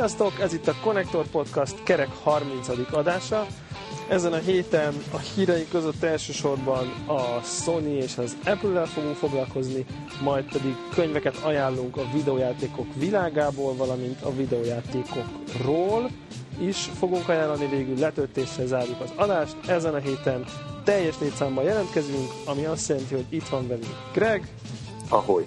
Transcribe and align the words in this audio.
Sziasztok, 0.00 0.40
ez 0.40 0.52
itt 0.52 0.68
a 0.68 0.74
Connector 0.82 1.26
Podcast 1.26 1.82
kerek 1.82 2.08
30. 2.22 2.68
adása. 2.92 3.46
Ezen 4.08 4.32
a 4.32 4.36
héten 4.36 4.94
a 5.12 5.18
híreink 5.18 5.68
között 5.68 6.02
elsősorban 6.02 6.88
a 7.06 7.40
Sony 7.42 7.96
és 7.96 8.18
az 8.18 8.36
Apple-rel 8.44 8.86
fogunk 8.86 9.16
foglalkozni, 9.16 9.84
majd 10.22 10.44
pedig 10.44 10.76
könyveket 10.94 11.36
ajánlunk 11.36 11.96
a 11.96 12.08
videójátékok 12.12 12.86
világából, 12.94 13.74
valamint 13.74 14.22
a 14.22 14.34
videójátékokról 14.34 16.10
is 16.60 16.90
fogunk 16.98 17.28
ajánlani, 17.28 17.66
végül 17.66 17.98
letöltéssel 17.98 18.66
zárjuk 18.66 19.00
az 19.00 19.12
adást. 19.16 19.56
Ezen 19.66 19.94
a 19.94 19.98
héten 19.98 20.44
teljes 20.84 21.14
létszámban 21.20 21.64
jelentkezünk, 21.64 22.30
ami 22.44 22.64
azt 22.64 22.88
jelenti, 22.88 23.14
hogy 23.14 23.26
itt 23.28 23.48
van 23.48 23.68
velünk 23.68 23.96
Greg, 24.12 24.48
Ahoy. 25.08 25.44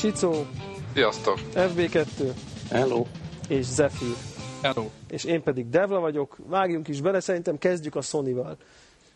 Csicó, 0.00 0.46
Sziasztok! 0.94 1.38
FB2 1.54 2.32
Hello. 2.70 3.04
És 3.48 3.64
Zephyr. 3.64 4.16
Hello! 4.62 4.90
És 5.10 5.24
én 5.24 5.42
pedig 5.42 5.68
Devla 5.68 6.00
vagyok. 6.00 6.36
Vágjunk 6.46 6.88
is 6.88 7.00
bele, 7.00 7.20
szerintem 7.20 7.58
kezdjük 7.58 7.94
a 7.94 8.00
Sony-val. 8.00 8.56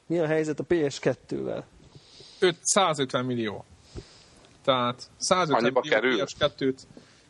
Mi 0.07 0.19
a 0.19 0.27
helyzet 0.27 0.61
a 0.61 0.65
PS2-vel? 0.65 1.63
5, 2.39 2.57
150 2.61 3.25
millió. 3.25 3.65
Tehát 4.65 5.11
150 5.17 5.59
Annyiba 5.59 5.81
millió 5.81 5.95
kerül? 5.95 6.25
PS2-t. 6.25 6.79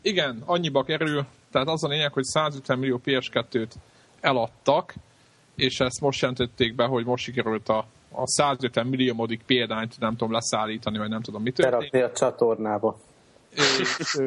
Igen, 0.01 0.43
annyiba 0.45 0.83
kerül. 0.83 1.25
Tehát 1.51 1.67
az 1.67 1.83
a 1.83 1.87
lényeg, 1.87 2.13
hogy 2.13 2.23
150 2.23 2.79
millió 2.79 3.01
PS2-t 3.05 3.71
eladtak, 4.19 4.93
és 5.55 5.79
ezt 5.79 6.01
most 6.01 6.21
jelentették 6.21 6.75
be, 6.75 6.85
hogy 6.85 7.05
most 7.05 7.23
sikerült 7.23 7.69
a, 7.69 7.85
a 8.11 8.27
150 8.27 8.87
milliómodik 8.87 9.43
példányt 9.45 9.99
nem 9.99 10.15
tudom 10.15 10.31
leszállítani, 10.31 10.97
vagy 10.97 11.09
nem 11.09 11.21
tudom 11.21 11.41
mit 11.41 11.55
berakni 11.55 12.01
a 12.01 12.11
csatornába. 12.11 12.97
És, 13.57 14.17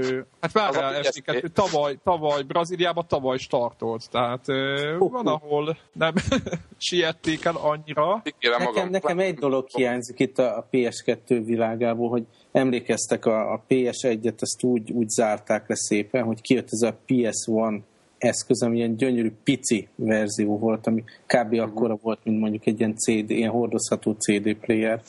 hát 0.41 0.53
várjál, 0.53 0.93
PS2. 0.93 1.07
esniket, 1.07 1.53
tavaly, 1.53 1.99
tavaly 2.05 2.43
Brazíliában 2.43 3.05
tavaly 3.09 3.39
startolt, 3.39 4.11
tehát 4.11 4.49
ö, 4.49 4.97
van, 4.99 5.27
ahol 5.27 5.77
nem 5.93 6.15
siették 6.79 7.45
el 7.45 7.57
annyira. 7.57 8.23
Nekem, 8.25 8.63
magam. 8.63 8.91
nekem 8.91 9.19
egy 9.19 9.35
dolog 9.35 9.69
hiányzik 9.69 10.19
itt 10.19 10.39
a, 10.39 10.57
a 10.57 10.67
PS2 10.73 11.43
világából, 11.45 12.09
hogy 12.09 12.25
emlékeztek 12.53 13.27
a, 13.27 13.53
a 13.53 13.63
PS1-et, 13.69 14.41
ezt 14.41 14.63
úgy, 14.63 14.91
úgy 14.91 15.09
zárták 15.09 15.69
le 15.69 15.77
szépen, 15.77 16.25
hogy 16.25 16.41
kijött 16.41 16.69
ez 16.71 16.83
a 16.83 16.99
PS1 17.07 17.81
eszköz, 18.19 18.63
ami 18.63 18.77
ilyen 18.77 18.97
gyönyörű 18.97 19.33
pici 19.45 19.89
verzió 19.95 20.59
volt, 20.59 20.87
ami 20.87 21.05
kb. 21.27 21.59
akkora 21.59 21.99
volt, 22.03 22.19
mint 22.25 22.41
mondjuk 22.41 22.67
egy 22.67 22.79
ilyen 22.79 22.97
CD, 22.97 23.31
ilyen 23.31 23.51
hordozható 23.51 24.13
CD 24.13 24.55
player. 24.55 25.03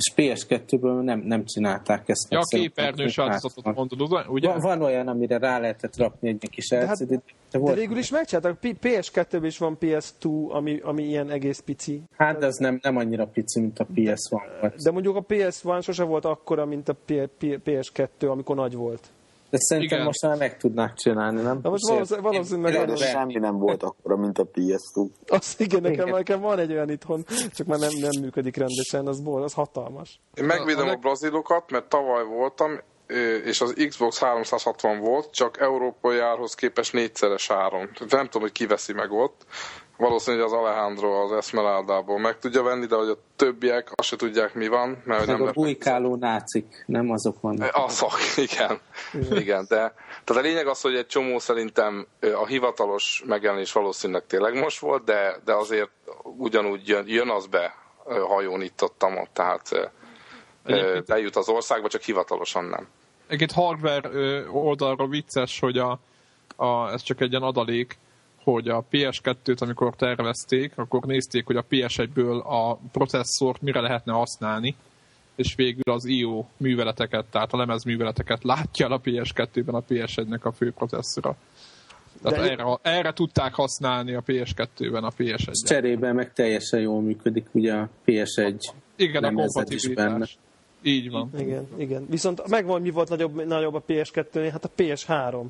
És 0.00 0.12
PS2-ből 0.16 1.02
nem, 1.02 1.20
nem 1.20 1.44
csinálták 1.44 2.08
ezt. 2.08 2.26
Ja, 2.30 2.38
a 2.38 2.42
képernyős 2.42 3.16
változatot 3.16 3.74
mondod, 3.74 4.00
ugye? 4.28 4.48
Van, 4.48 4.60
van 4.60 4.82
olyan, 4.82 5.08
amire 5.08 5.38
rá 5.38 5.58
lehetett 5.58 5.96
rakni 5.96 6.28
egy 6.28 6.48
kis 6.50 6.68
De 6.68 6.86
hát- 6.86 7.06
de, 7.06 7.20
De 7.50 7.58
volt, 7.58 7.76
végül 7.76 7.96
is 7.98 8.10
megcsináltak. 8.10 8.58
P- 8.60 8.76
PS2-ben 8.82 9.44
is 9.44 9.58
van 9.58 9.76
PS2, 9.80 10.48
ami, 10.48 10.80
ami 10.82 11.02
ilyen 11.02 11.30
egész 11.30 11.58
pici. 11.58 12.02
hát 12.16 12.38
de 12.38 12.46
az 12.46 12.56
nem, 12.56 12.78
nem 12.82 12.96
annyira 12.96 13.26
pici, 13.26 13.60
mint 13.60 13.78
a 13.78 13.86
PS1 13.94 14.50
volt. 14.60 14.82
De 14.82 14.90
mondjuk 14.90 15.16
a 15.16 15.24
PS1 15.28 15.82
sose 15.82 16.02
volt 16.04 16.24
akkora, 16.24 16.66
mint 16.66 16.88
a 16.88 16.92
P- 16.92 17.28
P- 17.38 17.60
PS2, 17.64 18.30
amikor 18.30 18.56
nagy 18.56 18.74
volt. 18.74 19.08
De 19.50 19.56
szerintem 19.58 19.92
Igen. 19.96 20.06
most 20.06 20.22
már 20.22 20.36
meg 20.36 20.56
tudnák 20.56 20.94
csinálni, 20.94 21.40
nem? 21.42 21.58
Na 21.62 21.70
most 21.70 21.88
valószínűleg, 21.88 22.32
valószínűleg 22.32 22.74
Én- 22.74 22.88
én- 22.88 22.96
semmi 22.96 23.34
nem 23.38 23.56
volt 23.58 23.82
akkora, 23.82 24.16
mint 24.16 24.38
a 24.38 24.44
PS2. 24.44 25.10
az, 25.28 25.54
igen, 25.58 25.80
nekem, 25.80 26.06
Igen. 26.06 26.16
nekem 26.18 26.40
van 26.40 26.58
egy 26.58 26.72
olyan 26.72 26.90
itthon, 26.90 27.24
csak 27.54 27.66
már 27.66 27.78
nem, 27.78 27.90
nem 28.00 28.20
működik 28.20 28.56
rendesen, 28.56 29.06
az, 29.06 29.20
bol, 29.20 29.42
az 29.42 29.52
hatalmas. 29.52 30.20
Én 30.34 30.44
megvédem 30.44 30.86
A- 30.86 30.90
a 30.90 30.92
a 30.92 30.96
brazilokat, 30.96 31.70
mert 31.70 31.88
tavaly 31.88 32.24
voltam, 32.24 32.80
és 33.44 33.60
az 33.60 33.74
Xbox 33.88 34.18
360 34.18 34.98
volt, 35.00 35.30
csak 35.32 35.60
európai 35.60 36.18
árhoz 36.18 36.54
képest 36.54 36.92
négyszeres 36.92 37.50
áron. 37.50 37.90
Nem 38.08 38.24
tudom, 38.24 38.42
hogy 38.42 38.52
ki 38.52 38.66
veszi 38.66 38.92
meg 38.92 39.12
ott. 39.12 39.46
Valószínűleg 40.00 40.46
az 40.46 40.52
Alejandro 40.52 41.22
az 41.22 41.32
Esmeraldából 41.32 42.18
meg 42.18 42.38
tudja 42.38 42.62
venni, 42.62 42.86
de 42.86 42.96
hogy 42.96 43.08
a 43.08 43.16
többiek 43.36 43.90
azt 43.94 44.08
se 44.08 44.16
tudják, 44.16 44.54
mi 44.54 44.68
van, 44.68 45.02
mert 45.04 45.26
nem 45.26 45.42
a 45.42 45.50
bujkáló 45.50 46.16
nácik, 46.16 46.84
nem 46.86 47.10
azok 47.10 47.40
vannak. 47.40 47.70
Azok, 47.76 48.12
igen. 48.50 48.80
igen, 49.30 49.66
de 49.68 49.94
tehát 50.24 50.42
a 50.42 50.48
lényeg 50.48 50.66
az, 50.66 50.80
hogy 50.80 50.94
egy 50.94 51.06
csomó 51.06 51.38
szerintem 51.38 52.06
a 52.20 52.46
hivatalos 52.46 53.22
megjelenés 53.26 53.72
valószínűleg 53.72 54.26
tényleg 54.26 54.54
most 54.54 54.78
volt, 54.78 55.04
de, 55.04 55.36
de 55.44 55.54
azért 55.54 55.90
ugyanúgy 56.22 56.88
jön, 56.88 57.04
jön 57.06 57.28
az 57.28 57.46
be 57.46 57.74
hajón 58.04 58.62
itt 58.62 58.82
ott, 58.82 59.04
ott 59.04 59.30
tehát 59.32 59.92
Egyébként- 60.64 61.06
bejut 61.06 61.36
az 61.36 61.48
országba, 61.48 61.88
csak 61.88 62.02
hivatalosan 62.02 62.64
nem. 62.64 62.88
Egyébként 63.26 63.52
hardware 63.52 64.08
ö, 64.12 64.46
oldalról 64.48 65.08
vicces, 65.08 65.60
hogy 65.60 65.78
a, 65.78 65.98
a, 66.56 66.92
ez 66.92 67.02
csak 67.02 67.20
egy 67.20 67.30
ilyen 67.30 67.42
adalék, 67.42 67.98
hogy 68.52 68.68
a 68.68 68.84
PS2-t, 68.92 69.58
amikor 69.58 69.94
tervezték, 69.96 70.72
akkor 70.76 71.02
nézték, 71.02 71.46
hogy 71.46 71.56
a 71.56 71.64
PS1-ből 71.70 72.42
a 72.42 72.74
processzort 72.74 73.62
mire 73.62 73.80
lehetne 73.80 74.12
használni, 74.12 74.76
és 75.34 75.54
végül 75.54 75.92
az 75.92 76.04
IO 76.04 76.44
műveleteket, 76.56 77.24
tehát 77.30 77.52
a 77.52 77.56
lemez 77.56 77.84
műveleteket 77.84 78.44
látja 78.44 78.86
el 78.86 78.92
a 78.92 79.00
PS2-ben 79.00 79.74
a 79.74 79.82
PS1-nek 79.88 80.42
a 80.42 80.52
fő 80.52 80.72
processzora. 80.72 81.36
Tehát 82.22 82.38
De- 82.38 82.50
erre, 82.50 82.78
erre 82.82 83.12
tudták 83.12 83.54
használni 83.54 84.14
a 84.14 84.22
PS2-ben 84.26 85.04
a 85.04 85.10
PS1-et. 85.18 85.66
Cserébe 85.66 86.12
meg 86.12 86.32
teljesen 86.32 86.80
jól 86.80 87.00
működik 87.00 87.46
ugye 87.52 87.74
a 87.74 87.88
PS1. 88.06 88.72
Igen, 88.96 89.24
a 89.24 89.28
is 89.28 89.34
benne. 89.34 89.44
kompatibilitás. 89.44 90.38
Így 90.82 91.10
van. 91.10 91.30
Igen, 91.38 91.68
igen. 91.76 92.06
Viszont 92.08 92.48
megvan, 92.48 92.80
mi 92.80 92.90
volt 92.90 93.08
nagyobb, 93.08 93.46
nagyobb 93.46 93.74
a 93.74 93.82
PS2-nél? 93.88 94.48
Hát 94.52 94.64
a 94.64 94.70
PS3. 94.76 95.44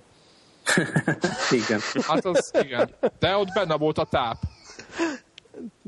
Igen. 1.61 1.81
Hát 2.01 2.25
az 2.25 2.51
igen. 2.63 2.91
De 3.19 3.37
ott 3.37 3.53
benne 3.55 3.77
volt 3.77 3.99
a 3.99 4.05
táp. 4.05 4.37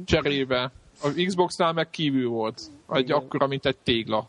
Cserébe. 0.04 0.72
A 1.02 1.08
Xboxnál 1.26 1.72
meg 1.72 1.90
kívül 1.90 2.28
volt. 2.28 2.62
Egy 2.88 3.12
akkora, 3.12 3.46
mint 3.46 3.66
egy 3.66 3.76
tégla. 3.76 4.28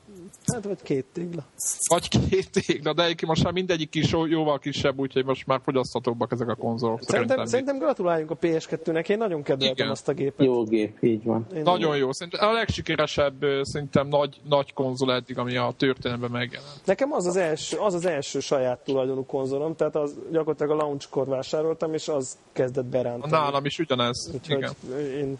Hát 0.53 0.63
vagy 0.63 0.81
két 0.83 1.05
tégla. 1.13 1.43
Vagy 1.89 2.07
két 2.07 2.49
tégla, 2.51 2.93
de 2.93 3.03
egyébként 3.03 3.31
most 3.31 3.43
már 3.43 3.53
mindegyik 3.53 3.95
is 3.95 4.11
jó- 4.11 4.25
jóval 4.25 4.59
kisebb, 4.59 4.99
úgyhogy 4.99 5.25
most 5.25 5.45
már 5.47 5.59
fogyaszthatóbbak 5.63 6.31
ezek 6.31 6.47
a 6.47 6.55
konzolok. 6.55 7.01
Szerintem, 7.01 7.27
Szerintem, 7.27 7.45
szerintem 7.45 7.77
gratuláljunk 7.77 8.31
a 8.31 8.37
PS2-nek, 8.37 9.09
én 9.09 9.17
nagyon 9.17 9.43
kedveltem 9.43 9.75
Igen. 9.75 9.89
azt 9.89 10.07
a 10.07 10.13
gépet. 10.13 10.45
Jó 10.45 10.63
gép, 10.63 10.97
így 11.03 11.23
van. 11.23 11.47
Én 11.55 11.61
Nagyon 11.61 11.97
jó. 11.97 12.11
Szerintem 12.11 12.49
a 12.49 12.51
legsikeresebb 12.51 13.45
szerintem 13.61 14.07
nagy, 14.07 14.39
nagy 14.49 14.73
konzol 14.73 15.13
eddig, 15.13 15.37
ami 15.37 15.57
a 15.57 15.73
történelemben 15.77 16.31
megjelent. 16.31 16.81
Nekem 16.85 17.11
az 17.11 17.25
az 17.25 17.35
első, 17.35 17.77
az 17.77 17.93
az 17.93 18.05
első 18.05 18.39
saját 18.39 18.79
tulajdonú 18.83 19.25
konzolom, 19.25 19.75
tehát 19.75 19.95
az 19.95 20.15
gyakorlatilag 20.31 20.71
a 20.71 20.83
launchkor 20.83 21.27
vásároltam, 21.27 21.93
és 21.93 22.07
az 22.07 22.37
kezdett 22.51 22.85
berántani. 22.85 23.31
Nálam 23.31 23.65
is 23.65 23.79
ugyanez. 23.79 24.29
Úgyhogy 24.33 24.57
Igen. 24.57 24.73
én... 25.17 25.37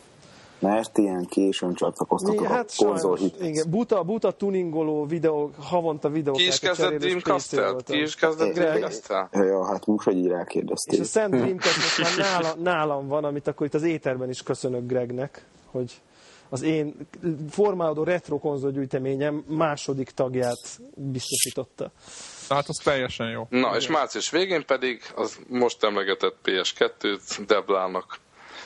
Mert 0.59 0.97
ilyen 0.97 1.25
későn 1.25 1.73
csatlakoztatok 1.73 2.39
Mi, 2.39 2.45
a 2.45 2.49
hát 2.49 2.71
sajnos, 2.71 3.01
konzolhithez. 3.01 3.47
igen, 3.47 3.69
buta, 3.69 4.03
buta 4.03 4.31
tuningoló 4.31 5.05
videó, 5.05 5.51
havonta 5.59 6.09
videókat. 6.09 6.41
Ki 6.41 6.47
is 6.47 6.59
kezdett 6.59 6.97
Dreamcast-tel? 6.97 7.75
Ki 7.85 8.01
is 8.01 8.15
kezdett 8.15 8.53
Greg. 8.53 8.67
Dreamcast-tel? 8.67 9.29
Ja, 9.31 9.65
hát 9.65 9.85
most, 9.85 10.05
hogy 10.05 10.17
így 10.17 10.25
És 10.25 10.31
rákérdeztél. 10.31 11.01
a 11.01 11.03
Szent 11.03 11.35
Dreamcast 11.35 11.77
most 11.77 12.17
már 12.17 12.41
nála, 12.41 12.55
nálam 12.55 13.07
van, 13.07 13.23
amit 13.23 13.47
akkor 13.47 13.65
itt 13.65 13.73
az 13.73 13.83
éterben 13.83 14.29
is 14.29 14.43
köszönök 14.43 14.85
Gregnek, 14.87 15.45
hogy 15.71 16.01
az 16.49 16.61
én 16.61 16.95
formálódó 17.49 18.03
retro 18.03 18.39
konzolgyűjteményem 18.39 19.43
második 19.47 20.09
tagját 20.09 20.79
biztosította. 20.95 21.91
Hát 22.49 22.67
az 22.67 22.81
teljesen 22.83 23.29
jó. 23.29 23.47
Na, 23.49 23.75
és 23.75 23.87
március 23.87 24.29
végén 24.29 24.65
pedig 24.65 25.01
az 25.15 25.39
most 25.47 25.83
emlegetett 25.83 26.35
PS2-t 26.45 27.43
Deblának 27.47 28.19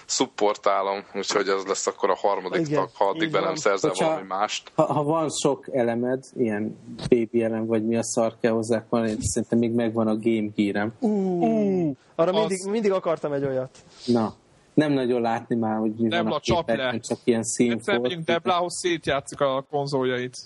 szupportálom, 0.07 1.03
úgyhogy 1.15 1.47
ez 1.47 1.63
lesz 1.65 1.87
akkor 1.87 2.09
a 2.09 2.15
harmadik 2.15 2.67
Igen, 2.67 2.79
tag, 2.79 2.89
ha 2.93 3.05
addig 3.05 3.31
be 3.31 3.39
nem 3.39 3.55
szerzel 3.55 3.89
Hogyha- 3.89 4.05
valami 4.07 4.25
mást. 4.27 4.71
Ha, 4.75 4.83
ha 4.93 5.03
van 5.03 5.29
sok 5.29 5.67
elemed, 5.71 6.23
ilyen 6.35 6.77
baby 7.09 7.43
elem, 7.43 7.65
vagy 7.65 7.85
mi 7.85 7.95
a 7.97 8.03
szar 8.03 8.35
kell 8.41 8.51
hozzá, 8.51 8.83
van, 8.89 9.07
én 9.07 9.17
szerintem 9.19 9.59
még 9.59 9.71
megvan 9.71 10.07
a 10.07 10.15
Game 10.17 10.47
Gear-em. 10.55 10.93
Uh, 10.99 11.95
arra 12.15 12.31
az- 12.31 12.37
mindig, 12.37 12.65
mindig 12.69 12.91
akartam 12.91 13.31
egy 13.33 13.43
olyat. 13.43 13.77
Na, 14.05 14.33
nem 14.73 14.91
nagyon 14.91 15.21
látni 15.21 15.55
már, 15.55 15.77
hogy 15.79 15.91
mi 15.97 16.07
Debla, 16.07 16.29
van 16.29 16.37
a 16.37 16.39
képernyőn, 16.39 16.85
le. 16.93 16.99
csak 16.99 17.17
ilyen 17.23 17.39
Egyszer 17.39 17.65
megyünk 17.65 17.83
színfolt. 17.83 18.23
Deblához, 18.23 18.73
szétjátszik 18.79 19.41
a 19.41 19.65
konzoljait. 19.69 20.37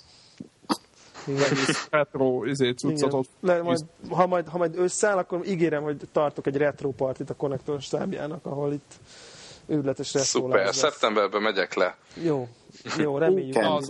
Egész 1.28 1.88
retro 1.92 2.46
izé, 2.46 2.72
cuccatot. 2.72 3.28
Le, 3.40 3.62
majd, 3.62 3.80
ha, 4.10 4.28
majd, 4.28 4.48
ha 4.48 4.58
majd 4.58 4.78
összeáll, 4.78 5.18
akkor 5.18 5.42
ígérem, 5.48 5.84
hogy 5.84 5.98
tartok 6.12 6.48
egy 6.48 6.58
retro 6.58 6.90
partit 6.90 7.30
a 7.30 7.36
konnektor 7.36 7.82
stábjának, 7.82 8.46
ahol 8.46 8.74
itt 8.74 8.92
őrületes 9.72 10.08
Szuper, 10.08 10.66
lesz. 10.66 10.76
szeptemberben 10.76 11.42
megyek 11.42 11.74
le. 11.74 11.96
Jó, 12.24 12.48
jó, 12.98 13.18
reméljük. 13.18 13.56
Az. 13.56 13.90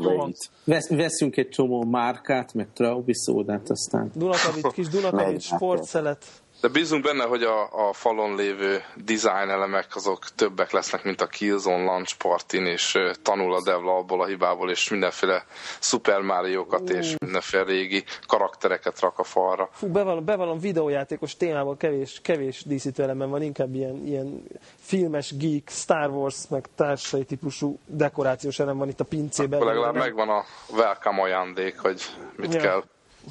Vesz, 0.64 0.90
veszünk 0.90 1.38
egy 1.38 1.50
csomó 1.50 1.84
márkát, 1.84 2.54
meg 2.54 2.68
Traubi 2.74 3.14
szódát, 3.16 3.70
aztán 3.70 4.12
Dunakavit, 4.16 4.72
kis 4.72 4.88
Dunakavit, 4.88 5.26
Megy, 5.26 5.42
sportszelet. 5.42 6.26
De 6.62 6.68
bízunk 6.68 7.04
benne, 7.04 7.24
hogy 7.24 7.44
a, 7.44 7.88
a 7.90 7.94
falon 7.94 8.36
lévő 8.36 8.84
design 8.96 9.50
elemek 9.50 9.96
azok 9.96 10.30
többek 10.36 10.72
lesznek, 10.72 11.04
mint 11.04 11.22
a 11.22 11.28
Killzone 11.28 11.84
Launch 11.84 12.18
Party-n, 12.18 12.66
és 12.66 12.96
ö, 12.96 13.12
tanul 13.22 13.54
a 13.54 13.62
devla 13.64 13.98
abból 13.98 14.22
a 14.22 14.26
hibából, 14.26 14.70
és 14.70 14.90
mindenféle 14.90 15.46
Super 15.80 16.22
Mario-kat 16.22 16.90
és 16.90 17.16
mindenféle 17.18 17.64
régi 17.64 18.04
karaktereket 18.28 19.00
rak 19.00 19.20
a 19.20 19.24
falra. 19.24 19.70
Fú, 19.72 19.88
bevallom, 19.88 20.26
bevallom 20.26 20.60
videójátékos 20.60 21.38
témában 21.38 21.78
kevés, 21.78 22.20
kevés 22.24 22.64
díszítő 22.66 23.04
elemem 23.04 23.30
van, 23.30 23.42
inkább 23.42 23.76
ilyen, 23.76 24.06
ilyen 24.06 24.44
filmes, 24.80 25.38
geek, 25.38 25.70
Star 25.70 26.10
Wars, 26.10 26.48
meg 26.50 26.66
társai 26.76 27.24
típusú 27.24 27.80
dekorációs 27.86 28.60
elem 28.60 28.78
van 28.78 28.90
itt 28.90 29.00
a 29.00 29.04
pincében. 29.04 29.60
Akkor 29.60 29.74
legalább 29.74 29.96
megvan 29.96 30.30
a 30.30 30.44
welcome 30.72 31.22
ajándék, 31.22 31.80
hogy 31.80 32.02
mit 32.36 32.54
Ja. 32.54 32.60
kell 32.62 32.84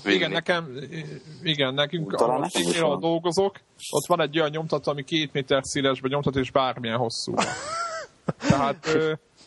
vinni. 0.02 0.14
Igen, 0.14 0.30
nekem, 0.30 0.76
igen, 1.42 1.74
nekünk, 1.74 2.12
ahol 2.12 2.48
van. 2.80 3.00
dolgozok, 3.00 3.60
ott 3.90 4.06
van 4.06 4.20
egy 4.20 4.38
olyan 4.38 4.50
nyomtató, 4.50 4.90
ami 4.90 5.04
két 5.04 5.32
méter 5.32 5.64
szélesbe 5.64 6.08
nyomtat, 6.08 6.36
és 6.36 6.50
bármilyen 6.50 6.96
hosszú. 6.96 7.34
Tehát 8.48 8.88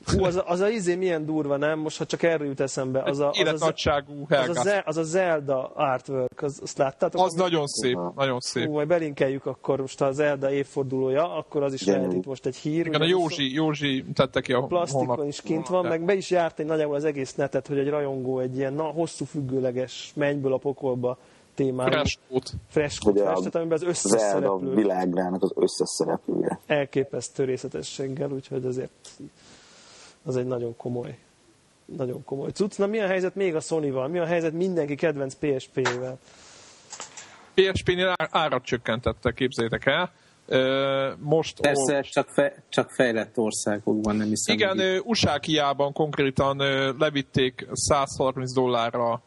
Hú, 0.05 0.23
az 0.23 0.35
a, 0.35 0.43
az 0.47 0.59
a 0.59 0.69
izé 0.69 0.95
milyen 0.95 1.25
durva, 1.25 1.57
nem? 1.57 1.79
Most, 1.79 1.97
ha 1.97 2.05
csak 2.05 2.23
erről 2.23 2.47
jut 2.47 2.59
eszembe. 2.59 3.01
Az 3.03 3.19
a, 3.19 3.29
az 3.29 3.61
a, 3.61 3.73
az 4.29 4.65
a, 4.65 4.81
az 4.85 4.97
a 4.97 5.03
Zelda 5.03 5.71
artwork, 5.75 6.41
az, 6.41 6.59
azt 6.63 6.77
láttátok? 6.77 7.25
Az 7.25 7.33
nagyon 7.33 7.67
szép, 7.67 7.97
nagyon 8.15 8.39
szép. 8.39 8.65
Hú, 8.65 8.73
majd 8.73 8.87
belinkeljük 8.87 9.45
akkor 9.45 9.79
most 9.79 10.01
a 10.01 10.11
Zelda 10.11 10.51
évfordulója, 10.51 11.35
akkor 11.37 11.63
az 11.63 11.73
is 11.73 11.83
Gyönyörű. 11.83 12.03
lehet 12.03 12.17
itt 12.17 12.25
most 12.25 12.45
egy 12.45 12.55
hír. 12.55 12.85
Igen, 12.85 13.01
a 13.01 13.05
Józsi, 13.05 13.53
Józsi 13.53 14.05
tette 14.13 14.41
ki 14.41 14.53
a 14.53 14.61
plastikon 14.61 15.05
honlap- 15.05 15.27
is 15.27 15.41
kint 15.41 15.67
van, 15.67 15.83
de- 15.83 15.89
meg 15.89 16.05
be 16.05 16.13
is 16.13 16.29
járt 16.29 16.59
egy 16.59 16.65
nagyjából 16.65 16.95
az 16.95 17.03
egész 17.05 17.35
netet, 17.35 17.67
hogy 17.67 17.77
egy 17.77 17.89
rajongó 17.89 18.39
egy 18.39 18.57
ilyen 18.57 18.73
na, 18.73 18.83
hosszú 18.83 19.25
függőleges 19.25 20.11
mennyből 20.15 20.53
a 20.53 20.57
pokolba 20.57 21.17
témájú 21.55 21.89
Freskót. 21.91 22.51
freskót 22.69 23.19
festett, 23.19 23.55
amiben 23.55 23.77
az 23.77 23.83
összes 23.83 24.11
Zelda 24.19 24.47
szereplő 24.59 24.73
világrának 24.75 25.43
az 25.43 25.51
összes 25.55 25.89
szereplője. 25.89 26.59
elképesztő 26.65 27.43
részletességgel, 27.43 28.31
úgyhogy 28.31 28.65
azért 28.65 28.91
az 30.23 30.37
egy 30.37 30.45
nagyon 30.45 30.75
komoly 30.77 31.17
nagyon 31.85 32.23
komoly 32.23 32.49
cucc. 32.49 32.77
Na 32.77 32.85
mi 32.85 32.99
a 32.99 33.07
helyzet 33.07 33.35
még 33.35 33.55
a 33.55 33.59
Sony-val? 33.59 34.07
Mi 34.07 34.19
a 34.19 34.25
helyzet 34.25 34.53
mindenki 34.53 34.95
kedvenc 34.95 35.33
PSP-vel? 35.33 36.17
PSP-nél 37.53 38.13
árat 38.17 38.63
csökkentettek, 38.63 39.33
képzeljétek 39.33 39.85
el. 39.85 40.11
Most 41.19 41.59
Persze, 41.61 42.01
csak, 42.01 42.29
fe, 42.29 42.63
csak 42.69 42.89
fejlett 42.91 43.37
országokban 43.37 44.15
nem 44.15 44.27
hiszem. 44.27 44.55
Igen, 44.55 45.01
USA-Kiában 45.03 45.93
konkrétan 45.93 46.57
levitték 46.97 47.67
130 47.71 48.53
dollárra 48.53 49.21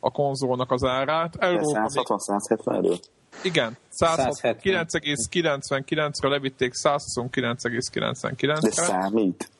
a 0.00 0.10
konzolnak 0.10 0.70
az 0.70 0.84
árát. 0.84 1.36
De 1.36 1.46
Európa 1.46 1.80
még, 1.80 1.88
160-170 1.90 2.76
erről? 2.76 2.98
igen, 3.42 3.76
170. 3.88 4.56
169,99-re 4.62 6.28
levitték 6.28 6.72
De 6.82 6.90
129,99-re. 6.90 8.70
számít. 8.70 9.50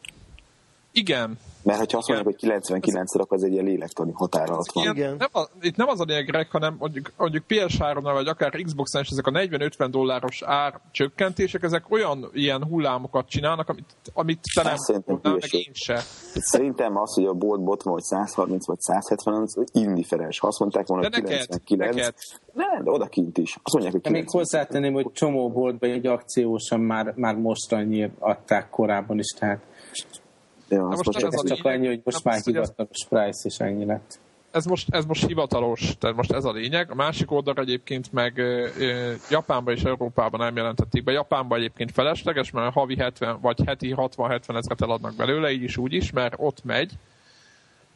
Igen, 0.92 1.38
Mert 1.62 1.92
ha 1.92 1.98
azt 1.98 2.08
mondják, 2.08 2.24
hogy 2.24 2.36
99 2.36 3.16
rak 3.16 3.32
az 3.32 3.42
egy 3.42 3.52
ilyen 3.52 3.64
lélektani 3.64 4.12
határ 4.14 4.50
alatt 4.50 4.72
van. 4.72 4.84
Igen, 4.84 4.96
Igen. 4.96 5.16
Nem 5.18 5.28
a, 5.32 5.48
itt 5.60 5.76
nem 5.76 5.88
az 5.88 6.00
a 6.00 6.04
lényeg, 6.04 6.48
hanem 6.50 6.76
mondjuk, 6.78 7.12
mondjuk 7.16 7.44
PS3-nál, 7.48 8.10
vagy 8.12 8.28
akár 8.28 8.50
Xbox-on 8.50 9.02
is 9.02 9.08
ezek 9.08 9.26
a 9.26 9.30
40-50 9.30 9.88
dolláros 9.90 10.42
ár 10.42 10.80
csökkentések, 10.90 11.62
ezek 11.62 11.90
olyan 11.90 12.30
ilyen 12.32 12.64
hullámokat 12.64 13.28
csinálnak, 13.28 13.68
amit, 13.68 13.84
amit 14.12 14.40
te 14.54 14.62
nem 14.62 14.72
Azt 14.72 14.82
szerintem 14.82 15.14
tudnál, 15.14 15.38
meg 15.40 15.54
én 15.54 15.72
se. 15.72 16.02
Szerintem 16.34 16.96
az, 16.96 17.14
hogy 17.14 17.24
a 17.24 17.32
boltban 17.32 17.72
ott 17.72 17.82
van, 17.82 17.92
hogy 17.92 18.02
130 18.02 18.66
vagy 18.66 18.80
170, 18.80 19.34
az 19.42 19.64
indiferens. 19.72 20.38
Ha 20.38 20.46
azt 20.46 20.58
mondták 20.58 20.86
volna, 20.86 21.08
De 21.08 21.16
hogy 21.16 21.30
neked, 21.30 21.62
99, 21.64 21.96
neked. 21.96 22.14
de, 22.52 22.82
de 22.84 22.90
oda 22.90 23.06
kint 23.06 23.38
is. 23.38 23.58
Azt 23.62 23.72
mondják, 23.72 23.92
hogy 23.92 24.02
De 24.02 24.10
még 24.10 24.24
99. 24.24 24.32
hozzátenném, 24.32 24.92
hogy 24.92 25.12
csomó 25.12 25.50
boltban 25.50 25.90
egy 25.90 26.06
akciósan 26.06 26.80
már, 26.80 27.12
már 27.16 27.34
most 27.34 27.72
annyiért 27.72 28.12
adták 28.18 28.70
korábban 28.70 29.18
is, 29.18 29.26
tehát 29.38 29.60
Ja, 30.72 30.84
most 30.84 31.04
most 31.04 31.16
ez 31.16 31.22
a 31.22 31.26
ez 31.26 31.44
csak 31.44 31.64
lényeg, 31.64 31.78
annyi, 31.78 31.86
hogy 31.86 32.00
most 32.04 32.24
már 32.24 32.40
hivatalos 32.44 33.06
price 33.08 33.48
is 33.48 33.58
ennyi 33.58 33.84
lett. 33.84 34.18
ez 34.50 34.64
most, 34.64 34.94
ez 34.94 35.04
most 35.04 35.26
hivatalos, 35.26 35.96
tehát 35.98 36.16
most 36.16 36.32
ez 36.32 36.44
a 36.44 36.52
lényeg. 36.52 36.90
A 36.90 36.94
másik 36.94 37.30
oldal 37.30 37.54
egyébként 37.56 38.12
meg 38.12 38.38
ö, 38.38 38.68
ö, 38.78 39.12
Japánban 39.30 39.74
és 39.74 39.82
Európában 39.82 40.40
nem 40.40 40.56
jelentették 40.56 41.04
be. 41.04 41.12
Japánban 41.12 41.58
egyébként 41.58 41.92
felesleges, 41.92 42.50
mert 42.50 42.72
havi 42.72 42.96
70 42.96 43.40
vagy 43.40 43.60
heti 43.66 43.94
60-70 43.96 44.56
ezeret 44.56 44.82
eladnak 44.82 45.14
belőle, 45.16 45.50
így 45.50 45.62
is 45.62 45.76
úgy 45.76 45.92
is, 45.92 46.10
mert 46.10 46.34
ott 46.36 46.64
megy, 46.64 46.92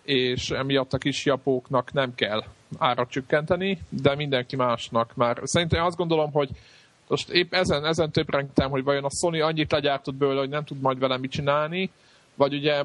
és 0.03 0.51
emiatt 0.51 0.93
a 0.93 0.99
kis 0.99 1.25
japóknak 1.25 1.93
nem 1.93 2.15
kell 2.15 2.45
árat 2.79 3.11
csökkenteni, 3.11 3.79
de 3.89 4.15
mindenki 4.15 4.57
másnak 4.57 5.13
már. 5.15 5.41
Szerintem 5.43 5.85
azt 5.85 5.97
gondolom, 5.97 6.33
hogy 6.33 6.49
most 7.09 7.31
épp 7.31 7.55
ezen, 7.55 7.85
ezen 7.85 8.11
töprengtem, 8.11 8.71
hogy 8.71 8.85
vajon 8.85 9.05
a 9.05 9.11
Sony 9.11 9.41
annyit 9.41 9.73
legyártott 9.73 10.15
belőle, 10.15 10.39
hogy 10.39 10.49
nem 10.49 10.65
tud 10.65 10.81
majd 10.81 10.99
vele 10.99 11.19
mit 11.19 11.31
csinálni, 11.31 11.91
vagy 12.37 12.55
ugye 12.55 12.85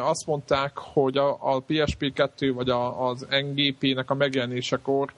azt 0.00 0.26
mondták, 0.26 0.72
hogy 0.74 1.16
a, 1.16 1.30
a 1.54 1.64
PSP2 1.68 2.52
vagy 2.54 2.68
a, 2.68 3.08
az 3.08 3.26
NGP-nek 3.30 4.10
a 4.10 4.14
megjelenésekor 4.14 5.12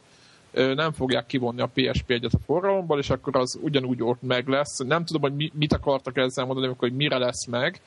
nem 0.53 0.93
fogják 0.93 1.26
kivonni 1.26 1.61
a 1.61 1.70
PSP-1-et 1.75 2.32
a 2.35 2.38
forgalomból, 2.44 2.99
és 2.99 3.11
akkor 3.11 3.37
az 3.37 3.58
ugyanúgy 3.62 4.03
ott 4.03 4.23
meg 4.23 4.49
lesz. 4.49 4.79
Nem 4.79 5.05
tudom, 5.05 5.23
hogy 5.23 5.35
mi, 5.35 5.50
mit 5.55 5.73
akartak 5.73 6.17
ezzel 6.17 6.44
mondani, 6.44 6.75
hogy 6.79 6.93
mire 6.93 7.19
lesz 7.19 7.47
meg. 7.47 7.81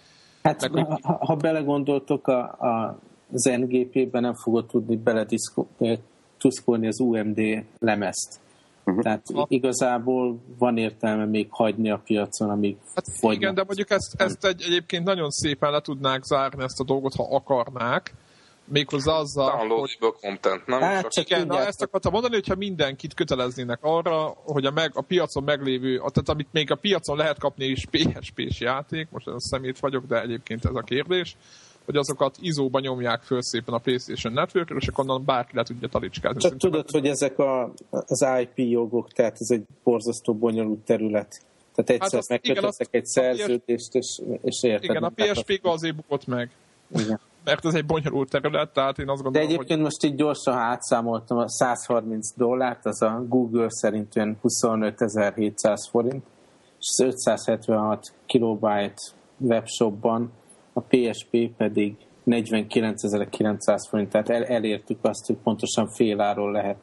Hát 0.44 0.62
Meg, 0.62 0.72
hogy- 0.72 1.02
ha, 1.02 1.26
ha 1.26 1.36
belegondoltok, 1.36 2.28
a, 2.28 2.40
a, 2.40 3.00
az 3.32 3.44
NGP-ben 3.44 4.22
nem 4.22 4.34
fogod 4.34 4.66
tudni 4.66 4.96
belediszkolni 4.96 6.88
az 6.88 7.00
UMD 7.00 7.40
lemezt. 7.80 8.40
Mhm. 8.92 9.00
Tehát 9.00 9.24
igazából 9.48 10.40
van 10.58 10.78
értelme 10.78 11.26
még 11.26 11.48
hagyni 11.50 11.90
a 11.90 12.02
piacon, 12.06 12.50
amíg 12.50 12.78
Hát 12.96 13.06
fogynak. 13.20 13.42
igen, 13.42 13.54
de 13.54 13.64
mondjuk 13.64 13.90
ezt, 13.90 14.14
ezt 14.22 14.46
egy, 14.46 14.62
egyébként 14.62 15.04
nagyon 15.04 15.30
szépen 15.30 15.72
le 15.72 15.82
tudnák 15.82 16.24
zárni 16.24 16.64
ezt 16.64 16.80
a 16.80 16.84
dolgot, 16.84 17.16
ha 17.16 17.36
akarnák. 17.36 18.14
Méghozzá 18.72 19.14
azzal, 19.14 19.50
hogy 19.50 19.68
Downloadable 19.68 20.12
content, 20.22 20.66
nem? 20.66 20.80
Hát 20.80 21.02
Csak 21.02 21.12
csak 21.12 21.30
Igen, 21.30 21.48
na 21.48 21.66
ezt 21.66 21.82
akartam 21.82 22.12
mondani, 22.12 22.34
hogyha 22.34 22.56
mindenkit 22.56 23.14
köteleznének 23.14 23.80
arra, 23.82 24.34
hogy 24.44 24.66
a, 24.66 24.72
meg, 24.72 24.92
a 24.94 25.02
piacon 25.02 25.44
meglévő, 25.44 25.98
tehát 25.98 26.30
amit 26.30 26.48
még 26.52 26.72
a 26.72 26.76
piacon 26.76 27.18
lehet 27.18 27.40
kapni 27.40 27.66
is 27.66 27.86
PSP-s 27.92 28.60
játék, 28.60 29.08
most 29.12 29.28
ez 29.28 29.34
a 29.34 29.40
szemét 29.40 29.80
vagyok, 29.80 30.06
de 30.06 30.22
egyébként 30.22 30.66
ez 30.66 30.76
a 30.76 30.82
kérdés, 30.82 31.36
hogy 31.90 31.98
azokat 31.98 32.38
izóba 32.40 32.80
nyomják 32.80 33.22
föl 33.22 33.42
szépen 33.42 33.74
a 33.74 33.78
PlayStation 33.78 34.34
network 34.34 34.70
és 34.80 34.88
akkor 34.88 35.04
onnan 35.04 35.26
bárki 35.26 35.56
le 35.56 35.64
tudja 35.64 35.88
talicskázni. 35.88 36.42
Csak 36.42 36.52
Szerintem 36.52 36.70
tudod, 36.72 36.92
hogy 36.92 37.08
ezek 37.08 37.40
a, 37.40 37.74
az 37.90 38.26
IP 38.42 38.58
jogok, 38.58 39.12
tehát 39.12 39.36
ez 39.40 39.50
egy 39.50 39.64
borzasztó 39.84 40.34
bonyolult 40.34 40.80
terület. 40.80 41.42
Tehát 41.76 41.90
egyszer 41.90 42.00
Hát 42.00 42.14
azt- 42.14 42.30
hát 42.30 42.46
megkötöttek 42.46 42.88
egy 42.92 43.06
szerződést, 43.06 43.96
és, 43.96 44.22
és 44.42 44.64
érted. 44.64 44.90
Igen, 44.90 45.04
a 45.04 45.10
PSP 45.16 45.60
azért 45.64 45.96
bukott 45.96 46.28
meg, 46.28 46.52
igen. 46.96 47.20
mert 47.44 47.66
ez 47.66 47.74
egy 47.74 47.86
bonyolult 47.86 48.30
terület, 48.30 48.74
tehát 48.74 49.00
én 49.00 49.10
azt 49.10 49.18
De 49.18 49.24
gondolom, 49.24 49.50
egyébként 49.50 49.82
most 49.82 50.04
így 50.04 50.16
gyorsan 50.16 50.54
átszámoltam 50.58 51.38
a 51.38 51.50
130 51.50 52.34
dollárt, 52.36 52.86
az 52.86 53.02
a 53.02 53.24
Google 53.28 53.70
szerint 53.70 54.16
olyan 54.16 54.38
25.700 54.44 55.88
forint, 55.90 56.24
és 56.80 56.88
az 56.90 57.00
576 57.00 58.14
kilobyte 58.26 59.02
webshopban, 59.38 60.32
a 60.80 60.84
PSP 60.88 61.50
pedig 61.58 61.96
49.900 62.28 63.86
forint, 63.90 64.10
tehát 64.10 64.30
el, 64.30 64.46
elértük 64.46 64.98
azt, 65.02 65.26
hogy 65.26 65.36
pontosan 65.44 65.90
fél 65.90 66.22
áron 66.22 66.52
lehet 66.52 66.78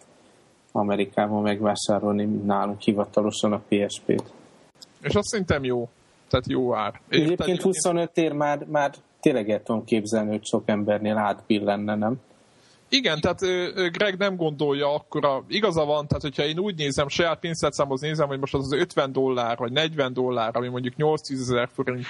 Amerikában 0.73 1.43
megvásárolni 1.43 2.25
nálunk 2.25 2.81
hivatalosan 2.81 3.53
a 3.53 3.63
PSP-t. 3.69 4.33
és 5.03 5.15
azt 5.15 5.29
szerintem 5.29 5.65
jó. 5.65 5.89
Tehát 6.29 6.49
jó 6.49 6.75
ár. 6.75 7.01
Érted? 7.09 7.31
Egyébként 7.31 7.63
25 7.63 8.17
ér 8.17 8.33
már, 8.33 8.65
már 8.65 8.95
tényleg 9.21 9.51
el 9.51 9.63
tudom 9.63 9.85
képzelni, 9.85 10.31
hogy 10.31 10.47
sok 10.47 10.63
embernél 10.67 11.17
átbillenne, 11.17 11.95
nem? 11.95 12.21
Igen, 12.89 13.21
tehát 13.21 13.41
Greg 13.93 14.17
nem 14.19 14.37
gondolja 14.37 14.95
akkora, 14.95 15.45
igaza 15.49 15.85
van, 15.85 16.07
tehát 16.07 16.23
hogyha 16.23 16.45
én 16.45 16.59
úgy 16.59 16.77
nézem, 16.77 17.09
saját 17.09 17.39
pénztárcámhoz 17.39 18.01
nézem, 18.01 18.29
hogy 18.29 18.39
most 18.39 18.55
az 18.55 18.65
az 18.65 18.73
50 18.73 19.13
dollár, 19.13 19.57
vagy 19.57 19.73
40 19.73 20.13
dollár, 20.13 20.57
ami 20.57 20.69
mondjuk 20.69 20.95
8-10 20.99 21.31
ezer 21.31 21.69
forint, 21.75 22.07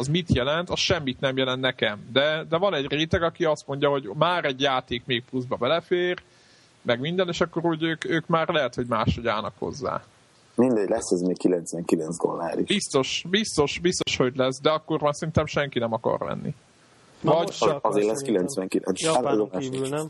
az 0.00 0.08
mit 0.08 0.34
jelent, 0.34 0.70
az 0.70 0.78
semmit 0.78 1.20
nem 1.20 1.36
jelent 1.36 1.60
nekem. 1.60 2.08
De, 2.12 2.44
de 2.48 2.56
van 2.56 2.74
egy 2.74 2.86
réteg, 2.92 3.22
aki 3.22 3.44
azt 3.44 3.66
mondja, 3.66 3.88
hogy 3.90 4.10
már 4.14 4.44
egy 4.44 4.60
játék 4.60 5.02
még 5.06 5.24
pluszba 5.30 5.56
belefér, 5.56 6.22
meg 6.82 7.00
minden, 7.00 7.28
és 7.28 7.40
akkor 7.40 7.66
úgy 7.66 7.82
ők, 7.82 8.04
ők 8.04 8.26
már 8.26 8.48
lehet, 8.48 8.74
hogy 8.74 8.86
máshogy 8.86 9.26
állnak 9.26 9.52
hozzá. 9.58 10.02
Mindegy, 10.54 10.88
lesz 10.88 11.10
ez 11.10 11.20
még 11.20 11.38
99 11.38 12.16
dollár 12.22 12.58
is. 12.58 12.66
Biztos, 12.66 13.24
biztos, 13.30 13.78
biztos, 13.78 14.16
hogy 14.16 14.36
lesz, 14.36 14.60
de 14.60 14.70
akkor 14.70 15.00
már 15.00 15.14
szerintem 15.14 15.46
senki 15.46 15.78
nem 15.78 15.92
akar 15.92 16.18
venni. 16.18 16.54
Ma 17.20 17.32
Vagy- 17.34 17.46
most 17.46 17.62
azért 17.62 18.06
lesz 18.06 18.18
szerintem. 18.18 18.68
99. 18.68 19.04
Hát, 19.04 19.14
Japánon 19.14 19.50
kívül, 19.50 19.88
nem? 19.88 20.06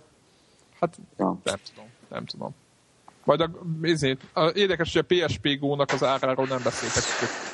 Hát 0.80 0.96
Ja. 1.18 1.36
nem 1.44 1.58
tudom, 1.74 1.88
nem 2.08 2.24
tudom. 2.24 2.54
Majd 3.30 3.40
a, 3.40 3.50
ezért, 3.82 4.20
a, 4.32 4.52
érdekes, 4.54 4.92
hogy 4.92 5.04
a 5.08 5.14
PSP 5.26 5.58
Go-nak 5.60 5.92
az 5.92 6.04
áráról 6.04 6.46
nem 6.46 6.60
beszéltek, 6.64 7.02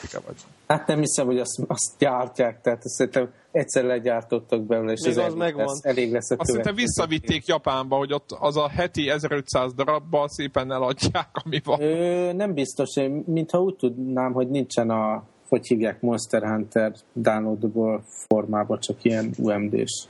hogy 0.00 0.23
vagy. 0.26 0.35
Hát 0.66 0.87
nem 0.87 0.99
hiszem, 0.99 1.26
hogy 1.26 1.38
azt, 1.38 1.61
azt 1.66 1.92
gyártják, 1.99 2.61
tehát 2.61 2.83
szerintem 2.83 3.33
egyszer 3.52 3.85
legyártottak 3.85 4.62
belőle, 4.62 4.92
és 4.92 5.00
Még 5.00 5.11
ez 5.11 5.16
az 5.16 5.25
elég 5.25 5.38
megvan. 5.38 5.66
lesz, 5.66 5.85
elég 5.85 6.12
lesz 6.12 6.30
a 6.30 6.35
Azt 6.38 6.49
szerintem 6.49 6.75
visszavitték 6.75 7.47
Japánba, 7.47 7.97
hogy 7.97 8.12
ott 8.12 8.30
az 8.30 8.56
a 8.56 8.68
heti 8.68 9.09
1500 9.09 9.75
darabban 9.75 10.28
szépen 10.28 10.73
eladják, 10.73 11.28
ami 11.33 11.61
van. 11.64 11.80
Ö, 11.80 12.33
nem 12.33 12.54
biztos, 12.54 12.97
én 12.97 13.25
mintha 13.26 13.62
úgy 13.62 13.76
tudnám, 13.76 14.33
hogy 14.33 14.49
nincsen 14.49 14.90
a, 14.90 15.23
hogy 15.49 15.66
hívják, 15.66 16.00
Monster 16.00 16.42
Hunter 16.42 16.92
downloadable 17.12 18.00
formában, 18.28 18.80
csak 18.80 19.04
ilyen 19.04 19.30
UMD-s 19.38 20.04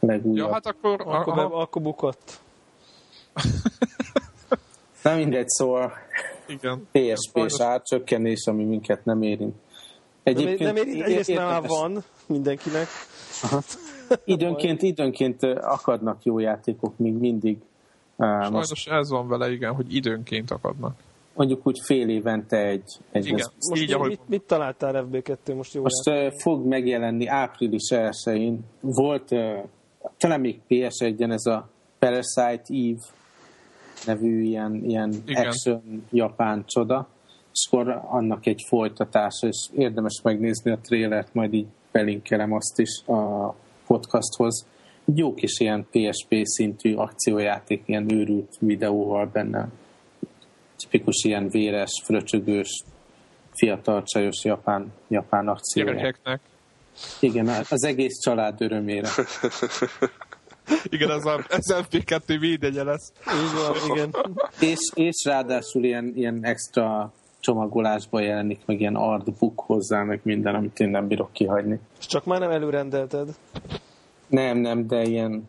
legújabb. 0.00 0.48
Ja, 0.48 0.52
hát 0.52 0.66
akkor... 0.66 1.00
Akkor, 1.00 1.34
be, 1.34 1.40
aha, 1.40 1.60
akkor 1.60 1.82
bukott. 1.82 2.40
Nem 5.02 5.16
mindegy, 5.16 5.48
szóval 5.48 5.92
igen. 6.46 6.88
PSP-s 6.92 7.30
Sajnos- 7.32 7.60
árcsökkenés, 7.60 8.46
ami 8.46 8.64
minket 8.64 9.04
nem 9.04 9.22
érint. 9.22 9.54
Nem, 10.22 10.36
ér- 10.36 10.58
nem 10.58 10.76
ér, 10.76 11.02
egyrészt 11.02 11.34
már 11.34 11.66
van 11.66 12.04
mindenkinek. 12.26 12.86
Időnként, 14.24 14.82
időnként 14.82 15.42
akadnak 15.42 16.24
jó 16.24 16.38
játékok 16.38 16.98
még 16.98 17.12
mindig. 17.12 17.56
Uh, 18.16 18.50
most 18.50 18.74
Sajnos 18.76 18.86
ez 18.86 19.10
van 19.10 19.28
vele, 19.28 19.50
igen, 19.50 19.74
hogy 19.74 19.94
időnként 19.94 20.50
akadnak. 20.50 20.96
mondjuk 21.34 21.66
úgy 21.66 21.78
fél 21.84 22.08
évente 22.08 22.56
egy. 22.56 22.82
egy 23.12 23.26
Igen, 23.26 23.46
Most 23.68 23.82
így, 23.82 23.88
mi, 23.88 23.94
ahogy 23.94 24.08
mit, 24.08 24.28
mit 24.28 24.42
találtál 24.42 25.06
FB2 25.10 25.56
most 25.56 25.74
jó 25.74 25.82
Most 25.82 26.08
uh, 26.08 26.32
fog 26.40 26.66
megjelenni 26.66 27.26
április 27.26 27.88
1-én. 27.88 28.60
Volt 28.80 29.30
uh, 29.30 29.58
talán 30.18 30.40
még 30.40 30.60
PS1-en 30.68 31.32
ez 31.32 31.46
a 31.46 31.68
Parasite 31.98 32.62
Eve 32.66 33.00
nevű 34.06 34.42
ilyen, 34.42 34.74
ilyen 34.74 35.14
Igen. 35.26 35.46
action 35.46 36.06
japán 36.10 36.64
csoda, 36.66 37.08
és 37.52 37.68
akkor 37.70 38.02
annak 38.08 38.46
egy 38.46 38.62
folytatása, 38.68 39.46
és 39.46 39.68
érdemes 39.76 40.20
megnézni 40.22 40.70
a 40.70 40.78
trélert, 40.78 41.34
majd 41.34 41.52
így 41.52 41.66
belinkelem 41.92 42.52
azt 42.52 42.78
is 42.78 43.02
a 43.06 43.54
podcasthoz. 43.86 44.66
Jó 45.14 45.34
kis 45.34 45.60
ilyen 45.60 45.86
PSP 45.90 46.34
szintű 46.42 46.94
akciójáték, 46.94 47.82
ilyen 47.86 48.12
őrült 48.12 48.56
videóval 48.58 49.26
benne. 49.26 49.68
Tipikus 50.76 51.24
ilyen 51.24 51.48
véres, 51.48 51.90
fröcsögős, 52.04 52.84
fiatal 53.52 54.02
csajos 54.02 54.44
japán, 54.44 54.92
japán 55.08 55.48
akciójáték. 55.48 56.00
gyerekeknek. 56.00 56.40
Igen, 57.20 57.48
az 57.48 57.84
egész 57.84 58.18
család 58.20 58.60
örömére. 58.60 59.08
Igen, 60.84 61.10
ez, 61.10 61.24
a, 61.24 61.44
ez 61.48 61.66
FP2 61.68 62.36
védegye 62.40 62.82
lesz. 62.82 63.12
Így 63.18 63.52
van, 63.54 63.96
igen. 63.96 64.14
és, 64.60 64.78
és 64.94 65.24
ráadásul 65.24 65.84
ilyen, 65.84 66.12
ilyen 66.14 66.38
extra 66.42 67.12
csomagolásba 67.40 68.20
jelenik, 68.20 68.60
meg 68.66 68.80
ilyen 68.80 68.94
artbook 68.94 69.60
hozzá, 69.60 70.02
meg 70.02 70.20
minden, 70.22 70.54
amit 70.54 70.80
én 70.80 70.88
nem 70.88 71.06
bírok 71.06 71.32
kihagyni. 71.32 71.80
És 71.98 72.06
csak 72.06 72.24
már 72.24 72.40
nem 72.40 72.50
előrendelted. 72.50 73.28
Nem, 74.26 74.58
nem, 74.58 74.86
de 74.86 75.02
ilyen, 75.02 75.48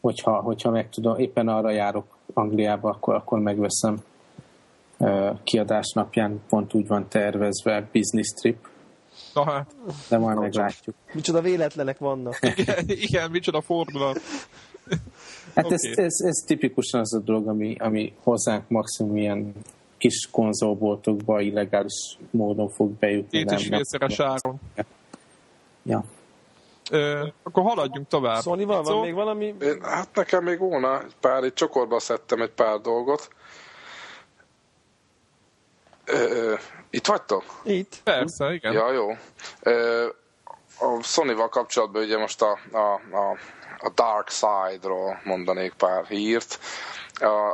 hogyha, 0.00 0.40
hogyha 0.40 0.70
meg 0.70 0.88
tudom, 0.88 1.18
éppen 1.18 1.48
arra 1.48 1.70
járok 1.70 2.18
Angliába, 2.32 2.88
akkor, 2.88 3.14
akkor 3.14 3.38
megveszem 3.38 4.02
kiadás 5.42 5.92
napján, 5.92 6.40
pont 6.48 6.74
úgy 6.74 6.86
van 6.86 7.08
tervezve, 7.08 7.88
business 7.92 8.28
trip, 8.28 8.68
Na 9.34 9.44
hát, 9.44 9.74
de 10.08 10.18
majd 10.18 10.38
meglátjuk. 10.38 10.96
Micsoda 11.12 11.40
véletlenek 11.40 11.98
vannak. 11.98 12.38
igen, 12.56 12.84
igen 12.86 13.30
micsoda 13.30 13.60
fordulat. 13.60 14.20
Hát 15.54 15.64
Oké. 15.64 15.74
ez, 15.74 15.82
ez, 15.98 16.20
ez 16.20 16.36
tipikusan 16.46 17.00
az 17.00 17.14
a 17.14 17.18
dolog, 17.18 17.48
ami, 17.48 17.76
ami 17.78 18.12
hozzánk 18.22 18.68
maximum 18.68 19.16
ilyen 19.16 19.52
kis 19.98 20.28
konzolboltokba 20.30 21.40
illegális 21.40 22.18
módon 22.30 22.68
fog 22.68 22.90
bejutni. 22.90 23.38
Két 23.38 23.50
és 23.50 23.66
félszeres 23.66 24.20
áron. 24.20 24.60
Ja. 25.82 26.04
Ö, 26.90 27.26
akkor 27.42 27.62
haladjunk 27.62 28.08
tovább. 28.08 28.42
Szóval 28.42 28.66
van 28.66 28.84
Szó- 28.84 29.00
még 29.00 29.14
valami? 29.14 29.54
Én, 29.60 29.82
hát 29.82 30.08
nekem 30.14 30.44
még 30.44 30.58
volna 30.58 31.02
egy 31.02 31.14
pár, 31.20 31.42
egy 31.42 31.52
csokorba 31.52 32.00
szedtem 32.00 32.42
egy 32.42 32.50
pár 32.50 32.80
dolgot. 32.80 33.28
Ö, 36.04 36.54
itt 36.94 37.06
vagytok? 37.06 37.44
Itt. 37.62 37.96
Persze, 38.04 38.52
igen. 38.52 38.72
Ja, 38.72 38.92
jó. 38.92 39.10
A 40.78 41.02
Sony-val 41.02 41.48
kapcsolatban 41.48 42.02
ugye 42.02 42.18
most 42.18 42.42
a, 42.42 42.58
a, 42.72 43.00
a, 43.16 43.38
a 43.78 43.90
Dark 43.94 44.28
Side-ról 44.30 45.20
mondanék 45.24 45.72
pár 45.72 46.06
hírt. 46.06 46.58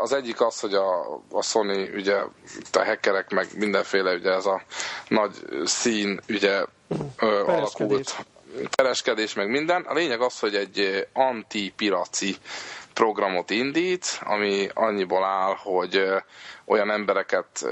Az 0.02 0.12
egyik 0.12 0.40
az, 0.40 0.60
hogy 0.60 0.74
a, 0.74 1.14
a 1.30 1.42
Sony, 1.42 1.90
ugye 1.94 2.16
a 2.72 2.84
hackerek, 2.84 3.30
meg 3.30 3.48
mindenféle, 3.56 4.14
ugye 4.14 4.30
ez 4.30 4.46
a 4.46 4.62
nagy 5.08 5.32
szín, 5.64 6.20
ugye 6.28 6.64
ö, 7.16 7.44
alakult 7.46 8.16
pereskedés, 8.76 9.34
meg 9.34 9.50
minden. 9.50 9.82
A 9.82 9.94
lényeg 9.94 10.20
az, 10.20 10.38
hogy 10.38 10.54
egy 10.54 11.08
anti-piraci 11.12 12.36
programot 12.94 13.50
indít, 13.50 14.20
ami 14.24 14.68
annyiból 14.74 15.24
áll, 15.24 15.54
hogy 15.56 16.04
olyan 16.64 16.90
embereket 16.90 17.66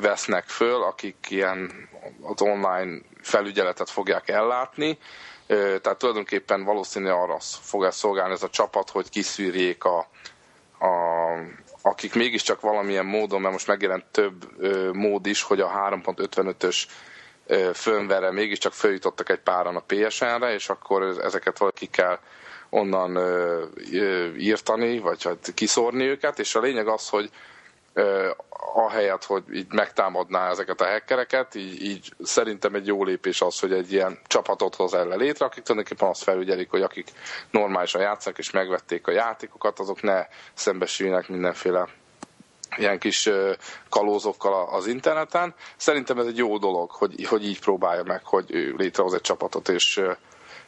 vesznek 0.00 0.44
föl, 0.48 0.82
akik 0.82 1.16
ilyen 1.28 1.88
az 2.22 2.42
online 2.42 2.98
felügyeletet 3.22 3.90
fogják 3.90 4.28
ellátni. 4.28 4.98
Tehát 5.46 5.96
tulajdonképpen 5.98 6.64
valószínűleg 6.64 7.14
arra 7.14 7.36
fog 7.40 7.84
ez 7.84 7.96
szolgálni 7.96 8.32
ez 8.32 8.42
a 8.42 8.48
csapat, 8.50 8.90
hogy 8.90 9.10
kiszűrjék 9.10 9.84
a, 9.84 9.98
a, 10.78 10.88
akik 11.82 12.14
mégiscsak 12.14 12.60
valamilyen 12.60 13.06
módon, 13.06 13.40
mert 13.40 13.52
most 13.52 13.66
megjelent 13.66 14.04
több 14.04 14.62
mód 14.94 15.26
is, 15.26 15.42
hogy 15.42 15.60
a 15.60 15.68
3.55-ös 15.68 16.82
ö, 17.46 17.70
firmware 17.74 18.30
mégiscsak 18.32 18.72
följutottak 18.72 19.28
egy 19.28 19.38
páran 19.40 19.76
a 19.76 19.82
PSN-re, 19.86 20.52
és 20.54 20.68
akkor 20.68 21.02
ezeket 21.02 21.58
valaki 21.58 21.86
kell 21.86 22.18
onnan 22.70 23.18
írtani, 24.38 24.98
vagy 24.98 25.22
hát 25.24 25.52
kiszórni 25.54 26.04
őket, 26.04 26.38
és 26.38 26.54
a 26.54 26.60
lényeg 26.60 26.88
az, 26.88 27.08
hogy 27.08 27.30
ahelyett, 28.74 29.24
hogy 29.24 29.42
így 29.52 29.72
megtámadná 29.72 30.50
ezeket 30.50 30.80
a 30.80 30.86
hackereket, 30.86 31.54
így, 31.54 31.82
így 31.82 32.12
szerintem 32.22 32.74
egy 32.74 32.86
jó 32.86 33.04
lépés 33.04 33.40
az, 33.40 33.60
hogy 33.60 33.72
egy 33.72 33.92
ilyen 33.92 34.18
csapatot 34.26 34.74
hoz 34.74 34.94
el 34.94 35.08
létre, 35.08 35.44
akik 35.44 35.62
tulajdonképpen 35.62 36.08
azt 36.08 36.22
felügyelik, 36.22 36.70
hogy 36.70 36.82
akik 36.82 37.08
normálisan 37.50 38.00
játszanak 38.00 38.38
és 38.38 38.50
megvették 38.50 39.06
a 39.06 39.10
játékokat, 39.10 39.78
azok 39.78 40.02
ne 40.02 40.26
szembesüljenek 40.54 41.28
mindenféle 41.28 41.88
ilyen 42.76 42.98
kis 42.98 43.28
kalózokkal 43.88 44.68
az 44.68 44.86
interneten. 44.86 45.54
Szerintem 45.76 46.18
ez 46.18 46.26
egy 46.26 46.36
jó 46.36 46.58
dolog, 46.58 46.90
hogy, 46.90 47.26
hogy 47.26 47.44
így 47.44 47.60
próbálja 47.60 48.02
meg, 48.02 48.24
hogy 48.24 48.54
ő 48.54 48.74
létrehoz 48.76 49.14
egy 49.14 49.20
csapatot, 49.20 49.68
és, 49.68 50.00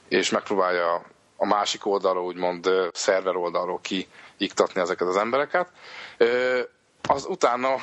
és 0.08 0.30
megpróbálja 0.30 1.02
a 1.36 1.46
másik 1.46 1.86
oldalról, 1.86 2.24
úgymond 2.24 2.70
szerver 2.92 3.36
oldalról 3.36 3.80
kiiktatni 3.82 4.80
ezeket 4.80 5.08
az 5.08 5.16
embereket. 5.16 5.68
Az 7.08 7.26
utána 7.26 7.74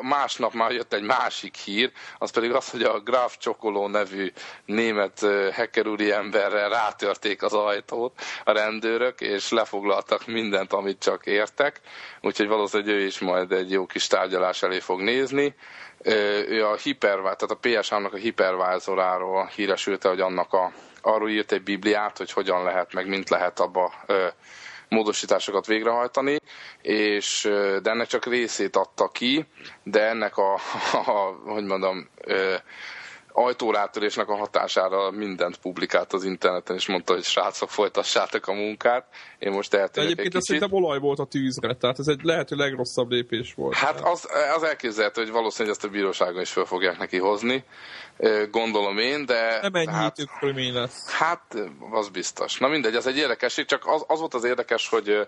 másnap 0.00 0.52
már 0.52 0.70
jött 0.70 0.92
egy 0.92 1.02
másik 1.02 1.56
hír, 1.56 1.92
az 2.18 2.30
pedig 2.30 2.52
az, 2.52 2.70
hogy 2.70 2.82
a 2.82 3.00
Graf 3.00 3.36
Csokoló 3.38 3.86
nevű 3.88 4.32
német 4.64 5.20
hacker 5.52 5.86
emberre 6.10 6.68
rátörték 6.68 7.42
az 7.42 7.52
ajtót 7.52 8.20
a 8.44 8.52
rendőrök, 8.52 9.20
és 9.20 9.50
lefoglaltak 9.50 10.26
mindent, 10.26 10.72
amit 10.72 10.98
csak 10.98 11.26
értek. 11.26 11.80
Úgyhogy 12.20 12.48
valószínűleg 12.48 12.94
ő 12.94 13.04
is 13.04 13.18
majd 13.18 13.52
egy 13.52 13.70
jó 13.70 13.86
kis 13.86 14.06
tárgyalás 14.06 14.62
elé 14.62 14.80
fog 14.80 15.00
nézni. 15.00 15.54
Ő 16.48 16.66
a 16.66 16.76
hipervá, 16.76 17.34
tehát 17.34 17.56
a 17.62 17.80
PSA-nak 17.80 18.12
a 18.12 18.16
hipervázoráról 18.16 19.50
híresült, 19.54 20.04
hogy 20.04 20.20
annak 20.20 20.52
a, 20.52 20.72
arról 21.02 21.30
írt 21.30 21.52
egy 21.52 21.62
bibliát, 21.62 22.18
hogy 22.18 22.32
hogyan 22.32 22.62
lehet, 22.62 22.92
meg 22.92 23.08
mint 23.08 23.28
lehet 23.28 23.60
abba 23.60 23.92
módosításokat 24.90 25.66
végrehajtani, 25.66 26.36
és 26.82 27.48
de 27.82 27.90
ennek 27.90 28.06
csak 28.06 28.26
részét 28.26 28.76
adta 28.76 29.08
ki, 29.08 29.46
de 29.82 30.02
ennek 30.08 30.36
a, 30.36 30.54
a 30.92 31.40
hogy 31.44 31.64
mondom, 31.64 32.08
ajtórátörésnek 33.32 34.28
a 34.28 34.36
hatására 34.36 35.10
mindent 35.10 35.56
publikált 35.56 36.12
az 36.12 36.24
interneten, 36.24 36.76
és 36.76 36.88
mondta, 36.88 37.12
hogy 37.12 37.22
srácok, 37.22 37.70
folytassátok 37.70 38.46
a 38.46 38.52
munkát. 38.52 39.06
Én 39.38 39.52
most 39.52 39.74
egy 39.74 39.88
egyébként 39.92 40.34
ez 40.34 40.44
kicsit. 40.44 40.66
olaj 40.70 40.98
volt 40.98 41.18
a 41.18 41.24
tűzre, 41.24 41.74
tehát 41.74 41.98
ez 41.98 42.06
egy 42.08 42.20
lehető 42.22 42.56
legrosszabb 42.56 43.10
lépés 43.10 43.54
volt. 43.54 43.74
Hát 43.74 44.00
az, 44.00 44.28
az 44.56 44.62
elképzelhető, 44.62 45.22
hogy 45.22 45.30
valószínűleg 45.30 45.76
ezt 45.76 45.86
a 45.86 45.88
bíróságon 45.88 46.40
is 46.40 46.50
fel 46.50 46.64
fogják 46.64 46.98
neki 46.98 47.18
hozni, 47.18 47.64
gondolom 48.50 48.98
én, 48.98 49.26
de... 49.26 49.58
nem 49.62 49.74
ennyi 49.74 49.86
hát, 49.86 50.16
körülmény 50.38 50.74
lesz. 50.74 51.10
Hát, 51.10 51.56
az 51.90 52.08
biztos. 52.08 52.58
Na 52.58 52.68
mindegy, 52.68 52.94
ez 52.94 53.06
egy 53.06 53.16
érdekesség, 53.16 53.64
csak 53.64 53.86
az, 53.86 54.04
az 54.06 54.18
volt 54.18 54.34
az 54.34 54.44
érdekes, 54.44 54.88
hogy 54.88 55.26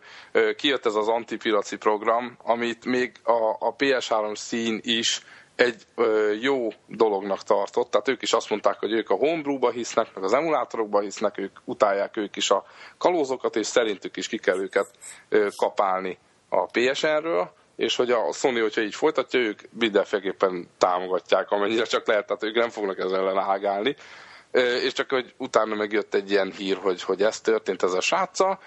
kijött 0.57 0.87
ez 0.87 0.95
az 0.95 1.09
antipiraci 1.09 1.77
program, 1.77 2.37
amit 2.45 2.85
még 2.85 3.13
a, 3.23 3.67
a 3.67 3.77
PS3 3.77 4.37
szín 4.37 4.81
is 4.83 5.23
egy 5.63 5.83
ö, 5.95 6.33
jó 6.41 6.69
dolognak 6.87 7.43
tartott, 7.43 7.91
tehát 7.91 8.09
ők 8.09 8.23
is 8.23 8.33
azt 8.33 8.51
mondták, 8.51 8.79
hogy 8.79 8.93
ők 8.93 9.11
a 9.11 9.15
homebrew-ba 9.15 9.71
hisznek, 9.71 10.15
meg 10.15 10.25
az 10.25 10.33
emulátorokba 10.33 11.01
hisznek, 11.01 11.39
ők 11.39 11.59
utálják 11.65 12.17
ők 12.17 12.37
is 12.37 12.51
a 12.51 12.65
kalózokat, 12.99 13.57
és 13.57 13.67
szerintük 13.67 14.17
is 14.17 14.29
ki 14.29 14.39
kell 14.39 14.59
őket 14.59 14.91
ö, 15.29 15.49
kapálni 15.57 16.19
a 16.49 16.67
PSN-ről, 16.67 17.53
és 17.77 17.97
hogy 17.97 18.11
a 18.11 18.33
Sony, 18.33 18.61
hogyha 18.61 18.81
így 18.81 18.95
folytatja, 18.95 19.41
ők 19.41 19.61
mindenféleképpen 19.79 20.69
támogatják, 20.79 21.51
amennyire 21.51 21.85
csak 21.85 22.07
lehet, 22.07 22.27
tehát 22.27 22.43
ők 22.43 22.55
nem 22.55 22.69
fognak 22.69 22.99
ezzel 22.99 23.19
ellen 23.19 23.39
ágálni. 23.39 23.97
És 24.83 24.93
csak 24.93 25.11
hogy 25.11 25.35
utána 25.39 25.75
megjött 25.75 26.15
egy 26.15 26.31
ilyen 26.31 26.53
hír, 26.53 26.77
hogy, 26.77 27.03
hogy 27.03 27.23
ez 27.23 27.41
történt 27.41 27.83
ez 27.83 27.93
a 27.93 28.01
sráccal, 28.01 28.59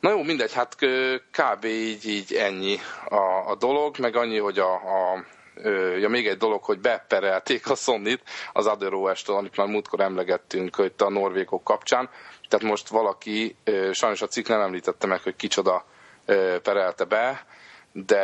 Na 0.00 0.10
jó, 0.10 0.22
mindegy, 0.22 0.52
hát 0.52 0.76
kb. 1.30 1.64
így, 1.64 2.08
így 2.08 2.34
ennyi 2.34 2.78
a, 3.08 3.50
a 3.50 3.56
dolog, 3.58 3.98
meg 3.98 4.16
annyi, 4.16 4.38
hogy 4.38 4.58
a, 4.58 4.72
a 4.72 5.24
ja, 6.00 6.08
még 6.08 6.26
egy 6.26 6.36
dolog, 6.36 6.62
hogy 6.62 6.80
beperelték 6.80 7.70
a 7.70 7.74
Sony-t 7.74 8.22
az 8.52 8.70
OS-től, 8.90 9.36
amit 9.36 9.56
már 9.56 9.66
múltkor 9.66 10.00
emlegettünk 10.00 10.76
itt 10.78 11.00
a 11.02 11.10
norvégok 11.10 11.64
kapcsán. 11.64 12.10
Tehát 12.48 12.66
most 12.66 12.88
valaki, 12.88 13.56
sajnos 13.92 14.22
a 14.22 14.26
cikk 14.26 14.48
nem 14.48 14.60
említette 14.60 15.06
meg, 15.06 15.22
hogy 15.22 15.36
kicsoda 15.36 15.84
perelte 16.62 17.04
be, 17.04 17.46
de 17.92 18.22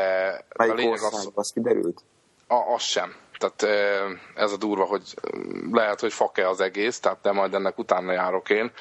Melyik 0.56 0.72
a 0.72 0.76
lényeg 0.76 1.00
az, 1.02 1.30
az 1.34 1.52
kiderült? 1.52 2.00
A, 2.46 2.54
az 2.54 2.82
sem. 2.82 3.14
Tehát 3.50 3.98
ez 4.34 4.52
a 4.52 4.56
durva, 4.56 4.84
hogy 4.84 5.02
lehet, 5.72 6.00
hogy 6.00 6.12
fake 6.12 6.48
az 6.48 6.60
egész, 6.60 7.00
tehát 7.00 7.18
de 7.22 7.32
majd 7.32 7.54
ennek 7.54 7.78
utána 7.78 8.12
járok 8.12 8.50
én. 8.50 8.72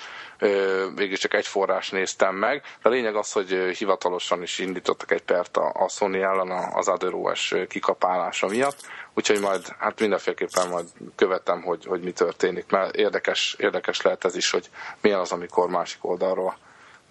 Végül 0.95 1.17
csak 1.17 1.33
egy 1.33 1.47
forrás 1.47 1.89
néztem 1.89 2.35
meg. 2.35 2.61
De 2.81 2.89
a 2.89 2.91
lényeg 2.91 3.15
az, 3.15 3.31
hogy 3.31 3.49
hivatalosan 3.77 4.41
is 4.41 4.59
indítottak 4.59 5.11
egy 5.11 5.21
pert 5.23 5.57
a 5.57 5.87
Sony 5.89 6.15
ellen 6.15 6.51
az 6.73 6.91
OS 7.11 7.55
kikapálása 7.67 8.47
miatt. 8.47 8.77
Úgyhogy 9.13 9.39
majd, 9.39 9.67
hát 9.79 9.99
mindenféleképpen 9.99 10.69
majd 10.69 10.87
követem, 11.15 11.61
hogy, 11.61 11.85
hogy 11.85 12.01
mi 12.01 12.11
történik, 12.11 12.71
mert 12.71 12.95
érdekes, 12.95 13.55
érdekes 13.59 14.01
lehet 14.01 14.25
ez 14.25 14.35
is, 14.35 14.51
hogy 14.51 14.69
milyen 15.01 15.19
az, 15.19 15.31
amikor 15.31 15.69
másik 15.69 16.05
oldalról 16.05 16.57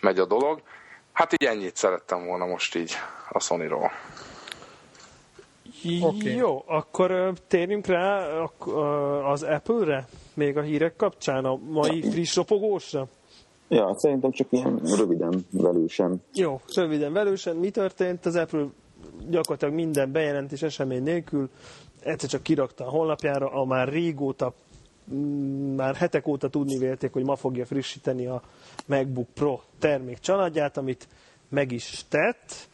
megy 0.00 0.18
a 0.18 0.26
dolog. 0.26 0.60
Hát 1.12 1.32
így 1.32 1.44
ennyit 1.48 1.76
szerettem 1.76 2.26
volna 2.26 2.46
most 2.46 2.74
így 2.74 2.96
a 3.28 3.40
Sony-ról. 3.40 3.92
Okay. 6.00 6.34
Jó, 6.34 6.62
akkor 6.66 7.32
térjünk 7.46 7.86
rá 7.86 8.26
az 9.32 9.42
Apple-re, 9.42 10.08
még 10.34 10.56
a 10.56 10.62
hírek 10.62 10.96
kapcsán, 10.96 11.44
a 11.44 11.58
mai 11.68 12.10
friss 12.10 12.36
ropogósra. 12.36 13.08
Ja, 13.68 13.94
szerintem 13.96 14.30
csak 14.30 14.46
ilyen 14.50 14.80
röviden, 14.96 15.46
velősen. 15.50 16.22
Jó, 16.34 16.60
röviden, 16.74 17.12
velősen. 17.12 17.56
Mi 17.56 17.70
történt? 17.70 18.26
Az 18.26 18.36
Apple 18.36 18.66
gyakorlatilag 19.28 19.74
minden 19.74 20.12
bejelentés 20.12 20.62
esemény 20.62 21.02
nélkül 21.02 21.48
egyszer 22.00 22.28
csak 22.28 22.42
kirakta 22.42 22.86
a 22.86 22.90
honlapjára, 22.90 23.50
a 23.52 23.64
már 23.64 23.88
régóta, 23.88 24.54
mm, 25.14 25.74
már 25.74 25.94
hetek 25.94 26.26
óta 26.26 26.48
tudni 26.48 26.78
vélték, 26.78 27.12
hogy 27.12 27.24
ma 27.24 27.36
fogja 27.36 27.66
frissíteni 27.66 28.26
a 28.26 28.42
MacBook 28.86 29.28
Pro 29.34 29.60
termék 29.78 30.18
családját, 30.18 30.76
amit 30.76 31.08
meg 31.48 31.72
is 31.72 32.04
tett. 32.08 32.68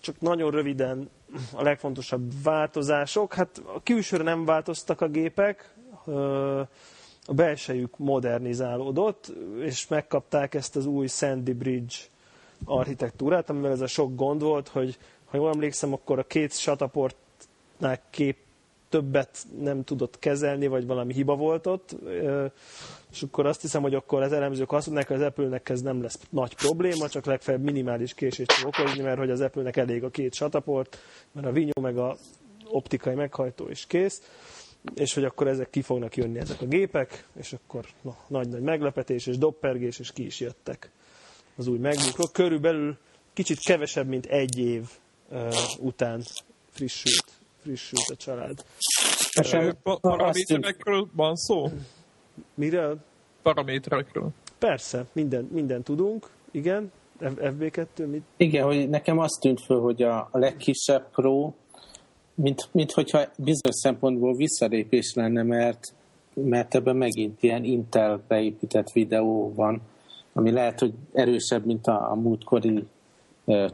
Csak 0.00 0.20
nagyon 0.20 0.50
röviden 0.50 1.10
a 1.54 1.62
legfontosabb 1.62 2.32
változások. 2.42 3.34
Hát 3.34 3.62
a 3.74 3.82
külsőre 3.82 4.22
nem 4.22 4.44
változtak 4.44 5.00
a 5.00 5.08
gépek, 5.08 5.74
a 7.26 7.34
belsejük 7.34 7.98
modernizálódott, 7.98 9.32
és 9.60 9.88
megkapták 9.88 10.54
ezt 10.54 10.76
az 10.76 10.86
új 10.86 11.06
Sandy 11.06 11.52
Bridge 11.52 11.94
architektúrát, 12.64 13.50
amivel 13.50 13.70
ez 13.70 13.80
a 13.80 13.86
sok 13.86 14.14
gond 14.14 14.42
volt, 14.42 14.68
hogy 14.68 14.98
ha 15.24 15.36
jól 15.36 15.50
emlékszem, 15.50 15.92
akkor 15.92 16.18
a 16.18 16.26
két 16.26 16.52
sataportnál 16.52 18.00
kép 18.10 18.36
többet 18.92 19.38
nem 19.60 19.84
tudott 19.84 20.18
kezelni, 20.18 20.66
vagy 20.66 20.86
valami 20.86 21.12
hiba 21.12 21.36
volt 21.36 21.66
ott, 21.66 21.96
és 23.12 23.22
akkor 23.22 23.46
azt 23.46 23.60
hiszem, 23.60 23.82
hogy 23.82 23.94
akkor 23.94 24.22
az 24.22 24.32
elemzők 24.32 24.72
azt 24.72 24.86
mondják, 24.86 25.08
hogy 25.08 25.16
az 25.16 25.22
Apple-nek 25.22 25.68
ez 25.68 25.80
nem 25.80 26.02
lesz 26.02 26.20
nagy 26.30 26.54
probléma, 26.54 27.08
csak 27.08 27.24
legfeljebb 27.24 27.62
minimális 27.62 28.14
késést 28.14 28.52
fog 28.52 28.68
okozni, 28.68 29.02
mert 29.02 29.18
hogy 29.18 29.30
az 29.30 29.40
Apple-nek 29.40 29.76
elég 29.76 30.04
a 30.04 30.10
két 30.10 30.34
sataport, 30.34 30.98
mert 31.32 31.46
a 31.46 31.52
vinyó 31.52 31.80
meg 31.80 31.98
a 31.98 32.16
optikai 32.70 33.14
meghajtó 33.14 33.68
is 33.68 33.86
kész, 33.86 34.22
és 34.94 35.14
hogy 35.14 35.24
akkor 35.24 35.46
ezek 35.46 35.70
ki 35.70 35.82
fognak 35.82 36.16
jönni 36.16 36.38
ezek 36.38 36.60
a 36.60 36.66
gépek, 36.66 37.26
és 37.36 37.52
akkor 37.52 37.86
nagy-nagy 38.26 38.62
meglepetés 38.62 39.26
és 39.26 39.38
doppergés, 39.38 39.98
és 39.98 40.12
ki 40.12 40.24
is 40.24 40.40
jöttek 40.40 40.90
az 41.56 41.66
új 41.66 41.78
megbukról. 41.78 42.28
Körülbelül 42.32 42.96
kicsit 43.32 43.58
kevesebb, 43.58 44.06
mint 44.06 44.26
egy 44.26 44.58
év 44.58 44.88
uh, 45.30 45.54
után 45.78 46.22
frissült, 46.70 47.41
frissült 47.62 48.08
a 48.08 48.16
család. 48.16 48.64
Paraméterekről 49.82 51.08
van 51.12 51.36
szó? 51.36 51.70
Miről? 52.54 52.98
Paraméterekről. 53.42 54.30
Persze, 54.58 55.06
minden, 55.12 55.48
minden 55.52 55.82
tudunk, 55.82 56.30
igen. 56.50 56.92
FB2, 57.20 58.10
mit? 58.10 58.22
Igen, 58.36 58.64
hogy 58.64 58.88
nekem 58.88 59.18
azt 59.18 59.40
tűnt 59.40 59.60
föl, 59.64 59.80
hogy 59.80 60.02
a, 60.02 60.28
a 60.30 60.38
legkisebb 60.38 61.10
Pro, 61.10 61.52
mint, 62.34 62.68
mint 62.72 62.92
hogyha 62.92 63.18
bizonyos 63.36 63.76
szempontból 63.82 64.34
visszalépés 64.34 65.12
lenne, 65.14 65.42
mert, 65.42 65.94
mert 66.34 66.74
ebben 66.74 66.96
megint 66.96 67.42
ilyen 67.42 67.64
Intel 67.64 68.22
beépített 68.28 68.90
videó 68.90 69.52
van, 69.54 69.80
ami 70.32 70.50
lehet, 70.50 70.80
hogy 70.80 70.92
erősebb, 71.12 71.64
mint 71.64 71.86
a, 71.86 72.10
a 72.10 72.14
múltkori 72.14 72.86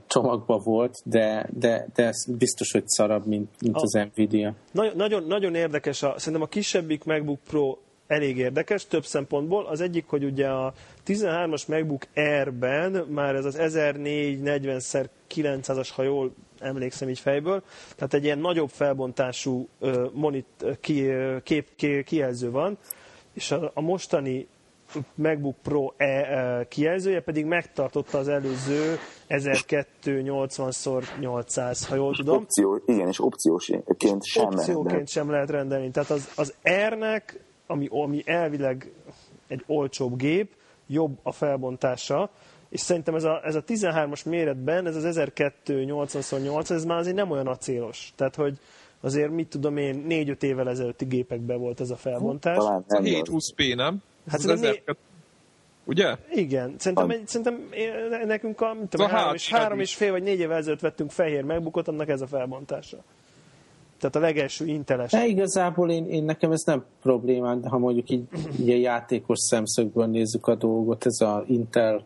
csomagba 0.06 0.58
volt, 0.58 0.94
de, 1.04 1.48
de, 1.58 1.86
de 1.94 2.06
ez 2.06 2.24
biztos, 2.38 2.72
hogy 2.72 2.86
szarabb, 2.86 3.26
mint, 3.26 3.50
mint 3.60 3.76
a, 3.76 3.80
az 3.80 3.98
Nvidia. 4.14 4.54
Nagyon, 4.72 4.96
nagyon, 4.96 5.24
nagyon 5.24 5.54
érdekes, 5.54 6.02
a, 6.02 6.14
szerintem 6.16 6.42
a 6.42 6.46
kisebbik 6.46 7.04
MacBook 7.04 7.38
Pro 7.48 7.76
elég 8.06 8.36
érdekes, 8.36 8.86
több 8.86 9.04
szempontból. 9.04 9.66
Az 9.66 9.80
egyik, 9.80 10.06
hogy 10.06 10.24
ugye 10.24 10.48
a 10.48 10.72
13-as 11.06 11.68
MacBook 11.68 12.06
Air-ben 12.14 13.06
már 13.08 13.34
ez 13.34 13.44
az 13.44 13.56
1440x900-as, 13.58 15.88
ha 15.94 16.02
jól 16.02 16.32
emlékszem 16.58 17.08
így 17.08 17.18
fejből, 17.18 17.62
tehát 17.96 18.14
egy 18.14 18.24
ilyen 18.24 18.38
nagyobb 18.38 18.68
felbontású 18.68 19.68
monit, 20.12 20.64
ki, 20.80 21.10
kép, 21.42 21.68
ki, 21.76 22.02
kijelző 22.02 22.50
van, 22.50 22.78
és 23.32 23.50
a, 23.50 23.70
a 23.74 23.80
mostani 23.80 24.48
MacBook 25.14 25.56
Pro 25.62 25.92
e, 25.96 26.66
kijelzője 26.68 27.20
pedig 27.20 27.44
megtartotta 27.44 28.18
az 28.18 28.28
előző 28.28 28.98
1280x800, 29.28 31.84
ha 31.88 31.94
jól 31.94 32.14
tudom. 32.14 32.36
Opció, 32.36 32.80
igen, 32.86 33.08
és 33.08 33.20
opciósként 33.20 34.24
sem 34.24 34.46
Opcióként 34.46 34.90
lehet. 34.90 35.08
sem 35.08 35.30
lehet 35.30 35.50
rendelni. 35.50 35.90
Tehát 35.90 36.10
az, 36.10 36.32
az 36.36 36.54
R-nek 36.88 37.46
ami, 37.68 37.88
ami 37.90 38.22
elvileg 38.24 38.92
egy 39.46 39.64
olcsóbb 39.66 40.16
gép, 40.16 40.52
jobb 40.86 41.18
a 41.22 41.32
felbontása, 41.32 42.30
és 42.68 42.80
szerintem 42.80 43.14
ez 43.14 43.24
a, 43.24 43.40
ez 43.44 43.54
a 43.54 43.64
13-as 43.64 44.26
méretben, 44.26 44.86
ez 44.86 44.96
az 44.96 45.18
1280x8, 45.18 46.70
ez 46.70 46.84
már 46.84 46.98
azért 46.98 47.16
nem 47.16 47.30
olyan 47.30 47.46
acélos. 47.46 48.12
Tehát, 48.16 48.34
hogy 48.34 48.58
azért 49.00 49.30
mit 49.30 49.48
tudom 49.48 49.76
én, 49.76 50.06
4-5 50.08 50.42
évvel 50.42 50.68
ezelőtti 50.68 51.04
gépekben 51.04 51.58
volt 51.58 51.80
ez 51.80 51.90
a 51.90 51.96
felbontás. 51.96 52.56
Talán 52.56 52.84
nem 52.88 53.02
720p, 53.04 53.74
nem? 53.74 54.02
Hát 54.28 54.44
ez 54.44 54.60
né... 54.60 54.82
Ugye? 55.84 56.16
Igen. 56.30 56.74
Szerintem, 56.78 57.10
egy, 57.10 57.28
szerintem 57.28 57.68
nekünk 58.26 58.60
a, 58.60 58.74
mit 58.74 58.88
tudom, 58.88 59.06
a 59.06 59.08
három, 59.08 59.34
és, 59.34 59.50
három 59.50 59.80
és 59.80 59.94
fél 59.94 60.10
vagy 60.10 60.22
négy 60.22 60.40
évvel 60.40 60.56
ezelőtt 60.56 60.80
vettünk 60.80 61.10
fehér 61.10 61.44
megbukott, 61.44 61.88
annak 61.88 62.08
ez 62.08 62.20
a 62.20 62.26
felbontása. 62.26 62.96
Tehát 63.98 64.16
a 64.16 64.20
legelső 64.20 64.66
inteles. 64.66 65.10
De 65.10 65.26
igazából 65.26 65.90
én, 65.90 66.08
én 66.08 66.24
nekem 66.24 66.52
ez 66.52 66.62
nem 66.64 66.84
problémám, 67.02 67.60
de 67.60 67.68
ha 67.68 67.78
mondjuk 67.78 68.10
így, 68.10 68.24
így 68.60 68.70
a 68.70 68.76
játékos 68.76 69.38
szemszögből 69.38 70.06
nézzük 70.06 70.46
a 70.46 70.54
dolgot, 70.54 71.06
ez 71.06 71.20
a 71.20 71.44
Intel 71.46 72.04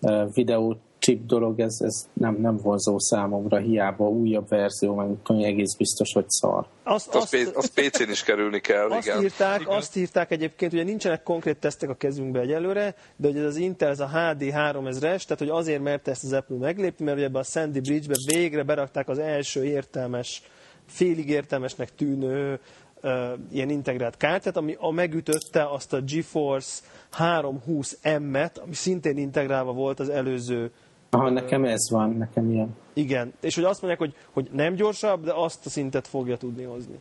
uh, 0.00 0.34
videó 0.34 0.76
chip 1.00 1.26
dolog, 1.26 1.60
ez, 1.60 1.76
ez 1.80 2.08
nem, 2.12 2.36
nem 2.40 2.56
vonzó 2.56 2.98
számomra, 2.98 3.56
hiába 3.56 4.08
újabb 4.08 4.48
verzió, 4.48 4.94
meg 4.94 5.06
tudom, 5.22 5.44
egész 5.44 5.74
biztos, 5.74 6.12
hogy 6.12 6.24
szar. 6.28 6.66
Azt, 6.82 7.14
azt, 7.14 7.34
az, 7.34 7.52
az 7.54 7.66
PC-n 7.66 8.10
is 8.10 8.22
kerülni 8.22 8.60
kell, 8.60 8.90
azt 8.90 9.06
igen. 9.06 9.22
Írták, 9.22 9.60
igen. 9.60 9.76
Azt 9.76 9.96
írták 9.96 10.30
egyébként, 10.30 10.72
ugye 10.72 10.82
nincsenek 10.82 11.22
konkrét 11.22 11.56
tesztek 11.56 11.88
a 11.88 11.94
kezünkbe 11.94 12.40
egyelőre, 12.40 12.94
de 13.16 13.26
hogy 13.28 13.36
ez 13.36 13.44
az 13.44 13.56
Intel, 13.56 13.88
ez 13.88 14.00
a 14.00 14.08
HD 14.08 14.42
3000-es, 14.42 15.00
tehát 15.00 15.38
hogy 15.38 15.48
azért 15.48 15.82
mert 15.82 16.08
ezt 16.08 16.24
az 16.24 16.32
Apple 16.32 16.56
meglépni, 16.56 17.04
mert 17.04 17.16
ugye 17.16 17.26
ebbe 17.26 17.38
a 17.38 17.42
Sandy 17.42 17.80
Bridge-be 17.80 18.16
végre 18.26 18.62
berakták 18.62 19.08
az 19.08 19.18
első 19.18 19.64
értelmes 19.64 20.42
félig 20.86 21.28
értelmesnek 21.28 21.94
tűnő 21.94 22.60
uh, 23.02 23.12
ilyen 23.52 23.70
integrált 23.70 24.16
kártyát, 24.16 24.56
ami 24.56 24.76
a 24.78 24.90
megütötte 24.90 25.70
azt 25.70 25.92
a 25.92 26.00
GeForce 26.00 26.82
320M-et, 27.18 28.62
ami 28.62 28.74
szintén 28.74 29.16
integrálva 29.16 29.72
volt 29.72 30.00
az 30.00 30.08
előző 30.08 30.70
Aha, 31.10 31.30
nekem 31.30 31.64
ez 31.64 31.90
van, 31.90 32.10
nekem 32.10 32.50
ilyen. 32.50 32.76
Igen, 32.92 33.32
és 33.40 33.54
hogy 33.54 33.64
azt 33.64 33.82
mondják, 33.82 34.10
hogy, 34.10 34.14
hogy 34.32 34.48
nem 34.52 34.74
gyorsabb, 34.74 35.24
de 35.24 35.32
azt 35.32 35.66
a 35.66 35.68
szintet 35.68 36.06
fogja 36.06 36.36
tudni 36.36 36.62
hozni. 36.62 36.98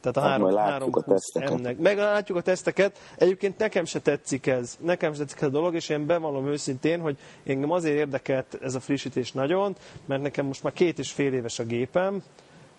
Tehát 0.00 0.16
a 0.16 0.20
hát 0.20 0.30
három, 0.30 0.56
három 0.56 0.88
a 0.92 1.02
teszteket. 1.02 1.78
Meg 1.78 1.96
látjuk 1.96 2.38
a 2.38 2.40
teszteket. 2.40 2.98
Egyébként 3.16 3.58
nekem 3.58 3.84
se 3.84 4.00
tetszik 4.00 4.46
ez. 4.46 4.78
Nekem 4.80 5.12
se 5.12 5.18
tetszik 5.18 5.40
ez 5.40 5.48
a 5.48 5.50
dolog, 5.50 5.74
és 5.74 5.88
én 5.88 6.06
bevallom 6.06 6.46
őszintén, 6.46 7.00
hogy 7.00 7.18
engem 7.44 7.70
azért 7.70 7.96
érdekelt 7.96 8.58
ez 8.62 8.74
a 8.74 8.80
frissítés 8.80 9.32
nagyon, 9.32 9.76
mert 10.04 10.22
nekem 10.22 10.46
most 10.46 10.62
már 10.62 10.72
két 10.72 10.98
és 10.98 11.12
fél 11.12 11.32
éves 11.32 11.58
a 11.58 11.64
gépem, 11.64 12.22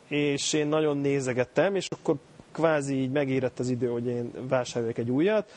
és 0.08 0.54
én 0.54 0.68
nagyon 0.68 0.98
nézegettem, 0.98 1.76
és 1.76 1.88
akkor 1.90 2.16
kvázi 2.56 2.96
így 2.96 3.12
megérett 3.12 3.60
az 3.60 3.70
idő, 3.70 3.88
hogy 3.88 4.06
én 4.06 4.32
vásároljak 4.48 4.98
egy 4.98 5.12
újat, 5.12 5.52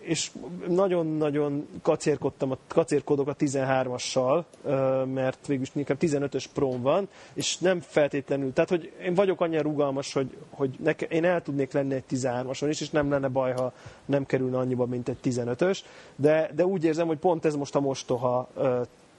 és 0.00 0.30
nagyon-nagyon 0.68 1.68
kacérkodtam, 1.82 2.50
a, 2.50 2.58
kacérkodok 2.66 3.28
a 3.28 3.36
13-assal, 3.36 4.42
ö, 4.64 5.04
mert 5.04 5.46
végülis 5.46 5.72
nekem 5.72 5.96
15-ös 6.00 6.44
prom 6.54 6.82
van, 6.82 7.08
és 7.34 7.58
nem 7.58 7.80
feltétlenül, 7.80 8.52
tehát 8.52 8.70
hogy 8.70 8.92
én 9.02 9.14
vagyok 9.14 9.40
annyira 9.40 9.62
rugalmas, 9.62 10.12
hogy, 10.12 10.36
hogy 10.50 10.76
neke, 10.82 11.06
én 11.06 11.24
el 11.24 11.42
tudnék 11.42 11.72
lenni 11.72 11.94
egy 11.94 12.04
13-ason 12.10 12.66
is, 12.68 12.80
és 12.80 12.90
nem 12.90 13.10
lenne 13.10 13.28
baj, 13.28 13.52
ha 13.52 13.72
nem 14.04 14.26
kerülne 14.26 14.58
annyiba, 14.58 14.86
mint 14.86 15.08
egy 15.08 15.18
15-ös, 15.24 15.78
de, 16.16 16.50
de 16.54 16.66
úgy 16.66 16.84
érzem, 16.84 17.06
hogy 17.06 17.18
pont 17.18 17.44
ez 17.44 17.54
most 17.54 17.74
a 17.74 17.80
mostoha 17.80 18.48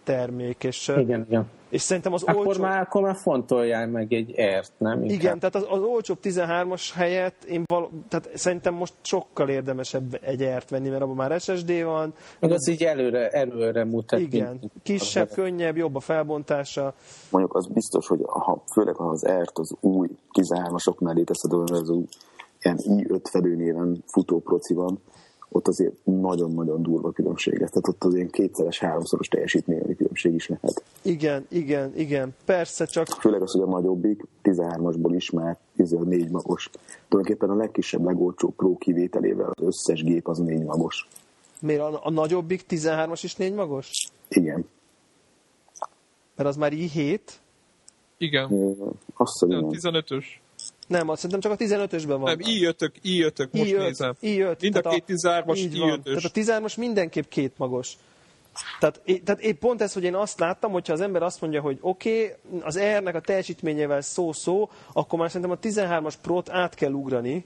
termék, 0.06 0.64
és, 0.64 0.88
Igen, 0.88 1.26
igen. 1.28 1.46
és 1.70 1.82
szerintem 1.82 2.14
az 2.14 2.24
Akkor 2.24 2.48
olcsó... 2.48 2.62
már, 2.62 2.82
akkor 2.82 3.02
már 3.02 3.16
fontoljál 3.16 3.88
meg 3.88 4.14
egy 4.14 4.32
ert, 4.32 4.72
nem? 4.78 5.02
Inkább. 5.02 5.20
Igen, 5.20 5.40
tehát 5.40 5.56
az, 5.56 5.66
az 5.70 5.80
olcsóbb 5.82 6.18
13-as 6.24 6.90
helyett 6.94 7.44
én 7.44 7.64
val, 7.66 7.90
tehát 8.10 8.30
szerintem 8.34 8.74
most 8.74 8.94
sokkal 9.02 9.50
érdemesebb 9.50 10.20
egy 10.22 10.42
ert 10.42 10.70
venni, 10.70 10.90
mert 10.90 11.02
abban 11.02 11.16
már 11.16 11.42
SSD 11.42 11.84
van. 11.84 12.14
Meg 12.40 12.52
az 12.52 12.68
így 12.68 12.84
előre, 12.84 13.30
előre 13.30 13.84
mutat. 13.84 14.20
Igen, 14.20 14.58
mint- 14.62 14.72
kisebb, 14.84 15.30
könnyebb, 15.30 15.78
jobb 15.78 15.96
a 15.96 16.00
felbontása. 16.00 16.94
Mondjuk 17.30 17.56
az 17.56 17.68
biztos, 17.68 18.08
hogy 18.08 18.20
ha, 18.24 18.64
főleg 18.74 18.96
ha 18.96 19.10
az 19.10 19.26
ERT 19.26 19.58
az 19.58 19.76
új 19.80 20.10
13-asok 20.32 21.00
mellé 21.00 21.24
teszed, 21.24 21.54
az 21.54 21.90
új, 21.90 22.06
ilyen 22.60 22.78
i5 22.78 23.22
fedőnéven 23.32 24.04
futó 24.08 24.40
proci 24.40 24.74
van, 24.74 25.00
ott 25.50 25.68
azért 25.68 25.94
nagyon-nagyon 26.04 26.82
durva 26.82 27.12
különbséget. 27.12 27.70
Tehát 27.70 27.88
ott 27.88 28.04
az 28.04 28.16
ilyen 28.16 28.30
kétszeres, 28.30 28.80
háromszoros 28.80 29.28
teljesítményi 29.28 29.96
különbség 29.96 30.34
is 30.34 30.48
lehet. 30.48 30.84
Igen, 31.02 31.46
igen, 31.50 31.92
igen. 31.96 32.36
Persze, 32.46 32.86
csak 32.86 33.08
Főleg 33.08 33.42
az, 33.42 33.52
hogy 33.52 33.62
a 33.62 33.66
nagyobbik 33.66 34.26
13-asból 34.44 35.12
is 35.16 35.30
már 35.30 35.58
14 35.76 36.30
magos. 36.30 36.70
Tulajdonképpen 37.08 37.50
a 37.50 37.56
legkisebb, 37.56 38.06
legolcsóbb 38.06 38.56
Pro 38.56 38.78
kivételével 38.78 39.50
az 39.54 39.64
összes 39.66 40.04
gép 40.04 40.28
az 40.28 40.38
4 40.38 40.64
magos. 40.64 41.08
miért 41.62 41.82
a, 41.82 42.00
a 42.04 42.10
nagyobbik 42.10 42.66
13-as 42.70 43.20
is 43.24 43.36
négy 43.36 43.54
magos? 43.54 43.92
Igen. 44.30 44.66
Mert 46.36 46.50
az 46.50 46.56
már 46.56 46.72
i7. 46.76 47.20
Igen. 48.18 48.46
Azt 49.14 49.32
hiszem, 49.32 49.48
Nem, 49.50 49.70
igen. 49.70 50.04
15-ös. 50.08 50.24
Nem, 50.88 51.10
azt 51.10 51.22
szerintem 51.22 51.52
csak 51.52 51.60
a 51.60 51.86
15-ösben 51.86 52.18
van. 52.20 52.20
Nem, 52.20 52.38
i5-ök, 52.40 52.92
i5-ök, 53.04 53.52
most 53.52 53.72
I5, 53.72 53.78
nézem. 53.78 54.16
I5, 54.22 54.62
Mind 54.62 54.76
a 54.76 54.90
két 54.90 55.04
13-as 55.08 55.58
így 55.58 55.80
van. 55.80 56.02
i5-ös. 56.02 56.04
Tehát 56.04 56.60
a 56.60 56.64
13-as 56.66 56.78
mindenképp 56.78 57.28
két 57.30 57.54
magos. 57.58 57.94
Tehát, 58.80 59.02
tehát 59.24 59.42
épp 59.42 59.60
pont 59.60 59.82
ez, 59.82 59.94
hogy 59.94 60.04
én 60.04 60.16
azt 60.16 60.40
láttam, 60.40 60.72
hogyha 60.72 60.94
az 60.94 61.02
ember 61.02 61.24
azt 61.24 61.42
mondja, 61.42 61.62
hogy 61.62 61.78
oké, 61.82 62.38
okay, 62.50 62.62
az 62.62 62.80
R-nek 62.80 63.16
a 63.16 63.20
teljesítményével 63.20 64.02
szó-szó, 64.02 64.70
akkor 64.94 65.20
már 65.20 65.32
szerintem 65.32 65.58
a 65.62 65.66
13-as 65.66 66.14
Pro-t 66.22 66.50
át 66.50 66.76
kell 66.76 66.92
ugrani, 66.92 67.46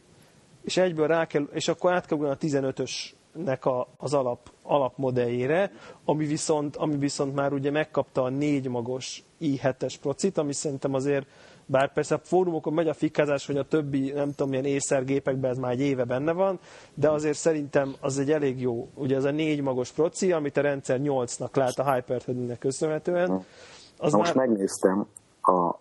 és 0.62 0.78
egyből 0.78 1.08
rá 1.08 1.26
kell, 1.28 1.48
és 1.54 1.68
akkor 1.68 1.92
át 1.92 2.06
kell 2.06 2.18
ugrani 2.18 2.36
a 2.42 2.46
15-ösnek 2.46 3.62
a, 3.62 3.88
az 3.98 4.14
alap, 4.14 4.52
alapmodelljére, 4.62 5.72
ami 6.06 6.26
viszont, 6.26 6.76
ami 6.76 6.98
viszont 6.98 7.36
már 7.36 7.54
ugye 7.54 7.72
megkapta 7.72 8.24
a 8.24 8.30
négy 8.30 8.68
magos 8.68 9.24
i7-es 9.42 9.94
procit, 10.02 10.38
ami 10.38 10.54
szerintem 10.54 10.94
azért 10.94 11.26
bár 11.70 11.94
persze 11.94 12.16
a 12.16 12.20
fórumokon 12.24 12.74
megy 12.74 12.88
a 12.88 12.94
fikázás, 12.94 13.46
hogy 13.46 13.58
a 13.58 13.64
többi, 13.64 14.12
nem 14.12 14.30
tudom, 14.30 14.50
milyen 14.50 14.66
észergépekben 14.66 15.52
ez 15.52 15.58
már 15.58 15.72
egy 15.72 15.80
éve 15.80 16.04
benne 16.04 16.32
van, 16.32 16.60
de 16.94 17.10
azért 17.10 17.38
szerintem 17.38 17.96
az 18.00 18.20
egy 18.20 18.32
elég 18.32 18.62
jó. 18.62 18.90
Ugye 18.96 19.16
ez 19.16 19.24
a 19.24 19.32
négy 19.32 19.62
magos 19.62 19.92
proci, 19.92 20.32
amit 20.32 20.58
a 20.58 20.62
rendszer 20.62 21.00
8-nak 21.04 21.56
lát 21.56 21.80
a 21.80 21.94
Hyper-threadingnek 21.94 22.60
köszönhetően. 22.60 23.46
Az 23.98 24.12
Na 24.12 24.18
most 24.18 24.34
már, 24.34 24.48
megnéztem, 24.48 25.08
a, 25.42 25.76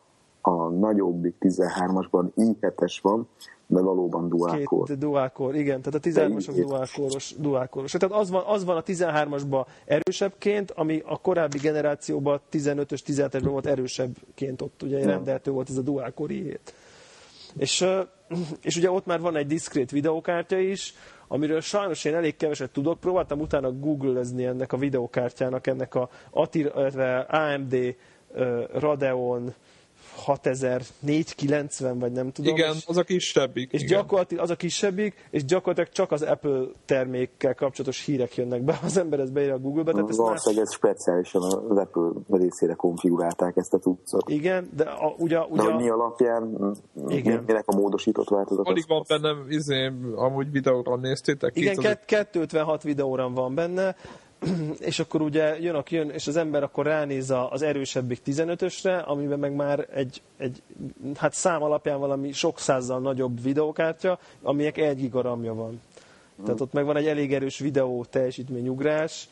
a 0.49 0.69
nagyobbik 0.69 1.35
13-asban 1.41 2.27
i7-es 2.37 2.99
van, 3.03 3.29
de 3.67 3.81
valóban 3.81 4.29
dual-core. 4.29 4.87
Két 4.87 4.99
dual-core, 4.99 5.59
igen, 5.59 5.83
tehát 5.83 6.07
a 6.07 6.09
13-asok 6.09 6.57
így. 6.57 6.65
dual-core-os, 6.65 7.35
dual-core-os. 7.39 7.93
Tehát 7.93 8.17
az 8.17 8.31
van, 8.31 8.43
az 8.47 8.65
van 8.65 8.77
a 8.77 8.83
13-asban 8.83 9.67
erősebbként, 9.85 10.71
ami 10.71 11.03
a 11.07 11.19
korábbi 11.21 11.59
generációban 11.59 12.41
15-ös, 12.53 13.01
17-esben 13.07 13.49
volt 13.51 13.67
erősebbként, 13.67 14.63
ott 14.63 14.83
ugye 14.83 15.05
rendelhető 15.05 15.51
volt 15.51 15.71
ez 15.71 15.77
a 15.77 15.83
dual-core 15.83 16.35
i7. 16.35 16.59
És, 17.57 17.87
és 18.63 18.77
ugye 18.77 18.91
ott 18.91 19.07
már 19.07 19.21
van 19.21 19.37
egy 19.37 19.47
diszkrét 19.47 19.91
videokártya 19.91 20.59
is, 20.59 20.95
amiről 21.29 21.61
sajnos 21.61 22.05
én 22.05 22.15
elég 22.15 22.37
keveset 22.37 22.71
tudok. 22.71 23.01
Próbáltam 23.01 23.41
utána 23.41 23.73
googlezni 23.73 24.45
ennek 24.45 24.73
a 24.73 24.77
videokártyának, 24.77 25.67
ennek 25.67 25.95
a 25.95 26.09
ATI, 26.31 26.59
illetve 26.59 27.19
AMD 27.19 27.95
Radeon 28.73 29.55
6490, 30.25 31.99
vagy 31.99 32.13
nem 32.13 32.33
tudom. 32.33 32.55
Igen, 32.57 32.75
és- 32.75 32.85
az 32.87 32.97
a 32.97 33.03
kisebbik. 33.03 33.73
és 33.73 33.83
igen. 33.83 33.99
gyakorlatilag 33.99 34.43
az 34.45 34.51
a 34.51 34.57
kisebbik, 34.57 35.15
és 35.31 35.45
gyakorlatilag 35.45 35.89
csak 35.91 36.13
az 36.13 36.23
Apple 36.23 36.61
termékkel 36.85 37.55
kapcsolatos 37.55 38.05
hírek 38.05 38.37
jönnek 38.37 38.63
be, 38.63 38.79
az 38.85 38.97
ember 38.97 39.21
ezt 39.21 39.33
beírja 39.33 39.55
a 39.55 39.59
Google-be, 39.59 39.93
tehát 39.93 40.09
ezt 40.09 40.19
más... 40.19 40.45
Ez 40.45 40.73
speciálisan 40.73 41.43
az 41.43 41.77
Apple 41.77 42.11
részére 42.39 42.75
konfigurálták 42.75 43.57
ezt 43.57 43.75
a 43.75 43.79
cuccot. 43.79 44.29
Igen, 44.29 44.69
de 44.77 44.85
a, 44.85 45.15
ugye, 45.19 45.37
De 45.39 45.45
ugye 45.51 45.63
hogy 45.63 45.75
mi 45.83 45.89
alapján, 45.89 46.75
Igen. 47.09 47.43
Minek 47.47 47.65
a 47.67 47.77
módosított 47.77 48.29
változat? 48.29 48.67
Alig 48.67 48.85
van 48.89 49.05
bennem, 49.09 49.47
izé, 49.49 49.93
amúgy 50.15 50.51
videóra 50.51 50.97
néztétek? 50.97 51.57
igen, 51.57 51.75
2000 51.75 51.99
kett- 52.05 52.07
256 52.31 52.83
videóram 52.83 53.35
van 53.35 53.55
benne, 53.55 53.97
és 54.81 54.99
akkor 54.99 55.21
ugye 55.21 55.61
jön, 55.61 55.75
a, 55.75 55.83
jön, 55.89 56.11
és 56.11 56.27
az 56.27 56.37
ember 56.37 56.63
akkor 56.63 56.87
ránéz 56.87 57.33
az 57.51 57.63
erősebbik 57.63 58.21
15-ösre, 58.27 59.05
amiben 59.05 59.39
meg 59.39 59.53
már 59.53 59.87
egy, 59.95 60.23
egy 60.37 60.63
hát 61.17 61.35
szám 61.35 61.63
alapján 61.63 61.99
valami 61.99 62.33
sok 62.33 62.61
százzal 62.61 63.01
nagyobb 63.01 63.43
videókártya, 63.43 64.19
aminek 64.43 64.77
1 64.79 64.97
gigaramja 64.97 65.55
van. 65.55 65.81
Tehát 66.45 66.61
ott 66.61 66.73
meg 66.73 66.85
van 66.85 66.97
egy 66.97 67.07
elég 67.07 67.35
erős 67.35 67.59
videó 67.59 68.05
teljesítményugrás, 68.05 69.29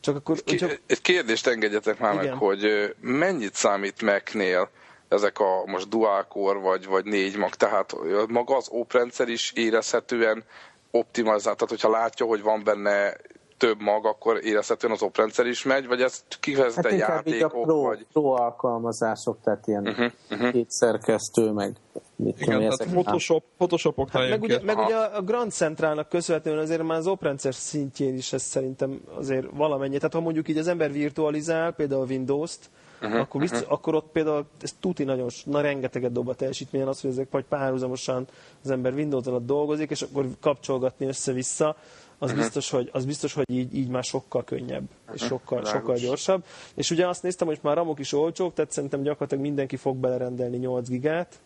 csak 0.00 0.16
akkor... 0.16 0.42
Ki- 0.44 0.56
csak, 0.56 0.80
Egy 0.86 1.00
kérdést 1.00 1.46
engedjetek 1.46 1.98
már 1.98 2.14
Igen. 2.14 2.24
meg, 2.26 2.34
hogy 2.38 2.94
mennyit 3.00 3.54
számít 3.54 4.02
Mac-nél 4.02 4.68
ezek 5.08 5.38
a 5.38 5.64
most 5.66 5.88
dual-core 5.88 6.58
vagy, 6.58 6.86
vagy 6.86 7.04
négy 7.04 7.36
mag, 7.36 7.54
tehát 7.54 7.94
maga 8.28 8.56
az 8.56 8.68
oprendszer 8.70 9.28
is 9.28 9.52
érezhetően 9.54 10.44
optimalizált, 10.90 11.56
tehát 11.56 11.70
hogyha 11.70 11.90
látja, 11.90 12.26
hogy 12.26 12.42
van 12.42 12.64
benne 12.64 13.16
több 13.64 13.80
mag, 13.80 14.06
akkor 14.06 14.40
érezhetően 14.42 14.92
az 14.92 15.02
oprendszer 15.02 15.46
is 15.46 15.62
megy, 15.62 15.86
vagy 15.86 16.00
ez 16.00 16.24
Hát 16.28 16.40
kifejezetten 16.40 16.92
inkább 16.92 17.26
így 17.26 17.32
a 17.32 17.36
játékok, 17.36 17.62
pro, 17.62 17.80
vagy... 17.80 18.06
pro 18.12 18.30
alkalmazások, 18.30 19.38
tehát 19.44 19.66
ilyen 19.66 19.86
Uh-huh, 19.86 20.12
uh-huh. 20.30 20.50
két 20.50 20.70
szerkesztő, 20.70 21.50
meg 21.50 21.76
mit 22.16 22.34
tudom, 22.38 22.54
Igen, 22.54 22.62
én, 22.62 22.76
tehát 22.76 22.92
Photoshop, 22.92 23.44
Photoshopoknál 23.56 24.22
Hát 24.22 24.30
meg 24.30 24.42
ugye, 24.42 24.60
meg 24.62 24.78
ugye 24.78 24.96
a 24.96 25.22
Grand 25.22 25.52
Centralnak 25.52 26.08
köszönhetően 26.08 26.58
azért 26.58 26.82
már 26.82 26.98
az 26.98 27.06
oprendszer 27.06 27.54
szintjén 27.54 28.14
is 28.14 28.32
ez 28.32 28.42
szerintem 28.42 29.00
azért 29.16 29.46
valamennyi. 29.52 29.96
Tehát 29.96 30.12
ha 30.12 30.20
mondjuk 30.20 30.48
így 30.48 30.58
az 30.58 30.66
ember 30.66 30.92
virtualizál, 30.92 31.72
például 31.72 32.06
Windows-t, 32.06 32.70
uh-huh, 33.02 33.20
akkor, 33.20 33.40
visz, 33.40 33.52
uh-huh. 33.52 33.72
akkor 33.72 33.94
ott 33.94 34.10
például 34.12 34.46
ez 34.60 34.74
tuti 34.80 35.04
nagyon, 35.04 35.28
na 35.44 35.60
rengeteget 35.60 36.12
dob 36.12 36.28
a 36.28 36.34
teljesítményen 36.34 36.88
az, 36.88 37.00
hogy 37.00 37.10
ezek 37.10 37.30
vagy 37.30 37.44
párhuzamosan 37.44 38.26
az 38.64 38.70
ember 38.70 38.92
Windows 38.92 39.26
alatt 39.26 39.46
dolgozik, 39.46 39.90
és 39.90 40.02
akkor 40.02 40.26
kapcsolgatni 40.40 41.06
össze-vissza, 41.06 41.76
az, 42.18 42.30
uh-huh. 42.30 42.44
biztos, 42.44 42.70
hogy, 42.70 42.90
az 42.92 43.04
biztos, 43.04 43.32
hogy 43.32 43.50
így, 43.50 43.74
így 43.74 43.88
már 43.88 44.04
sokkal 44.04 44.44
könnyebb, 44.44 44.84
és 45.12 45.22
sokkal, 45.22 45.58
világos. 45.58 45.80
sokkal 45.80 45.96
gyorsabb. 45.96 46.44
És 46.74 46.90
ugye 46.90 47.08
azt 47.08 47.22
néztem, 47.22 47.46
hogy 47.46 47.58
már 47.62 47.76
ramok 47.76 47.98
is 47.98 48.12
olcsók, 48.12 48.54
tehát 48.54 48.70
szerintem 48.70 49.02
gyakorlatilag 49.02 49.44
mindenki 49.44 49.76
fog 49.76 49.96
belerendelni 49.96 50.56
8 50.56 50.88
gigát, 50.88 51.40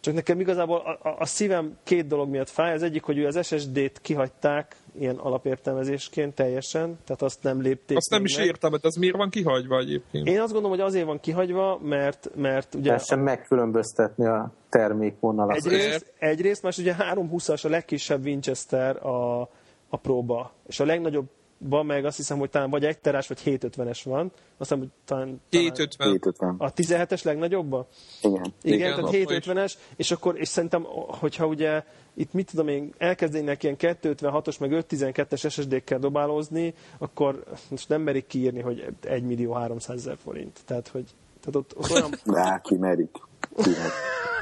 csak 0.00 0.14
nekem 0.14 0.40
igazából 0.40 0.76
a, 0.76 1.08
a, 1.08 1.16
a 1.18 1.26
szívem 1.26 1.76
két 1.82 2.06
dolog 2.06 2.28
miatt 2.28 2.48
fáj. 2.48 2.72
Az 2.72 2.82
egyik, 2.82 3.02
hogy 3.02 3.18
ő 3.18 3.26
az 3.26 3.46
SSD-t 3.46 4.00
kihagyták 4.00 4.76
ilyen 4.98 5.16
alapértelmezésként 5.16 6.34
teljesen, 6.34 6.98
tehát 7.04 7.22
azt 7.22 7.42
nem 7.42 7.60
lépték 7.60 7.96
Azt 7.96 8.10
nem 8.10 8.20
még 8.20 8.30
is 8.30 8.36
meg. 8.36 8.46
értem, 8.46 8.70
hogy 8.70 8.80
ez 8.82 8.94
miért 8.94 9.16
van 9.16 9.30
kihagyva 9.30 9.78
egyébként. 9.78 10.26
Én 10.26 10.40
azt 10.40 10.52
gondolom, 10.52 10.76
hogy 10.78 10.86
azért 10.86 11.06
van 11.06 11.20
kihagyva, 11.20 11.78
mert, 11.82 12.30
mert 12.34 12.74
ugye 12.74 12.86
lehessen 12.86 13.18
megkülönböztetni 13.18 14.26
a 14.26 14.52
termékvonalat. 14.68 15.56
egyrészt, 15.56 16.12
egyrészt, 16.18 16.62
más 16.62 16.78
ugye 16.78 16.94
320-as 16.98 17.64
a 17.64 17.68
legkisebb 17.68 18.24
Winchester 18.24 19.06
a, 19.06 19.48
a 19.90 19.96
próba, 19.96 20.52
és 20.66 20.80
a 20.80 20.84
legnagyobbban 20.84 21.86
meg 21.86 22.04
azt 22.04 22.16
hiszem, 22.16 22.38
hogy 22.38 22.50
talán 22.50 22.70
vagy 22.70 22.84
1 22.84 22.98
terás, 22.98 23.28
vagy 23.28 23.40
750-es 23.44 24.00
van. 24.04 24.24
Azt 24.26 24.32
hiszem, 24.58 24.78
hogy 24.78 24.88
talán, 25.04 25.40
talán 25.50 25.72
250. 25.72 26.08
750. 26.08 26.54
a 26.58 26.72
17-es 26.72 27.24
legnagyobban? 27.24 27.86
Igen. 28.22 28.52
Igen, 28.62 28.78
Igen, 28.78 28.94
tehát 28.94 28.98
abban 28.98 29.12
750-es, 29.12 29.74
és 29.96 30.10
akkor, 30.10 30.38
és 30.38 30.48
szerintem, 30.48 30.82
hogyha 31.06 31.46
ugye 31.46 31.84
itt 32.14 32.32
mit 32.32 32.50
tudom 32.50 32.68
én, 32.68 32.94
elkezdenének 32.98 33.62
ilyen 33.62 33.76
256-os, 33.78 34.60
meg 34.60 34.84
512-es 34.88 35.50
SSD-kkel 35.50 35.98
dobálózni, 35.98 36.74
akkor 36.98 37.44
most 37.68 37.88
nem 37.88 38.02
merik 38.02 38.26
kiírni, 38.26 38.60
hogy 38.60 38.86
1 39.00 39.22
millió 39.22 39.52
300 39.52 39.96
ezer 39.96 40.16
forint. 40.22 40.60
Tehát, 40.64 40.88
hogy 40.88 41.04
tehát 41.40 41.56
ott, 41.56 41.76
ott 41.76 41.90
olyan, 41.90 42.10
De 42.24 42.60
kimerik. 42.64 43.28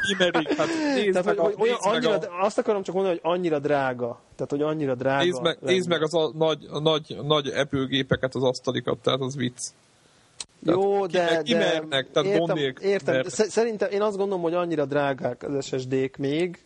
Kimerik, 0.08 0.52
hát 0.56 0.66
nézd 0.94 1.10
tehát, 1.10 1.24
meg, 1.24 1.38
hogy, 1.38 1.54
a, 1.56 1.62
nézd, 1.62 1.78
meg 1.84 1.94
annyira, 1.94 2.14
a, 2.14 2.44
azt 2.44 2.58
akarom 2.58 2.82
csak 2.82 2.94
mondani, 2.94 3.18
hogy 3.22 3.32
annyira 3.32 3.58
drága. 3.58 4.20
Tehát, 4.34 4.50
hogy 4.50 4.62
annyira 4.62 4.94
drága. 4.94 5.24
nézd, 5.24 5.42
meg, 5.42 5.58
lenne. 5.60 5.72
nézd 5.72 5.88
meg 5.88 6.02
az 6.02 6.14
a 6.14 6.32
nagy, 6.34 6.66
a 6.70 6.78
nagy, 6.80 7.18
nagy 7.26 7.46
Apple 7.46 7.84
gépeket, 7.84 8.34
az 8.34 8.42
asztalikat, 8.42 8.98
tehát 8.98 9.20
az 9.20 9.36
vicc. 9.36 9.58
Jó, 10.62 11.06
de, 11.06 11.26
ki- 11.26 11.34
de 11.34 11.42
kimernek, 11.42 12.10
tehát 12.12 12.28
értem, 12.28 12.44
gond 12.46 12.58
nélkül 12.58 12.86
értem. 12.88 13.22
Sze- 13.22 13.48
Szerintem 13.50 13.90
én 13.90 14.02
azt 14.02 14.16
gondolom, 14.16 14.42
hogy 14.42 14.54
annyira 14.54 14.84
drágák 14.84 15.42
az 15.42 15.64
SSD-k 15.64 16.16
még, 16.16 16.62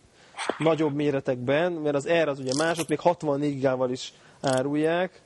nagyobb 0.59 0.95
méretekben, 0.95 1.73
mert 1.73 1.95
az 1.95 2.09
R 2.09 2.29
az 2.29 2.39
ugye 2.39 2.53
mások, 2.59 2.89
még 2.89 3.01
64 3.01 3.53
gigával 3.55 3.91
is 3.91 4.13
árulják. 4.41 5.21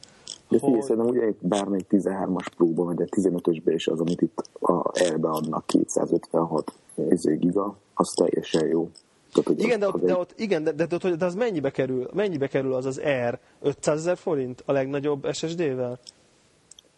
De 0.48 0.59
figyelj, 0.59 0.72
hogy- 0.74 0.83
szerintem 0.83 1.07
ugye 1.11 1.33
bármelyik 1.38 1.87
13-as 1.90 2.46
próba, 2.57 2.85
vagy 2.85 3.02
a 3.02 3.05
15-ösbe 3.05 3.72
is 3.74 3.87
az, 3.87 4.00
amit 4.00 4.20
itt 4.20 4.42
a 4.61 4.92
R-be 5.12 5.29
adnak 5.29 5.66
256 5.66 6.72
izé 7.11 7.35
giga, 7.37 7.76
az 7.94 8.11
teljesen 8.16 8.66
jó. 8.68 8.90
Tehát, 9.32 9.46
hogy 9.48 9.61
Igen, 9.62 9.78
de 9.78 9.87
ott, 9.88 9.94
egy- 10.00 10.04
de 10.06 10.16
ott, 10.16 10.32
igen, 10.37 10.64
de, 10.64 10.72
de, 10.72 10.87
de, 10.87 11.16
de 11.16 11.24
az 11.24 11.35
mennyibe 11.35 11.70
kerül? 11.70 12.09
Mennyibe 12.12 12.46
kerül 12.46 12.74
az 12.74 12.87
az 12.87 13.00
R? 13.30 13.38
500 13.62 13.98
ezer 13.98 14.16
forint 14.16 14.62
a 14.66 14.72
legnagyobb 14.72 15.26
SSD-vel? 15.32 15.98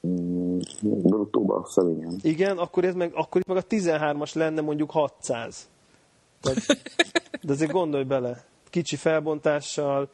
Mm, 0.06 0.58
bruttóban 0.80 1.62
azt 1.62 1.74
hiszem, 1.74 2.18
igen. 2.22 2.58
Akkor, 2.58 2.84
ez 2.84 2.94
meg, 2.94 3.12
akkor 3.14 3.40
itt 3.40 3.46
meg 3.46 3.56
a 3.56 3.62
13-as 3.62 4.34
lenne 4.34 4.60
mondjuk 4.60 4.90
600. 4.90 5.68
Tehát, 6.40 6.58
de 7.42 7.52
azért 7.52 7.70
gondolj 7.70 8.04
bele. 8.04 8.44
Kicsi 8.70 8.96
felbontással. 8.96 10.08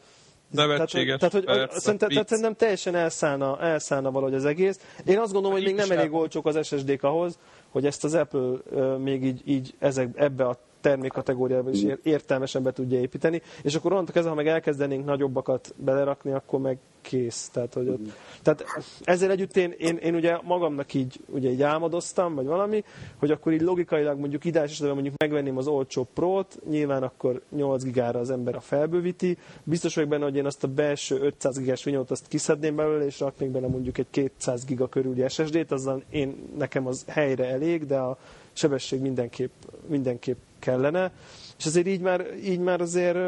Nevetséges, 0.50 1.16
Tehát, 1.18 1.32
hogy, 1.34 1.44
persze, 1.44 1.80
szerintem, 1.80 2.08
tehát 2.08 2.28
szerintem 2.28 2.54
teljesen 2.54 2.94
elszállna, 2.94 3.60
elszállna 3.60 4.10
valahogy 4.10 4.34
az 4.34 4.44
egész. 4.44 4.80
Én 5.06 5.18
azt 5.18 5.32
gondolom, 5.32 5.56
hogy 5.56 5.66
még 5.66 5.74
nem 5.74 5.90
elég 5.90 6.06
el- 6.06 6.12
olcsók 6.12 6.46
az 6.46 6.66
SSD-k 6.66 7.02
ahhoz, 7.02 7.38
hogy 7.74 7.86
ezt 7.86 8.04
az 8.04 8.14
Apple 8.14 8.56
még 8.96 9.24
így, 9.24 9.42
így 9.44 9.74
ezek, 9.78 10.18
ebbe 10.18 10.44
a 10.46 10.58
termékkategóriába 10.84 11.70
is 11.70 11.82
ér- 11.82 12.00
értelmesen 12.02 12.62
be 12.62 12.72
tudja 12.72 13.00
építeni, 13.00 13.42
és 13.62 13.74
akkor 13.74 13.92
onnantól 13.92 14.12
kezdve, 14.12 14.30
ha 14.30 14.36
meg 14.36 14.46
elkezdenénk 14.46 15.04
nagyobbakat 15.04 15.74
belerakni, 15.76 16.32
akkor 16.32 16.60
meg 16.60 16.78
kész. 17.00 17.48
Tehát, 17.52 17.74
hogy 17.74 17.88
ott, 17.88 18.06
tehát 18.42 18.64
ezzel 19.04 19.30
együtt 19.30 19.56
én, 19.56 19.74
én, 19.78 19.96
én, 19.96 20.14
ugye 20.14 20.38
magamnak 20.42 20.94
így, 20.94 21.20
ugye 21.28 21.50
így 21.50 21.62
álmodoztam, 21.62 22.34
vagy 22.34 22.46
valami, 22.46 22.84
hogy 23.16 23.30
akkor 23.30 23.52
így 23.52 23.60
logikailag 23.60 24.18
mondjuk 24.18 24.44
ideális 24.44 24.70
esetben 24.70 24.94
mondjuk 24.94 25.14
megvenném 25.18 25.56
az 25.56 25.66
olcsó 25.66 26.06
Pro-t, 26.14 26.58
nyilván 26.68 27.02
akkor 27.02 27.42
8 27.56 27.82
gigára 27.82 28.18
az 28.18 28.30
ember 28.30 28.54
a 28.54 28.60
felbővíti. 28.60 29.38
Biztos 29.64 29.94
vagyok 29.94 30.10
benne, 30.10 30.24
hogy 30.24 30.36
én 30.36 30.46
azt 30.46 30.64
a 30.64 30.68
belső 30.68 31.20
500 31.20 31.58
gigás 31.58 31.84
vinyót 31.84 32.10
azt 32.10 32.28
kiszedném 32.28 32.76
belőle, 32.76 33.04
és 33.04 33.20
raknék 33.20 33.50
bele 33.50 33.68
mondjuk 33.68 33.98
egy 33.98 34.10
200 34.10 34.64
giga 34.64 34.88
körüli 34.88 35.28
SSD-t, 35.28 35.72
azzal 35.72 36.02
én, 36.10 36.48
nekem 36.58 36.86
az 36.86 37.04
helyre 37.08 37.46
elég, 37.48 37.86
de 37.86 37.98
a 37.98 38.18
sebesség 38.56 39.00
mindenképp, 39.00 39.52
mindenképp 39.86 40.38
kellene. 40.58 41.12
És 41.58 41.66
azért 41.66 41.86
így 41.86 42.00
már, 42.00 42.26
így 42.44 42.58
már 42.58 42.80
azért, 42.80 43.18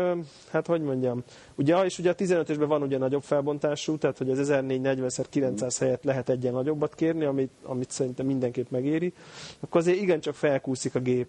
hát 0.50 0.66
hogy 0.66 0.82
mondjam, 0.82 1.22
ugye, 1.54 1.84
és 1.84 1.98
ugye 1.98 2.10
a 2.10 2.14
15-ösben 2.14 2.64
van 2.68 2.82
ugye 2.82 2.98
nagyobb 2.98 3.22
felbontású, 3.22 3.98
tehát 3.98 4.18
hogy 4.18 4.30
az 4.30 4.50
1440x900 4.52 5.76
helyett 5.78 6.04
lehet 6.04 6.28
egyen 6.28 6.52
nagyobbat 6.52 6.94
kérni, 6.94 7.24
amit, 7.24 7.50
amit 7.62 7.90
szerintem 7.90 8.26
mindenképp 8.26 8.70
megéri, 8.70 9.12
akkor 9.60 9.80
azért 9.80 10.00
igencsak 10.00 10.34
felkúszik 10.34 10.94
a 10.94 11.00
gép. 11.00 11.28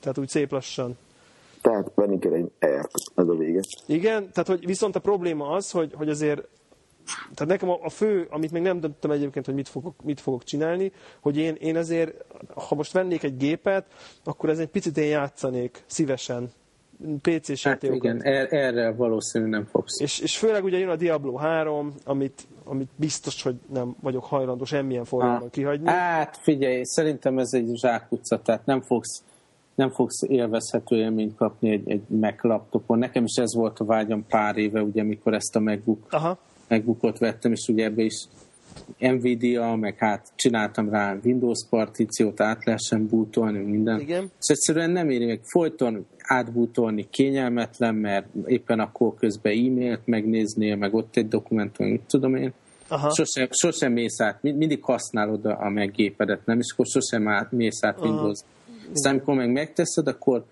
Tehát 0.00 0.18
úgy 0.18 0.28
szép 0.28 0.50
lassan. 0.52 0.96
Tehát 1.60 1.90
venni 1.94 2.18
kell 2.18 2.32
egy 2.32 2.50
R-t, 2.66 2.92
ez 3.14 3.28
a 3.28 3.34
vége. 3.36 3.60
Igen, 3.86 4.30
tehát 4.32 4.46
hogy 4.48 4.66
viszont 4.66 4.96
a 4.96 5.00
probléma 5.00 5.48
az, 5.48 5.70
hogy, 5.70 5.92
hogy 5.94 6.08
azért 6.08 6.46
tehát 7.34 7.52
nekem 7.52 7.70
a, 7.70 7.78
a 7.82 7.88
fő, 7.88 8.26
amit 8.30 8.52
még 8.52 8.62
nem 8.62 8.80
döntöttem 8.80 9.10
egyébként, 9.10 9.46
hogy 9.46 9.54
mit 9.54 9.68
fogok, 9.68 9.94
mit 10.02 10.20
fogok 10.20 10.44
csinálni, 10.44 10.92
hogy 11.20 11.36
én, 11.36 11.54
én 11.54 11.76
azért, 11.76 12.24
ha 12.54 12.74
most 12.74 12.92
vennék 12.92 13.22
egy 13.22 13.36
gépet, 13.36 13.84
akkor 14.24 14.48
ez 14.50 14.58
egy 14.58 14.68
picit 14.68 14.96
én 14.96 15.08
játszanék 15.08 15.82
szívesen 15.86 16.50
PC-s 17.20 17.64
Hát 17.64 17.82
igen, 17.82 18.22
er, 18.22 18.52
erre 18.52 18.92
valószínűleg 18.92 19.52
nem 19.52 19.64
fogsz. 19.70 20.00
És, 20.00 20.18
és 20.20 20.38
főleg 20.38 20.64
ugye 20.64 20.78
jön 20.78 20.88
a 20.88 20.96
Diablo 20.96 21.36
3, 21.36 21.94
amit, 22.04 22.46
amit 22.64 22.88
biztos, 22.96 23.42
hogy 23.42 23.56
nem 23.72 23.96
vagyok 24.00 24.24
hajlandó 24.24 24.64
semmilyen 24.64 25.04
formában 25.04 25.42
Ah. 25.42 25.50
kihagyni. 25.50 25.88
Hát 25.88 26.36
figyelj, 26.36 26.82
szerintem 26.84 27.38
ez 27.38 27.52
egy 27.52 27.70
zsákutca, 27.74 28.42
tehát 28.42 28.66
nem 28.66 28.80
fogsz, 28.80 29.22
nem 29.74 29.90
fogsz 29.90 30.22
élvezhető 30.22 30.96
élményt 30.96 31.36
kapni 31.36 31.70
egy, 31.70 31.90
egy 31.90 32.02
Mac 32.06 32.42
laptopon. 32.42 32.98
Nekem 32.98 33.24
is 33.24 33.36
ez 33.36 33.54
volt 33.54 33.80
a 33.80 33.84
vágyam 33.84 34.26
pár 34.26 34.56
éve, 34.56 34.82
ugye, 34.82 35.00
amikor 35.00 35.34
ezt 35.34 35.56
a 35.56 35.60
MacBook, 35.60 36.06
Aha, 36.10 36.38
MacBookot 36.74 37.18
vettem, 37.18 37.52
és 37.52 37.68
ugye 37.68 37.84
ebbe 37.84 38.02
is 38.02 38.24
Nvidia, 38.98 39.74
meg 39.74 39.98
hát 39.98 40.32
csináltam 40.36 40.90
rá 40.90 41.16
Windows 41.24 41.66
partíciót, 41.70 42.40
át 42.40 42.64
lehessen 42.64 43.06
bootolni, 43.08 43.58
minden. 43.58 44.00
igen. 44.00 44.22
És 44.22 44.46
egyszerűen 44.48 44.90
nem 44.90 45.10
éri 45.10 45.24
meg 45.24 45.40
folyton 45.44 46.06
átbútolni 46.18 47.06
kényelmetlen, 47.10 47.94
mert 47.94 48.26
éppen 48.46 48.80
akkor 48.80 49.14
közben 49.14 49.52
e-mailt 49.52 50.06
megnéznél, 50.06 50.76
meg 50.76 50.94
ott 50.94 51.16
egy 51.16 51.28
dokumentum, 51.28 51.86
mit 51.86 52.02
tudom 52.06 52.34
én. 52.34 52.52
Aha. 52.88 53.10
Sosem, 53.14 53.48
sosem 53.50 53.92
mész 53.92 54.20
át, 54.20 54.42
mind- 54.42 54.56
mindig 54.56 54.82
használod 54.82 55.44
a 55.44 55.68
meggépedet, 55.68 56.46
nem? 56.46 56.58
És 56.58 56.72
akkor 56.72 56.86
sosem 56.86 57.28
át, 57.28 57.52
mész 57.52 57.82
át 57.82 58.00
Windows. 58.00 58.38
Aztán 58.92 59.12
amikor 59.12 59.34
meg 59.34 59.52
megteszed, 59.52 60.06
akkor 60.06 60.44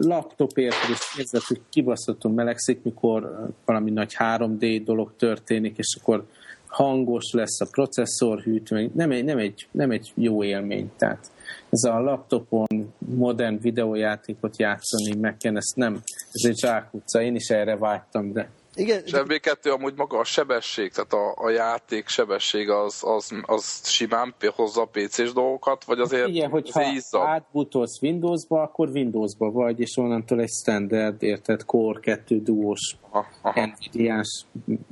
laptopért 0.00 0.76
és 0.92 1.18
érzed, 1.18 1.42
hogy 1.42 1.60
kibaszottul 1.68 2.32
melegszik, 2.32 2.82
mikor 2.82 3.48
valami 3.64 3.90
nagy 3.90 4.16
3D 4.18 4.80
dolog 4.84 5.12
történik, 5.16 5.78
és 5.78 5.96
akkor 6.00 6.26
hangos 6.66 7.32
lesz 7.32 7.60
a 7.60 7.68
processzor 7.70 8.40
hűtő, 8.40 8.90
nem 8.94 9.10
egy, 9.10 9.24
nem, 9.24 9.38
egy, 9.38 9.68
nem 9.70 9.90
egy 9.90 10.12
jó 10.14 10.44
élmény. 10.44 10.90
Tehát 10.96 11.30
ez 11.70 11.84
a 11.84 12.00
laptopon 12.00 12.92
modern 12.98 13.60
videójátékot 13.60 14.58
játszani, 14.58 15.14
meg 15.20 15.36
kell, 15.36 15.56
ezt 15.56 15.76
nem, 15.76 16.00
ez 16.32 16.50
egy 16.50 16.58
zsákutca, 16.58 17.22
én 17.22 17.34
is 17.34 17.48
erre 17.48 17.76
vágytam, 17.76 18.32
de 18.32 18.48
Igen, 18.78 19.02
És 19.04 19.10
MB2 19.14 19.72
amúgy 19.72 19.94
maga 19.96 20.18
a 20.18 20.24
sebesség, 20.24 20.92
tehát 20.92 21.12
a, 21.12 21.46
a 21.46 21.50
játék 21.50 22.08
sebesség 22.08 22.70
az, 22.70 23.02
az, 23.04 23.30
az 23.42 23.88
simán 23.88 24.34
hozza 24.54 24.82
a 24.82 24.88
PC-s 24.92 25.32
dolgokat, 25.32 25.84
vagy 25.84 25.98
azért, 25.98 26.28
Igen, 26.28 26.50
hogyha 26.50 26.92
izzad? 26.92 27.26
átbutolsz 27.26 28.02
Windowsba, 28.02 28.62
akkor 28.62 28.88
Windowsba 28.88 29.50
vagy, 29.50 29.80
és 29.80 29.96
onnantól 29.96 30.40
egy 30.40 30.52
standard, 30.60 31.22
érted, 31.22 31.64
Core 31.64 32.00
2 32.00 32.42
duós. 32.42 32.96
Nvidia-s 33.42 34.44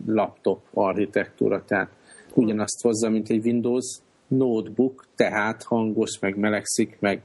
laptop 0.07 0.63
architektúra, 0.75 1.65
tehát 1.65 1.91
ugyanazt 2.35 2.83
hozza, 2.83 3.09
mint 3.09 3.29
egy 3.29 3.45
Windows 3.45 3.99
notebook, 4.29 5.07
tehát 5.17 5.63
hangos, 5.63 6.19
meg 6.19 6.37
melegszik, 6.37 6.97
meg 7.01 7.23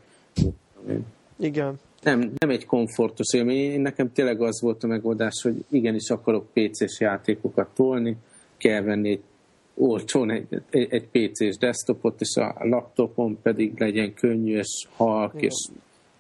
igen. 1.40 1.80
Nem, 2.02 2.34
nem 2.38 2.50
egy 2.50 2.66
komfortos 2.66 3.34
élmény. 3.34 3.72
Én 3.72 3.82
nekem 3.82 4.12
tényleg 4.14 4.42
az 4.42 4.62
volt 4.62 4.84
a 4.84 4.88
megoldás, 4.88 5.42
hogy 5.42 5.64
igenis 5.70 6.10
akarok 6.10 6.48
PC-s 6.54 7.00
játékokat 7.00 7.68
tolni, 7.76 8.18
kell 8.58 8.82
venni 8.82 9.10
egy 9.10 9.24
olcsón 9.76 10.32
egy, 10.32 10.62
egy, 10.70 10.88
egy 10.90 11.08
PC-s 11.08 11.58
desktopot, 11.58 12.22
és 12.22 12.36
a 12.36 12.56
laptopon 12.60 13.40
pedig 13.42 13.80
legyen 13.80 14.14
könnyű, 14.14 14.58
és 14.58 14.88
halk, 14.96 15.42
és 15.42 15.54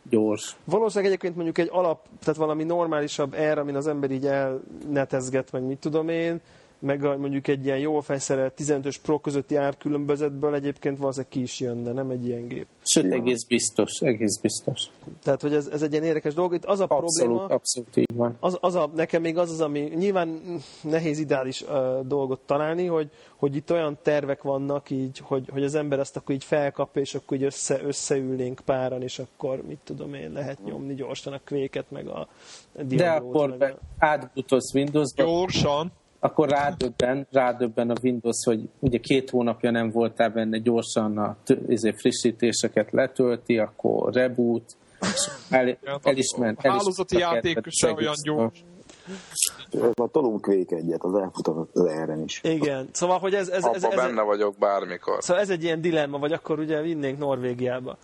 gyors. 0.10 0.56
Valószínűleg 0.63 1.12
egyébként 1.12 1.36
mondjuk 1.36 1.58
egy 1.58 1.70
alap, 1.72 2.08
tehát 2.20 2.39
valami 2.39 2.63
normálisabb 2.63 3.36
R, 3.36 3.58
amin 3.58 3.76
az 3.76 3.88
ember 3.88 4.12
így 4.12 4.26
elnetezget, 4.26 5.52
meg 5.52 5.63
mit 5.63 5.78
tudom 5.78 6.10
én, 6.10 6.41
meg 6.82 7.02
mondjuk 7.20 7.48
egy 7.48 7.65
ilyen 7.65 7.78
jó 7.78 8.00
felszerelt 8.00 8.54
15-ös 8.58 8.96
Pro 9.02 9.20
közötti 9.20 9.56
árkülönbözetből 9.56 10.54
egyébként 10.54 10.98
valószínűleg 10.98 11.32
ki 11.32 11.41
is 11.41 11.60
jönne, 11.60 11.91
nem 11.91 12.10
egy 12.10 12.28
ilyen 12.28 12.48
gép. 12.48 12.67
Sőt, 12.84 13.12
egész 13.12 13.46
biztos, 13.46 14.00
egész 14.00 14.38
biztos. 14.38 14.82
Tehát, 15.24 15.41
hogy 15.41 15.54
ez, 15.54 15.67
ez 15.67 15.82
egy 15.82 15.91
ilyen 15.91 16.04
érdekes 16.04 16.34
dolog. 16.34 16.54
Itt 16.54 16.65
az 16.65 16.80
a 16.80 16.84
Abszolút, 16.84 17.15
probléma, 17.17 17.46
abszolút 17.46 17.98
így 17.98 18.15
van. 18.15 18.38
az, 18.39 18.58
az 18.62 18.76
a, 18.76 18.89
nekem 18.96 19.22
még 19.22 19.38
az 19.38 19.52
az, 19.52 19.62
ami 19.62 19.80
nyilván 19.80 20.41
nehéz 20.82 21.20
ideális 21.20 21.62
uh, 21.62 21.67
dolgot 22.06 22.39
találni, 22.46 22.86
hogy, 22.86 23.10
hogy 23.36 23.56
itt 23.56 23.72
olyan 23.72 23.98
tervek 24.02 24.41
vannak 24.41 24.89
így, 24.89 25.17
hogy, 25.17 25.50
hogy 25.52 25.63
az 25.63 25.76
ember 25.76 26.00
azt 26.00 26.17
akkor 26.17 26.36
így 26.36 26.44
felkapja, 26.44 27.02
és 27.02 27.15
akkor 27.15 27.38
így 27.38 27.44
össze, 27.44 27.82
összeülnénk 27.84 28.62
páran, 28.65 29.02
és 29.02 29.20
akkor 29.20 29.62
mit 29.67 29.80
tudom 29.84 30.13
én, 30.13 30.32
lehet 30.32 30.63
nyomni 30.63 30.94
gyorsan 30.94 31.34
a 31.34 31.39
kvéket, 31.44 31.91
meg 31.91 32.08
a 32.08 32.28
De 32.76 32.84
Diablo-t, 32.84 33.36
akkor 33.36 33.58
meg 33.58 33.78
átbutolsz 33.98 34.74
Windowsba, 34.74 35.24
Gyorsan. 35.24 35.91
Akkor 36.23 36.49
rádöbben, 36.49 37.27
rádöbben 37.31 37.89
a 37.89 37.93
Windows, 38.03 38.45
hogy 38.45 38.69
ugye 38.79 38.97
két 38.97 39.29
hónapja 39.29 39.71
nem 39.71 39.91
voltál 39.91 40.29
benne, 40.29 40.57
gyorsan 40.57 41.17
a 41.17 41.38
t- 41.43 41.57
izé, 41.67 41.91
frissítéseket 41.91 42.91
letölti, 42.91 43.57
akkor 43.57 44.13
reboot, 44.13 44.75
és 44.99 45.29
el, 45.49 45.77
elismer, 46.03 46.55
a 46.57 46.67
hálózati 46.67 47.15
elismer 47.15 47.31
a 47.31 47.36
játék 47.36 47.53
kedvet 47.53 47.73
se 47.73 47.88
az 47.88 47.97
olyan 47.97 48.13
gyors. 48.23 48.63
Ha 49.95 50.07
tolunk 50.07 50.47
egyet, 50.47 51.03
az 51.03 51.13
elfut 51.13 51.47
az 51.47 51.88
R-en 52.05 52.23
is. 52.23 52.41
Igen, 52.43 52.89
szóval, 52.91 53.19
hogy 53.19 53.34
ez, 53.34 53.47
ez, 53.47 53.63
ez, 53.63 53.84
Abba 53.84 53.93
ez, 53.93 54.07
benne 54.07 54.21
vagyok 54.21 54.55
bármikor. 54.57 55.23
szóval 55.23 55.41
ez 55.41 55.49
egy 55.49 55.63
ilyen 55.63 55.81
dilemma, 55.81 56.17
vagy 56.19 56.31
akkor 56.31 56.60
ugye 56.60 56.81
vinnénk 56.81 57.17
Norvégiába, 57.17 57.97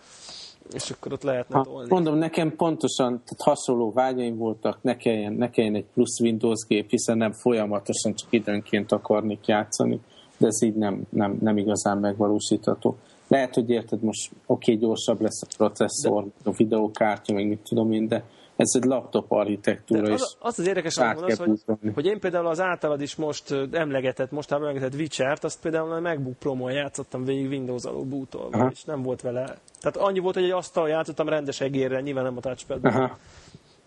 és 0.72 0.90
akkor 0.90 1.12
ott 1.12 1.22
lehetne 1.22 1.56
Ha, 1.56 1.62
tolni. 1.62 1.88
mondom, 1.90 2.18
nekem 2.18 2.56
pontosan 2.56 3.08
tehát 3.08 3.42
hasonló 3.42 3.92
vágyaim 3.92 4.36
voltak, 4.36 4.78
ne 4.82 4.96
kelljen, 4.96 5.32
ne 5.32 5.50
kelljen 5.50 5.74
egy 5.74 5.86
plusz 5.94 6.20
Windows 6.20 6.66
gép, 6.68 6.90
hiszen 6.90 7.16
nem 7.16 7.32
folyamatosan 7.32 8.14
csak 8.14 8.28
időnként 8.30 8.92
akarnék 8.92 9.46
játszani, 9.46 10.00
de 10.38 10.46
ez 10.46 10.62
így 10.62 10.74
nem, 10.74 11.02
nem, 11.10 11.38
nem 11.40 11.56
igazán 11.56 11.98
megvalósítható. 11.98 12.96
lehet, 13.28 13.54
hogy 13.54 13.70
érted, 13.70 14.02
most 14.02 14.30
oké, 14.46 14.72
okay, 14.72 14.84
gyorsabb 14.84 15.20
lesz 15.20 15.42
a 15.42 15.54
processzor, 15.56 16.24
de... 16.24 16.50
a 16.50 16.52
videókártya, 16.56 17.32
meg 17.34 17.46
mit 17.46 17.60
tudom 17.68 17.92
én, 17.92 18.08
de 18.08 18.24
ez 18.58 18.72
egy 18.74 18.84
laptop 18.84 19.32
architektúra 19.32 20.12
az, 20.12 20.36
az 20.38 20.58
az 20.58 20.66
érdekes, 20.66 20.98
mondasz, 20.98 21.38
hogy, 21.38 21.60
hogy 21.94 22.06
én 22.06 22.20
például 22.20 22.46
az 22.46 22.60
általad 22.60 23.00
is 23.00 23.16
most 23.16 23.54
emlegetett, 23.70 24.30
most 24.30 24.52
emlegetett 24.52 24.94
Witcher-t, 24.94 25.44
azt 25.44 25.60
például 25.60 25.92
a 25.92 26.00
MacBook 26.00 26.38
Pro-mon 26.38 26.72
játszottam 26.72 27.24
végig 27.24 27.48
Windows 27.48 27.84
alól 27.84 28.04
bootolva, 28.04 28.68
és 28.72 28.84
nem 28.84 29.02
volt 29.02 29.20
vele. 29.20 29.56
Tehát 29.80 29.96
annyi 29.96 30.18
volt, 30.18 30.34
hogy 30.34 30.44
egy 30.44 30.50
asztal 30.50 30.88
játszottam 30.88 31.28
rendes 31.28 31.60
egérre, 31.60 32.00
nyilván 32.00 32.24
nem 32.24 32.36
a 32.36 32.40
touchpad 32.40 32.80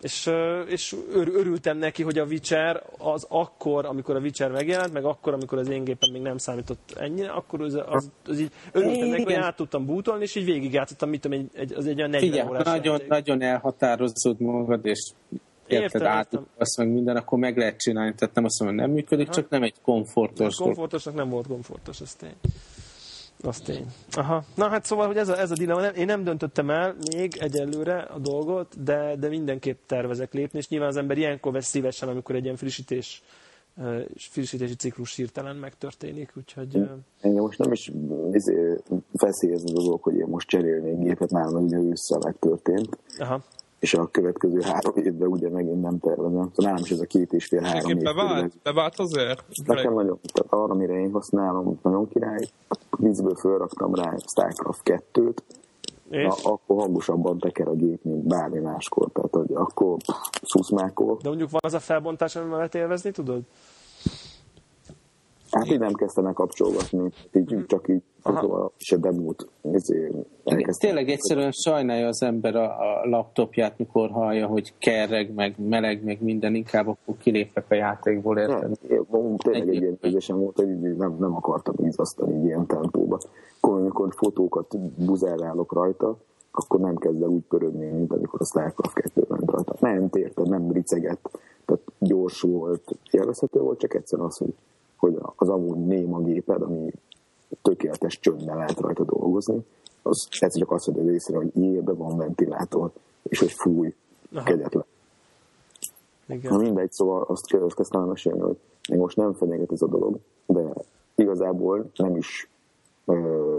és, 0.02 0.32
és 0.68 0.96
örültem 1.14 1.78
neki, 1.78 2.04
hogy 2.04 2.18
a 2.18 2.24
Witcher 2.24 2.84
az 2.98 3.26
akkor, 3.30 3.86
amikor 3.86 4.16
a 4.16 4.20
Witcher 4.20 4.52
megjelent, 4.52 4.94
meg 4.94 5.06
akkor, 5.06 5.34
amikor 5.34 5.58
az 5.58 5.70
én 5.70 5.84
gépen 5.84 6.10
még 6.12 6.22
nem 6.22 6.38
számított 6.38 6.96
ennyire, 7.00 7.30
akkor 7.30 7.62
az, 7.62 7.80
az, 7.86 8.12
az 8.26 8.40
így 8.40 8.52
örültem 8.72 9.08
neki, 9.08 9.24
hogy 9.24 9.34
át 9.34 9.56
tudtam 9.56 9.86
bútolni, 9.86 10.24
és 10.24 10.36
így 10.36 10.46
végigjátszottam, 10.46 11.10
mit 11.10 11.22
tudom, 11.22 11.50
egy, 11.54 11.74
az 11.74 11.86
egy 11.86 11.98
olyan 11.98 12.10
40 12.10 12.30
Figyelj, 12.30 12.50
órás 12.50 12.64
nagyon, 12.64 12.94
játék. 12.94 13.08
nagyon 13.08 13.42
elhatározod 13.42 14.40
magad, 14.40 14.86
és 14.86 15.00
érted, 15.68 16.02
át, 16.02 16.40
azt 16.58 16.78
meg 16.78 16.88
minden, 16.88 17.16
akkor 17.16 17.40
meg 17.40 17.58
lehet 17.58 17.78
csinálni, 17.78 18.14
tehát 18.16 18.36
nem 18.36 18.44
azt 18.44 18.60
mondom, 18.60 18.78
hogy 18.78 18.88
nem 18.88 18.96
működik, 18.96 19.26
Aha. 19.28 19.36
csak 19.36 19.50
nem 19.50 19.64
egy 19.64 19.76
komfortos. 19.82 20.56
Komfortosnak 20.56 21.14
nem 21.16 21.30
volt 21.30 21.48
komfortos, 21.48 22.02
ez 22.02 22.16
tény. 22.16 22.36
Az 23.44 23.60
tény. 23.60 23.86
Aha. 24.12 24.44
Na 24.56 24.68
hát 24.68 24.86
szóval, 24.86 25.08
hogy 25.08 25.18
ez 25.18 25.30
a, 25.30 25.40
ez 25.40 25.52
a 25.52 25.56
dilemma, 25.56 25.86
én 25.86 26.06
nem 26.06 26.24
döntöttem 26.24 26.70
el 26.70 26.96
még 27.16 27.38
egyelőre 27.40 28.00
a 28.00 28.20
dolgot, 28.20 28.84
de, 28.84 29.16
de 29.16 29.28
mindenképp 29.28 29.80
tervezek 29.86 30.34
lépni, 30.34 30.60
és 30.60 30.70
nyilván 30.70 30.90
az 30.90 30.98
ember 30.98 31.18
ilyenkor 31.18 31.52
vesz 31.52 31.68
szívesen, 31.68 32.10
amikor 32.10 32.36
egy 32.36 32.44
ilyen 32.44 32.56
frissítés 32.56 33.24
frissítési 34.16 34.76
ciklus 34.76 35.16
hirtelen 35.16 35.56
megtörténik, 35.56 36.32
úgyhogy... 36.38 36.76
Engem 37.22 37.42
most 37.44 37.60
nem 37.60 37.72
is 37.72 37.92
feszélyezni 39.14 39.72
az 39.76 39.84
dolog, 39.84 40.04
hogy 40.04 40.16
én 40.16 40.28
most 40.28 40.48
cserélnék 40.48 41.00
gépet, 41.00 41.32
már 41.32 41.46
ugye 41.46 41.78
ősszel 41.78 42.20
megtörtént. 42.24 42.98
Aha 43.18 43.44
és 43.82 43.94
a 43.94 44.08
következő 44.08 44.62
három 44.62 44.94
évben 44.96 45.28
ugye 45.28 45.50
megint 45.50 45.82
nem 45.82 46.00
tervezem. 46.00 46.32
Szóval 46.32 46.52
nálam 46.72 46.82
is 46.84 46.92
ez 46.92 47.00
a 47.00 47.06
két 47.06 47.34
és 47.34 47.46
fél 47.46 47.62
három 47.62 47.92
év. 47.92 48.04
Bevált, 48.04 48.54
bevált 48.64 49.00
azért? 49.00 49.44
Nekem 49.66 49.94
nagyon, 49.94 50.20
tehát 50.34 50.54
arra, 50.54 50.74
mire 50.74 50.94
én 50.94 51.12
használom, 51.12 51.80
nagyon 51.84 52.08
király. 52.10 52.48
Vízből 52.98 53.36
fölraktam 53.36 53.96
rá 53.96 54.16
Starcraft 54.18 54.82
2-t, 55.14 55.38
Na, 56.10 56.34
akkor 56.44 56.82
hangosabban 56.82 57.38
teker 57.38 57.68
a 57.68 57.74
gép, 57.74 58.04
mint 58.04 58.28
bármi 58.28 58.60
máskor. 58.60 59.10
Tehát, 59.14 59.36
hogy 59.36 59.52
akkor 59.54 59.98
szuszmákol. 60.42 61.18
De 61.22 61.30
mondjuk 61.30 61.50
van 61.50 61.62
az 61.64 61.74
a 61.74 61.80
felbontás, 61.80 62.36
amivel 62.36 62.70
élvezni 62.72 63.12
tudod? 63.12 63.42
Hát 65.52 65.66
így 65.66 65.80
nem 65.80 65.94
kezdtem 65.94 66.34
kapcsolgatni, 66.34 67.12
így 67.34 67.56
mm. 67.56 67.62
csak 67.68 67.88
így 67.88 68.02
a 68.24 68.72
se 68.78 68.98
demót 68.98 69.48
Tényleg 70.78 71.10
egyszerűen 71.10 71.52
sajnálja 71.52 72.08
az 72.08 72.24
ember 72.24 72.56
a, 72.56 72.64
a 72.64 73.08
laptopját, 73.10 73.78
mikor 73.78 74.10
hallja, 74.10 74.48
hogy 74.48 74.74
kerreg, 74.78 75.34
meg 75.34 75.56
meleg, 75.58 76.04
meg 76.04 76.22
minden, 76.22 76.56
inkább 76.56 76.88
akkor 76.88 77.18
kilépek 77.18 77.66
a 77.70 77.74
játékból, 77.74 78.38
érted? 78.38 78.78
Nem, 79.10 79.38
tényleg 79.38 79.68
egy 79.68 79.82
ilyen 79.82 79.98
érzésem 80.02 80.38
volt, 80.38 80.56
hogy 80.56 80.80
nem, 80.80 81.16
nem 81.20 81.36
akartam 81.36 81.76
izasztani 81.78 82.44
ilyen 82.44 82.66
tempóba. 82.66 83.20
Akkor, 83.60 83.80
amikor 83.80 84.14
fotókat 84.16 84.78
buzerálok 85.06 85.74
rajta, 85.74 86.18
akkor 86.52 86.80
nem 86.80 86.96
kezd 86.96 87.22
el 87.22 87.30
úgy 87.30 87.44
pörögni, 87.48 87.86
mint 87.86 88.14
amikor 88.14 88.42
a 88.42 88.46
Starcraft 88.46 88.94
2 88.94 89.26
ment 89.28 89.52
rajta. 89.52 89.76
Nem 89.80 90.10
érted, 90.14 90.50
nem 90.50 90.72
ricegett, 90.72 91.40
tehát 91.66 91.84
gyors 92.00 92.42
volt, 92.42 92.84
élvezhető 93.12 93.60
volt, 93.60 93.80
csak 93.80 93.94
egyszerűen 93.94 94.28
az, 94.28 94.38
hogy 94.38 94.54
hogy 95.02 95.18
az 95.36 95.50
amúgy 95.50 95.86
néma 95.86 96.20
géped, 96.20 96.62
ami 96.62 96.92
tökéletes 97.62 98.20
csöndben 98.20 98.58
lehet 98.58 98.80
rajta 98.80 99.04
dolgozni, 99.04 99.66
az 100.02 100.28
ez 100.40 100.58
csak 100.58 100.72
azt 100.72 100.88
mondja 100.88 101.12
részre, 101.12 101.38
hogy 101.38 101.58
éjjel 101.58 101.94
van 101.96 102.18
ventilátor, 102.18 102.92
és 103.24 103.40
hogy 103.40 103.52
fúj, 103.52 103.94
Aha. 104.34 104.44
kegyetlen. 104.44 104.86
Igen. 106.28 106.52
Na 106.52 106.58
mindegy, 106.58 106.92
szóval 106.92 107.26
azt, 107.28 107.54
azt 107.54 107.76
kezdtem 107.76 108.02
mesélni, 108.02 108.40
hogy 108.40 108.58
még 108.90 109.00
most 109.00 109.18
nem 109.18 109.34
fenyeget 109.34 109.72
ez 109.72 109.82
a 109.82 109.88
dolog, 109.88 110.20
de 110.46 110.74
igazából 111.16 111.92
nem 111.96 112.16
is 112.16 112.50
ö, 113.06 113.58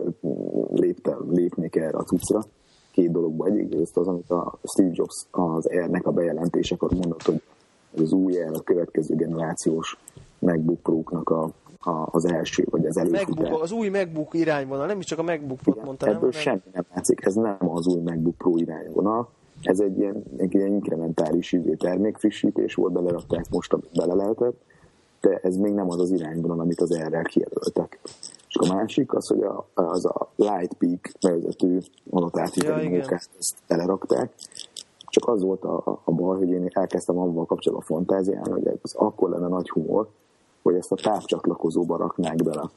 léptem, 0.70 1.26
lépnék 1.30 1.76
erre 1.76 1.98
a 1.98 2.04
cuccra. 2.04 2.44
Két 2.90 3.10
dologban 3.10 3.68
ezt 3.82 3.96
az, 3.96 4.08
amit 4.08 4.30
a 4.30 4.58
Steve 4.64 4.90
Jobs 4.92 5.26
az 5.30 5.66
Air-nek 5.66 6.06
a 6.06 6.12
bejelentésekor 6.12 6.90
mondott, 6.90 7.22
hogy 7.22 7.42
az 7.96 8.12
új 8.12 8.36
Air 8.36 8.54
a 8.54 8.60
következő 8.60 9.14
generációs 9.14 9.98
MacBook 10.42 10.80
Pro-knak 10.80 11.30
a, 11.30 11.50
a, 11.80 12.08
az 12.10 12.24
első, 12.24 12.66
vagy 12.70 12.86
az 12.86 12.96
előfutás. 12.96 13.60
az 13.60 13.72
új 13.72 13.88
MacBook 13.88 14.34
irányvonal, 14.34 14.86
nem 14.86 14.98
is 14.98 15.04
csak 15.04 15.18
a 15.18 15.22
MacBook 15.22 15.58
Pro-t 15.58 15.84
mondta, 15.84 16.06
Ebből 16.06 16.20
nem? 16.20 16.30
semmi 16.30 16.60
nem 16.72 16.84
látszik, 16.94 17.24
ez 17.24 17.34
nem 17.34 17.68
az 17.68 17.86
új 17.86 18.00
MacBook 18.00 18.36
Pro 18.36 18.56
irányvonal, 18.56 19.28
ez 19.62 19.80
egy 19.80 19.98
ilyen, 19.98 20.22
egy 20.36 20.54
ilyen 20.54 20.72
inkrementális 20.72 21.52
izé 21.52 21.74
termékfrissítés 21.74 22.74
volt, 22.74 22.92
belerakták 22.92 23.44
most, 23.50 23.72
amit 23.72 23.90
bele 23.96 24.14
lehetett, 24.14 24.60
de 25.20 25.40
ez 25.42 25.56
még 25.56 25.72
nem 25.72 25.90
az 25.90 26.00
az 26.00 26.10
irányvonal, 26.10 26.60
amit 26.60 26.80
az 26.80 26.92
erre 26.94 27.22
kijelöltek. 27.22 28.00
És 28.48 28.56
a 28.56 28.74
másik 28.74 29.14
az, 29.14 29.26
hogy 29.26 29.42
a, 29.42 29.66
az 29.74 30.04
a 30.04 30.28
Light 30.36 30.74
Peak 30.74 31.10
nevezetű 31.20 31.78
annotátítai 32.10 32.84
ja, 32.84 32.90
munkát 32.90 33.28
ezt 33.38 33.54
telerakták, 33.66 34.32
csak 35.06 35.28
az 35.28 35.42
volt 35.42 35.64
a, 35.64 36.00
a 36.04 36.12
baj, 36.12 36.38
hogy 36.38 36.48
én 36.48 36.68
elkezdtem 36.72 37.18
abban 37.18 37.46
kapcsolatban 37.46 37.86
fantáziálni, 37.86 38.50
hogy 38.50 38.66
ez 38.66 38.92
akkor 38.92 39.30
lenne 39.30 39.48
nagy 39.48 39.70
humor, 39.70 40.08
hogy 40.62 40.74
ezt 40.74 40.92
a 40.92 40.96
távcsatlakozóba 40.96 41.96
raknák 41.96 42.42
bele. 42.42 42.70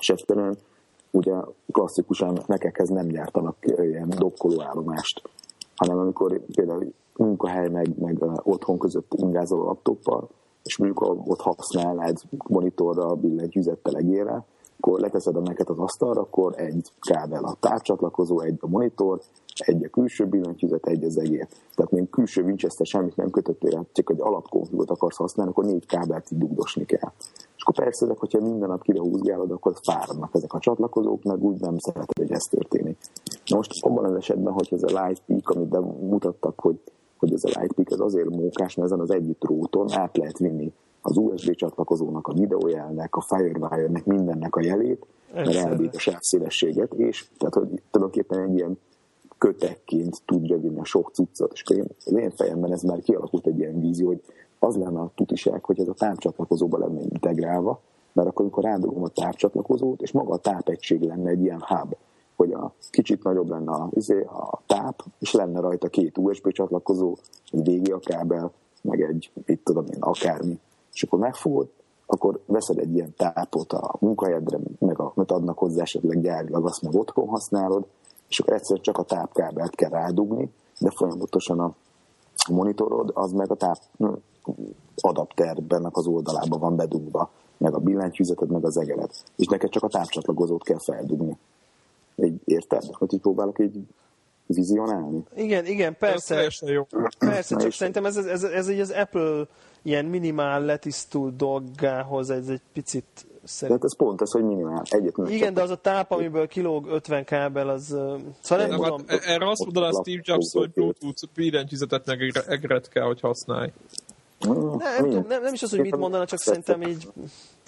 És 0.00 0.08
egyszerűen 0.08 0.56
ugye 1.10 1.34
klasszikusan 1.72 2.38
nekekhez 2.46 2.88
nem 2.88 3.06
gyártanak 3.06 3.56
ilyen 3.60 4.08
dokkolóállomást, 4.08 5.22
hanem 5.76 5.98
amikor 5.98 6.40
például 6.54 6.92
munkahely 7.16 7.68
meg, 7.68 7.98
meg 7.98 8.22
otthon 8.42 8.78
között 8.78 9.12
ingázol 9.14 9.60
a 9.60 9.64
laptoppal, 9.64 10.28
és 10.62 10.76
mondjuk 10.76 11.00
ott 11.26 11.40
használ 11.40 12.02
egy 12.02 12.22
monitorra, 12.48 13.14
billentyűzettel 13.14 13.96
egérrel, 13.96 14.46
akkor 14.82 15.00
leteszed 15.00 15.36
a 15.36 15.40
meket 15.40 15.68
az 15.68 15.78
asztalra, 15.78 16.20
akkor 16.20 16.52
egy 16.56 16.92
kábel 17.00 17.44
a 17.44 17.56
távcsatlakozó, 17.60 18.40
egy 18.40 18.56
a 18.60 18.68
monitor, 18.68 19.20
egy 19.54 19.84
a 19.84 19.88
külső 19.88 20.26
billentyűzet, 20.26 20.86
egy 20.86 21.04
az 21.04 21.18
egér. 21.18 21.48
Tehát 21.74 21.90
még 21.90 22.10
külső 22.10 22.42
Winchester 22.42 22.86
semmit 22.86 23.16
nem 23.16 23.30
kötöttél, 23.30 23.86
csak 23.92 24.10
egy 24.10 24.20
alapkonfigurt 24.20 24.90
akarsz 24.90 25.16
használni, 25.16 25.50
akkor 25.52 25.64
négy 25.64 25.86
kábelt 25.86 26.30
így 26.30 26.38
dugdosni 26.38 26.84
kell. 26.84 27.12
És 27.56 27.62
akkor 27.62 27.84
persze 27.84 28.04
ezek, 28.04 28.18
hogyha 28.18 28.40
minden 28.40 28.68
nap 28.68 28.82
kire 28.82 29.00
húzgálod, 29.00 29.50
akkor 29.50 29.74
fáradnak 29.82 30.30
ezek 30.32 30.52
a 30.52 30.58
csatlakozók, 30.58 31.22
meg 31.22 31.42
úgy 31.42 31.60
nem 31.60 31.78
szereted, 31.78 32.16
hogy 32.18 32.32
ez 32.32 32.42
történik. 32.50 32.98
Na 33.46 33.56
most 33.56 33.70
abban 33.84 34.04
az 34.04 34.14
esetben, 34.14 34.52
hogy 34.52 34.68
ez 34.70 34.82
a 34.82 35.04
Light 35.04 35.22
Peak, 35.26 35.50
amit 35.50 36.00
mutattak, 36.00 36.60
hogy, 36.60 36.80
hogy 37.18 37.32
ez 37.32 37.44
a 37.44 37.60
Light 37.60 37.72
Peak, 37.72 37.90
ez 37.90 38.00
azért 38.00 38.30
mókás, 38.30 38.74
mert 38.74 38.90
ezen 38.90 39.00
az 39.00 39.10
egyik 39.10 39.38
dróton 39.38 39.92
át 39.92 40.16
lehet 40.16 40.38
vinni 40.38 40.72
az 41.02 41.16
USB 41.16 41.54
csatlakozónak, 41.54 42.26
a 42.26 42.32
videójelnek, 42.32 43.16
a 43.16 43.20
Firewire-nek, 43.20 44.04
mindennek 44.04 44.56
a 44.56 44.62
jelét, 44.62 45.06
mert 45.34 45.54
elbír 45.54 45.90
a 45.92 45.98
sávszélességet, 45.98 46.94
és 46.94 47.28
tehát, 47.38 47.54
hogy 47.54 47.82
tulajdonképpen 47.90 48.38
egy 48.38 48.54
ilyen 48.54 48.78
kötekként 49.38 50.22
tudja 50.24 50.58
vinni 50.58 50.78
a 50.78 50.84
sok 50.84 51.10
cuccot, 51.12 51.52
és 51.52 51.64
én, 51.74 51.84
az 52.04 52.12
én 52.12 52.30
fejemben 52.30 52.72
ez 52.72 52.82
már 52.82 53.00
kialakult 53.00 53.46
egy 53.46 53.58
ilyen 53.58 53.80
vízió, 53.80 54.06
hogy 54.06 54.22
az 54.58 54.76
lenne 54.76 55.00
a 55.00 55.12
tutiság, 55.14 55.64
hogy 55.64 55.80
ez 55.80 55.88
a 55.88 55.94
tápcsatlakozóba 55.94 56.78
lenne 56.78 57.00
integrálva, 57.00 57.80
mert 58.12 58.28
akkor, 58.28 58.44
amikor 58.44 58.64
rádugom 58.64 59.02
a 59.02 59.08
tápcsatlakozót, 59.08 60.02
és 60.02 60.12
maga 60.12 60.32
a 60.32 60.38
tápegység 60.38 61.02
lenne 61.02 61.30
egy 61.30 61.42
ilyen 61.42 61.62
hub, 61.66 61.94
hogy 62.36 62.52
a 62.52 62.74
kicsit 62.90 63.22
nagyobb 63.22 63.48
lenne 63.48 63.72
a, 63.72 63.88
izé, 63.94 64.22
a 64.22 64.62
táp, 64.66 65.04
és 65.18 65.32
lenne 65.32 65.60
rajta 65.60 65.88
két 65.88 66.18
USB 66.18 66.52
csatlakozó, 66.52 67.16
egy 67.50 67.92
a 67.92 67.98
kábel, 67.98 68.52
meg 68.82 69.00
egy, 69.00 69.30
itt 69.46 69.64
tudom 69.64 69.86
én, 69.86 70.00
akármi, 70.00 70.58
és 70.92 71.02
akkor 71.02 71.18
megfogod, 71.18 71.68
akkor 72.06 72.40
veszed 72.46 72.78
egy 72.78 72.94
ilyen 72.94 73.14
tápot 73.16 73.72
a 73.72 73.96
munkahelyedre, 74.00 74.58
meg 74.78 75.00
a, 75.00 75.12
mert 75.14 75.30
adnak 75.30 75.58
hozzá 75.58 75.82
esetleg 75.82 76.20
gyárilag, 76.20 76.66
azt 76.66 76.82
meg 76.82 76.94
otthon 76.94 77.28
használod, 77.28 77.86
és 78.28 78.38
akkor 78.38 78.52
egyszer 78.52 78.80
csak 78.80 78.98
a 78.98 79.02
tápkábelt 79.02 79.74
kell 79.74 79.90
rádugni, 79.90 80.50
de 80.78 80.90
folyamatosan 80.90 81.60
a 81.60 81.74
monitorod, 82.50 83.10
az 83.14 83.32
meg 83.32 83.50
a 83.50 83.54
táp 83.54 83.78
adapterben 84.96 85.88
az 85.90 86.06
oldalában 86.06 86.60
van 86.60 86.76
bedugva, 86.76 87.30
meg 87.56 87.74
a 87.74 87.78
billentyűzeted, 87.78 88.50
meg 88.50 88.64
az 88.64 88.76
egered. 88.76 89.10
És 89.36 89.46
neked 89.46 89.70
csak 89.70 89.82
a 89.82 89.88
tápcsatlakozót 89.88 90.62
kell 90.62 90.80
feldugni. 90.84 91.38
Így 92.16 92.40
érted? 92.44 92.82
Hogy 92.92 93.14
így 93.14 93.20
próbálok 93.20 93.58
így 93.58 93.86
vizionálni? 94.46 95.22
Igen, 95.36 95.66
igen, 95.66 95.96
persze. 95.98 96.36
Ez 96.36 96.60
jó. 96.60 96.86
Persze, 97.18 97.56
csak 97.56 97.72
szerintem 97.72 98.04
ez, 98.04 98.16
ez, 98.16 98.26
ez, 98.26 98.42
ez 98.42 98.70
így 98.70 98.80
az 98.80 98.90
Apple 98.90 99.46
ilyen 99.82 100.04
minimál 100.04 100.64
letisztult 100.64 101.36
dolgához 101.36 102.30
ez 102.30 102.48
egy 102.48 102.60
picit 102.72 103.26
szerint. 103.44 103.80
Tehát 103.80 103.84
ez 103.84 103.96
pont 103.96 104.20
ez, 104.20 104.30
hogy 104.30 104.44
minimál. 104.44 104.82
Egyet 104.90 105.16
Igen, 105.28 105.54
de 105.54 105.62
az 105.62 105.70
a 105.70 105.76
táp, 105.76 106.10
amiből 106.10 106.48
kilóg 106.48 106.86
50 106.86 107.24
kábel, 107.24 107.68
az... 107.68 107.84
Szóval 108.40 108.66
nem 108.66 108.76
tudom. 108.76 109.04
Erre 109.06 109.50
azt 109.50 109.64
mondaná 109.64 109.90
Steve 109.90 110.22
Jobs, 110.24 110.52
hogy 110.52 110.70
Bluetooth 110.70 111.22
billentyűzetet 111.34 112.06
meg 112.06 112.32
egret 112.48 112.88
kell, 112.88 113.04
hogy 113.04 113.20
használj. 113.20 113.72
Nem, 114.42 114.78
nem, 114.78 114.96
tudom, 114.96 115.24
nem, 115.28 115.42
nem 115.42 115.54
is 115.54 115.62
az, 115.62 115.70
hogy 115.70 115.80
mit 115.80 115.96
mondana, 115.96 116.26
csak 116.26 116.38
szerintem 116.38 116.82
így, 116.82 117.08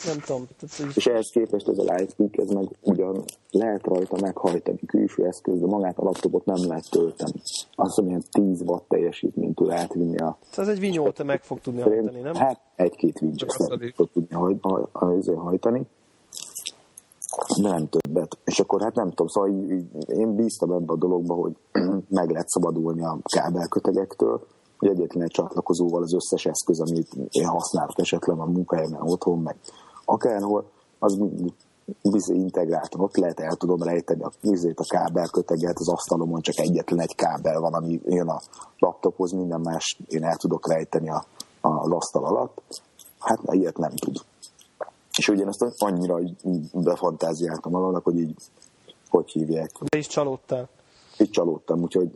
nem 0.05 0.19
tudom. 0.19 0.47
Tehát 0.59 0.79
így... 0.81 0.97
És 0.97 1.07
ehhez 1.07 1.31
képest 1.33 1.69
ez 1.69 1.79
a 1.79 1.83
Lightpeak, 1.83 2.37
ez 2.37 2.49
meg 2.49 2.69
ugyan 2.81 3.25
lehet 3.51 3.85
rajta 3.85 4.17
meghajtani 4.21 4.81
külső 4.87 5.25
eszköz, 5.27 5.61
de 5.61 5.67
magát 5.67 5.98
a 5.98 6.05
laptopot 6.05 6.44
nem 6.44 6.69
lehet 6.69 6.90
tölteni. 6.90 7.40
Azt 7.75 7.96
mondja, 7.96 8.17
hogy 8.17 8.44
10 8.44 8.61
watt 8.61 8.88
teljesítményt 8.88 9.55
tud 9.55 9.71
átvinni 9.71 10.17
a... 10.17 10.38
Tehát 10.55 10.71
egy 10.71 10.81
vinyót 10.81 11.25
meg 11.25 11.42
fog 11.42 11.61
tudni 11.61 11.81
hajtani, 11.81 12.21
nem? 12.21 12.35
Hát 12.35 12.61
egy-két 12.77 13.21
winch 13.21 13.46
fog 13.94 14.11
tudni 14.13 14.35
hajtani 15.33 15.87
de 17.63 17.69
nem 17.69 17.88
többet. 17.88 18.38
És 18.44 18.61
akkor 18.61 18.83
hát 18.83 18.94
nem 18.94 19.09
tudom, 19.09 19.27
szóval 19.27 19.51
így, 19.51 19.71
így, 19.71 19.87
én 20.07 20.35
bíztam 20.35 20.71
ebbe 20.71 20.92
a 20.92 20.96
dologba, 20.96 21.35
hogy 21.35 21.57
meg 22.19 22.31
lehet 22.31 22.48
szabadulni 22.48 23.05
a 23.05 23.19
kábelkötegektől, 23.23 24.46
egyetlen 24.79 25.22
egy 25.25 25.31
csatlakozóval 25.31 26.02
az 26.02 26.14
összes 26.14 26.44
eszköz, 26.46 26.81
amit 26.81 27.08
én 27.31 27.46
használok 27.46 27.98
esetleg 27.98 28.38
a 28.38 28.44
munkahelyemen, 28.44 29.02
otthon, 29.02 29.38
meg 29.38 29.56
akárhol, 30.04 30.70
az 30.98 31.18
bizony 32.02 32.37
integráltan 32.37 33.00
ott 33.00 33.16
lehet, 33.16 33.40
el 33.40 33.56
tudom 33.56 33.83
rejteni 33.83 34.22
a, 34.22 34.33
vizét, 34.40 34.81
a 34.81 34.85
kábelköteget, 34.88 35.79
az 35.79 35.88
asztalomon 35.88 36.40
csak 36.40 36.58
egyetlen 36.58 37.00
egy 37.00 37.14
kábel 37.14 37.60
van, 37.60 37.75
ami 37.75 38.00
jön 38.04 38.29
a 38.29 38.40
laptophoz, 38.79 39.33
minden 39.33 39.60
más 39.60 39.98
én 40.08 40.25
el 40.25 40.37
tudok 40.37 40.68
rejteni 40.68 41.10
a, 41.10 41.25
a 41.60 41.94
asztal 41.94 42.25
alatt. 42.25 42.62
Hát 43.18 43.38
ilyet 43.44 43.77
nem 43.77 43.90
tud. 43.90 44.16
És 45.18 45.29
ugyanezt 45.29 45.64
annyira 45.79 46.18
befantáziáltam 46.72 47.72
magamnak, 47.72 48.04
hogy 48.04 48.18
így, 48.18 48.35
hogy 49.08 49.31
hívják. 49.31 49.70
De 49.88 49.98
is 49.98 50.06
csalódtál. 50.06 50.68
Így 51.19 51.31
csalódtam, 51.31 51.83
úgyhogy 51.83 52.08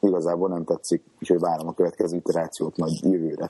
igazából 0.00 0.48
nem 0.48 0.64
tetszik, 0.64 1.02
úgyhogy 1.20 1.38
várom 1.38 1.68
a 1.68 1.74
következő 1.74 2.16
iterációt 2.16 2.76
majd 2.76 2.92
jövőre. 3.02 3.48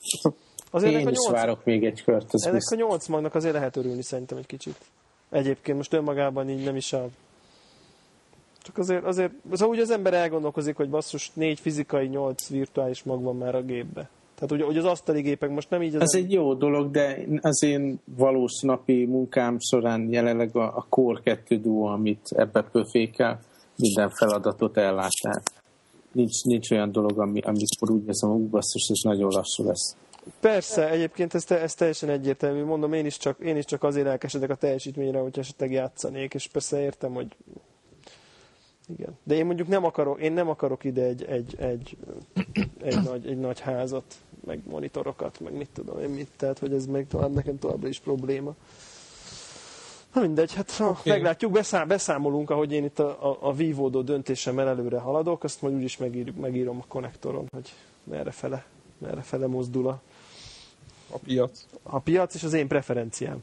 Azért 0.70 0.92
Én 0.92 1.08
is 1.08 1.18
8... 1.26 1.30
várok 1.30 1.64
még 1.64 1.84
egy 1.84 2.02
kört. 2.04 2.26
Ennek 2.30 2.54
biztos. 2.54 2.78
a 2.78 2.80
nyolc 2.80 3.06
magnak 3.06 3.34
azért 3.34 3.54
lehet 3.54 3.76
örülni 3.76 4.02
szerintem 4.02 4.38
egy 4.38 4.46
kicsit. 4.46 4.76
Egyébként 5.30 5.76
most 5.76 5.92
önmagában 5.92 6.48
így 6.48 6.64
nem 6.64 6.76
is 6.76 6.92
a... 6.92 7.08
Csak 8.62 8.78
azért, 8.78 9.04
azért 9.04 9.32
szóval 9.52 9.68
úgy 9.68 9.80
az 9.80 9.90
ember 9.90 10.14
elgondolkozik, 10.14 10.76
hogy 10.76 10.90
basszus, 10.90 11.30
négy 11.34 11.60
fizikai, 11.60 12.06
nyolc 12.06 12.48
virtuális 12.48 13.02
mag 13.02 13.22
van 13.22 13.36
már 13.36 13.54
a 13.54 13.62
gépbe. 13.62 14.08
Tehát 14.34 14.52
ugye, 14.52 14.64
hogy 14.64 14.76
az 14.76 14.84
asztali 14.84 15.20
gépek 15.20 15.50
most 15.50 15.70
nem 15.70 15.82
így... 15.82 15.94
Az 15.94 16.00
Ez 16.00 16.12
nem... 16.12 16.22
egy 16.22 16.32
jó 16.32 16.54
dolog, 16.54 16.90
de 16.90 17.18
az 17.40 17.62
én 17.62 18.00
valós 18.16 18.60
napi 18.60 19.04
munkám 19.04 19.56
során 19.58 20.08
jelenleg 20.12 20.56
a, 20.56 20.76
a 20.76 20.86
Core 20.88 21.20
2 21.24 21.56
Duo, 21.60 21.86
amit 21.86 22.28
ebbe 22.30 22.62
pöfékel, 22.62 23.40
minden 23.78 24.10
feladatot 24.10 24.76
ellát. 24.76 25.12
Tehát 25.22 25.52
nincs, 26.12 26.44
nincs 26.44 26.70
olyan 26.70 26.92
dolog, 26.92 27.20
ami, 27.20 27.40
amikor 27.40 27.90
úgy 27.90 28.04
veszem, 28.04 28.30
hogy 28.30 28.48
basszus, 28.48 28.90
és 28.90 29.02
nagyon 29.02 29.30
lassú 29.30 29.64
lesz. 29.64 29.96
Persze, 30.40 30.90
egyébként 30.90 31.34
ez, 31.34 31.44
te, 31.44 31.60
ez 31.60 31.74
teljesen 31.74 32.08
egyértelmű. 32.08 32.64
Mondom, 32.64 32.92
én 32.92 33.06
is, 33.06 33.16
csak, 33.16 33.38
én 33.40 33.56
is 33.56 33.64
csak 33.64 33.82
azért 33.82 34.06
elkesedek 34.06 34.50
a 34.50 34.54
teljesítményre, 34.54 35.18
hogy 35.18 35.38
esetleg 35.38 35.72
játszanék, 35.72 36.34
és 36.34 36.48
persze 36.48 36.80
értem, 36.80 37.12
hogy 37.12 37.36
igen. 38.88 39.18
De 39.24 39.34
én 39.34 39.46
mondjuk 39.46 39.68
nem 39.68 39.84
akarok, 39.84 40.20
én 40.20 40.32
nem 40.32 40.48
akarok 40.48 40.84
ide 40.84 41.02
egy, 41.02 41.24
egy, 41.24 41.54
egy, 41.58 41.96
egy, 42.82 43.02
nagy, 43.02 43.26
egy 43.26 43.38
nagy 43.38 43.60
házat, 43.60 44.14
meg 44.44 44.60
monitorokat, 44.66 45.40
meg 45.40 45.52
mit 45.52 45.68
tudom 45.72 46.00
én 46.00 46.08
mit, 46.08 46.28
tehát 46.36 46.58
hogy 46.58 46.72
ez 46.72 46.86
még 46.86 47.06
tovább, 47.06 47.32
nekem 47.32 47.58
továbbra 47.58 47.88
is 47.88 47.98
probléma. 47.98 48.54
Na 50.12 50.20
mindegy, 50.20 50.54
hát 50.54 50.70
ha 50.70 50.88
okay. 50.88 51.12
meglátjuk, 51.12 51.52
beszám, 51.52 51.88
beszámolunk, 51.88 52.50
ahogy 52.50 52.72
én 52.72 52.84
itt 52.84 52.98
a, 52.98 53.30
a, 53.30 53.38
a 53.40 53.52
vívódó 53.52 54.02
döntésemmel 54.02 54.68
előre 54.68 54.98
haladok, 54.98 55.44
azt 55.44 55.62
majd 55.62 55.74
úgyis 55.74 55.96
megír, 55.96 56.32
megírom 56.32 56.78
a 56.78 56.84
konnektoron, 56.88 57.48
hogy 57.52 57.72
merre 58.04 58.30
fele, 58.30 58.64
merre 58.98 59.20
fele 59.20 59.46
mozdul 59.46 59.88
a, 59.88 60.00
a 61.10 61.18
piac. 61.18 61.66
A 61.82 61.98
piac 61.98 62.34
és 62.34 62.42
az 62.42 62.52
én 62.52 62.68
preferenciám. 62.68 63.42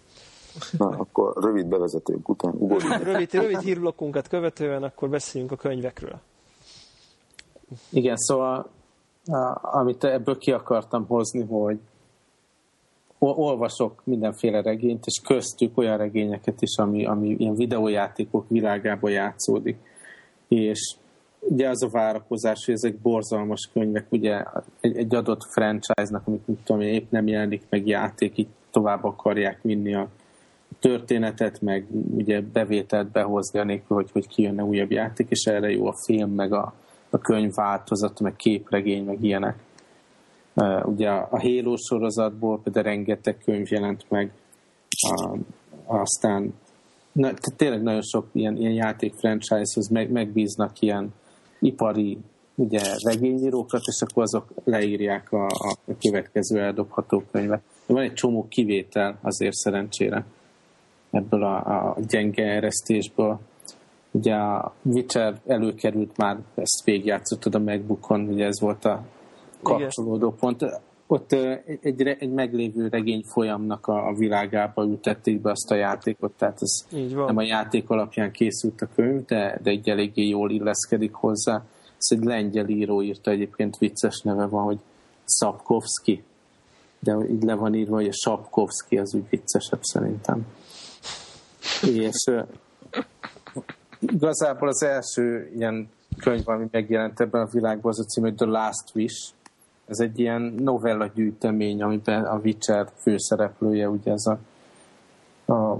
Na, 0.78 0.88
akkor 0.88 1.34
rövid 1.44 1.66
bevezetőnk 1.66 2.30
után 2.30 2.54
ugorjunk. 2.58 3.04
Rövid, 3.12 3.34
rövid 3.34 3.60
hírblokkunkat 3.60 4.28
követően 4.28 4.84
akkor 4.84 5.10
beszéljünk 5.10 5.52
a 5.52 5.56
könyvekről. 5.56 6.20
Igen, 7.90 8.18
szóval 8.18 8.70
amit 9.62 10.04
ebből 10.04 10.38
ki 10.38 10.52
akartam 10.52 11.06
hozni, 11.08 11.46
hogy 11.46 11.80
olvasok 13.20 14.02
mindenféle 14.04 14.62
regényt, 14.62 15.06
és 15.06 15.22
köztük 15.24 15.78
olyan 15.78 15.98
regényeket 15.98 16.62
is, 16.62 16.78
ami, 16.78 17.06
ami 17.06 17.36
ilyen 17.38 17.56
videójátékok 17.56 18.46
világába 18.50 19.10
játszódik. 19.10 19.78
És 20.48 20.96
ugye 21.40 21.70
az 21.70 21.84
a 21.84 21.90
várakozás, 21.90 22.66
hogy 22.66 22.74
ezek 22.74 22.98
borzalmas 22.98 23.70
könyvek, 23.74 24.06
ugye 24.10 24.44
egy, 24.80 24.98
egy 24.98 25.16
adott 25.16 25.42
franchise-nak, 25.52 26.28
amit 26.28 26.48
mit 26.48 26.60
tudom, 26.64 26.82
épp 26.82 27.12
nem 27.12 27.28
jelenik 27.28 27.64
meg 27.70 27.88
játék, 27.88 28.38
így 28.38 28.48
tovább 28.72 29.04
akarják 29.04 29.62
vinni 29.62 29.96
a 29.96 30.08
történetet, 30.80 31.62
meg 31.62 31.86
ugye 32.16 32.42
bevételt 32.42 33.12
behozni, 33.12 33.60
anélkül, 33.60 33.98
hogy, 33.98 34.12
hogy 34.12 34.28
kijönne 34.28 34.64
újabb 34.64 34.92
játék, 34.92 35.28
és 35.30 35.46
erre 35.46 35.70
jó 35.70 35.88
a 35.88 35.96
film, 36.06 36.32
meg 36.32 36.54
a, 36.54 36.74
a 37.10 37.18
könyvváltozat, 37.18 38.20
meg 38.20 38.36
képregény, 38.36 39.04
meg 39.04 39.24
ilyenek. 39.24 39.56
Ugye 40.84 41.10
a 41.10 41.40
Halo 41.40 41.76
sorozatból 41.78 42.60
például 42.64 42.86
rengeteg 42.86 43.38
könyv 43.46 43.72
jelent 43.72 44.06
meg, 44.10 44.32
aztán 45.86 46.54
na, 47.12 47.34
tényleg 47.56 47.82
nagyon 47.82 48.02
sok 48.02 48.28
ilyen, 48.32 48.58
ilyen 48.58 48.74
játék 48.74 49.14
franchise-hoz 49.14 49.90
meg, 49.90 50.12
megbíznak 50.12 50.80
ilyen 50.80 51.14
ipari 51.60 52.18
ugye, 52.56 52.82
regényírókat, 53.04 53.82
és 53.86 54.02
akkor 54.02 54.24
azok 54.24 54.48
leírják 54.64 55.32
a, 55.32 55.46
a 55.46 55.98
következő 56.00 56.60
eldobható 56.60 57.24
könyvet. 57.32 57.62
Van 57.86 58.04
egy 58.04 58.14
csomó 58.14 58.48
kivétel 58.50 59.18
azért 59.22 59.54
szerencsére 59.54 60.26
ebből 61.12 61.44
a, 61.44 61.56
a 61.56 61.98
gyenge 62.08 62.44
eresztésből. 62.44 63.40
Ugye 64.12 64.34
a 64.34 64.74
Witcher 64.82 65.40
előkerült 65.48 66.18
már, 66.18 66.38
ezt 66.56 66.84
végigjátszottad 66.84 67.56
a 67.56 67.60
Macbookon, 67.60 68.22
ugye 68.22 68.46
ez 68.46 68.60
volt 68.60 68.86
a 68.86 69.06
kapcsolódó 69.66 70.28
Igen. 70.28 70.40
pont. 70.40 70.82
Ott 71.08 71.32
egy, 71.82 72.02
egy 72.02 72.32
meglévő 72.32 72.88
regény 72.88 73.24
folyamnak 73.24 73.88
a, 73.88 74.08
a 74.08 74.14
világába 74.14 74.84
ültették 74.84 75.42
be 75.42 75.52
azt 75.52 75.72
a 75.72 75.76
játékot, 75.76 76.32
tehát 76.38 76.58
ez 76.60 77.00
nem 77.10 77.38
a 77.38 77.42
játék 77.42 77.90
alapján 77.90 78.32
készült 78.32 78.82
a 78.82 78.88
könyv, 78.96 79.26
de, 79.26 79.60
de 79.64 79.70
egy 79.70 79.90
eléggé 79.90 80.28
jól 80.28 80.52
illeszkedik 80.52 81.14
hozzá. 81.14 81.64
Ez 81.98 82.18
egy 82.18 82.24
lengyel 82.24 82.68
író 82.68 83.02
írta, 83.02 83.32
egyébként 83.32 83.78
vicces 83.78 84.22
neve 84.22 84.46
van, 84.46 84.64
hogy 84.64 84.80
Szapkovszki, 85.26 86.24
de 87.00 87.18
így 87.32 87.44
le 87.44 87.54
van 87.54 87.76
írva, 87.76 87.96
hogy 87.96 88.08
a 88.08 88.14
Sapkovszki 88.14 88.98
az 88.98 89.14
úgy 89.16 89.30
viccesebb 89.30 89.82
szerintem. 89.82 90.46
És 91.82 92.32
igazából 94.00 94.68
az 94.68 94.84
első 94.84 95.52
ilyen 95.56 95.90
könyv, 96.18 96.50
ami 96.50 96.68
megjelent 96.72 97.20
ebben 97.20 97.42
a 97.42 97.50
világban, 97.52 97.92
az 97.92 98.00
a 98.00 98.04
cím, 98.04 98.24
hogy 98.24 98.36
The 98.36 98.46
Last 98.46 98.96
Wish. 98.96 99.34
Ez 99.88 100.00
egy 100.00 100.20
ilyen 100.20 100.42
novella 100.42 101.06
gyűjtemény, 101.14 101.82
amiben 101.82 102.24
a 102.24 102.40
Witcher 102.44 102.88
főszereplője, 103.02 103.90
ugye 103.90 104.12
ez 104.12 104.26
a, 104.26 104.38
a 105.54 105.78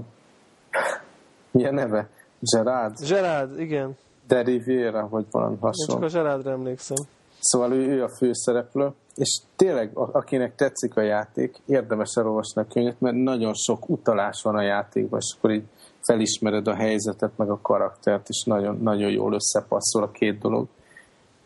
milyen 1.50 1.74
neve? 1.74 2.08
Gerard? 2.38 3.06
Gerard, 3.08 3.60
igen. 3.60 3.96
De 4.28 4.42
Riviera, 4.42 5.08
vagy 5.08 5.26
valami 5.30 5.56
hasonló. 5.60 6.02
Én 6.02 6.08
csak 6.08 6.18
a 6.18 6.22
Gerardra 6.22 6.50
emlékszem. 6.50 6.96
Szóval 7.38 7.72
ő, 7.72 7.86
ő 7.88 8.02
a 8.02 8.08
főszereplő, 8.08 8.90
és 9.14 9.40
tényleg, 9.56 9.90
akinek 9.94 10.54
tetszik 10.54 10.96
a 10.96 11.00
játék, 11.00 11.60
érdemes 11.66 12.14
elolvasni 12.14 12.62
a 12.62 12.66
könyvet, 12.66 13.00
mert 13.00 13.16
nagyon 13.16 13.54
sok 13.54 13.88
utalás 13.88 14.42
van 14.42 14.56
a 14.56 14.62
játékban, 14.62 15.20
és 15.20 15.34
akkor 15.36 15.50
így 15.50 15.64
felismered 16.02 16.68
a 16.68 16.74
helyzetet, 16.74 17.30
meg 17.36 17.50
a 17.50 17.60
karaktert, 17.62 18.28
és 18.28 18.42
nagyon, 18.44 18.78
nagyon 18.82 19.10
jól 19.10 19.34
összepasszol 19.34 20.02
a 20.02 20.10
két 20.10 20.38
dolog. 20.38 20.66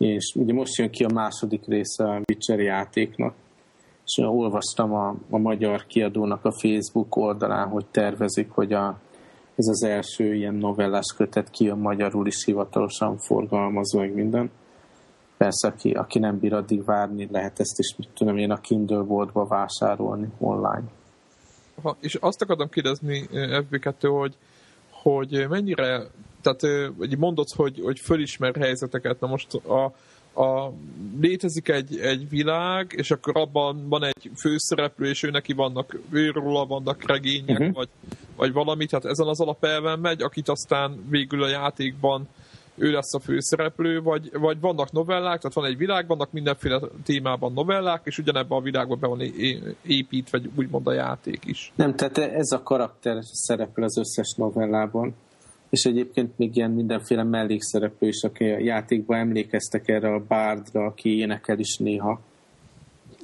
És 0.00 0.34
ugye 0.34 0.52
most 0.52 0.76
jön 0.76 0.90
ki 0.90 1.04
a 1.04 1.12
második 1.12 1.66
része 1.66 2.04
a 2.04 2.20
Witcher 2.28 2.60
játéknak, 2.60 3.34
és 4.04 4.18
olvastam 4.18 4.92
a, 4.92 5.14
a 5.30 5.38
magyar 5.38 5.86
kiadónak 5.86 6.44
a 6.44 6.52
Facebook 6.52 7.16
oldalán, 7.16 7.68
hogy 7.68 7.86
tervezik, 7.86 8.50
hogy 8.50 8.72
a, 8.72 8.98
ez 9.54 9.66
az 9.66 9.82
első 9.82 10.34
ilyen 10.34 10.54
novellás 10.54 11.14
kötet 11.16 11.50
kijön 11.50 11.78
magyarul 11.78 12.26
is 12.26 12.44
hivatalosan 12.44 13.18
forgalmazó, 13.18 13.98
meg 13.98 14.14
minden. 14.14 14.50
Persze, 15.36 15.68
aki, 15.68 15.90
aki 15.90 16.18
nem 16.18 16.38
bír 16.38 16.54
addig 16.54 16.84
várni, 16.84 17.28
lehet 17.30 17.60
ezt 17.60 17.78
is, 17.78 17.94
mit 17.96 18.08
tudom 18.14 18.36
én, 18.36 18.50
a 18.50 18.60
Kindle 18.60 19.02
boltba 19.02 19.46
vásárolni 19.46 20.28
online. 20.38 20.84
Ha, 21.82 21.96
és 22.00 22.14
azt 22.14 22.42
akarom 22.42 22.68
kérdezni 22.68 23.28
eh, 23.32 23.64
FB2, 23.70 24.08
hogy 24.20 24.36
hogy 25.02 25.46
mennyire, 25.48 26.06
tehát 26.42 26.92
hogy 26.98 27.18
mondod, 27.18 27.48
hogy, 27.56 27.80
hogy 27.82 27.98
fölismer 27.98 28.56
helyzeteket, 28.56 29.20
na 29.20 29.26
most 29.26 29.54
a, 29.54 29.92
a, 30.42 30.72
létezik 31.20 31.68
egy, 31.68 31.98
egy 31.98 32.28
világ, 32.28 32.92
és 32.96 33.10
akkor 33.10 33.36
abban 33.36 33.88
van 33.88 34.04
egy 34.04 34.30
főszereplő, 34.36 35.08
és 35.08 35.22
ő 35.22 35.30
neki 35.30 35.52
vannak, 35.52 36.00
őróla 36.10 36.66
vannak 36.66 37.06
regények, 37.06 37.58
uh-huh. 37.58 37.74
vagy, 37.74 37.88
vagy 38.36 38.52
valami, 38.52 38.86
tehát 38.86 39.04
ezen 39.04 39.26
az 39.26 39.40
alapelven 39.40 39.98
megy, 39.98 40.22
akit 40.22 40.48
aztán 40.48 41.04
végül 41.08 41.42
a 41.42 41.48
játékban 41.48 42.28
ő 42.80 42.90
lesz 42.90 43.14
a 43.14 43.20
főszereplő, 43.20 44.02
vagy, 44.02 44.30
vagy 44.32 44.60
vannak 44.60 44.92
novellák, 44.92 45.40
tehát 45.40 45.54
van 45.54 45.64
egy 45.64 45.76
világ, 45.76 46.06
vannak 46.06 46.32
mindenféle 46.32 46.80
témában 47.04 47.52
novellák, 47.52 48.00
és 48.04 48.18
ugyanebben 48.18 48.58
a 48.58 48.62
világban 48.62 48.98
be 49.00 49.06
van 49.06 49.20
építve, 49.82 50.38
vagy 50.38 50.50
úgymond 50.56 50.86
a 50.86 50.92
játék 50.92 51.44
is. 51.44 51.72
Nem, 51.74 51.94
tehát 51.96 52.18
ez 52.18 52.52
a 52.52 52.62
karakter 52.62 53.18
szerepel 53.22 53.84
az 53.84 53.98
összes 53.98 54.34
novellában, 54.36 55.14
és 55.70 55.84
egyébként 55.84 56.38
még 56.38 56.56
ilyen 56.56 56.70
mindenféle 56.70 57.22
mellékszereplő 57.22 58.08
is, 58.08 58.22
aki 58.22 58.44
a 58.44 58.58
játékban 58.58 59.18
emlékeztek 59.18 59.88
erre 59.88 60.14
a 60.14 60.24
bárdra, 60.28 60.84
aki 60.84 61.18
énekel 61.18 61.58
is 61.58 61.76
néha. 61.76 62.20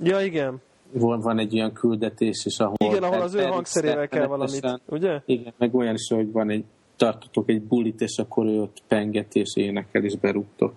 Ja, 0.02 0.20
igen. 0.20 0.60
Van, 0.92 1.20
van 1.20 1.38
egy 1.38 1.54
olyan 1.54 1.72
küldetés 1.72 2.44
is, 2.44 2.58
ahol... 2.58 2.76
Igen, 2.78 3.02
ahol 3.02 3.20
az 3.20 3.34
ő 3.34 3.42
hangszerével 3.42 4.08
kell 4.08 4.26
valamit, 4.26 4.80
ugye? 4.84 5.20
Igen, 5.24 5.52
meg 5.58 5.74
olyan 5.74 5.94
is, 5.94 6.08
hogy 6.08 6.32
van 6.32 6.50
egy 6.50 6.64
tartotok 6.96 7.48
egy 7.48 7.62
bulit, 7.62 8.00
és 8.00 8.18
akkor 8.18 8.46
ő 8.46 8.60
ott 8.60 8.76
penget 8.88 9.34
és 9.34 9.56
énekel, 9.56 10.04
és 10.04 10.16
berúgtok. 10.16 10.72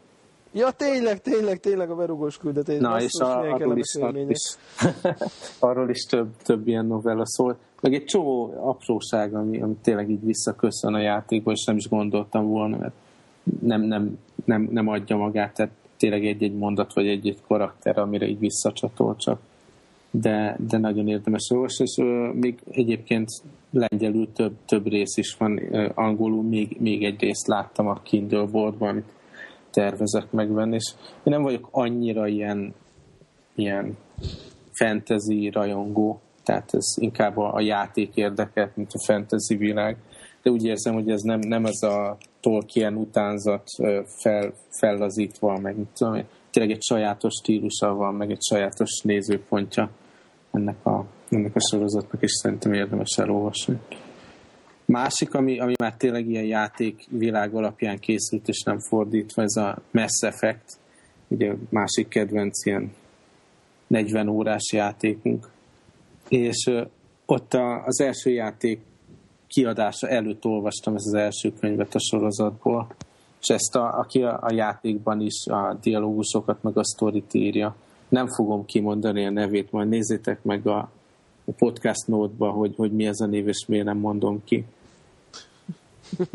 Ja, 0.51 0.71
tényleg, 0.71 1.21
tényleg, 1.21 1.59
tényleg 1.59 1.89
a 1.89 1.95
berúgós 1.95 2.37
küldetés. 2.37 2.79
Na, 2.79 3.01
és 3.01 3.13
a, 3.13 3.39
arról, 3.39 3.77
is, 3.77 3.95
arról, 3.95 4.29
is, 4.29 4.55
arról 5.59 5.89
is 5.89 6.03
több, 6.03 6.27
több 6.43 6.67
ilyen 6.67 6.85
novella 6.85 7.25
szól. 7.25 7.57
Meg 7.81 7.93
egy 7.93 8.05
csomó 8.05 8.53
apróság, 8.63 9.33
ami, 9.33 9.61
ami 9.61 9.75
tényleg 9.81 10.09
így 10.09 10.25
visszaköszön 10.25 10.93
a 10.93 10.99
játékba, 10.99 11.51
és 11.51 11.63
nem 11.65 11.77
is 11.77 11.89
gondoltam 11.89 12.47
volna, 12.47 12.77
mert 12.77 12.93
nem, 13.61 13.81
nem, 13.81 14.17
nem, 14.45 14.67
nem 14.71 14.87
adja 14.87 15.17
magát, 15.17 15.53
tehát 15.53 15.71
tényleg 15.97 16.25
egy-egy 16.25 16.55
mondat, 16.55 16.93
vagy 16.93 17.07
egy-egy 17.07 17.41
karakter, 17.47 17.97
amire 17.97 18.27
így 18.27 18.39
visszacsatol 18.39 19.15
csak. 19.15 19.39
De, 20.11 20.57
de 20.67 20.77
nagyon 20.77 21.07
érdemes 21.07 21.49
olvasni, 21.49 21.85
és 21.85 22.03
még 22.33 22.59
egyébként 22.71 23.29
lengyelül 23.71 24.31
több, 24.33 24.53
több 24.65 24.87
rész 24.87 25.17
is 25.17 25.35
van, 25.37 25.57
angolul 25.93 26.43
még, 26.43 26.77
még 26.79 27.03
egy 27.03 27.19
részt 27.19 27.47
láttam 27.47 27.87
a 27.87 28.01
Kindle 28.03 28.45
boardban, 28.45 28.89
amit 28.89 29.11
tervezek 29.71 30.31
megvenni, 30.31 30.75
és 30.75 30.93
én 30.99 31.33
nem 31.33 31.41
vagyok 31.41 31.67
annyira 31.71 32.27
ilyen, 32.27 32.73
ilyen 33.55 33.97
fantasy 34.71 35.49
rajongó, 35.49 36.21
tehát 36.49 36.73
ez 36.73 36.93
inkább 36.95 37.37
a, 37.37 37.53
a 37.53 37.61
játék 37.61 38.15
érdekelt, 38.15 38.75
mint 38.75 38.91
a 38.93 39.03
fantasy 39.05 39.55
világ, 39.55 39.97
de 40.43 40.49
úgy 40.49 40.65
érzem, 40.65 40.93
hogy 40.93 41.09
ez 41.09 41.21
nem, 41.21 41.39
nem 41.39 41.65
ez 41.65 41.81
a 41.81 42.17
Tolkien 42.39 42.95
utánzat 42.95 43.63
fel, 44.21 44.53
fellazítva, 44.69 45.59
meg 45.59 45.77
mit 45.77 45.87
tudom 45.97 46.15
én, 46.15 46.25
tényleg 46.51 46.75
egy 46.75 46.81
sajátos 46.81 47.33
stílusa 47.33 47.93
van, 47.93 48.15
meg 48.15 48.31
egy 48.31 48.41
sajátos 48.41 49.01
nézőpontja 49.03 49.89
ennek 50.51 50.85
a, 50.85 51.05
ennek 51.29 51.55
a 51.55 51.59
sorozatnak, 51.71 52.21
és 52.21 52.31
szerintem 52.31 52.73
érdemes 52.73 53.17
elolvasni. 53.17 53.79
Másik, 54.85 55.33
ami, 55.33 55.59
ami 55.59 55.73
már 55.79 55.95
tényleg 55.95 56.29
ilyen 56.29 56.45
játék 56.45 57.05
világ 57.09 57.53
alapján 57.53 57.99
készült, 57.99 58.47
és 58.47 58.63
nem 58.63 58.79
fordítva, 58.79 59.41
ez 59.41 59.55
a 59.55 59.81
Mass 59.91 60.21
Effect, 60.21 60.77
ugye 61.27 61.53
másik 61.69 62.07
kedvenc 62.07 62.65
ilyen 62.65 62.91
40 63.87 64.27
órás 64.27 64.71
játékunk. 64.73 65.57
És 66.29 66.71
ott 67.25 67.53
a, 67.53 67.83
az 67.85 68.01
első 68.01 68.29
játék 68.29 68.81
kiadása 69.47 70.07
előtt 70.07 70.45
olvastam 70.45 70.95
ezt 70.95 71.05
az 71.05 71.13
első 71.13 71.53
könyvet 71.59 71.95
a 71.95 71.99
sorozatból, 71.99 72.87
és 73.41 73.47
ezt 73.47 73.75
a, 73.75 73.97
aki 73.97 74.23
a, 74.23 74.39
a 74.41 74.53
játékban 74.53 75.21
is 75.21 75.45
a 75.45 75.77
dialógusokat, 75.81 76.63
meg 76.63 76.77
a 76.77 76.83
sztorit 76.83 77.33
írja. 77.33 77.75
Nem 78.09 78.27
fogom 78.27 78.65
kimondani 78.65 79.25
a 79.25 79.29
nevét, 79.29 79.71
majd 79.71 79.89
nézzétek 79.89 80.43
meg 80.43 80.67
a, 80.67 80.77
a 81.45 81.51
podcast 81.57 82.07
nótba, 82.07 82.49
hogy, 82.51 82.73
hogy 82.75 82.91
mi 82.91 83.05
ez 83.05 83.19
a 83.19 83.25
név, 83.25 83.47
és 83.47 83.65
miért 83.67 83.85
nem 83.85 83.97
mondom 83.97 84.43
ki. 84.43 84.65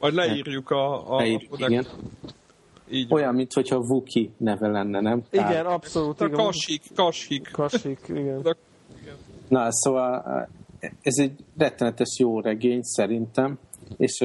Majd 0.00 0.14
leírjuk 0.14 0.70
a... 0.70 1.14
a, 1.14 1.16
Leírjuk, 1.16 1.52
a 1.52 1.66
igen. 1.66 1.86
Így 2.90 3.12
Olyan, 3.12 3.34
mintha 3.34 3.80
Vuki 3.80 4.30
neve 4.36 4.68
lenne, 4.68 5.00
nem? 5.00 5.22
Igen, 5.30 5.66
abszolút. 5.66 6.20
A 6.20 6.30
kasik, 6.30 6.82
kasik. 6.94 7.50
Kasik, 7.52 8.00
igen. 8.08 8.42
De, 8.42 8.50
igen. 8.50 8.56
Na, 9.48 9.66
szóval 9.70 10.48
ez 11.02 11.18
egy 11.18 11.44
rettenetes 11.58 12.18
jó 12.18 12.40
regény, 12.40 12.82
szerintem, 12.82 13.58
és 13.96 14.24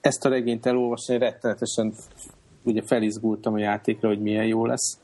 ezt 0.00 0.24
a 0.24 0.28
regényt 0.28 0.66
elolvasni 0.66 1.18
rettenetesen 1.18 1.92
ugye 2.62 2.82
felizgultam 2.82 3.54
a 3.54 3.58
játékra, 3.58 4.08
hogy 4.08 4.20
milyen 4.20 4.46
jó 4.46 4.66
lesz. 4.66 5.00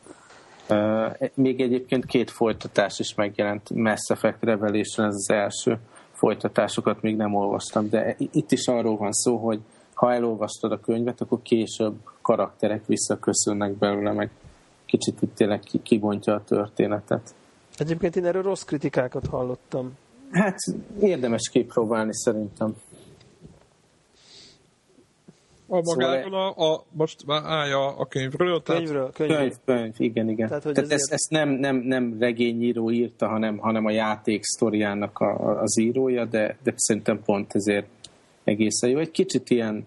Még 1.35 1.61
egyébként 1.61 2.07
két 2.07 2.31
folytatás 2.31 2.99
is 2.99 3.15
megjelent, 3.15 3.71
Mass 3.75 4.09
Effect 4.09 4.43
Revelation, 4.43 5.07
ez 5.07 5.15
az 5.15 5.31
első 5.31 5.79
folytatásokat 6.13 7.03
még 7.03 7.17
nem 7.17 7.35
olvastam, 7.35 7.89
de 7.89 8.17
itt 8.19 8.53
is 8.53 8.67
arról 8.67 8.97
van 8.97 9.13
szó, 9.13 9.37
hogy 9.37 9.61
ha 9.95 10.13
elolvastad 10.13 10.73
a 10.73 10.81
könyvet, 10.81 11.21
akkor 11.21 11.43
később 11.43 11.95
karakterek 12.23 12.87
visszaköszönnek 12.87 13.73
belőle, 13.73 14.13
meg 14.13 14.31
kicsit 14.87 15.23
itt 15.23 15.35
tényleg 15.35 15.61
kibontja 15.83 16.35
a 16.35 16.45
történetet. 16.45 17.35
Egyébként 17.83 18.17
én 18.17 18.25
erről 18.25 18.43
rossz 18.43 18.63
kritikákat 18.63 19.27
hallottam. 19.27 19.93
Hát 20.31 20.59
érdemes 21.01 21.49
kipróbálni 21.51 22.15
szerintem. 22.15 22.77
A 25.69 25.81
magáról 25.83 26.23
szóval 26.23 26.55
a, 26.57 26.73
a, 26.73 26.85
most 26.91 27.27
már 27.27 27.43
állja 27.45 27.97
a 27.97 28.07
könyvről? 28.07 28.63
Tehát... 28.63 28.83
Könyvről, 28.83 29.11
könyvről. 29.13 29.39
Könyv, 29.39 29.55
könyv, 29.65 29.95
igen, 29.97 30.29
igen. 30.29 30.49
Tehát, 30.49 30.63
hogy 30.63 30.73
tehát 30.73 30.91
ezért... 30.91 31.03
ezt, 31.03 31.13
ezt 31.13 31.31
nem, 31.31 31.49
nem, 31.49 31.77
nem 31.77 32.17
regényíró 32.19 32.91
írta, 32.91 33.29
hanem, 33.29 33.59
hanem 33.59 33.85
a 33.85 33.91
játék 33.91 34.45
sztoriának 34.45 35.19
a, 35.19 35.61
az 35.61 35.79
írója, 35.79 36.25
de, 36.25 36.57
de 36.63 36.73
szerintem 36.77 37.23
pont 37.25 37.55
ezért 37.55 37.87
egészen 38.45 38.91
jó. 38.91 38.99
Egy 38.99 39.11
kicsit 39.11 39.51
ilyen, 39.51 39.87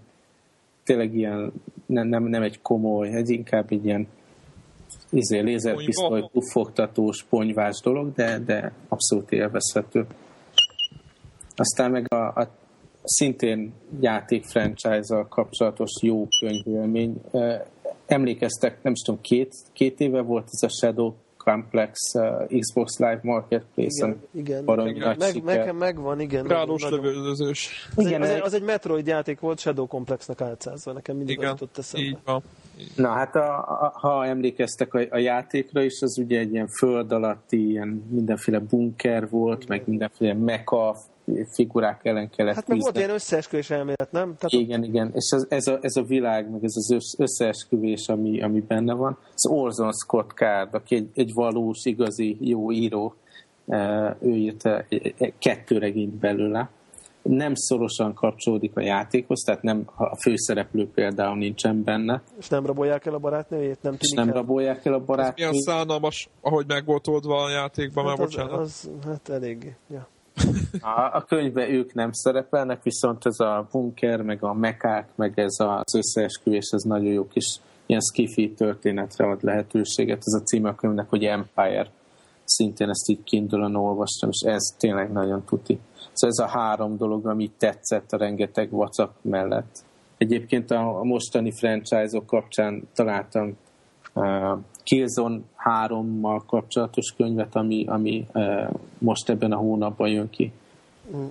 tényleg 0.83 1.15
ilyen, 1.15 1.51
nem, 1.85 2.07
nem, 2.07 2.23
nem 2.23 2.41
egy 2.41 2.61
komoly, 2.61 3.09
ez 3.09 3.29
inkább 3.29 3.71
egy 3.71 3.85
ilyen 3.85 4.07
izé, 5.15 5.39
lézerpisztoly, 5.39 6.29
puffogtatós, 6.31 7.25
ponyvás 7.29 7.79
dolog, 7.83 8.13
de, 8.13 8.39
de 8.39 8.71
abszolút 8.87 9.31
élvezhető. 9.31 10.05
Aztán 11.55 11.91
meg 11.91 12.13
a, 12.13 12.15
a 12.15 12.47
szintén 13.03 13.73
játék 13.99 14.45
franchise-zal 14.45 15.27
kapcsolatos 15.27 15.91
jó 16.01 16.27
könyvélmény. 16.39 17.21
Emlékeztek, 18.05 18.83
nem 18.83 18.93
is 18.93 18.99
tudom, 18.99 19.21
két, 19.21 19.53
két 19.73 19.99
éve 19.99 20.21
volt 20.21 20.47
ez 20.51 20.63
a 20.63 20.69
Shadow 20.69 21.13
Complex 21.37 21.99
uh, 22.13 22.59
Xbox 22.59 22.97
Live 22.97 23.19
Marketplace-en. 23.21 24.21
Igen, 24.31 24.63
igen. 24.63 24.87
igen. 24.87 25.15
Meg, 25.19 25.43
nekem 25.43 25.75
megvan, 25.75 26.19
igen. 26.19 26.47
Rádós 26.47 26.89
lövöldözős. 26.89 27.89
Igen, 27.95 28.21
az, 28.21 28.29
egy, 28.29 28.41
az 28.41 28.53
egy 28.53 28.63
Metroid 28.63 29.07
játék 29.07 29.39
volt, 29.39 29.59
Shadow 29.59 29.87
Complexnek 29.87 30.41
álcázva, 30.41 30.91
nekem 30.91 31.15
mindig 31.15 31.37
igen, 31.37 31.51
az 31.51 31.59
jutott 31.59 31.77
eszembe. 31.77 32.07
Így 32.07 32.17
van. 32.25 32.43
Na 32.95 33.09
hát 33.09 33.35
a, 33.35 33.57
a, 33.57 33.93
ha 33.95 34.25
emlékeztek 34.25 34.93
a, 34.93 34.99
a 35.09 35.17
játékra 35.17 35.81
is, 35.81 36.01
az 36.01 36.17
ugye 36.17 36.39
egy 36.39 36.51
ilyen 36.51 36.67
föld 36.67 37.11
alatti, 37.11 37.69
ilyen 37.69 38.07
mindenféle 38.09 38.59
bunker 38.59 39.29
volt, 39.29 39.63
igen. 39.63 39.77
meg 39.77 39.87
mindenféle 39.87 40.33
mecha 40.33 40.95
figurák 41.51 42.05
ellen 42.05 42.29
kellett 42.29 42.55
Hát 42.55 42.67
meg 42.67 42.79
volt 42.79 42.97
ilyen 42.97 43.09
összeesküvés 43.09 43.69
elmélet, 43.69 44.11
nem? 44.11 44.35
Tehát 44.37 44.65
igen, 44.65 44.79
ott... 44.79 44.87
igen. 44.87 45.11
És 45.13 45.29
ez, 45.29 45.45
ez, 45.49 45.67
a, 45.67 45.77
ez 45.81 45.95
a 45.95 46.03
világ, 46.03 46.49
meg 46.51 46.63
ez 46.63 46.73
az 46.75 47.15
összeesküvés, 47.17 48.07
ami, 48.07 48.41
ami 48.41 48.59
benne 48.59 48.93
van. 48.93 49.17
Ez 49.33 49.51
Orson 49.51 49.91
Scott 49.91 50.31
Card, 50.31 50.73
aki 50.73 50.95
egy, 50.95 51.09
egy 51.13 51.33
valós, 51.33 51.85
igazi, 51.85 52.37
jó 52.39 52.71
író. 52.71 53.15
Ő 54.19 54.29
írta 54.29 54.85
kettő 55.39 55.77
regényt 55.77 56.13
belőle. 56.13 56.69
Nem 57.29 57.55
szorosan 57.55 58.13
kapcsolódik 58.13 58.71
a 58.75 58.81
játékhoz, 58.81 59.41
tehát 59.45 59.61
nem, 59.61 59.83
a 59.95 60.15
főszereplő 60.15 60.89
például 60.93 61.37
nincsen 61.37 61.83
benne. 61.83 62.21
És 62.39 62.47
nem 62.47 62.65
rabolják 62.65 63.05
el 63.05 63.13
a 63.13 63.19
barátnőjét? 63.19 63.77
Nem 63.81 63.95
és 63.99 64.11
nem 64.11 64.27
el? 64.27 64.33
rabolják 64.33 64.85
el 64.85 64.93
a 64.93 64.99
barátnőjét. 64.99 65.51
milyen 65.51 65.63
szánalmas, 65.63 66.29
ahogy 66.41 66.65
meg 66.67 66.85
volt 66.85 67.07
oldva 67.07 67.43
a 67.43 67.49
játékban, 67.49 68.07
hát 68.07 68.17
mert 68.17 68.35
az, 68.35 68.59
az, 68.59 68.89
hát 69.05 69.29
elég, 69.29 69.75
ja. 69.89 70.07
A, 70.81 71.15
a 71.17 71.25
könyvben 71.27 71.69
ők 71.69 71.93
nem 71.93 72.11
szerepelnek, 72.11 72.83
viszont 72.83 73.25
ez 73.25 73.39
a 73.39 73.67
bunker, 73.71 74.21
meg 74.21 74.43
a 74.43 74.53
mekák, 74.53 75.09
meg 75.15 75.39
ez 75.39 75.55
az 75.57 75.95
összeesküvés, 75.95 76.69
ez 76.71 76.81
nagyon 76.81 77.11
jó 77.11 77.27
kis 77.27 77.59
ilyen 77.85 78.01
skifi 78.01 78.53
történetre 78.53 79.25
ad 79.25 79.43
lehetőséget. 79.43 80.21
Ez 80.25 80.33
a 80.33 80.43
címe 80.43 80.69
a 80.69 80.75
könyvnek, 80.75 81.09
hogy 81.09 81.23
Empire. 81.23 81.89
Szintén 82.45 82.89
ezt 82.89 83.09
így 83.09 83.23
kindle 83.23 83.77
olvastam, 83.77 84.29
és 84.29 84.47
ez 84.47 84.63
tényleg 84.77 85.11
nagyon 85.11 85.43
tuti. 85.45 85.79
Szóval 86.13 86.35
ez 86.37 86.53
a 86.53 86.57
három 86.59 86.97
dolog, 86.97 87.27
ami 87.27 87.51
tetszett 87.57 88.11
a 88.11 88.17
rengeteg 88.17 88.73
WhatsApp 88.73 89.11
mellett. 89.21 89.83
Egyébként 90.17 90.71
a, 90.71 90.99
a 90.99 91.03
mostani 91.03 91.51
franchise-ok 91.51 92.25
kapcsán 92.25 92.87
találtam 92.93 93.57
uh, 94.13 94.59
Killzone 94.83 95.39
3-mal 95.87 96.41
kapcsolatos 96.47 97.13
könyvet, 97.17 97.55
ami, 97.55 97.85
ami 97.87 98.27
uh, 98.33 98.69
most 98.97 99.29
ebben 99.29 99.51
a 99.51 99.57
hónapban 99.57 100.09
jön 100.09 100.29
ki. 100.29 100.51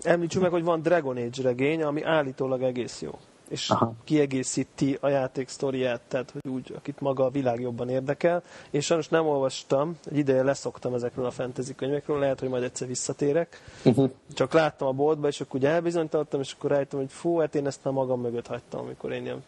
Említsük 0.02 0.42
meg, 0.42 0.50
hogy 0.50 0.64
van 0.64 0.82
Dragon 0.82 1.16
Age 1.16 1.42
regény, 1.42 1.82
ami 1.82 2.02
állítólag 2.02 2.62
egész 2.62 3.02
jó. 3.02 3.10
És 3.48 3.70
Aha. 3.70 3.92
kiegészíti 4.04 4.98
a 5.00 5.08
játék 5.08 5.48
sztoriát, 5.48 6.00
tehát 6.08 6.30
hogy 6.30 6.50
úgy, 6.50 6.72
akit 6.76 7.00
maga 7.00 7.24
a 7.24 7.30
világ 7.30 7.60
jobban 7.60 7.88
érdekel. 7.88 8.42
És 8.70 8.84
sajnos 8.84 9.08
nem 9.08 9.26
olvastam, 9.26 9.98
egy 10.10 10.18
ideje 10.18 10.42
leszoktam 10.42 10.94
ezekről 10.94 11.26
a 11.26 11.30
fantasy 11.30 11.74
könyvekről, 11.74 12.18
lehet, 12.18 12.40
hogy 12.40 12.48
majd 12.48 12.62
egyszer 12.62 12.88
visszatérek. 12.88 13.62
Uh-huh. 13.84 14.10
Csak 14.32 14.52
láttam 14.52 14.88
a 14.88 14.92
boltba, 14.92 15.28
és 15.28 15.40
akkor 15.40 15.60
úgy 15.60 15.66
elbizonyítottam, 15.66 16.40
és 16.40 16.52
akkor 16.52 16.70
rájöttem, 16.70 16.98
hogy 16.98 17.10
fú, 17.12 17.38
hát 17.38 17.54
én 17.54 17.66
ezt 17.66 17.84
már 17.84 17.94
magam 17.94 18.20
mögött 18.20 18.46
hagytam, 18.46 18.80
amikor 18.80 19.12
én 19.12 19.24
ilyen 19.24 19.44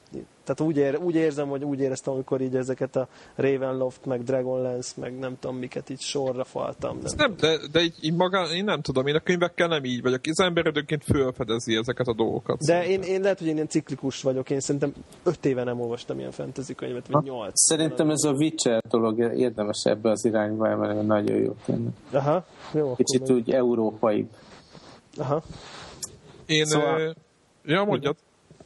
Tehát 0.47 0.73
úgy, 0.73 0.77
ér, 0.77 0.99
úgy 1.03 1.15
érzem, 1.15 1.49
hogy 1.49 1.65
úgy 1.65 1.81
éreztem, 1.81 2.15
amikor 2.15 2.41
így 2.41 2.57
ezeket 2.57 2.97
a 2.97 3.09
Ravenloft, 3.35 4.05
meg 4.05 4.23
Dragonlance, 4.23 4.93
meg 5.01 5.19
nem 5.19 5.37
tudom 5.41 5.57
miket 5.57 5.91
így 5.91 6.01
sorra 6.01 6.45
faltam. 6.45 6.99
Nem, 7.03 7.13
nem 7.17 7.35
de, 7.37 7.59
de 7.73 7.81
így, 7.81 7.95
így 8.01 8.15
maga, 8.15 8.53
én 8.55 8.65
nem 8.65 8.81
tudom, 8.81 9.07
én 9.07 9.15
a 9.15 9.21
könyvekkel 9.21 9.69
nem 9.69 9.85
így 9.85 10.03
vagyok. 10.03 10.21
Az 10.25 10.41
ember 10.41 10.67
időnként 10.67 11.05
fölfedezi 11.05 11.77
ezeket 11.77 12.07
a 12.07 12.15
dolgokat. 12.15 12.59
De 12.59 12.87
én, 12.87 13.03
én 13.03 13.21
lehet, 13.21 13.39
hogy 13.39 13.47
én 13.47 13.55
ilyen 13.55 13.69
ciklikus 13.69 14.23
vagyok. 14.23 14.51
Én 14.51 14.61
szerintem 14.61 14.93
öt 15.23 15.45
éve 15.45 15.65
nem 15.65 15.81
olvastam 15.81 16.19
ilyen 16.19 16.31
fantasy 16.31 16.75
könyvet, 16.75 17.07
vagy 17.07 17.25
nyolc. 17.25 17.53
Szerintem 17.55 18.11
ez 18.11 18.23
a 18.25 18.33
Witcher 18.33 18.83
dolog 18.89 19.19
érdemes 19.19 19.83
ebbe 19.85 20.11
az 20.11 20.25
irányba 20.25 20.69
emelni, 20.69 21.07
nagyon 21.07 21.37
jó 21.37 21.55
tenne. 21.67 21.89
Aha, 22.13 22.45
jó. 22.73 22.95
Kicsit 22.95 23.31
úgy 23.31 23.51
európai. 23.51 24.27
Aha. 25.17 25.43
Én... 26.47 26.65
Szóval... 26.65 27.15
Ja, 27.65 27.85
mondjad. 27.85 28.17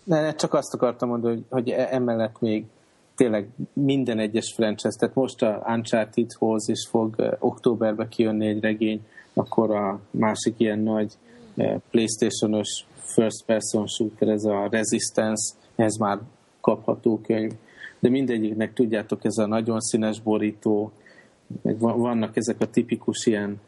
Ne, 0.04 0.34
csak 0.34 0.54
azt 0.54 0.74
akartam 0.74 1.08
mondani, 1.08 1.34
hogy, 1.34 1.44
hogy 1.48 1.68
e- 1.68 1.88
emellett 1.90 2.40
még 2.40 2.64
tényleg 3.16 3.48
minden 3.72 4.18
egyes 4.18 4.52
franchise, 4.54 4.96
tehát 4.98 5.14
most 5.14 5.42
a 5.42 5.64
Uncharted-hoz 5.66 6.68
is 6.68 6.86
fog 6.88 7.36
októberben 7.38 8.08
kijönni 8.08 8.46
egy 8.46 8.60
regény, 8.60 9.06
akkor 9.34 9.70
a 9.70 10.00
másik 10.10 10.54
ilyen 10.56 10.78
nagy 10.78 11.12
Playstation-os 11.90 12.86
first 12.94 13.44
person 13.46 13.86
shooter, 13.86 14.28
ez 14.28 14.44
a 14.44 14.68
Resistance, 14.70 15.54
ez 15.76 15.94
már 15.94 16.18
kapható 16.60 17.20
könyv, 17.20 17.52
de 17.98 18.08
mindegyiknek 18.08 18.72
tudjátok, 18.72 19.24
ez 19.24 19.38
a 19.38 19.46
nagyon 19.46 19.80
színes 19.80 20.20
borító, 20.20 20.92
vannak 21.78 22.36
ezek 22.36 22.60
a 22.60 22.70
tipikus 22.70 23.26
ilyen 23.26 23.60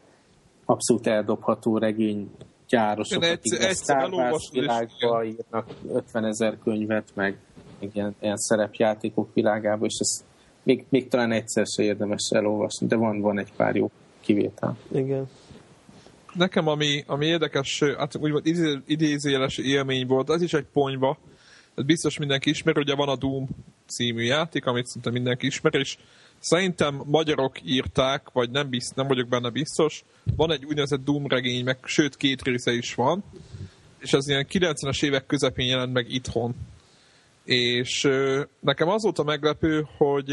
abszolút 0.65 1.07
eldobható 1.07 1.77
regény 1.77 2.29
gyárosok, 2.67 3.23
akik 3.23 3.59
a 3.59 3.73
Star 3.73 4.13
Wars 4.13 4.49
világba 4.51 5.23
írnak 5.23 5.67
50 5.93 6.25
ezer 6.25 6.57
könyvet, 6.63 7.09
meg 7.13 7.37
ilyen, 7.79 8.15
ilyen 8.21 8.37
szerepjátékok 8.37 9.33
világába, 9.33 9.85
és 9.85 9.97
ezt 9.99 10.23
még, 10.63 10.85
még 10.89 11.07
talán 11.07 11.31
egyszer 11.31 11.65
se 11.65 11.83
érdemes 11.83 12.29
elolvasni, 12.29 12.87
de 12.87 12.95
van, 12.95 13.21
van 13.21 13.39
egy 13.39 13.51
pár 13.55 13.75
jó 13.75 13.91
kivétel. 14.19 14.77
Igen. 14.91 15.29
Nekem 16.33 16.67
ami, 16.67 17.03
ami 17.07 17.25
érdekes, 17.25 17.83
hát 17.97 18.15
úgymond 18.15 18.45
idézéles 18.85 19.57
élmény 19.57 20.07
volt, 20.07 20.29
az 20.29 20.41
is 20.41 20.53
egy 20.53 20.65
ponyva, 20.73 21.17
ez 21.75 21.83
biztos 21.83 22.17
mindenki 22.17 22.49
ismer, 22.49 22.77
ugye 22.77 22.95
van 22.95 23.09
a 23.09 23.15
Doom 23.15 23.47
című 23.85 24.23
játék, 24.23 24.65
amit 24.65 24.85
szinte 24.85 25.09
mindenki 25.09 25.45
ismer, 25.45 25.75
és 25.75 25.97
Szerintem 26.43 27.01
magyarok 27.05 27.57
írták, 27.65 28.29
vagy 28.33 28.49
nem, 28.49 28.69
bizt, 28.69 28.95
nem 28.95 29.07
vagyok 29.07 29.27
benne 29.27 29.49
biztos. 29.49 30.03
Van 30.35 30.51
egy 30.51 30.65
úgynevezett 30.65 31.03
Doom 31.03 31.27
regény, 31.27 31.63
meg 31.63 31.77
sőt 31.83 32.17
két 32.17 32.41
része 32.41 32.71
is 32.71 32.95
van, 32.95 33.23
és 33.99 34.13
ez 34.13 34.27
ilyen 34.27 34.47
90-es 34.49 35.03
évek 35.03 35.25
közepén 35.25 35.67
jelent 35.67 35.93
meg 35.93 36.11
itthon. 36.11 36.55
És 37.43 38.09
nekem 38.59 38.87
az 38.87 39.03
volt 39.03 39.19
a 39.19 39.23
meglepő, 39.23 39.87
hogy 39.97 40.31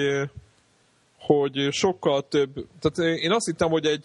hogy 1.19 1.69
sokkal 1.71 2.29
több, 2.29 2.67
tehát 2.81 3.19
én 3.21 3.33
azt 3.33 3.47
hittem, 3.47 3.69
hogy 3.69 3.87
egy, 3.87 4.05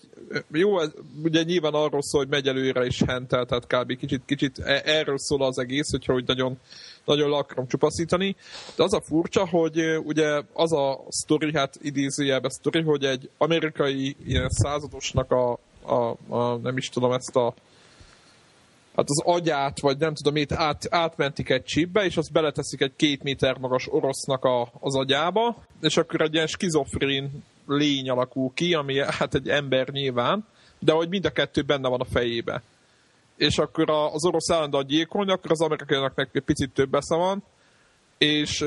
jó, 0.52 0.78
ugye 1.24 1.44
nyilván 1.44 1.74
arról 1.74 2.02
szól, 2.02 2.22
hogy 2.22 2.30
megy 2.30 2.48
előre 2.48 2.86
is 2.86 3.02
hentel, 3.02 3.46
tehát 3.46 3.68
kb. 3.68 3.98
kicsit, 3.98 4.22
kicsit 4.26 4.60
e, 4.60 4.82
erről 4.86 5.18
szól 5.18 5.44
az 5.44 5.58
egész, 5.58 5.92
hogyha 5.92 6.14
hogy 6.14 6.26
nagyon, 6.26 6.60
nagyon 7.06 7.30
le 7.30 7.38
akarom 7.38 7.68
csupaszítani, 7.68 8.36
de 8.76 8.84
az 8.84 8.94
a 8.94 9.02
furcsa, 9.02 9.48
hogy 9.48 9.80
ugye 10.04 10.42
az 10.54 10.74
a 10.74 11.00
sztori, 11.10 11.56
hát 11.56 11.78
idézőjelben 11.82 12.50
sztori, 12.50 12.82
hogy 12.82 13.04
egy 13.04 13.30
amerikai 13.38 14.16
ilyen 14.26 14.50
századosnak 14.50 15.32
a, 15.32 15.60
a, 15.82 16.16
a, 16.36 16.56
nem 16.56 16.78
is 16.78 16.90
tudom 16.90 17.12
ezt 17.12 17.36
a 17.36 17.54
hát 18.96 19.10
az 19.10 19.22
agyát, 19.24 19.80
vagy 19.80 19.98
nem 19.98 20.14
tudom 20.14 20.34
mit, 20.34 20.52
át, 20.52 20.88
átmentik 20.90 21.50
egy 21.50 21.64
csipbe, 21.64 22.06
és 22.06 22.18
azt 22.18 22.32
beleteszik 22.32 22.82
egy 22.82 22.94
két 22.96 23.24
méter 23.24 23.58
magas 23.58 23.88
orosznak 23.90 24.44
a, 24.44 24.72
az 24.80 24.96
agyába, 24.96 25.56
és 25.82 25.98
akkor 25.98 26.22
egy 26.22 26.34
ilyen 26.34 26.48
skizofrén 26.48 27.44
lény 27.68 28.10
alakul 28.10 28.52
ki, 28.54 28.74
ami 28.74 29.00
hát 29.00 29.36
egy 29.36 29.50
ember 29.50 29.88
nyilván, 29.88 30.46
de 30.80 30.92
hogy 30.92 31.10
mind 31.10 31.26
a 31.26 31.30
kettő 31.30 31.62
benne 31.62 31.90
van 31.90 32.00
a 32.00 32.06
fejébe. 32.06 32.62
És 33.38 33.58
akkor 33.58 33.90
az 33.90 34.26
orosz 34.26 34.52
állandóan 34.52 34.86
gyilkolni, 34.86 35.32
akkor 35.32 35.52
az 35.52 35.62
amerikaiaknak 35.62 36.30
egy 36.32 36.42
picit 36.42 36.74
több 36.74 36.94
esze 36.94 37.16
van, 37.16 37.44
és, 38.18 38.64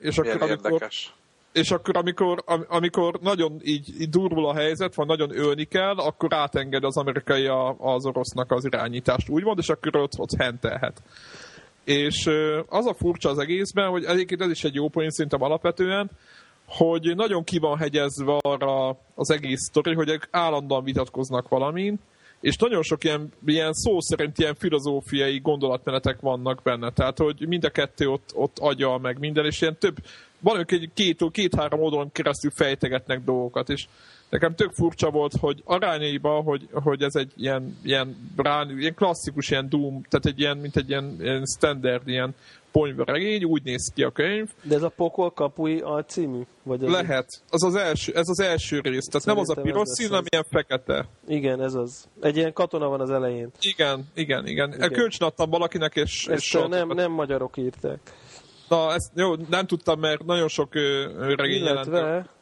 és 0.00 0.18
akkor 0.18 0.42
amikor... 0.42 0.72
Érdekes 0.72 1.14
és 1.52 1.70
akkor 1.70 1.96
amikor, 1.96 2.44
amikor 2.68 3.18
nagyon 3.20 3.60
így, 3.62 4.00
így 4.00 4.08
durvul 4.08 4.48
a 4.48 4.54
helyzet, 4.54 4.94
vagy 4.94 5.06
nagyon 5.06 5.38
ölni 5.38 5.64
kell, 5.64 5.94
akkor 5.96 6.34
átenged 6.34 6.84
az 6.84 6.96
amerikai 6.96 7.46
a, 7.46 7.76
az 7.78 8.06
orosznak 8.06 8.50
az 8.50 8.64
irányítást, 8.64 9.28
úgymond, 9.28 9.58
és 9.58 9.68
akkor 9.68 9.96
ott, 9.96 10.18
ott 10.18 10.36
hentelhet. 10.38 11.02
És 11.84 12.26
az 12.68 12.86
a 12.86 12.94
furcsa 12.94 13.30
az 13.30 13.38
egészben, 13.38 13.90
hogy 13.90 14.04
egyébként 14.04 14.40
ez 14.40 14.50
is 14.50 14.64
egy 14.64 14.74
jó 14.74 14.88
poén 14.88 15.10
szerintem 15.10 15.42
alapvetően, 15.42 16.10
hogy 16.66 17.12
nagyon 17.16 17.44
ki 17.44 17.58
van 17.58 17.78
hegyezve 17.78 18.38
arra 18.40 18.96
az 19.14 19.30
egész 19.30 19.60
sztori, 19.60 19.94
hogy 19.94 20.20
állandóan 20.30 20.84
vitatkoznak 20.84 21.48
valamin, 21.48 22.00
és 22.42 22.56
nagyon 22.56 22.82
sok 22.82 23.04
ilyen, 23.04 23.32
ilyen 23.46 23.72
szó 23.72 24.00
szerint 24.00 24.38
ilyen 24.38 24.54
filozófiai 24.54 25.38
gondolatmenetek 25.38 26.20
vannak 26.20 26.62
benne, 26.62 26.90
tehát 26.90 27.18
hogy 27.18 27.46
mind 27.48 27.64
a 27.64 27.70
kettő 27.70 28.08
ott, 28.08 28.30
ott 28.34 28.58
agya 28.58 28.98
meg 28.98 29.18
minden, 29.18 29.44
és 29.44 29.60
ilyen 29.60 29.76
több, 29.78 29.96
van 30.40 30.58
ők 30.58 30.72
egy 30.72 30.90
két, 30.94 31.24
két-három 31.30 31.80
oldalon 31.80 32.12
keresztül 32.12 32.50
fejtegetnek 32.50 33.24
dolgokat, 33.24 33.68
és 33.68 33.86
nekem 34.28 34.54
tök 34.54 34.72
furcsa 34.72 35.10
volt, 35.10 35.32
hogy 35.40 35.62
arányaiban, 35.64 36.42
hogy, 36.42 36.68
hogy 36.72 37.02
ez 37.02 37.14
egy 37.14 37.32
ilyen, 37.36 37.78
ilyen, 37.82 38.30
brán, 38.36 38.78
ilyen 38.78 38.94
klasszikus 38.94 39.50
ilyen 39.50 39.68
Doom, 39.68 40.02
tehát 40.08 40.26
egy 40.26 40.40
ilyen, 40.40 40.56
mint 40.56 40.76
egy 40.76 40.88
ilyen, 40.88 41.16
ilyen 41.20 41.44
standard, 41.44 42.08
ilyen 42.08 42.34
ponyvaregény, 42.72 43.44
úgy 43.44 43.62
néz 43.62 43.92
ki 43.94 44.02
a 44.02 44.10
könyv. 44.10 44.48
De 44.62 44.74
ez 44.74 44.82
a 44.82 44.88
Pokol 44.88 45.30
kapui 45.30 45.80
a 45.80 46.04
című? 46.04 46.40
Vagy 46.62 46.84
az 46.84 46.90
Lehet. 46.90 47.26
Az 47.50 47.64
az 47.64 47.74
első, 47.74 48.12
ez 48.14 48.28
az 48.28 48.40
első 48.40 48.80
rész. 48.80 49.04
Tehát 49.04 49.22
Szerintem 49.22 49.34
nem 49.34 49.38
az 49.38 49.50
a 49.50 49.60
piros 49.60 49.88
szín, 49.88 50.08
hanem 50.08 50.24
ilyen 50.28 50.46
fekete. 50.50 51.08
Igen, 51.26 51.62
ez 51.62 51.74
az. 51.74 52.08
Egy 52.20 52.36
ilyen 52.36 52.52
katona 52.52 52.88
van 52.88 53.00
az 53.00 53.10
elején. 53.10 53.50
Igen, 53.60 54.06
igen, 54.14 54.46
igen. 54.46 54.72
igen. 54.72 54.92
Kölcsön 54.92 55.28
adtam 55.28 55.50
valakinek, 55.50 55.96
és... 55.96 56.26
Ezt 56.26 56.42
és 56.42 56.58
nem, 56.68 56.88
nem 56.88 57.12
magyarok 57.12 57.56
írták. 57.56 58.00
Na, 58.68 58.92
ezt 58.92 59.10
jó, 59.14 59.34
nem 59.48 59.66
tudtam, 59.66 60.00
mert 60.00 60.24
nagyon 60.24 60.48
sok 60.48 60.74
regény 61.36 61.64
jelent. 61.64 61.90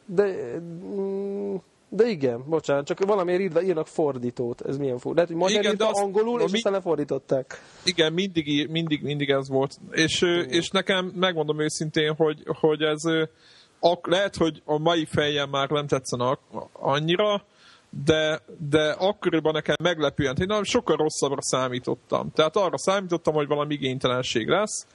De, 0.05 0.59
mm, 0.59 1.55
de 1.93 2.07
igen, 2.07 2.43
bocsánat, 2.47 2.85
csak 2.85 3.05
valamiért 3.05 3.41
írva, 3.41 3.61
írnak 3.61 3.87
fordítót. 3.87 4.61
Ez 4.61 4.77
milyen 4.77 4.97
fordító? 4.97 5.13
Lehet, 5.13 5.29
hogy 5.29 5.39
magyar 5.39 5.59
igen, 5.59 5.71
írta, 5.71 5.89
angolul, 5.89 6.41
és 6.41 6.51
mi... 6.51 6.57
aztán 6.57 6.73
lefordították. 6.73 7.61
Igen, 7.83 8.13
mindig, 8.13 8.69
mindig, 8.69 9.01
mindig 9.01 9.29
ez 9.29 9.49
volt. 9.49 9.77
És, 9.91 10.21
igen. 10.21 10.49
és 10.49 10.69
nekem 10.69 11.11
megmondom 11.15 11.59
őszintén, 11.59 12.13
hogy, 12.15 12.43
hogy 12.45 12.81
ez 12.81 13.01
ak, 13.79 14.07
lehet, 14.07 14.35
hogy 14.35 14.61
a 14.65 14.77
mai 14.77 15.05
fejjel 15.05 15.45
már 15.45 15.69
nem 15.69 15.87
tetszenek 15.87 16.39
annyira, 16.71 17.43
de, 18.05 18.41
de 18.69 18.91
akkoriban 18.91 19.53
nekem 19.53 19.75
meglepően, 19.83 20.35
én 20.39 20.63
sokkal 20.63 20.95
rosszabbra 20.95 21.41
számítottam. 21.41 22.31
Tehát 22.33 22.55
arra 22.55 22.77
számítottam, 22.77 23.33
hogy 23.33 23.47
valami 23.47 23.73
igénytelenség 23.73 24.47
lesz, 24.47 24.87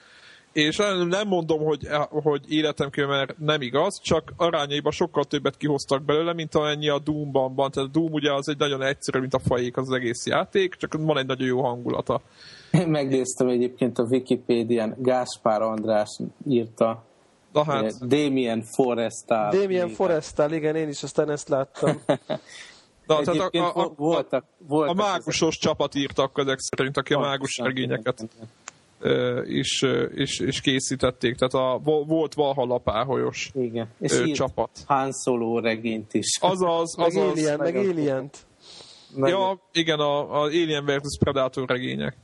és 0.57 0.77
nem 1.09 1.29
mondom, 1.29 1.65
hogy, 1.65 1.89
hogy 2.11 2.53
életem 2.53 2.91
kívül, 2.91 3.11
mert 3.11 3.39
nem 3.39 3.61
igaz, 3.61 4.01
csak 4.01 4.33
arányaiban 4.37 4.93
sokkal 4.93 5.25
többet 5.25 5.57
kihoztak 5.57 6.03
belőle, 6.03 6.33
mint 6.33 6.55
amennyi 6.55 6.89
a 6.89 6.99
Doom-ban 6.99 7.55
van. 7.55 7.71
Tehát 7.71 7.89
a 7.89 7.93
Doom 7.93 8.13
ugye 8.13 8.33
az 8.33 8.49
egy 8.49 8.59
nagyon 8.59 8.83
egyszerű, 8.83 9.21
mint 9.21 9.35
a 9.35 9.39
fajék 9.39 9.77
az, 9.77 9.89
az 9.89 9.95
egész 9.95 10.27
játék, 10.27 10.75
csak 10.75 10.97
van 10.99 11.19
egy 11.19 11.27
nagyon 11.27 11.47
jó 11.47 11.63
hangulata. 11.63 12.21
Megnéztem 12.87 13.49
egyébként 13.49 13.99
a 13.99 14.03
Wikipédián, 14.03 14.95
Gáspár 14.99 15.63
András 15.63 16.19
írta, 16.49 17.05
Na 17.53 17.65
hát. 17.65 18.07
Damien 18.07 18.63
Forestal. 18.63 19.51
Damien 19.51 19.89
Forestal, 19.89 20.53
igen, 20.53 20.77
én 20.77 20.89
is 20.89 21.03
aztán 21.03 21.31
ezt 21.31 21.49
láttam. 21.49 22.01
Na, 23.07 23.21
tehát 23.21 23.55
a, 23.55 23.59
a, 23.59 23.85
a, 23.85 23.93
voltak, 23.97 24.45
voltak 24.59 24.99
a 24.99 25.03
mágusos 25.03 25.57
ezek. 25.57 25.61
csapat 25.61 25.95
írtak 25.95 26.39
ezek 26.39 26.59
szerint, 26.59 26.97
aki 26.97 27.15
a 27.15 27.19
mágus 27.19 27.59
regényeket 27.59 28.29
is, 29.45 29.85
is, 30.15 30.39
is 30.39 30.61
készítették, 30.61 31.35
tehát 31.35 31.55
a, 31.55 31.81
volt 32.05 32.35
Valhalla 32.35 32.79
páholyos 32.79 33.51
Igen. 33.55 33.89
És 34.01 34.31
csapat. 34.33 34.71
Han 34.87 35.13
Solo 35.13 35.61
regényt 35.61 36.15
is. 36.15 36.39
Azaz, 36.41 36.95
azaz. 36.99 37.15
Meg 37.15 37.31
Alien, 37.31 37.59
meg 37.59 37.77
alien 37.77 38.31
Ja, 39.15 39.61
igen, 39.73 39.99
a, 39.99 40.41
a 40.41 40.43
Alien 40.43 40.85
vs 40.85 41.19
Predator 41.19 41.69
regények. 41.69 42.17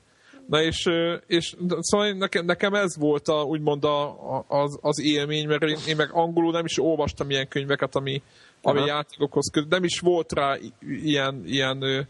Na 0.46 0.62
és, 0.62 0.88
és 1.26 1.56
szóval 1.78 2.12
nekem, 2.12 2.44
nekem 2.44 2.74
ez 2.74 2.96
volt 2.98 3.28
a, 3.28 3.42
úgymond 3.42 3.84
a, 3.84 4.44
az, 4.48 4.78
az 4.80 5.00
élmény, 5.00 5.46
mert 5.46 5.62
én, 5.62 5.76
én 5.88 5.96
meg 5.96 6.10
angolul 6.12 6.52
nem 6.52 6.64
is 6.64 6.78
olvastam 6.78 7.30
ilyen 7.30 7.48
könyveket, 7.48 7.94
ami, 7.96 8.22
ami 8.62 8.84
játékokhoz 8.84 9.50
köt. 9.52 9.68
Nem 9.68 9.84
is 9.84 9.98
volt 9.98 10.32
rá 10.32 10.56
ilyen, 10.80 11.42
ilyen 11.46 12.08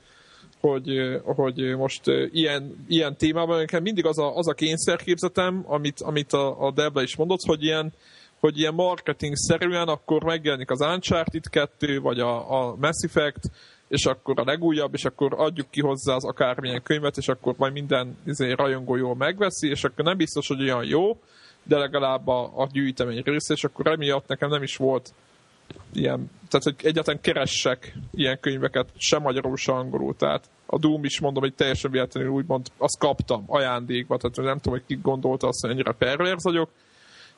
hogy, 0.63 1.21
hogy 1.25 1.77
most 1.77 2.03
ilyen, 2.33 2.85
ilyen 2.89 3.17
témában 3.17 3.59
nekem 3.59 3.83
mindig 3.83 4.07
az 4.07 4.19
a, 4.19 4.37
az 4.37 4.49
a 4.49 4.55
kényszerképzetem, 4.55 5.65
amit, 5.67 6.01
amit 6.01 6.33
a, 6.33 6.67
a 6.67 6.71
Debla 6.71 7.03
is 7.03 7.17
mondott, 7.17 7.43
hogy 7.47 7.63
ilyen, 7.63 7.93
hogy 8.41 8.59
ilyen 8.59 8.75
marketing-szerűen 8.75 9.89
akkor 9.89 10.23
megjelenik 10.23 10.71
az 10.71 10.81
Uncharted 10.81 11.49
2, 11.49 12.01
vagy 12.01 12.21
a, 12.21 12.61
a 12.61 12.77
Mass 12.81 13.05
Effect, 13.05 13.51
és 13.89 14.07
akkor 14.07 14.41
a 14.41 14.45
legújabb, 14.45 14.95
és 14.95 15.05
akkor 15.05 15.35
adjuk 15.37 15.71
ki 15.71 15.81
hozzá 15.81 16.15
az 16.15 16.25
akármilyen 16.25 16.83
könyvet, 16.83 17.17
és 17.17 17.29
akkor 17.29 17.55
majd 17.57 17.73
minden 17.73 18.17
izé, 18.27 18.53
rajongó 18.53 18.97
jól 18.97 19.15
megveszi, 19.17 19.69
és 19.69 19.85
akkor 19.85 20.05
nem 20.05 20.17
biztos, 20.17 20.49
hogy 20.49 20.63
olyan 20.63 20.85
jó, 20.85 21.19
de 21.63 21.79
legalább 21.79 22.29
a, 22.29 22.53
a 22.57 22.69
gyűjtemény 22.73 23.23
része, 23.25 23.55
és 23.55 23.65
akkor 23.65 23.87
emiatt 23.87 24.29
nekem 24.29 24.49
nem 24.49 24.63
is 24.63 24.77
volt 24.77 25.13
ilyen, 25.93 26.31
tehát 26.49 26.65
hogy 26.65 26.77
egyáltalán 26.79 27.21
keressek 27.21 27.95
ilyen 28.11 28.41
könyveket, 28.41 28.89
sem 28.97 29.23
magyarul, 29.23 29.57
sem 29.57 29.75
angolul, 29.75 30.17
tehát 30.17 30.51
a 30.67 30.79
Doom 30.79 31.05
is 31.05 31.21
mondom, 31.21 31.43
hogy 31.43 31.55
teljesen 31.55 31.91
véletlenül 31.91 32.31
úgymond 32.31 32.67
azt 32.79 32.99
kaptam 32.99 33.45
ajándékba, 33.47 34.17
tehát 34.17 34.37
nem 34.37 34.59
tudom, 34.59 34.79
hogy 34.79 34.87
ki 34.87 34.99
gondolta 35.03 35.47
azt, 35.47 35.61
hogy 35.61 35.71
ennyire 35.71 35.93
pervers 35.93 36.43
vagyok, 36.43 36.69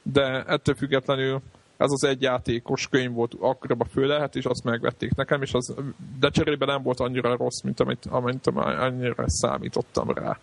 de 0.03 0.45
ettől 0.47 0.75
függetlenül 0.75 1.43
ez 1.77 1.91
az 1.91 2.05
egy 2.05 2.23
játékos 2.23 2.89
könyv 2.89 3.13
volt 3.13 3.35
akkoriban 3.41 3.89
fő 3.89 4.07
lehet, 4.07 4.37
és 4.37 4.45
azt 4.45 4.65
megvették 4.65 5.15
nekem, 5.15 5.43
és 5.43 5.53
az, 5.53 5.75
de 6.21 6.31
cserébe 6.31 6.67
nem 6.67 6.83
volt 6.83 7.01
annyira 7.01 7.37
rossz, 7.37 7.61
mint 7.61 7.81
amit, 7.81 8.07
amit 8.07 8.47
annyira 8.47 9.25
számítottam 9.27 10.11
rá. 10.11 10.39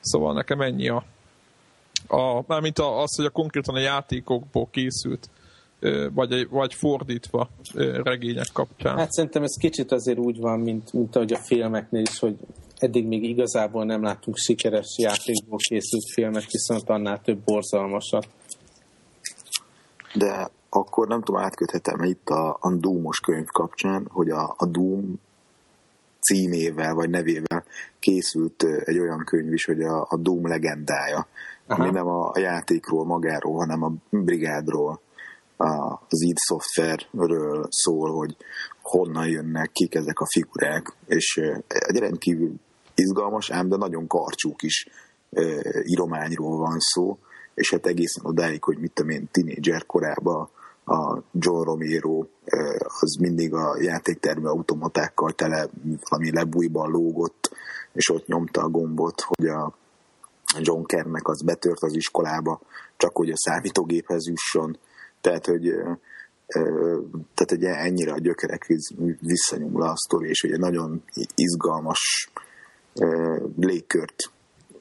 Szóval 0.00 0.34
nekem 0.34 0.60
ennyi 0.60 0.88
a, 0.88 1.04
a 2.08 2.42
mármint 2.46 2.78
az, 2.78 3.16
hogy 3.16 3.24
a 3.24 3.30
konkrétan 3.30 3.74
a 3.74 3.78
játékokból 3.78 4.68
készült 4.70 5.28
vagy, 6.14 6.48
vagy 6.48 6.74
fordítva 6.74 7.48
regények 8.02 8.48
kapcsán. 8.52 8.96
Hát 8.96 9.12
szerintem 9.12 9.42
ez 9.42 9.56
kicsit 9.60 9.92
azért 9.92 10.18
úgy 10.18 10.38
van, 10.38 10.60
mint, 10.60 10.92
mint 10.92 11.16
ahogy 11.16 11.32
a 11.32 11.38
filmeknél 11.38 12.02
is, 12.02 12.18
hogy 12.18 12.36
eddig 12.78 13.06
még 13.06 13.24
igazából 13.24 13.84
nem 13.84 14.02
láttunk 14.02 14.36
sikeres 14.36 14.86
játékból 14.96 15.58
készült 15.58 16.12
filmet, 16.12 16.50
viszont 16.50 16.88
annál 16.88 17.20
több 17.20 17.38
borzalmasat. 17.44 18.28
De 20.14 20.50
akkor 20.68 21.08
nem 21.08 21.22
tudom, 21.22 21.40
átköthetem 21.40 22.02
itt 22.02 22.28
a, 22.28 22.56
a 22.60 22.74
Doom-os 22.74 23.20
könyv 23.20 23.46
kapcsán, 23.46 24.06
hogy 24.10 24.30
a, 24.30 24.54
a 24.56 24.66
Doom 24.66 25.20
címével 26.20 26.94
vagy 26.94 27.10
nevével 27.10 27.64
készült 27.98 28.62
egy 28.62 28.98
olyan 28.98 29.24
könyv 29.24 29.52
is, 29.52 29.64
hogy 29.64 29.80
a, 29.80 30.06
a 30.10 30.16
Doom 30.16 30.46
legendája, 30.46 31.26
Aha. 31.66 31.82
ami 31.82 31.90
nem 31.90 32.06
a, 32.06 32.30
a 32.32 32.38
játékról 32.38 33.04
magáról, 33.04 33.56
hanem 33.56 33.82
a 33.82 33.92
brigádról, 34.10 35.00
az 35.58 36.22
id 36.22 36.36
szoftverről 36.36 37.66
szól, 37.70 38.10
hogy 38.10 38.36
honnan 38.82 39.28
jönnek, 39.28 39.70
kik 39.72 39.94
ezek 39.94 40.20
a 40.20 40.26
figurák, 40.32 40.92
és 41.06 41.40
egy 41.66 41.96
rendkívül 41.96 42.54
izgalmas, 42.94 43.50
ám 43.50 43.68
de 43.68 43.76
nagyon 43.76 44.06
karcsúk 44.06 44.62
is 44.62 44.86
írományról 45.82 46.56
van 46.56 46.76
szó, 46.78 47.18
és 47.54 47.70
hát 47.70 47.86
egészen 47.86 48.24
odáig, 48.24 48.64
hogy 48.64 48.78
mit 48.78 48.92
tudom 48.92 49.10
én, 49.10 49.28
tinédzser 49.30 49.86
korában 49.86 50.48
a 50.84 51.22
John 51.32 51.64
Romero 51.64 52.24
az 53.00 53.16
mindig 53.20 53.54
a 53.54 53.76
játéktermi 53.80 54.46
automatákkal 54.46 55.32
tele 55.32 55.68
valami 56.08 56.32
lebújban 56.32 56.90
lógott, 56.90 57.50
és 57.92 58.10
ott 58.10 58.26
nyomta 58.26 58.62
a 58.62 58.68
gombot, 58.68 59.20
hogy 59.20 59.46
a 59.46 59.74
John 60.60 60.84
Kernek 60.84 61.28
az 61.28 61.42
betört 61.42 61.82
az 61.82 61.94
iskolába, 61.94 62.60
csak 62.96 63.16
hogy 63.16 63.30
a 63.30 63.36
számítógéphez 63.36 64.26
jusson. 64.26 64.78
Tehát, 65.20 65.46
hogy 65.46 65.74
tehát 67.34 67.52
ugye 67.52 67.68
ennyire 67.68 68.12
a 68.12 68.18
gyökerekhez 68.18 68.90
visszanyúl 69.20 69.82
a 69.82 69.96
sztori, 69.96 70.28
és 70.28 70.42
ugye 70.42 70.56
nagyon 70.56 71.02
izgalmas 71.34 72.30
légkört 73.56 74.16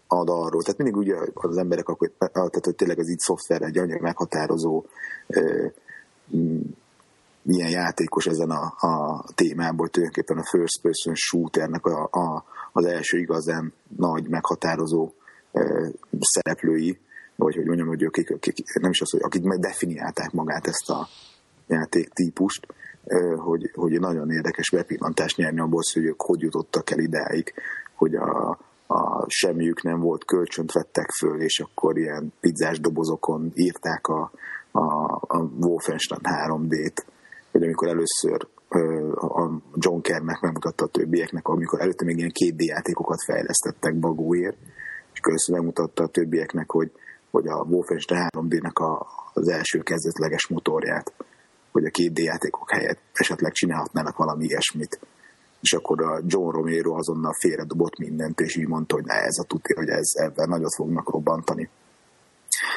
ad 0.08 0.30
arról. 0.30 0.62
Tehát 0.62 0.78
mindig 0.78 0.96
ugye 0.96 1.16
az 1.34 1.58
emberek, 1.58 1.88
akkor, 1.88 2.12
tehát 2.18 2.66
hogy 2.66 2.76
tényleg 2.76 3.00
az 3.00 3.10
így 3.10 3.20
szoftver 3.20 3.62
egy 3.62 3.78
annyira 3.78 4.02
meghatározó 4.02 4.86
milyen 7.42 7.70
játékos 7.70 8.26
ezen 8.26 8.50
a, 8.50 8.74
a 8.88 9.24
hogy 9.36 9.90
tulajdonképpen 9.90 10.38
a 10.38 10.50
first 10.50 10.82
person 10.82 11.14
shooternek 11.16 11.86
a, 11.86 12.10
a, 12.12 12.44
az 12.72 12.86
első 12.86 13.18
igazán 13.18 13.74
nagy 13.98 14.30
meghatározó 14.30 15.12
szereplői, 16.20 17.00
vagy 17.38 17.56
hogy 17.56 17.66
mondjam, 17.66 17.88
hogy 17.88 18.04
akik, 18.04 18.32
akik, 18.32 18.56
nem 18.82 18.92
is 18.92 19.02
az, 19.02 19.12
hogy 19.12 19.22
akik 19.24 19.42
definiálták 19.44 20.32
magát 20.32 20.68
ezt 20.68 20.90
a 20.90 21.08
játéktípust, 21.68 22.68
hogy, 23.36 23.72
hogy 23.74 24.00
nagyon 24.00 24.32
érdekes 24.32 24.70
bepillantást 24.72 25.38
nyerni 25.38 25.60
abból, 25.60 25.82
hogy 25.94 26.04
ők 26.04 26.22
hogy 26.22 26.42
jutottak 26.42 26.90
el 26.90 27.00
idáig, 27.00 27.54
hogy 27.96 28.16
a, 28.16 28.50
a 28.88 29.26
semmiük 29.28 29.84
nem 29.84 30.00
volt, 30.00 30.26
kölcsönt 30.26 30.72
vettek 30.72 31.10
föl, 31.20 31.42
és 31.42 31.60
akkor 31.60 31.98
ilyen 31.98 32.34
pizzás 32.40 32.80
dobozokon 32.80 33.52
írták 33.56 34.08
a, 34.08 34.32
a, 34.72 35.14
a 35.28 35.38
Wolfenstein 35.60 36.22
3D-t, 36.24 37.06
hogy 37.52 37.64
amikor 37.64 37.88
először 37.88 38.48
a 39.16 39.50
John 39.74 40.02
Kernek 40.02 40.40
megmutatta 40.40 40.86
a 40.86 40.88
többieknek, 40.88 41.48
amikor 41.48 41.82
előtte 41.82 42.06
még 42.06 42.18
ilyen 42.18 42.32
2D 42.34 42.64
játékokat 42.64 43.24
fejlesztettek 43.26 44.00
bagóért, 44.00 44.58
és 45.14 45.20
közben 45.20 45.58
megmutatta 45.58 46.04
a 46.04 46.08
többieknek, 46.08 46.72
hogy, 46.72 46.92
hogy 47.32 47.48
a 47.48 47.66
Wolfenstein 47.70 48.28
3D-nek 48.30 48.74
a, 48.74 49.08
az 49.34 49.48
első 49.48 49.80
kezdetleges 49.80 50.48
motorját, 50.48 51.14
hogy 51.72 51.86
a 51.86 51.90
2D 51.90 52.24
játékok 52.24 52.72
helyett 52.72 53.00
esetleg 53.14 53.52
csinálhatnának 53.52 54.18
valami 54.18 54.46
ilyesmit. 54.46 55.00
És 55.62 55.74
akkor 55.74 56.02
a 56.02 56.22
John 56.26 56.52
Romero 56.52 56.94
azonnal 56.94 57.34
félredobott 57.40 57.98
mindent, 57.98 58.40
és 58.40 58.56
így 58.56 58.68
mondta, 58.68 58.96
hogy 58.96 59.06
ne, 59.06 59.14
ez 59.14 59.38
a 59.38 59.44
tuti, 59.44 59.74
hogy 59.74 59.88
ez, 59.88 60.12
ebben 60.14 60.50
nagyot 60.50 60.76
fognak 60.76 61.12
robbantani. 61.12 61.70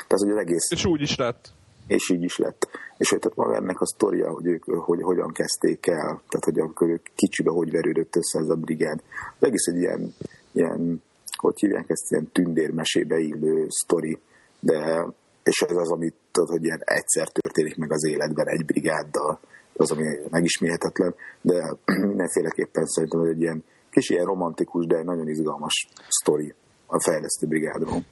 Tehát, 0.07 0.25
hogy 0.25 0.31
az 0.31 0.37
egész... 0.37 0.71
És 0.71 0.85
úgy 0.85 1.01
is 1.01 1.17
lett 1.17 1.53
és 1.91 2.11
így 2.11 2.23
is 2.23 2.37
lett. 2.37 2.69
És 2.97 3.11
hogy 3.11 3.19
tehát 3.19 3.37
maga 3.37 3.55
ennek 3.55 3.81
a 3.81 3.87
sztoria, 3.87 4.31
hogy 4.33 4.47
ők 4.47 4.65
hogy, 4.65 5.03
hogyan 5.03 5.33
kezdték 5.33 5.87
el, 5.87 6.23
tehát 6.29 6.45
hogy 6.45 6.59
amikor 6.59 6.89
ők 6.89 7.07
kicsibe 7.15 7.51
hogy 7.51 7.71
verődött 7.71 8.17
össze 8.17 8.39
ez 8.39 8.49
a 8.49 8.55
brigád. 8.55 9.03
Az 9.39 9.47
egész 9.47 9.67
egy 9.67 9.77
ilyen, 9.77 10.15
ilyen 10.53 11.03
hogy 11.37 11.59
hívják 11.61 11.85
ezt, 11.89 12.11
ilyen 12.11 12.29
tündérmesébe 12.33 13.19
illő 13.19 13.67
sztori, 13.69 14.19
de 14.61 15.07
és 15.43 15.61
ez 15.61 15.77
az, 15.77 15.91
amit 15.91 16.15
tudod, 16.33 16.49
hogy 16.51 16.65
ilyen 16.65 16.83
egyszer 16.85 17.29
történik 17.29 17.77
meg 17.77 17.93
az 17.93 18.05
életben 18.05 18.49
egy 18.49 18.65
brigáddal, 18.65 19.41
az, 19.77 19.91
ami 19.91 20.05
megisméhetetlen, 20.31 21.15
de 21.41 21.77
mindenféleképpen 22.09 22.87
szerintem, 22.87 23.21
hogy 23.21 23.29
egy 23.29 23.41
ilyen 23.41 23.65
kis 23.91 24.11
ilyen 24.11 24.25
romantikus, 24.25 24.87
de 24.87 25.03
nagyon 25.03 25.29
izgalmas 25.29 25.89
sztori 26.09 26.55
a 26.87 27.01
fejlesztő 27.01 27.47
brigádról. 27.47 28.05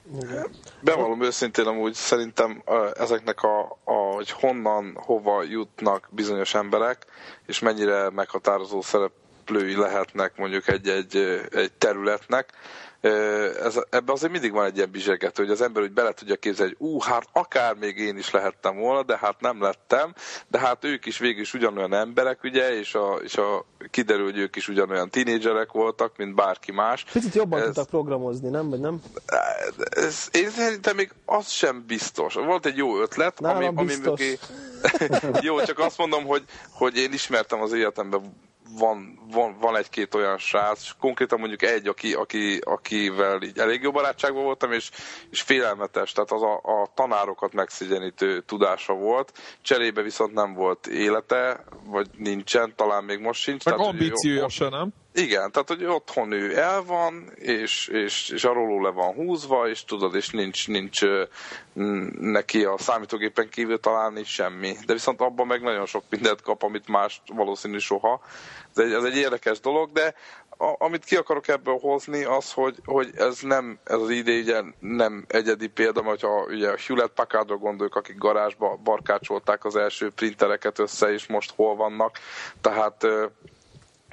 Bevallom 0.81 1.23
őszintén 1.23 1.65
amúgy 1.65 1.93
szerintem 1.93 2.63
ezeknek 2.93 3.41
a, 3.41 3.77
a, 3.83 3.93
hogy 3.93 4.31
honnan, 4.31 4.93
hova 4.95 5.43
jutnak 5.43 6.09
bizonyos 6.11 6.53
emberek, 6.53 7.05
és 7.45 7.59
mennyire 7.59 8.09
meghatározó 8.09 8.81
szereplői 9.49 9.75
lehetnek 9.75 10.37
mondjuk 10.37 10.67
egy-egy 10.67 11.15
egy 11.51 11.71
területnek, 11.77 12.53
ez, 13.01 13.75
ebben 13.89 14.15
azért 14.15 14.31
mindig 14.31 14.51
van 14.51 14.65
egy 14.65 14.75
ilyen 14.75 14.91
bizsergető, 14.91 15.43
hogy 15.43 15.51
az 15.51 15.61
ember 15.61 15.83
úgy 15.83 15.91
bele 15.91 16.11
tudja 16.11 16.35
képzelni, 16.35 16.75
hogy 16.77 16.87
ú, 16.87 16.99
hát 16.99 17.27
akár 17.31 17.75
még 17.75 17.97
én 17.97 18.17
is 18.17 18.31
lehettem 18.31 18.77
volna, 18.77 19.03
de 19.03 19.17
hát 19.17 19.41
nem 19.41 19.61
lettem, 19.61 20.13
de 20.47 20.59
hát 20.59 20.83
ők 20.83 21.05
is 21.05 21.17
végül 21.17 21.41
is 21.41 21.53
ugyanolyan 21.53 21.93
emberek, 21.93 22.43
ugye, 22.43 22.77
és 22.77 22.95
a, 22.95 23.19
és 23.23 23.37
a 23.37 23.65
kiderül, 23.89 24.23
hogy 24.23 24.37
ők 24.37 24.55
is 24.55 24.67
ugyanolyan 24.67 25.09
tinédzserek 25.09 25.71
voltak, 25.71 26.17
mint 26.17 26.35
bárki 26.35 26.71
más. 26.71 27.03
Picit 27.11 27.35
jobban 27.35 27.59
ez, 27.59 27.65
tudtak 27.65 27.89
programozni, 27.89 28.49
nem? 28.49 28.69
Vagy 28.69 28.79
nem? 28.79 29.01
Ez, 29.89 30.27
én 30.31 30.49
szerintem 30.49 30.95
még 30.95 31.13
az 31.25 31.49
sem 31.49 31.83
biztos. 31.87 32.33
Volt 32.33 32.65
egy 32.65 32.77
jó 32.77 33.01
ötlet, 33.01 33.39
Nálam 33.39 33.77
ami, 33.77 33.77
ami 33.77 33.95
mögé... 34.03 34.39
jó, 35.47 35.61
csak 35.61 35.79
azt 35.79 35.97
mondom, 35.97 36.25
hogy, 36.25 36.43
hogy 36.71 36.97
én 36.97 37.13
ismertem 37.13 37.61
az 37.61 37.73
életemben 37.73 38.48
van, 38.77 39.19
van, 39.31 39.57
van 39.59 39.77
egy-két 39.77 40.15
olyan 40.15 40.37
srác, 40.37 40.91
konkrétan 40.99 41.39
mondjuk 41.39 41.61
egy, 41.61 41.87
aki, 41.87 42.13
aki, 42.13 42.59
akivel 42.63 43.41
így 43.41 43.57
elég 43.57 43.81
jó 43.81 43.91
barátságban 43.91 44.43
voltam, 44.43 44.71
és, 44.71 44.89
és 45.29 45.41
félelmetes, 45.41 46.11
tehát 46.11 46.31
az 46.31 46.41
a, 46.41 46.53
a 46.53 46.91
tanárokat 46.93 47.53
megszigyenítő 47.53 48.41
tudása 48.41 48.93
volt, 48.93 49.31
cserébe 49.61 50.01
viszont 50.01 50.33
nem 50.33 50.53
volt 50.53 50.87
élete, 50.87 51.63
vagy 51.85 52.07
nincsen, 52.17 52.73
talán 52.75 53.03
még 53.03 53.19
most 53.19 53.41
sincs. 53.41 53.65
Meg 53.65 53.79
ambíciója 53.79 54.49
se, 54.49 54.69
nem? 54.69 54.93
Igen, 55.19 55.51
tehát 55.51 55.67
hogy 55.67 55.85
otthon 55.85 56.31
ő 56.31 56.57
el 56.57 56.83
van, 56.83 57.31
és, 57.35 57.87
és, 57.87 58.29
és 58.29 58.43
arról 58.43 58.81
le 58.81 58.89
van 58.89 59.13
húzva, 59.13 59.69
és 59.69 59.83
tudod, 59.83 60.15
és 60.15 60.29
nincs, 60.29 60.67
nincs 60.67 61.01
neki 62.19 62.63
a 62.63 62.77
számítógépen 62.77 63.49
kívül 63.49 63.79
talán 63.79 64.13
nincs 64.13 64.27
semmi. 64.27 64.75
De 64.85 64.93
viszont 64.93 65.21
abban 65.21 65.47
meg 65.47 65.61
nagyon 65.61 65.85
sok 65.85 66.03
mindent 66.09 66.41
kap, 66.41 66.63
amit 66.63 66.87
más 66.87 67.21
valószínű 67.33 67.77
soha. 67.77 68.21
Ez 68.75 68.83
egy, 68.83 68.93
ez 68.93 69.03
egy 69.03 69.15
érdekes 69.17 69.59
dolog, 69.59 69.91
de 69.91 70.15
a, 70.61 70.75
amit 70.77 71.03
ki 71.03 71.15
akarok 71.15 71.47
ebből 71.47 71.77
hozni, 71.81 72.23
az, 72.23 72.51
hogy, 72.51 72.75
hogy 72.85 73.09
ez 73.15 73.39
nem, 73.41 73.79
ez 73.83 74.01
az 74.01 74.09
ide 74.09 74.31
ugye 74.31 74.61
nem 74.79 75.25
egyedi 75.27 75.67
példa, 75.67 76.01
mert 76.01 76.21
ha 76.21 76.45
ugye 76.47 76.75
Hewlett 76.87 77.13
Packardra 77.13 77.57
gondoljuk, 77.57 77.95
akik 77.95 78.17
garázsba 78.17 78.79
barkácsolták 78.83 79.65
az 79.65 79.75
első 79.75 80.11
printereket 80.11 80.79
össze, 80.79 81.11
és 81.13 81.27
most 81.27 81.53
hol 81.55 81.75
vannak. 81.75 82.17
Tehát 82.61 83.07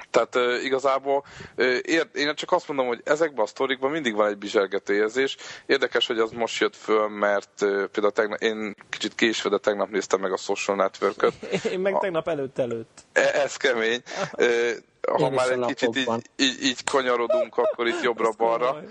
tehát 0.09 0.35
uh, 0.35 0.63
igazából 0.63 1.23
uh, 1.57 1.79
ér, 1.81 2.07
én 2.13 2.35
csak 2.35 2.51
azt 2.51 2.67
mondom, 2.67 2.87
hogy 2.87 3.01
ezekben 3.03 3.43
a 3.43 3.47
sztorikban 3.47 3.91
mindig 3.91 4.15
van 4.15 4.27
egy 4.27 4.37
bizsergető 4.37 4.93
érzés. 4.93 5.37
Érdekes, 5.65 6.07
hogy 6.07 6.19
az 6.19 6.31
most 6.31 6.59
jött 6.59 6.75
föl, 6.75 7.07
mert 7.07 7.61
uh, 7.61 7.69
például 7.85 8.13
tegnap, 8.13 8.41
én 8.41 8.75
kicsit 8.89 9.15
késve, 9.15 9.49
de 9.49 9.57
tegnap 9.57 9.89
néztem 9.89 10.19
meg 10.19 10.31
a 10.31 10.37
social 10.37 10.77
network 10.77 11.33
Én 11.71 11.79
meg 11.79 11.99
tegnap 11.99 12.27
előtt 12.27 12.57
előtt. 12.57 12.99
E, 13.13 13.21
ez 13.21 13.57
kemény. 13.57 14.01
Uh, 14.37 14.71
ha 15.19 15.29
már 15.29 15.51
egy 15.51 15.65
kicsit 15.65 15.97
így, 15.97 16.09
így, 16.35 16.63
így 16.63 16.83
kanyarodunk, 16.83 17.57
akkor 17.57 17.87
itt 17.87 18.01
jobbra-balra. 18.01 18.75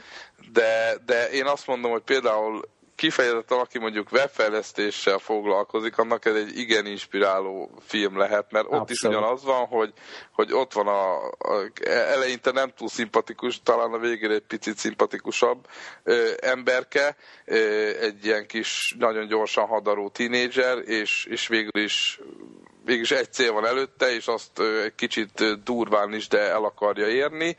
De, 0.52 0.96
de 1.06 1.30
én 1.30 1.46
azt 1.46 1.66
mondom, 1.66 1.90
hogy 1.90 2.02
például 2.02 2.68
kifejezetten 2.96 3.58
aki 3.58 3.78
mondjuk 3.78 4.12
webfejlesztéssel 4.12 5.18
foglalkozik, 5.18 5.98
annak 5.98 6.24
ez 6.24 6.34
egy 6.34 6.58
igen 6.58 6.86
inspiráló 6.86 7.70
film 7.80 8.18
lehet, 8.18 8.50
mert 8.50 8.64
ott 8.64 8.72
Abszolút. 8.72 8.90
is 8.90 9.02
ugyanaz 9.02 9.44
van, 9.44 9.66
hogy, 9.66 9.92
hogy 10.32 10.52
ott 10.52 10.72
van 10.72 10.86
a, 10.86 11.26
a 11.26 11.70
eleinte 11.84 12.50
nem 12.50 12.72
túl 12.76 12.88
szimpatikus, 12.88 13.62
talán 13.62 13.92
a 13.92 13.98
végére 13.98 14.34
egy 14.34 14.46
picit 14.46 14.76
szimpatikusabb 14.76 15.66
ö, 16.02 16.30
emberke, 16.40 17.16
ö, 17.44 17.56
egy 18.00 18.24
ilyen 18.24 18.46
kis, 18.46 18.94
nagyon 18.98 19.26
gyorsan 19.26 19.66
hadaró 19.66 20.08
tínédzser, 20.08 20.78
és, 20.78 21.24
és 21.24 21.48
végül 21.48 21.82
is 21.82 22.20
mégis 22.86 23.10
egy 23.10 23.32
cél 23.32 23.52
van 23.52 23.66
előtte, 23.66 24.14
és 24.14 24.26
azt 24.26 24.60
egy 24.84 24.94
kicsit 24.94 25.62
durván 25.64 26.14
is, 26.14 26.28
de 26.28 26.38
el 26.38 26.64
akarja 26.64 27.08
érni, 27.08 27.56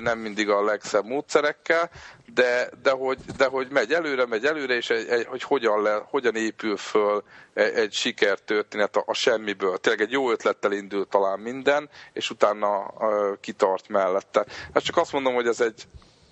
nem 0.00 0.18
mindig 0.18 0.48
a 0.48 0.64
legszebb 0.64 1.04
módszerekkel, 1.04 1.90
de, 2.34 2.70
de, 2.82 2.90
hogy, 2.90 3.18
de 3.36 3.46
hogy 3.46 3.68
megy 3.70 3.92
előre, 3.92 4.26
megy 4.26 4.44
előre, 4.44 4.74
és 4.74 4.90
egy, 4.90 5.08
egy, 5.08 5.24
hogy 5.24 5.42
hogyan, 5.42 5.82
le, 5.82 6.02
hogyan 6.10 6.36
épül 6.36 6.76
föl 6.76 7.22
egy, 7.54 7.74
egy 7.74 7.92
sikertörténet 7.92 8.96
a, 8.96 9.02
a 9.06 9.14
semmiből. 9.14 9.78
Tényleg 9.78 10.00
egy 10.00 10.12
jó 10.12 10.30
ötlettel 10.30 10.72
indul 10.72 11.06
talán 11.06 11.38
minden, 11.38 11.88
és 12.12 12.30
utána 12.30 12.94
uh, 12.98 13.40
kitart 13.40 13.88
mellette. 13.88 14.46
Hát 14.74 14.82
csak 14.82 14.96
azt 14.96 15.12
mondom, 15.12 15.34
hogy 15.34 15.46
ez 15.46 15.60
egy, 15.60 15.82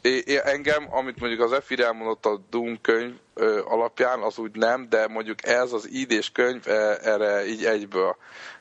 É, 0.03 0.41
engem, 0.45 0.87
amit 0.91 1.21
mondjuk 1.21 1.41
az 1.41 1.53
Efir 1.53 1.81
elmondott 1.81 2.27
a 2.27 2.41
Doom 2.51 2.81
könyv 2.81 3.15
ö, 3.35 3.61
alapján, 3.65 4.21
az 4.21 4.39
úgy 4.39 4.57
nem, 4.57 4.89
de 4.89 5.09
mondjuk 5.09 5.47
ez 5.47 5.73
az 5.73 5.89
idés 5.91 6.31
könyv, 6.31 6.69
e, 6.69 6.99
erre 7.03 7.47
így 7.47 7.65
egyből 7.65 8.17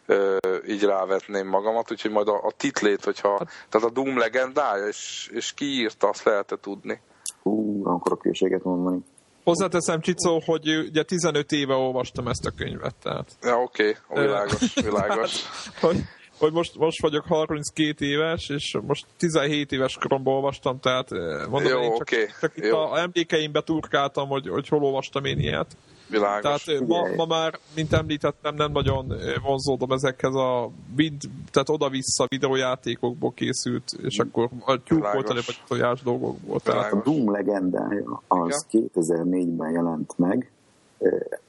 ö, 0.05 0.37
így 0.67 0.83
rávetném 0.83 1.47
magamat, 1.47 1.91
úgyhogy 1.91 2.11
majd 2.11 2.27
a, 2.27 2.43
a 2.43 2.51
titlét, 2.57 3.03
hogyha, 3.03 3.29
hát- 3.29 3.67
tehát 3.69 3.87
a 3.87 3.91
Doom 3.91 4.17
legendája, 4.17 4.87
és, 4.87 5.29
és 5.33 5.53
ki 5.53 5.65
írta, 5.65 6.07
azt 6.07 6.23
lehet 6.23 6.59
tudni. 6.61 7.01
Hú, 7.43 7.81
akkor 7.87 8.11
a 8.11 8.17
külséget 8.17 8.63
mondani. 8.63 8.99
Hozzáteszem, 9.43 10.01
Csicó, 10.01 10.41
hogy 10.45 10.77
ugye 10.77 11.03
15 11.03 11.51
éve 11.51 11.73
olvastam 11.73 12.27
ezt 12.27 12.45
a 12.45 12.51
könyvet, 12.57 12.95
tehát... 13.03 13.31
Ja, 13.41 13.61
oké, 13.61 13.97
okay. 14.07 14.25
világos, 14.25 14.73
világos. 14.73 15.43
hogy, 15.81 15.97
hogy 16.39 16.51
most, 16.51 16.77
most 16.77 17.01
vagyok 17.01 17.25
32 17.25 18.05
éves, 18.05 18.49
és 18.49 18.77
most 18.87 19.05
17 19.17 19.71
éves 19.71 19.97
koromban 20.01 20.33
olvastam, 20.33 20.79
tehát 20.79 21.11
eh, 21.11 21.47
mondom, 21.49 21.71
Jó, 21.71 21.79
én 21.79 21.91
csak, 21.91 22.01
okay. 22.01 22.25
csak 22.39 22.57
itt 22.57 22.63
Jó. 22.63 22.77
a 22.77 22.99
emlékeimbe 22.99 23.61
turkáltam, 23.61 24.27
hogy, 24.27 24.47
hogy 24.47 24.67
hol 24.67 24.83
olvastam 24.83 25.25
én 25.25 25.39
ilyet. 25.39 25.77
Világos. 26.09 26.41
Tehát 26.41 26.81
eh, 26.81 26.87
ma, 26.87 27.15
ma 27.15 27.25
már, 27.25 27.59
mint 27.75 27.93
említettem, 27.93 28.55
nem 28.55 28.71
nagyon 28.71 29.13
eh, 29.13 29.33
vonzódom 29.43 29.91
ezekhez 29.91 30.35
a 30.35 30.69
vid, 30.95 31.21
tehát 31.51 31.69
oda-vissza 31.69 32.25
videójátékokból 32.27 33.33
készült, 33.33 33.91
és 34.03 34.19
akkor 34.19 34.49
a 34.65 34.83
tyúk 34.83 35.11
volt 35.13 35.29
elég 35.29 35.43
vagy 35.45 35.61
tojás 35.67 36.01
dolgokból. 36.01 36.59
Tehát 36.59 36.93
a 36.93 37.01
Doom 37.03 37.31
legendája 37.31 38.23
az 38.27 38.65
ja. 38.69 38.89
2004-ben 38.95 39.71
jelent 39.71 40.17
meg, 40.17 40.51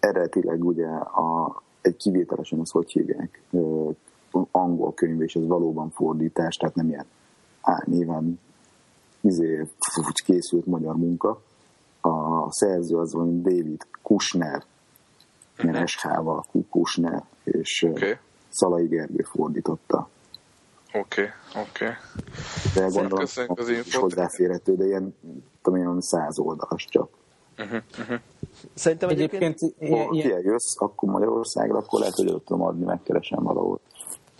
eredetileg 0.00 0.64
ugye 0.64 0.86
a, 0.86 1.62
egy 1.80 1.96
kivételesen 1.96 2.60
azt 2.60 2.72
hogy 2.72 2.92
hívják, 2.92 3.40
angol 4.50 4.94
könyv, 4.94 5.22
és 5.22 5.34
ez 5.34 5.46
valóban 5.46 5.90
fordítás, 5.90 6.56
tehát 6.56 6.74
nem 6.74 6.88
ilyen 6.88 7.06
á, 7.60 7.82
néven 7.86 8.40
izé, 9.20 9.66
úgy 9.96 10.22
készült 10.24 10.66
magyar 10.66 10.96
munka. 10.96 11.42
A 12.00 12.52
szerző 12.52 12.96
az 12.96 13.12
van 13.12 13.42
David 13.42 13.86
Kushner, 14.02 14.64
ilyen 15.58 15.74
mhm. 15.74 15.84
SH-val, 15.84 16.44
Kushner, 16.70 17.22
és 17.44 17.86
okay. 17.90 18.16
Szalai 18.48 18.86
Gergő 18.86 19.22
fordította. 19.22 20.08
Oké, 20.92 21.00
okay, 21.00 21.62
oké. 21.62 21.84
Okay. 21.84 21.96
De 22.74 23.00
gondolom, 23.00 23.24
az 23.46 23.68
is 23.68 23.94
hozzáférhető, 23.94 24.74
de 24.76 24.84
ilyen, 24.84 25.14
tudom, 25.62 25.78
ilyen 25.78 26.00
száz 26.00 26.38
oldalas 26.38 26.84
csak. 26.84 27.17
Uh-huh, 27.58 27.82
uh-huh. 27.98 28.18
Szerintem 28.74 29.08
egyébként... 29.08 29.42
egyébként 29.42 29.90
ha 29.90 30.14
ilyen... 30.14 30.56
akkor 30.74 31.10
Magyarországra, 31.10 31.78
akkor 31.78 31.98
lehet, 31.98 32.14
hogy 32.14 32.42
tudom 32.44 32.62
adni, 32.62 32.84
megkeresem 32.84 33.42
valahol. 33.42 33.80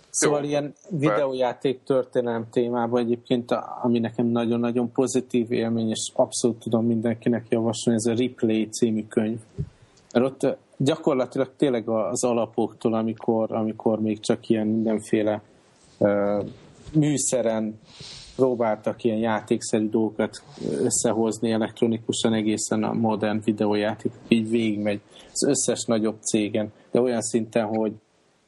Szóval 0.09 0.41
Jó. 0.41 0.47
ilyen 0.47 0.73
videójáték 0.89 1.83
történelem 1.83 2.49
témában 2.51 3.01
egyébként, 3.01 3.51
ami 3.81 3.99
nekem 3.99 4.25
nagyon-nagyon 4.25 4.91
pozitív 4.91 5.51
élmény, 5.51 5.89
és 5.89 6.11
abszolút 6.13 6.59
tudom 6.59 6.85
mindenkinek 6.85 7.45
javasolni, 7.49 7.99
ez 8.03 8.11
a 8.11 8.21
Replay 8.21 8.67
című 8.69 9.05
könyv. 9.07 9.39
Mert 10.13 10.25
ott 10.25 10.57
gyakorlatilag 10.77 11.51
tényleg 11.57 11.89
az 11.89 12.23
alapoktól, 12.23 12.93
amikor, 12.93 13.51
amikor 13.51 13.99
még 14.01 14.19
csak 14.19 14.49
ilyen 14.49 14.67
mindenféle 14.67 15.41
uh, 15.97 16.45
műszeren 16.93 17.79
próbáltak 18.39 19.03
ilyen 19.03 19.17
játékszerű 19.17 19.89
dolgokat 19.89 20.43
összehozni 20.71 21.51
elektronikusan 21.51 22.33
egészen 22.33 22.83
a 22.83 22.93
modern 22.93 23.41
videójáték, 23.43 24.11
így 24.27 24.49
végigmegy 24.49 24.99
az 25.31 25.47
összes 25.47 25.83
nagyobb 25.85 26.21
cégen, 26.21 26.71
de 26.91 27.01
olyan 27.01 27.21
szinten, 27.21 27.65
hogy 27.65 27.93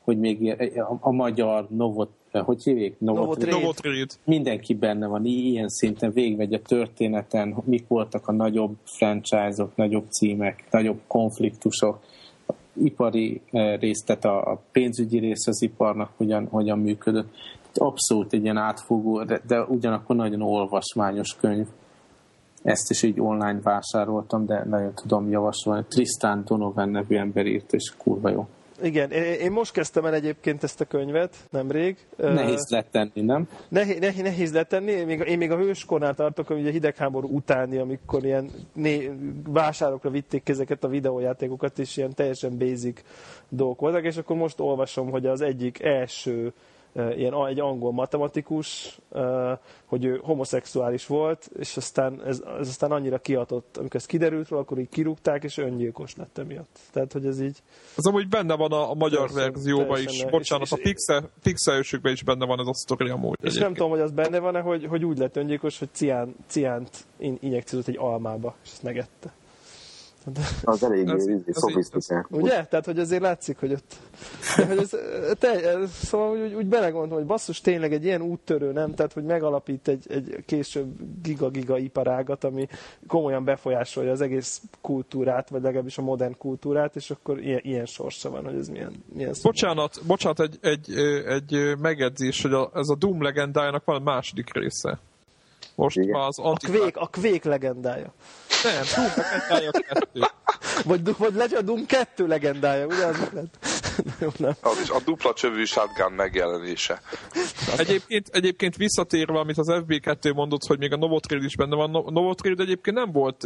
hogy 0.04 0.20
még 0.20 0.60
a, 0.80 0.98
a 1.00 1.12
magyar 1.12 1.68
Novot, 1.70 2.10
hogy 2.32 2.64
hívják? 2.64 3.00
Novotrade. 3.00 4.06
Mindenki 4.24 4.74
benne 4.74 5.08
van, 5.08 5.26
ilyen 5.26 5.70
szinten 5.70 6.12
végigmegy 6.12 6.54
a 6.54 6.62
történeten, 6.62 7.56
mik 7.64 7.88
voltak 7.88 8.28
a 8.28 8.32
nagyobb 8.32 8.76
franchise-ok, 8.84 9.76
nagyobb 9.76 10.10
címek, 10.10 10.64
nagyobb 10.72 11.00
konfliktusok, 11.08 12.00
ipari 12.74 13.42
eh, 13.52 13.80
részt, 13.80 14.06
tehát 14.06 14.26
a, 14.26 14.52
a 14.52 14.62
pénzügyi 14.72 15.20
rész 15.20 15.48
az 15.48 15.62
iparnak 15.62 16.12
hogyan, 16.18 16.48
hogyan 16.48 16.80
működött. 16.80 17.28
Abszolút 17.74 18.34
egy 18.34 18.44
ilyen 18.44 18.58
átfogó, 18.58 19.24
de, 19.24 19.42
de 19.48 19.62
ugyanakkor 19.62 20.16
nagyon 20.16 20.42
olvasmányos 20.42 21.36
könyv. 21.36 21.68
Ezt 22.64 22.90
is 22.90 23.04
így 23.04 23.20
online 23.20 23.60
vásároltam, 23.64 24.46
de 24.46 24.64
nagyon 24.70 24.94
tudom 24.96 25.30
javasolni. 25.30 25.86
Tristan 25.88 26.44
Donovan 26.46 26.90
nevű 26.90 27.16
ember 27.16 27.46
írt, 27.46 27.74
és 27.74 27.94
kurva 27.98 28.30
jó. 28.30 28.48
Igen, 28.84 29.12
én 29.12 29.52
most 29.52 29.72
kezdtem 29.72 30.06
el 30.06 30.14
egyébként 30.14 30.64
ezt 30.64 30.82
a 30.82 30.86
könyvet, 30.86 31.36
nemrég. 31.50 31.98
Nehéz 32.18 32.68
lett 32.70 32.92
tenni, 32.92 33.22
nem? 33.22 33.48
Nehéz, 33.68 34.00
nehéz, 34.00 34.22
nehéz 34.22 34.54
lett 34.54 34.70
tenni. 34.70 34.92
Én 34.92 35.06
még, 35.06 35.20
én 35.20 35.38
még 35.38 35.52
a 35.52 35.58
hőskornál 35.58 36.16
tartok, 36.16 36.48
hogy 36.48 36.68
a 36.68 36.72
hidegháború 36.72 37.28
utáni, 37.28 37.78
amikor 37.78 38.24
ilyen 38.24 38.50
né, 38.74 39.12
vásárokra 39.48 40.10
vitték 40.10 40.50
ezeket 40.50 40.84
a 40.84 40.88
videójátékokat, 40.88 41.80
és 41.80 41.98
ilyen 41.98 42.14
teljesen 42.14 42.58
basic 42.58 43.02
dolgok 43.50 43.80
voltak, 43.80 44.04
és 44.04 44.18
akkor 44.18 44.36
most 44.36 44.60
olvasom, 44.60 45.10
hogy 45.10 45.26
az 45.26 45.42
egyik 45.42 45.84
első 45.84 46.54
ilyen 46.96 47.46
egy 47.48 47.60
angol 47.60 47.92
matematikus, 47.92 49.00
hogy 49.86 50.06
ő 50.06 50.20
homoszexuális 50.24 51.08
volt, 51.08 51.50
és 51.60 51.78
aztán 51.78 52.22
ez, 52.26 52.42
ez 52.60 52.68
aztán 52.68 52.92
annyira 52.92 53.18
kiadott, 53.18 53.78
amikor 53.78 53.96
ez 53.96 54.06
kiderült 54.06 54.48
róla, 54.48 54.62
akkor 54.62 54.80
így 54.80 54.89
kirúgták, 54.89 55.44
és 55.44 55.58
öngyilkos 55.58 56.16
lett 56.16 56.38
emiatt. 56.38 56.80
Tehát, 56.92 57.14
hogy 57.14 57.26
ez 57.26 57.42
így... 57.42 57.58
Ez 57.98 58.06
amúgy 58.06 58.28
benne 58.28 58.56
van 58.56 58.72
a, 58.72 58.89
a 58.89 58.94
magyar 58.94 59.30
teljesen, 59.30 59.54
verzióban 59.54 60.02
is. 60.02 60.26
Bocsánat, 60.26 60.66
és, 60.66 60.72
a 60.72 60.78
pixel, 60.82 61.30
pixelősükben 61.44 62.14
is 62.14 62.24
benne 62.24 62.46
van 62.46 62.60
ez 62.60 62.68
a 62.68 62.74
sztori 62.74 63.10
amúgy. 63.10 63.38
És 63.42 63.50
egyébként. 63.50 63.66
nem 63.66 63.74
tudom, 63.74 63.89
hogy 63.89 64.00
az 64.00 64.12
benne 64.12 64.39
van-e, 64.39 64.60
hogy, 64.60 64.86
hogy 64.86 65.06
úgy 65.06 65.18
lett 65.18 65.36
öngyilkos, 65.36 65.80
hogy 65.80 65.89
cián, 65.92 66.36
ciánt 66.48 67.06
injekciózott 67.18 67.88
egy 67.88 67.98
almába, 67.98 68.56
és 68.64 68.70
ezt 68.72 68.84
megette. 68.84 69.34
Az 70.64 70.84
elég 70.84 71.10
szofisztikált. 71.52 72.26
Ugye? 72.30 72.66
Tehát, 72.66 72.86
hogy 72.86 73.00
azért 73.00 73.22
látszik, 73.22 73.60
hogy 73.60 73.72
ott... 73.72 73.96
De, 74.58 74.66
hogy 74.66 74.78
ez, 74.78 74.96
te, 75.40 75.80
szóval 76.04 76.38
úgy, 76.38 76.54
úgy 76.54 76.66
belegondolom, 76.66 77.18
hogy 77.18 77.26
basszus 77.26 77.62
tényleg 77.62 77.94
egy 77.94 78.04
ilyen 78.04 78.22
úttörő, 78.22 78.72
nem? 78.72 78.94
Tehát, 78.94 79.14
hogy 79.14 79.24
megalapít 79.24 79.88
egy, 79.88 80.06
egy 80.10 80.44
később 80.46 80.94
giga-giga 81.22 81.78
iparágat, 81.78 82.44
ami 82.44 82.68
komolyan 83.08 83.44
befolyásolja 83.44 84.12
az 84.12 84.22
egész 84.22 84.62
kultúrát, 84.82 85.50
vagy 85.50 85.62
legalábbis 85.62 85.98
a 85.98 86.02
modern 86.02 86.38
kultúrát, 86.38 86.96
és 86.96 87.12
akkor 87.12 87.40
ilyen, 87.40 87.62
ilyen 87.64 87.86
sorsa 87.86 88.30
van, 88.30 88.44
hogy 88.46 88.56
ez 88.56 88.68
milyen, 88.68 89.04
milyen 89.14 89.34
Bocsánat, 89.42 90.02
bocsánat, 90.08 90.40
egy, 90.40 90.58
egy, 90.62 90.94
egy 91.26 91.78
megedzés, 91.78 92.42
hogy 92.42 92.54
a, 92.54 92.72
ez 92.74 92.90
a 92.90 92.96
Doom 92.96 93.22
legendájának 93.22 93.86
van 93.86 93.96
a 93.96 94.04
második 94.04 94.54
része. 94.54 95.00
Most 95.76 95.98
Igen. 95.98 96.10
már 96.10 96.28
az 96.28 96.40
antik... 96.40 96.70
A 96.70 96.78
Quake, 96.78 97.00
a 97.00 97.10
Quake 97.12 97.50
legendája. 97.50 98.14
Nem, 98.64 98.84
Doom 98.95 99.12
legendája 99.16 99.72
kettő. 99.72 100.22
Vagy, 100.84 101.18
vagy 101.18 101.34
legyen 101.34 101.59
a 101.59 101.62
Doom 101.62 101.86
2 101.86 102.28
legendája, 102.28 102.86
ugye? 102.86 103.05
Az 103.05 103.30
lett. 103.34 103.57
Jó, 104.20 104.30
nem. 104.38 104.53
Az 104.62 104.80
is 104.82 104.89
a 104.89 104.99
dupla 105.05 105.34
csövű 105.34 105.64
shotgun 105.64 106.12
megjelenése. 106.12 107.01
Egyébként, 107.78 108.28
egyébként 108.32 108.76
visszatérve, 108.76 109.39
amit 109.39 109.57
az 109.57 109.68
FB2 109.70 110.34
mondott, 110.34 110.66
hogy 110.68 110.78
még 110.78 110.93
a 110.93 110.97
Novotrade 110.97 111.45
is 111.45 111.55
benne 111.55 111.76
van, 111.76 111.89
Novotrade 111.89 112.64
egyébként 112.64 112.95
nem 112.95 113.12
volt 113.12 113.45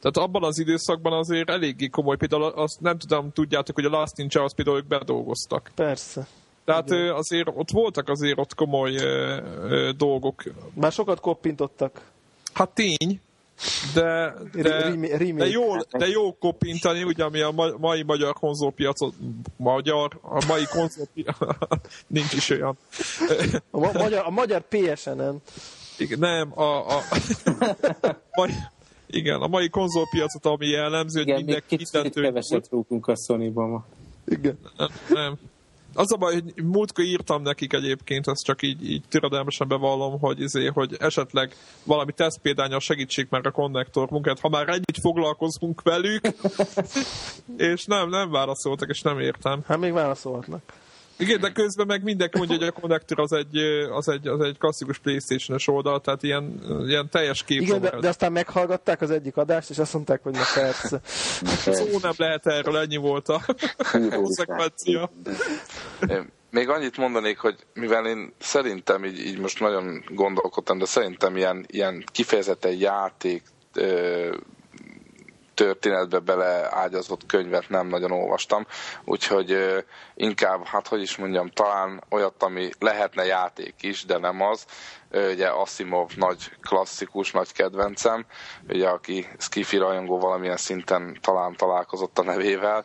tehát 0.00 0.28
abban 0.28 0.44
az 0.44 0.58
időszakban 0.58 1.12
azért 1.12 1.50
eléggé 1.50 1.88
komoly, 1.88 2.16
például 2.16 2.42
azt 2.42 2.80
nem 2.80 2.98
tudom, 2.98 3.32
tudjátok, 3.32 3.74
hogy 3.74 3.84
a 3.84 3.88
Last 3.88 4.16
Ninja 4.16 4.42
azt 4.42 4.54
például 4.54 4.76
ők 4.76 4.86
bedolgoztak. 4.86 5.70
Persze. 5.74 6.26
Tehát 6.64 6.90
Igen. 6.90 7.10
azért 7.10 7.48
ott 7.54 7.70
voltak 7.70 8.08
azért 8.08 8.38
ott 8.38 8.54
komoly 8.54 8.96
ö, 8.96 9.40
ö, 9.62 9.90
dolgok. 9.96 10.42
Már 10.74 10.92
sokat 10.92 11.20
koppintottak. 11.20 12.00
Hát 12.52 12.68
tény, 12.68 13.20
de, 13.94 14.32
de, 14.52 14.96
de, 15.36 15.46
jó, 15.48 15.76
de 15.90 16.08
jó 16.08 16.36
kopintani, 16.38 17.02
ugye, 17.02 17.24
ami 17.24 17.40
a 17.40 17.74
mai 17.78 18.02
magyar 18.02 18.32
konzolpiacot, 18.32 19.14
magyar, 19.56 20.18
a 20.22 20.44
mai 20.46 20.64
konzolpiacot, 20.64 21.56
nincs 22.06 22.32
is 22.32 22.50
olyan. 22.50 22.78
A, 23.70 23.78
ma, 23.78 23.90
magyar, 23.92 24.26
a 24.26 24.30
magyar 24.30 24.62
PSN-en. 24.68 25.42
Igen, 25.98 26.18
nem, 26.18 26.58
a, 26.58 26.96
a, 26.96 27.02
a 28.42 28.50
Igen, 29.06 29.40
a 29.40 29.46
mai 29.46 29.68
konzolpiacot, 29.68 30.46
ami 30.46 30.66
jellemző, 30.66 31.22
hogy 31.22 31.34
mindenki 31.34 31.76
mindent... 31.92 32.14
keveset 32.14 32.68
rúgunk 32.70 33.06
a 33.06 33.16
sony 33.16 33.52
ma. 33.52 33.84
Igen. 34.26 34.58
Nem, 34.76 34.88
nem. 35.08 35.38
Az 35.96 36.12
a 36.12 36.16
baj, 36.16 36.32
hogy 36.32 36.64
múltkor 36.64 37.04
írtam 37.04 37.42
nekik 37.42 37.72
egyébként, 37.72 38.28
ezt 38.28 38.44
csak 38.44 38.62
így, 38.62 38.90
így 38.90 39.02
türedelmesen 39.08 39.68
bevallom, 39.68 40.18
hogy, 40.20 40.40
izé, 40.40 40.66
hogy 40.66 40.96
esetleg 40.98 41.54
valami 41.84 42.12
tesztpéldányal 42.12 42.80
segítsék 42.80 43.28
meg 43.28 43.46
a 43.46 43.50
konnektor 43.50 44.10
munkát, 44.10 44.40
ha 44.40 44.48
már 44.48 44.68
ennyit 44.68 44.98
foglalkozunk 45.00 45.82
velük, 45.82 46.20
és 47.72 47.84
nem, 47.84 48.08
nem 48.08 48.30
válaszoltak, 48.30 48.88
és 48.88 49.02
nem 49.02 49.20
értem. 49.20 49.62
Hát 49.66 49.78
még 49.78 49.92
válaszolhatnak. 49.92 50.62
Igen, 51.18 51.40
de 51.40 51.52
közben 51.52 51.86
meg 51.86 52.02
mindenki 52.02 52.38
mondja, 52.38 52.56
hogy 52.56 52.66
a 52.66 52.80
Connector 52.80 53.20
az 53.20 53.32
egy, 53.32 53.56
az 53.90 54.08
egy, 54.08 54.26
az 54.26 54.40
egy 54.40 54.58
klasszikus 54.58 54.98
Playstation-es 54.98 55.68
oldal, 55.68 56.00
tehát 56.00 56.22
ilyen, 56.22 56.60
ilyen 56.86 57.08
teljes 57.10 57.44
kép. 57.44 57.60
Igen, 57.60 57.80
de, 57.80 58.00
de, 58.00 58.08
aztán 58.08 58.32
meghallgatták 58.32 59.00
az 59.00 59.10
egyik 59.10 59.36
adást, 59.36 59.70
és 59.70 59.78
azt 59.78 59.92
mondták, 59.92 60.22
hogy 60.22 60.32
na 60.32 60.44
persze. 60.54 61.00
Szó 61.74 61.98
nem 62.02 62.14
lehet 62.16 62.46
erről, 62.46 62.76
ennyi 62.76 62.96
volt 62.96 63.28
a 63.28 63.44
konzekvencia. 64.10 65.10
Még 66.50 66.68
annyit 66.68 66.96
mondanék, 66.96 67.38
hogy 67.38 67.56
mivel 67.74 68.06
én 68.06 68.32
szerintem, 68.38 69.04
így, 69.04 69.18
így 69.18 69.38
most 69.38 69.60
nagyon 69.60 70.04
gondolkodtam, 70.08 70.78
de 70.78 70.84
szerintem 70.84 71.36
ilyen, 71.36 71.64
ilyen 71.68 72.04
kifejezetten 72.12 72.72
játék 72.72 73.42
történetbe 75.56 76.18
beleágyazott 76.18 77.26
könyvet 77.26 77.68
nem 77.68 77.86
nagyon 77.86 78.10
olvastam, 78.10 78.66
úgyhogy 79.04 79.56
inkább, 80.14 80.64
hát 80.64 80.88
hogy 80.88 81.02
is 81.02 81.16
mondjam, 81.16 81.50
talán 81.50 82.02
olyat, 82.10 82.42
ami 82.42 82.70
lehetne 82.78 83.24
játék 83.24 83.74
is, 83.80 84.04
de 84.04 84.18
nem 84.18 84.40
az. 84.40 84.66
Ugye 85.10 85.48
Asimov 85.48 86.10
nagy 86.16 86.50
klasszikus, 86.60 87.30
nagy 87.30 87.52
kedvencem, 87.52 88.26
ugye 88.68 88.88
aki 88.88 89.28
skifi 89.38 89.76
rajongó 89.76 90.18
valamilyen 90.18 90.56
szinten 90.56 91.18
talán 91.20 91.56
találkozott 91.56 92.18
a 92.18 92.22
nevével, 92.22 92.84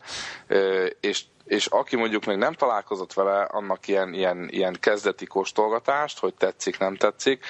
és 0.99 1.23
és 1.45 1.65
aki 1.65 1.95
mondjuk 1.95 2.25
még 2.25 2.37
nem 2.37 2.53
találkozott 2.53 3.13
vele, 3.13 3.41
annak 3.41 3.87
ilyen, 3.87 4.13
ilyen, 4.13 4.47
ilyen 4.49 4.77
kezdeti 4.79 5.25
kóstolgatást, 5.25 6.19
hogy 6.19 6.33
tetszik, 6.33 6.79
nem 6.79 6.95
tetszik. 6.95 7.45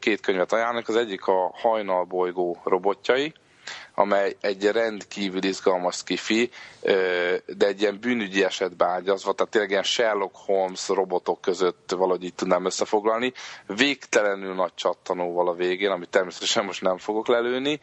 Két 0.00 0.20
könyvet 0.20 0.52
ajánlok, 0.52 0.88
az 0.88 0.96
egyik 0.96 1.26
a 1.26 1.50
Hajnalbolygó 1.54 2.60
robotjai, 2.64 3.32
amely 3.94 4.36
egy 4.40 4.70
rendkívül 4.70 5.42
izgalmas 5.44 5.94
skifi, 5.96 6.50
de 7.46 7.66
egy 7.66 7.80
ilyen 7.80 7.98
bűnügyi 8.00 8.44
esetbe 8.44 8.84
ágyazva, 8.86 9.32
tehát 9.32 9.52
tényleg 9.52 9.70
ilyen 9.70 9.82
Sherlock 9.82 10.36
Holmes 10.36 10.88
robotok 10.88 11.40
között 11.40 11.90
valahogy 11.96 12.24
így 12.24 12.34
tudnám 12.34 12.64
összefoglalni. 12.64 13.32
Végtelenül 13.66 14.54
nagy 14.54 14.74
csattanóval 14.74 15.48
a 15.48 15.54
végén, 15.54 15.90
amit 15.90 16.08
természetesen 16.08 16.64
most 16.64 16.82
nem 16.82 16.98
fogok 16.98 17.28
lelőni. 17.28 17.80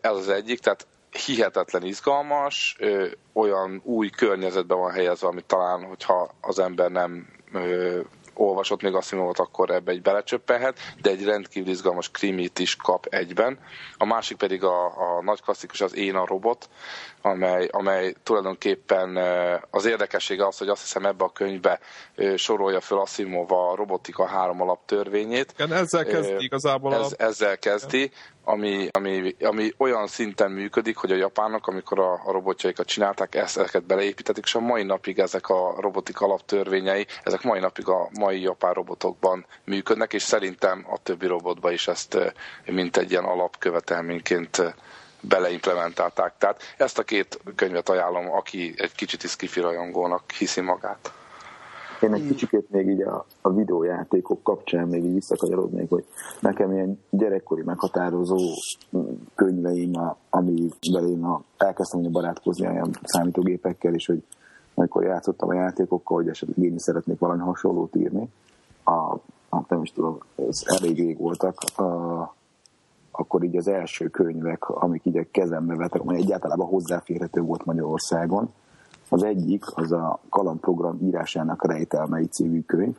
Ez 0.00 0.16
az 0.16 0.28
egyik, 0.28 0.60
tehát 0.60 0.86
hihetetlen 1.26 1.84
izgalmas, 1.84 2.76
olyan 3.32 3.80
új 3.84 4.10
környezetben 4.10 4.78
van 4.78 4.92
helyezve, 4.92 5.28
amit 5.28 5.44
talán, 5.44 5.84
hogyha 5.84 6.30
az 6.40 6.58
ember 6.58 6.90
nem 6.90 7.28
olvasott 8.38 8.82
még 8.82 8.94
Asimovot, 8.94 9.38
akkor 9.38 9.70
ebbe 9.70 9.90
egy 9.90 10.02
belecsöppelhet, 10.02 10.78
de 11.02 11.10
egy 11.10 11.24
rendkívül 11.24 11.70
izgalmas 11.70 12.10
krimit 12.10 12.58
is 12.58 12.76
kap 12.76 13.06
egyben. 13.06 13.58
A 13.96 14.04
másik 14.04 14.36
pedig 14.36 14.64
a, 14.64 14.84
a 14.84 15.22
nagy 15.22 15.42
klasszikus, 15.42 15.80
az 15.80 15.94
Én 15.94 16.14
a 16.14 16.26
robot, 16.26 16.68
amely, 17.26 17.68
amely 17.72 18.14
tulajdonképpen 18.22 19.16
az 19.70 19.84
érdekessége 19.84 20.46
az, 20.46 20.58
hogy 20.58 20.68
azt 20.68 20.82
hiszem 20.82 21.04
ebbe 21.06 21.24
a 21.24 21.32
könyvbe 21.32 21.80
sorolja 22.36 22.80
föl 22.80 22.98
Asimov 22.98 23.52
a 23.52 23.74
robotika 23.74 24.26
három 24.26 24.60
alaptörvényét. 24.60 25.52
Igen, 25.58 25.72
ezzel 25.72 26.04
kezdi 26.04 26.44
igazából. 26.44 26.94
Ez, 26.94 27.12
a... 27.18 27.22
Ezzel 27.22 27.58
kezdi, 27.58 28.10
ami, 28.44 28.88
ami, 28.90 29.34
ami 29.40 29.72
olyan 29.76 30.06
szinten 30.06 30.50
működik, 30.50 30.96
hogy 30.96 31.12
a 31.12 31.16
japánok, 31.16 31.66
amikor 31.66 31.98
a, 31.98 32.12
a 32.12 32.32
robotjaikat 32.32 32.86
csinálták, 32.86 33.34
ezt, 33.34 33.58
ezeket 33.58 33.84
beleépítették, 33.86 34.44
és 34.44 34.54
a 34.54 34.60
mai 34.60 34.82
napig 34.82 35.18
ezek 35.18 35.48
a 35.48 35.74
robotik 35.80 36.20
alaptörvényei, 36.20 37.06
ezek 37.22 37.42
mai 37.42 37.60
napig 37.60 37.88
a 37.88 38.08
mai 38.18 38.40
japán 38.40 38.72
robotokban 38.72 39.46
működnek, 39.64 40.12
és 40.12 40.22
szerintem 40.22 40.86
a 40.90 40.98
többi 41.02 41.26
robotban 41.26 41.72
is 41.72 41.88
ezt 41.88 42.18
mint 42.66 42.96
egy 42.96 43.10
ilyen 43.10 43.24
alapkövetelményként 43.24 44.74
beleimplementálták. 45.20 46.34
Tehát 46.38 46.62
ezt 46.76 46.98
a 46.98 47.02
két 47.02 47.40
könyvet 47.54 47.88
ajánlom, 47.88 48.30
aki 48.30 48.74
egy 48.76 48.94
kicsit 48.94 49.22
is 49.22 49.36
kifi 49.36 49.60
rajongónak 49.60 50.30
hiszi 50.30 50.60
magát. 50.60 51.12
Én 52.00 52.14
egy 52.14 52.26
kicsit 52.26 52.70
még 52.70 52.88
így 52.88 53.02
a, 53.02 53.26
a 53.40 53.52
videójátékok 53.52 54.42
kapcsán 54.42 54.88
még 54.88 55.04
így 55.04 55.14
visszakanyarodnék, 55.14 55.88
hogy 55.88 56.04
nekem 56.40 56.72
ilyen 56.72 57.00
gyerekkori 57.10 57.62
meghatározó 57.62 58.36
könyveim, 59.34 59.92
amivel 60.30 61.08
én 61.08 61.24
a, 61.24 61.42
elkezdtem 61.56 62.10
barátkozni 62.10 62.66
olyan 62.66 62.90
számítógépekkel, 63.02 63.94
és 63.94 64.06
hogy 64.06 64.22
amikor 64.74 65.04
játszottam 65.04 65.48
a 65.48 65.54
játékokkal, 65.54 66.16
hogy 66.16 66.28
esetleg 66.28 66.58
én 66.58 66.74
is 66.74 66.82
szeretnék 66.82 67.18
valami 67.18 67.40
hasonlót 67.40 67.96
írni, 67.96 68.28
a, 68.84 69.16
hát 69.50 69.68
nem 69.68 69.82
is 69.82 69.92
tudom, 69.92 70.18
ez 70.48 70.62
elég 70.64 70.96
rég 70.96 71.18
voltak, 71.18 71.54
a, 71.76 72.34
akkor 73.18 73.42
így 73.42 73.56
az 73.56 73.68
első 73.68 74.08
könyvek, 74.08 74.68
amik 74.68 75.04
így 75.04 75.16
a 75.16 75.24
kezembe 75.30 75.74
vettek, 75.74 76.00
ami 76.00 76.16
egyáltalán 76.16 76.58
hozzáférhető 76.58 77.40
volt 77.40 77.64
Magyarországon. 77.64 78.52
Az 79.08 79.22
egyik 79.22 79.64
az 79.74 79.92
a 79.92 80.20
kalandprogram 80.28 80.98
írásának 81.02 81.66
rejtelmei 81.66 82.26
című 82.26 82.60
könyv. 82.60 82.96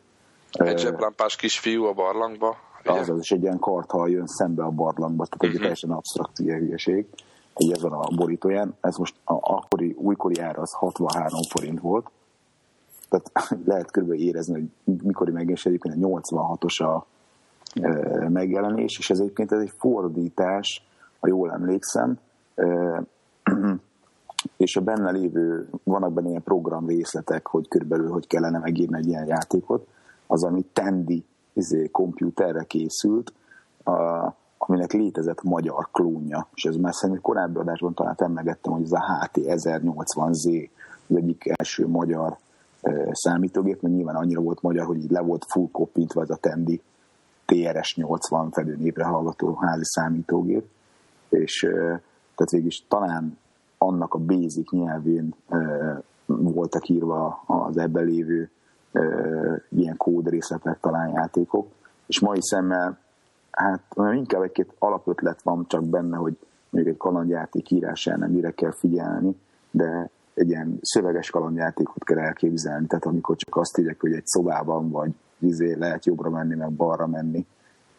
Egy 0.51 0.79
zseblámpás 0.79 1.35
kisfiú 1.35 1.83
a 1.83 1.93
barlangba. 1.93 2.55
Ugye? 2.85 2.99
Az, 2.99 3.09
az 3.09 3.19
is 3.19 3.31
egy 3.31 3.41
ilyen 3.41 3.59
karthal 3.59 4.09
jön 4.09 4.27
szembe 4.27 4.63
a 4.63 4.69
barlangba, 4.69 5.25
tehát 5.25 5.43
egy 5.43 5.47
uh-huh. 5.47 5.61
teljesen 5.61 5.91
absztrakt 5.91 6.39
ilyen 6.39 6.59
hülyeség. 6.59 7.05
Egy 7.53 7.71
ezen 7.71 7.91
a 7.91 8.15
borítóján. 8.15 8.75
Ez 8.81 8.95
most 8.95 9.15
a 9.23 9.33
akkori, 9.33 9.95
újkori 9.97 10.39
ára 10.39 10.61
az 10.61 10.73
63 10.73 11.39
forint 11.49 11.79
volt. 11.79 12.09
Tehát 13.09 13.31
lehet 13.65 13.91
körülbelül 13.91 14.23
érezni, 14.23 14.71
hogy 15.13 15.47
egyébként 15.63 16.03
a 16.03 16.07
86-os 16.07 16.83
a 16.83 17.05
megjelenés, 18.29 18.97
és 18.97 19.09
ez 19.09 19.19
egyébként 19.19 19.51
ez 19.51 19.61
egy 19.61 19.73
fordítás, 19.77 20.87
ha 21.19 21.27
jól 21.27 21.51
emlékszem, 21.51 22.19
és 24.57 24.75
a 24.75 24.81
benne 24.81 25.11
lévő, 25.11 25.69
vannak 25.83 26.13
benne 26.13 26.29
ilyen 26.29 26.43
program 26.43 26.87
részletek, 26.87 27.47
hogy 27.47 27.67
körülbelül 27.67 28.09
hogy 28.09 28.27
kellene 28.27 28.59
megírni 28.59 28.97
egy 28.97 29.07
ilyen 29.07 29.25
játékot, 29.25 29.87
az, 30.27 30.43
ami 30.43 30.65
Tendi 30.73 31.25
izé, 31.53 31.89
komputerre 31.91 32.63
készült, 32.63 33.33
a, 33.83 33.91
aminek 34.57 34.91
létezett 34.91 35.43
magyar 35.43 35.89
klónja, 35.91 36.47
és 36.53 36.63
ez 36.63 36.75
már 36.75 36.93
szerintem 36.93 37.23
korábbi 37.23 37.57
adásban 37.57 37.93
talán 37.93 38.15
emlegettem, 38.17 38.73
hogy 38.73 38.83
ez 38.83 38.91
a 38.91 39.21
HT 39.21 39.37
1080Z, 39.37 40.69
az 41.07 41.15
egyik 41.15 41.53
első 41.55 41.87
magyar 41.87 42.37
e, 42.81 43.09
számítógép, 43.11 43.81
mert 43.81 43.95
nyilván 43.95 44.15
annyira 44.15 44.41
volt 44.41 44.61
magyar, 44.61 44.85
hogy 44.85 44.97
így 44.97 45.11
le 45.11 45.21
volt 45.21 45.45
full 45.47 45.67
kopintva 45.71 46.21
ez 46.21 46.29
a 46.29 46.35
Tendi 46.35 46.81
TRS-80 47.47 48.47
fedő 48.51 48.75
népre 48.75 49.03
hallgató 49.03 49.55
házi 49.55 49.85
számítógép, 49.85 50.65
és 51.29 51.59
tehát 52.35 52.51
végig 52.51 52.67
is 52.67 52.85
talán 52.87 53.37
annak 53.77 54.13
a 54.13 54.19
basic 54.19 54.71
nyelvén 54.71 55.35
voltak 56.25 56.89
írva 56.89 57.43
az 57.45 57.77
ebben 57.77 58.05
lévő 58.05 58.49
ilyen 59.69 59.97
kódrészletek 59.97 60.79
talán 60.79 61.09
játékok, 61.09 61.67
és 62.07 62.19
mai 62.19 62.41
szemmel 62.41 62.97
hát 63.51 63.81
inkább 64.13 64.41
egy-két 64.41 64.73
alapötlet 64.79 65.41
van 65.41 65.65
csak 65.67 65.85
benne, 65.85 66.17
hogy 66.17 66.37
még 66.69 66.87
egy 66.87 66.97
kalandjáték 66.97 67.71
írásán 67.71 68.29
mire 68.29 68.51
kell 68.51 68.73
figyelni, 68.79 69.35
de 69.71 70.09
egy 70.33 70.49
ilyen 70.49 70.77
szöveges 70.81 71.29
kalandjátékot 71.29 72.03
kell 72.03 72.19
elképzelni, 72.19 72.87
tehát 72.87 73.05
amikor 73.05 73.35
csak 73.35 73.55
azt 73.55 73.77
írják, 73.77 74.01
hogy 74.01 74.13
egy 74.13 74.25
szobában 74.25 74.89
vagy 74.89 75.11
izé, 75.39 75.73
lehet 75.73 76.05
jobbra 76.05 76.29
menni, 76.29 76.55
meg 76.55 76.71
balra 76.71 77.07
menni, 77.07 77.45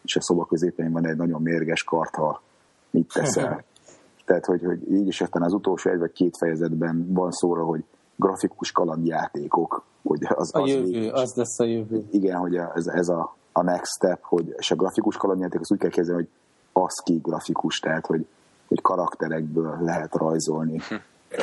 és 0.03 0.15
a 0.15 0.21
szoba 0.21 0.45
középén 0.45 0.91
van 0.91 1.07
egy 1.07 1.17
nagyon 1.17 1.41
mérges 1.41 1.83
karthal, 1.83 2.41
mit 2.89 3.11
teszel. 3.13 3.63
Tehát, 4.25 4.45
hogy, 4.45 4.63
hogy 4.63 4.91
így 4.91 5.07
is 5.07 5.21
aztán 5.21 5.43
az 5.43 5.53
utolsó 5.53 5.91
egy 5.91 5.99
vagy 5.99 6.11
két 6.11 6.37
fejezetben 6.37 7.13
van 7.13 7.31
szóra, 7.31 7.63
hogy 7.63 7.83
grafikus 8.15 8.71
kalandjátékok. 8.71 9.83
Hogy 10.03 10.19
az, 10.29 10.55
a 10.55 10.61
az 10.61 10.69
jövő, 10.69 10.87
így, 10.87 11.09
az 11.13 11.33
lesz 11.35 11.59
a 11.59 11.63
jövő. 11.63 12.03
Igen, 12.11 12.37
hogy 12.37 12.55
ez, 12.55 12.87
ez 12.87 13.07
a, 13.07 13.35
a 13.51 13.63
next 13.63 13.91
step, 13.91 14.19
hogy, 14.21 14.55
és 14.57 14.71
a 14.71 14.75
grafikus 14.75 15.17
kalandjáték 15.17 15.59
az 15.59 15.71
úgy 15.71 15.79
kell 15.79 15.89
kezdeni, 15.89 16.17
hogy 16.17 16.29
ASCII 16.71 17.19
grafikus, 17.23 17.79
tehát, 17.79 18.05
hogy, 18.05 18.27
hogy 18.67 18.81
karakterekből 18.81 19.77
lehet 19.81 20.15
rajzolni 20.15 20.77
hm. 20.89 20.95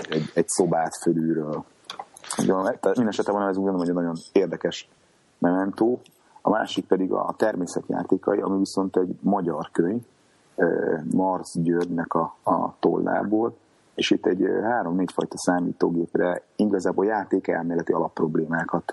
egy, 0.08 0.30
egy 0.34 0.48
szobát 0.48 0.96
fölülről. 1.02 1.64
Tehát 2.36 2.82
minden 2.82 3.08
esetben 3.08 3.34
van, 3.34 3.48
ez 3.48 3.56
úgy 3.56 3.64
gondolom, 3.64 3.78
hogy 3.78 3.88
egy 3.88 3.94
nagyon 3.94 4.16
érdekes 4.32 4.88
mementó. 5.38 6.00
A 6.42 6.50
másik 6.50 6.86
pedig 6.86 7.12
a 7.12 7.34
természetjátékai, 7.36 8.38
ami 8.38 8.58
viszont 8.58 8.96
egy 8.96 9.18
magyar 9.20 9.70
könyv, 9.72 10.02
Mars 11.10 11.52
Györgynek 11.54 12.14
a, 12.14 12.36
a 12.42 12.74
tollából, 12.78 13.56
és 13.94 14.10
itt 14.10 14.26
egy 14.26 14.44
három-négy 14.62 15.12
fajta 15.12 15.38
számítógépre 15.38 16.42
igazából 16.56 17.06
játékelméleti 17.06 17.92
alapproblémákat 17.92 18.92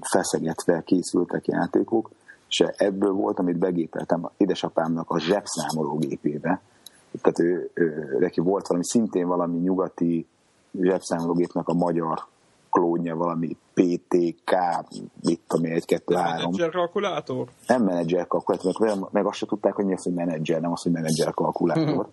feszegetve 0.00 0.82
készültek 0.82 1.46
játékok, 1.46 2.10
és 2.48 2.64
ebből 2.76 3.12
volt, 3.12 3.38
amit 3.38 3.58
begépeltem 3.58 4.28
édesapámnak 4.36 5.10
a 5.10 5.18
zsebszámológépébe. 5.18 6.60
Tehát 7.22 7.38
ő, 7.38 7.70
ő, 7.74 8.16
neki 8.18 8.40
volt 8.40 8.66
valami, 8.66 8.84
szintén 8.86 9.26
valami 9.26 9.58
nyugati 9.58 10.26
zsebszámológépnek 10.80 11.68
a 11.68 11.74
magyar 11.74 12.26
klónja, 12.70 13.16
valami 13.16 13.56
PTK, 13.74 14.56
mit 15.22 15.40
tudom 15.46 15.64
én, 15.64 15.72
1, 15.72 15.84
2, 15.84 16.14
3. 16.14 16.36
Menedzser 16.36 16.70
kalkulátor? 16.70 17.48
Nem 17.66 17.82
menedzser 17.82 18.26
kalkulátor, 18.26 18.74
meg, 18.78 18.96
meg 19.10 19.26
azt 19.26 19.38
se 19.38 19.46
tudták, 19.46 19.74
hogy 19.74 19.84
mi 19.84 19.92
az, 19.92 20.02
hogy 20.02 20.14
menedzser, 20.14 20.60
nem 20.60 20.72
az, 20.72 20.82
hogy 20.82 20.92
menedzser 20.92 21.34
kalkulátor. 21.34 22.04
Hmm. 22.04 22.12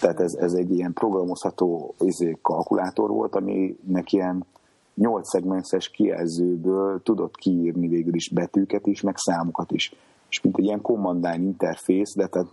Tehát 0.00 0.20
ez, 0.20 0.34
ez 0.34 0.52
egy 0.52 0.70
ilyen 0.70 0.92
programozható 0.92 1.94
izé, 1.98 2.38
kalkulátor 2.42 3.10
volt, 3.10 3.34
aminek 3.34 4.12
ilyen 4.12 4.46
8 4.94 5.28
szegmenses 5.28 5.88
kijelzőből 5.88 7.02
tudott 7.02 7.36
kiírni 7.36 7.88
végül 7.88 8.14
is 8.14 8.28
betűket 8.28 8.86
is, 8.86 9.00
meg 9.00 9.16
számokat 9.16 9.72
is. 9.72 9.94
És 10.28 10.40
mint 10.40 10.58
egy 10.58 10.64
ilyen 10.64 10.80
command 10.80 11.24
line 11.24 11.44
interfész, 11.44 12.14
de 12.14 12.26
tehát, 12.26 12.48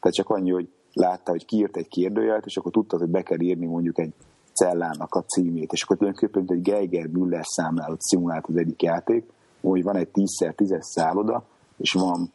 tehát 0.00 0.16
csak 0.16 0.30
annyi, 0.30 0.50
hogy 0.50 0.68
látta, 0.92 1.30
hogy 1.30 1.44
kiírt 1.44 1.76
egy 1.76 1.88
kérdőjelet, 1.88 2.46
és 2.46 2.56
akkor 2.56 2.72
tudta, 2.72 2.98
hogy 2.98 3.08
be 3.08 3.22
kell 3.22 3.40
írni 3.40 3.66
mondjuk 3.66 3.98
egy 3.98 4.12
cellának 4.54 5.14
a 5.14 5.22
címét, 5.22 5.72
és 5.72 5.82
akkor 5.82 5.96
tulajdonképpen 5.96 6.56
egy 6.56 6.62
Geiger-Müller 6.62 7.44
számlálót 7.44 8.00
szimulált 8.00 8.46
az 8.46 8.56
egyik 8.56 8.82
játék, 8.82 9.24
hogy 9.60 9.82
van 9.82 9.96
egy 9.96 10.08
10x10-es 10.12 10.82
szálloda, 10.82 11.44
és 11.76 11.92
van 11.92 12.32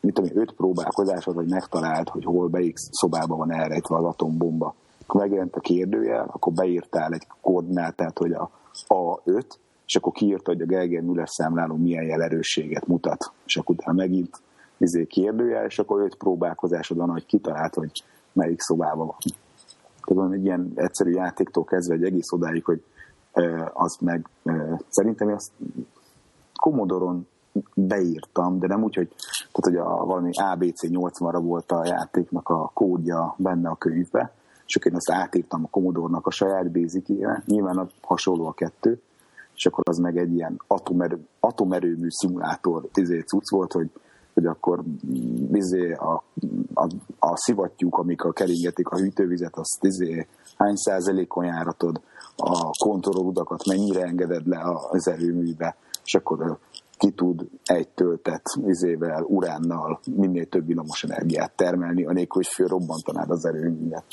mit 0.00 0.14
tudom, 0.14 0.30
öt 0.34 0.52
próbálkozásod, 0.52 1.34
hogy 1.34 1.48
megtalált, 1.48 2.08
hogy 2.08 2.24
hol 2.24 2.48
belyik 2.48 2.76
szobában 2.76 3.38
van 3.38 3.52
elrejtve 3.52 3.96
az 3.96 4.04
atombomba. 4.04 4.74
Akkor 5.02 5.20
megjelent 5.20 5.56
a 5.56 5.60
kérdőjel, 5.60 6.28
akkor 6.32 6.52
beírtál 6.52 7.12
egy 7.12 7.26
koordinátát, 7.40 8.18
hogy 8.18 8.32
a 8.32 8.50
A5, 8.88 9.44
és 9.86 9.96
akkor 9.96 10.12
kiírta, 10.12 10.50
hogy 10.50 10.60
a 10.60 10.66
Geiger 10.66 11.02
Müller 11.02 11.28
számláló 11.28 11.76
milyen 11.76 12.04
jelerősséget 12.04 12.86
mutat. 12.86 13.32
És 13.46 13.56
akkor 13.56 13.74
utána 13.74 13.96
megint 13.96 14.42
izé 14.78 15.04
kérdőjel, 15.04 15.64
és 15.64 15.78
akkor 15.78 16.00
öt 16.00 16.14
próbálkozásod 16.14 16.96
van, 16.96 17.10
hogy 17.10 17.26
kitalált, 17.26 17.74
hogy 17.74 18.04
melyik 18.32 18.60
szobában 18.60 19.06
van. 19.06 19.16
Tehát 20.14 20.32
egy 20.32 20.44
ilyen 20.44 20.72
egyszerű 20.74 21.10
játéktól 21.10 21.64
kezdve 21.64 21.94
egy 21.94 22.04
egész 22.04 22.32
odáig, 22.32 22.64
hogy 22.64 22.82
az 23.72 23.96
meg 24.00 24.28
szerintem 24.88 25.28
azt 25.28 25.50
Commodore-on 26.60 27.26
beírtam, 27.74 28.58
de 28.58 28.66
nem 28.66 28.82
úgy, 28.82 28.94
hogy, 28.94 29.08
tehát, 29.52 29.64
hogy 29.64 29.76
a, 29.76 30.04
valami 30.04 30.30
ABC 30.34 30.80
80-ra 30.82 31.40
volt 31.42 31.70
a 31.70 31.86
játéknak 31.86 32.48
a 32.48 32.70
kódja 32.74 33.34
benne 33.38 33.68
a 33.68 33.76
könyvbe, 33.76 34.32
és 34.66 34.76
akkor 34.76 34.90
én 34.90 34.96
azt 34.96 35.10
átírtam 35.10 35.64
a 35.64 35.68
Commodore-nak 35.68 36.26
a 36.26 36.30
saját 36.30 36.70
basic 36.70 37.08
nyilván 37.44 37.76
a, 37.76 37.86
hasonló 38.00 38.46
a 38.46 38.52
kettő, 38.52 39.00
és 39.54 39.66
akkor 39.66 39.84
az 39.88 39.98
meg 39.98 40.16
egy 40.16 40.34
ilyen 40.34 40.60
atomerő, 40.66 41.26
atomerőmű 41.40 42.06
szimulátor 42.08 42.88
izé 42.94 43.20
cucc 43.20 43.50
volt, 43.50 43.72
hogy, 43.72 43.90
hogy 44.42 44.56
akkor 44.56 44.82
izé 45.52 45.92
a, 45.92 46.24
a, 46.74 46.88
a 47.18 47.36
szivattyúk, 47.36 47.98
amik 47.98 48.24
a 48.24 48.32
keringetik 48.32 48.88
a 48.88 48.96
hűtővizet, 48.96 49.56
azt 49.56 49.78
izé 49.80 50.26
hány 50.56 50.76
százalékon 50.76 51.44
járatod, 51.44 52.00
a 52.36 52.70
kontrolludakat 52.84 53.66
mennyire 53.66 54.02
engeded 54.02 54.46
le 54.46 54.60
az 54.90 55.08
erőműbe, 55.08 55.76
és 56.04 56.14
akkor 56.14 56.58
ki 56.96 57.10
tud 57.10 57.48
egy 57.64 57.88
töltet 57.88 58.42
izével, 58.66 59.22
uránnal 59.22 60.00
minél 60.16 60.46
több 60.46 60.66
villamos 60.66 61.04
energiát 61.04 61.52
termelni, 61.56 62.04
anélkül, 62.04 62.42
hogy 62.42 62.46
fölrobbantanád 62.46 63.30
az 63.30 63.44
erőművet. 63.44 64.04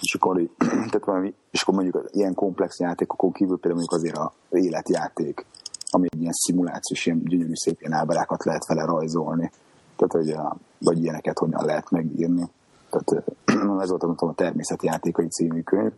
És 0.00 0.14
akkor, 0.14 0.42
tehát 0.58 1.04
valami, 1.04 1.34
és 1.50 1.62
akkor 1.62 1.74
mondjuk 1.74 2.08
ilyen 2.10 2.34
komplex 2.34 2.78
játékokon 2.78 3.32
kívül 3.32 3.58
például 3.58 3.82
mondjuk 3.82 4.00
azért 4.00 4.32
az 4.48 4.64
életjáték, 4.64 5.46
ami 5.90 6.06
egy 6.10 6.20
ilyen 6.20 6.32
szimuláció, 6.32 6.96
és 6.96 7.06
ilyen 7.06 7.22
gyönyörű 7.24 7.54
szép 7.54 7.80
ilyen 7.80 7.92
ábrákat 7.92 8.44
lehet 8.44 8.66
vele 8.66 8.84
rajzolni. 8.84 9.50
Tehát, 9.96 10.12
hogy 10.12 10.30
a, 10.30 10.56
vagy 10.78 11.02
ilyeneket 11.02 11.38
hogyan 11.38 11.64
lehet 11.64 11.90
megírni. 11.90 12.48
Tehát 12.90 13.24
ez 13.82 13.88
volt 13.88 14.02
a, 14.02 14.14
a 14.16 14.34
természeti 14.34 14.86
játékai 14.86 15.28
című 15.28 15.62
könyv 15.62 15.92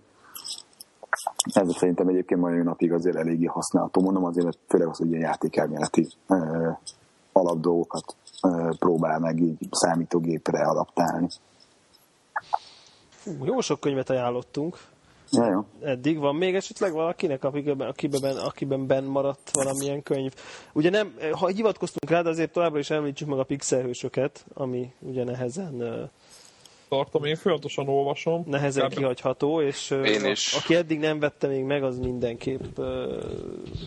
ez 1.52 1.76
szerintem 1.76 2.08
egyébként 2.08 2.40
mai 2.40 2.62
napig 2.62 2.92
azért 2.92 3.16
eléggé 3.16 3.44
használható. 3.44 4.00
Mondom 4.00 4.24
azért, 4.24 4.44
mert 4.44 4.58
főleg 4.68 4.88
az, 4.88 4.98
hogy 4.98 5.08
ilyen 5.08 5.20
játékelméleti 5.20 6.08
uh, 6.28 6.76
alapdolgokat 7.32 8.16
uh, 8.42 8.76
próbál 8.78 9.18
meg 9.18 9.40
így 9.40 9.68
számítógépre 9.70 10.64
adaptálni. 10.64 11.28
Jó 13.42 13.60
sok 13.60 13.80
könyvet 13.80 14.10
ajánlottunk. 14.10 14.78
Ja, 15.36 15.50
jó. 15.50 15.64
Eddig 15.88 16.18
van 16.18 16.34
még 16.34 16.54
esetleg 16.54 16.92
valakinek, 16.92 17.44
akiben, 17.44 17.80
akiben, 17.80 18.36
akiben 18.36 18.86
ben 18.86 19.04
maradt 19.04 19.50
valamilyen 19.52 20.02
könyv. 20.02 20.34
Ugye 20.72 20.90
nem, 20.90 21.14
ha 21.30 21.46
hivatkoztunk 21.46 22.10
rá, 22.10 22.22
de 22.22 22.28
azért 22.28 22.52
továbbra 22.52 22.78
is 22.78 22.90
említsük 22.90 23.28
meg 23.28 23.38
a 23.38 23.44
pixelhősöket, 23.44 24.44
ami 24.54 24.92
ugye 24.98 25.24
nehezen 25.24 26.10
tartom, 26.88 27.24
én 27.24 27.36
folyamatosan 27.36 27.88
olvasom. 27.88 28.44
Nehezen 28.46 28.88
Kár... 28.88 28.98
kihagyható, 28.98 29.60
és 29.60 29.90
én 29.90 30.24
is. 30.24 30.52
aki 30.54 30.74
eddig 30.74 30.98
nem 30.98 31.18
vette 31.18 31.46
még 31.46 31.64
meg, 31.64 31.82
az 31.82 31.98
mindenképp 31.98 32.78
uh, 32.78 32.86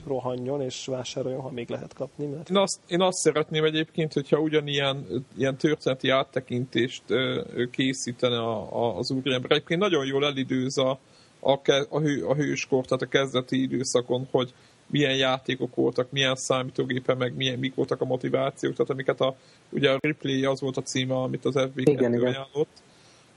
rohanjon 0.08 0.62
és 0.62 0.86
vásároljon, 0.86 1.42
ha 1.42 1.52
még 1.52 1.70
lehet 1.70 1.94
kapni. 1.94 2.26
Mert... 2.26 2.50
Én, 2.50 2.58
azt, 2.58 2.80
én 2.88 3.02
azt 3.02 3.18
szeretném 3.18 3.64
egyébként, 3.64 4.14
hogyha 4.14 4.40
ugyanilyen 4.40 5.26
ilyen 5.38 5.58
történeti 5.58 6.10
áttekintést 6.10 7.04
uh, 7.10 7.70
készítene 7.72 8.38
a, 8.38 8.84
a, 8.84 8.98
az 8.98 9.12
úriember. 9.12 9.52
Egyébként 9.52 9.80
nagyon 9.80 10.06
jól 10.06 10.26
elidőz 10.26 10.78
a, 10.78 11.00
a, 11.46 11.60
a, 11.90 12.00
hő, 12.00 12.26
a 12.26 12.36
hőskor, 12.36 12.86
tehát 12.86 13.02
a 13.04 13.08
kezdeti 13.08 13.62
időszakon, 13.62 14.28
hogy 14.32 14.54
milyen 14.88 15.16
játékok 15.16 15.76
voltak, 15.76 16.12
milyen 16.12 16.36
számítógépe, 16.36 17.14
meg 17.14 17.36
milyen, 17.36 17.60
mik 17.60 17.76
voltak 17.76 18.02
a 18.02 18.06
motivációk, 18.06 18.76
tehát 18.76 18.92
amiket 18.92 19.22
a, 19.22 19.36
ugye 19.70 19.92
a 19.92 19.98
Replay 20.02 20.46
az 20.46 20.62
volt 20.62 20.78
a 20.78 20.82
címe, 20.82 21.16
amit 21.16 21.46
az 21.46 21.54
FB2 21.58 22.24
ajánlott, 22.24 22.82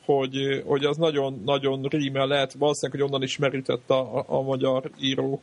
hogy, 0.04 0.62
hogy 0.66 0.84
az 0.84 0.96
nagyon-nagyon 0.96 1.82
rímel 1.82 2.26
lehet, 2.26 2.52
valószínűleg, 2.52 3.00
hogy 3.00 3.11
onnan 3.11 3.22
is 3.22 3.36
merített 3.36 3.90
a, 3.90 4.18
a, 4.18 4.24
a 4.26 4.42
magyar 4.42 4.90
író 5.00 5.40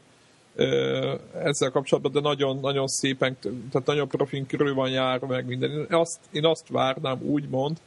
ezzel 1.43 1.69
kapcsolatban, 1.71 2.11
de 2.11 2.19
nagyon-nagyon 2.19 2.87
szépen, 2.87 3.37
tehát 3.71 3.87
nagyon 3.87 4.07
profin 4.07 4.45
körül 4.45 4.73
van 4.73 4.89
járva 4.89 5.27
meg 5.27 5.45
minden. 5.45 5.71
Én 5.71 5.85
azt, 5.89 6.19
én 6.31 6.45
azt 6.45 6.67
várnám 6.67 7.21
úgymond, 7.21 7.77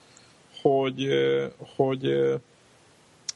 hogy, 0.63 1.09
hogy 1.77 2.03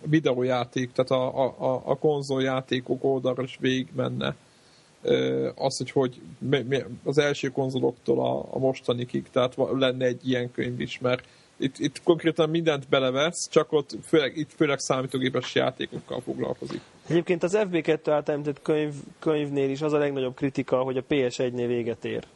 videójáték, 0.04 0.92
tehát 0.92 1.10
a, 1.10 1.46
a, 1.46 1.82
a 1.84 1.98
konzoljátékok 1.98 3.04
oldalra 3.04 3.42
is 3.42 3.56
végig 3.60 3.88
menne 3.96 4.34
az, 5.54 5.76
hogy, 5.76 5.90
hogy 5.90 6.20
az 7.04 7.18
első 7.18 7.48
konzoloktól 7.48 8.20
a, 8.20 8.46
a 8.50 8.58
mostanikig, 8.58 9.30
tehát 9.30 9.54
lenne 9.72 10.04
egy 10.04 10.28
ilyen 10.28 10.50
könyv 10.50 10.80
is, 10.80 10.98
mert 10.98 11.26
itt, 11.56 11.78
itt 11.78 12.02
konkrétan 12.02 12.50
mindent 12.50 12.88
belevesz, 12.88 13.48
csak 13.50 13.72
ott 13.72 13.96
főleg, 14.04 14.36
itt 14.36 14.52
főleg 14.52 14.78
számítógépes 14.78 15.54
játékokkal 15.54 16.20
foglalkozik. 16.20 16.80
Egyébként 17.08 17.42
az 17.42 17.58
FB2 17.58 18.00
által 18.06 18.42
könyv, 18.62 18.94
könyvnél 19.18 19.70
is 19.70 19.82
az 19.82 19.92
a 19.92 19.98
legnagyobb 19.98 20.34
kritika, 20.34 20.82
hogy 20.82 20.96
a 20.96 21.04
PS1-nél 21.08 21.64
véget 21.66 22.04
ér. 22.04 22.26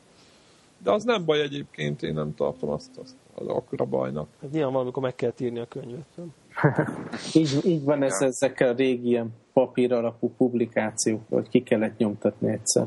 De 0.78 0.90
az 0.90 1.04
nem 1.04 1.24
baj 1.24 1.40
egyébként, 1.40 2.02
én 2.02 2.14
nem 2.14 2.34
tartom 2.34 2.70
azt, 2.70 2.98
azt 3.02 3.14
az 3.34 3.46
akkora 3.46 3.84
bajnak. 3.84 4.28
Hát 4.40 4.50
nyilván 4.50 4.72
valamikor 4.72 5.02
meg 5.02 5.14
kell 5.14 5.32
írni 5.38 5.58
a 5.58 5.66
könyvet. 5.66 6.06
Nem? 6.14 6.34
így, 7.34 7.58
így 7.64 7.84
van 7.84 8.02
ez 8.02 8.20
ja. 8.20 8.26
ezekkel 8.26 8.68
a 8.68 8.74
régi 8.74 9.08
ilyen 9.08 9.34
papír 9.52 9.92
alapú 9.92 10.34
publikációkkal, 10.36 11.40
hogy 11.40 11.48
ki 11.48 11.62
kellett 11.62 11.96
nyomtatni 11.96 12.52
egyszer. 12.52 12.86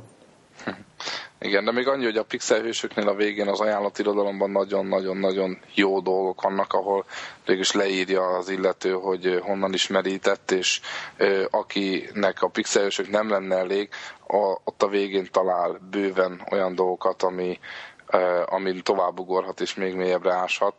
Igen, 1.42 1.66
de 1.66 1.72
még 1.72 1.88
annyi, 1.88 2.04
hogy 2.04 2.18
a 2.18 2.24
pixelhősöknél 2.24 3.08
a 3.08 3.16
végén 3.16 3.48
az 3.48 3.60
ajánlatirodalomban 3.60 4.50
nagyon-nagyon-nagyon 4.50 5.60
jó 5.74 6.00
dolgok 6.00 6.42
vannak, 6.42 6.74
ahol 6.74 7.06
végülis 7.46 7.72
leírja 7.72 8.22
az 8.22 8.50
illető, 8.50 8.92
hogy 8.92 9.40
honnan 9.42 9.74
is 9.74 9.88
merített, 9.88 10.52
és 10.52 10.82
ö, 11.18 11.46
akinek 11.50 12.42
a 12.42 12.48
pixelhősök 12.48 13.10
nem 13.10 13.30
lenne 13.30 13.56
elég, 13.56 13.90
a, 14.28 14.58
ott 14.64 14.84
a 14.84 14.88
végén 14.88 15.28
talál 15.32 15.80
bőven 15.92 16.42
olyan 16.52 16.76
dolgokat, 16.76 17.24
ami, 17.24 17.60
ö, 18.08 18.42
amin 18.46 18.84
tovább 18.84 19.20
ugorhat 19.20 19.62
és 19.62 19.76
még 19.76 19.96
mélyebbre 19.96 20.34
áshat. 20.34 20.74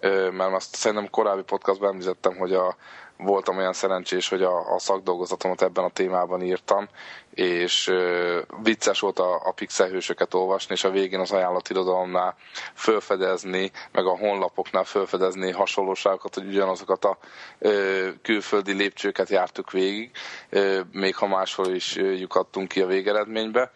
Ö, 0.00 0.30
mert 0.30 0.54
azt 0.54 0.74
szerintem 0.74 1.10
korábbi 1.10 1.42
podcastban 1.42 1.90
említettem, 1.92 2.36
hogy 2.36 2.54
a, 2.54 2.76
voltam 3.24 3.56
olyan 3.56 3.72
szerencsés, 3.72 4.28
hogy 4.28 4.42
a, 4.42 4.74
a 4.74 4.78
szakdolgozatomat 4.78 5.62
ebben 5.62 5.84
a 5.84 5.88
témában 5.90 6.42
írtam, 6.42 6.88
és 7.34 7.88
uh, 7.88 8.38
vicces 8.62 9.00
volt 9.00 9.18
a, 9.18 9.34
a 9.46 9.52
pixelhősöket 9.52 10.34
olvasni, 10.34 10.74
és 10.74 10.84
a 10.84 10.90
végén 10.90 11.20
az 11.20 11.30
ajánlatirodalomnál 11.32 12.36
felfedezni, 12.74 13.70
meg 13.92 14.06
a 14.06 14.16
honlapoknál 14.16 14.84
felfedezni 14.84 15.50
hasonlóságokat, 15.52 16.34
hogy 16.34 16.46
ugyanazokat 16.46 17.04
a 17.04 17.18
uh, 17.58 18.08
külföldi 18.22 18.72
lépcsőket 18.72 19.28
jártuk 19.28 19.70
végig, 19.70 20.10
uh, 20.52 20.78
még 20.92 21.16
ha 21.16 21.26
máshol 21.26 21.66
is 21.68 21.96
lyukadtunk 21.96 22.68
ki 22.68 22.80
a 22.80 22.86
végeredménybe 22.86 23.72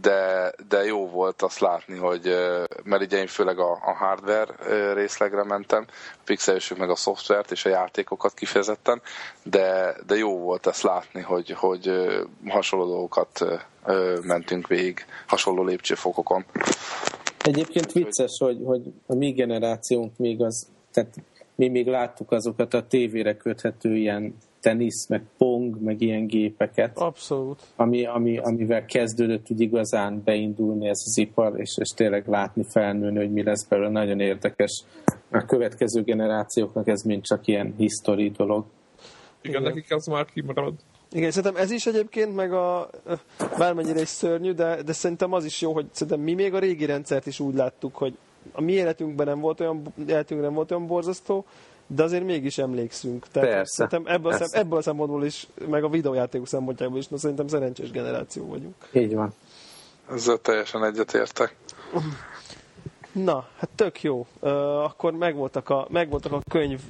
de, 0.00 0.52
de 0.68 0.84
jó 0.84 1.08
volt 1.08 1.42
azt 1.42 1.58
látni, 1.58 1.96
hogy 1.96 2.36
mert 2.84 3.02
ugye 3.02 3.18
én 3.18 3.26
főleg 3.26 3.58
a, 3.58 3.70
a 3.70 3.92
hardware 3.92 4.94
részlegre 4.94 5.44
mentem, 5.44 5.86
a 6.12 6.20
pixelősök 6.24 6.78
meg 6.78 6.90
a 6.90 6.96
szoftvert 6.96 7.50
és 7.50 7.64
a 7.64 7.68
játékokat 7.68 8.34
kifejezetten, 8.34 9.02
de, 9.42 9.96
de 10.06 10.16
jó 10.16 10.38
volt 10.38 10.66
ezt 10.66 10.82
látni, 10.82 11.20
hogy, 11.20 11.50
hogy 11.50 11.92
hasonló 12.48 12.86
dolgokat 12.86 13.44
mentünk 14.22 14.66
végig, 14.66 15.04
hasonló 15.26 15.64
lépcsőfokokon. 15.64 16.44
Egyébként 17.44 17.92
vicces, 17.92 18.38
hogy, 18.38 18.60
hogy 18.64 18.82
a 19.06 19.14
mi 19.14 19.32
generációnk 19.32 20.16
még 20.16 20.42
az, 20.42 20.66
tehát 20.92 21.14
mi 21.54 21.68
még 21.68 21.86
láttuk 21.86 22.32
azokat 22.32 22.74
a 22.74 22.86
tévére 22.86 23.36
köthető 23.36 23.96
ilyen 23.96 24.36
tenisz, 24.60 25.06
meg 25.08 25.22
pong, 25.38 25.82
meg 25.82 26.00
ilyen 26.00 26.26
gépeket. 26.26 26.98
Abszolút. 26.98 27.62
Ami, 27.76 28.06
ami, 28.06 28.38
amivel 28.38 28.84
kezdődött 28.84 29.50
úgy 29.50 29.60
igazán 29.60 30.22
beindulni 30.24 30.88
ez 30.88 31.02
az 31.04 31.18
ipar, 31.18 31.60
és, 31.60 31.78
és 31.80 31.88
tényleg 31.88 32.28
látni, 32.28 32.64
felnőni, 32.70 33.16
hogy 33.16 33.32
mi 33.32 33.42
lesz 33.42 33.66
belőle. 33.66 33.88
Nagyon 33.88 34.20
érdekes. 34.20 34.82
A 35.30 35.44
következő 35.44 36.02
generációknak 36.02 36.88
ez 36.88 37.02
mind 37.02 37.22
csak 37.22 37.46
ilyen 37.46 37.74
history 37.76 38.30
dolog. 38.30 38.64
Igen, 39.40 39.60
Igen. 39.60 39.74
nekik 39.74 39.94
az 39.94 40.06
már 40.06 40.24
kimarad. 40.24 40.74
Igen, 41.12 41.30
szerintem 41.30 41.62
ez 41.62 41.70
is 41.70 41.86
egyébként, 41.86 42.34
meg 42.34 42.52
a 42.52 42.90
bármennyire 43.58 44.00
is 44.00 44.08
szörnyű, 44.08 44.52
de, 44.52 44.82
de 44.82 44.92
szerintem 44.92 45.32
az 45.32 45.44
is 45.44 45.60
jó, 45.60 45.72
hogy 45.72 45.86
szerintem 45.92 46.22
mi 46.22 46.34
még 46.34 46.54
a 46.54 46.58
régi 46.58 46.84
rendszert 46.84 47.26
is 47.26 47.40
úgy 47.40 47.54
láttuk, 47.54 47.96
hogy 47.96 48.16
a 48.52 48.60
mi 48.60 48.72
életünkben 48.72 49.26
nem 49.26 49.40
volt 49.40 49.60
olyan, 49.60 49.82
életünkben 50.08 50.48
nem 50.48 50.54
volt 50.54 50.70
olyan 50.70 50.86
borzasztó, 50.86 51.44
de 51.86 52.02
azért 52.02 52.24
mégis 52.24 52.58
emlékszünk. 52.58 53.26
Tehát 53.28 53.48
Persze. 53.48 53.72
Szerintem 53.88 54.14
ebből, 54.14 54.30
Persze. 54.30 54.44
A 54.44 54.48
szem, 54.48 54.60
ebből 54.60 54.78
a 54.78 54.82
szempontból 54.82 55.24
is, 55.24 55.46
meg 55.68 55.84
a 55.84 55.88
videójátékok 55.88 56.46
szempontjából 56.46 56.98
is, 56.98 57.08
no, 57.08 57.16
szerintem 57.16 57.48
szerencsés 57.48 57.90
generáció 57.90 58.46
vagyunk. 58.46 58.74
Így 58.92 59.14
van. 59.14 59.32
Ezzel 60.10 60.36
teljesen 60.36 60.84
egyetértek. 60.84 61.56
Na, 63.12 63.46
hát 63.56 63.68
tök 63.74 64.02
jó. 64.02 64.26
Uh, 64.40 64.50
akkor 64.84 65.12
megvoltak 65.12 65.68
a, 65.68 65.86
megvoltak 65.90 66.32
a 66.32 66.40
könyv, 66.50 66.80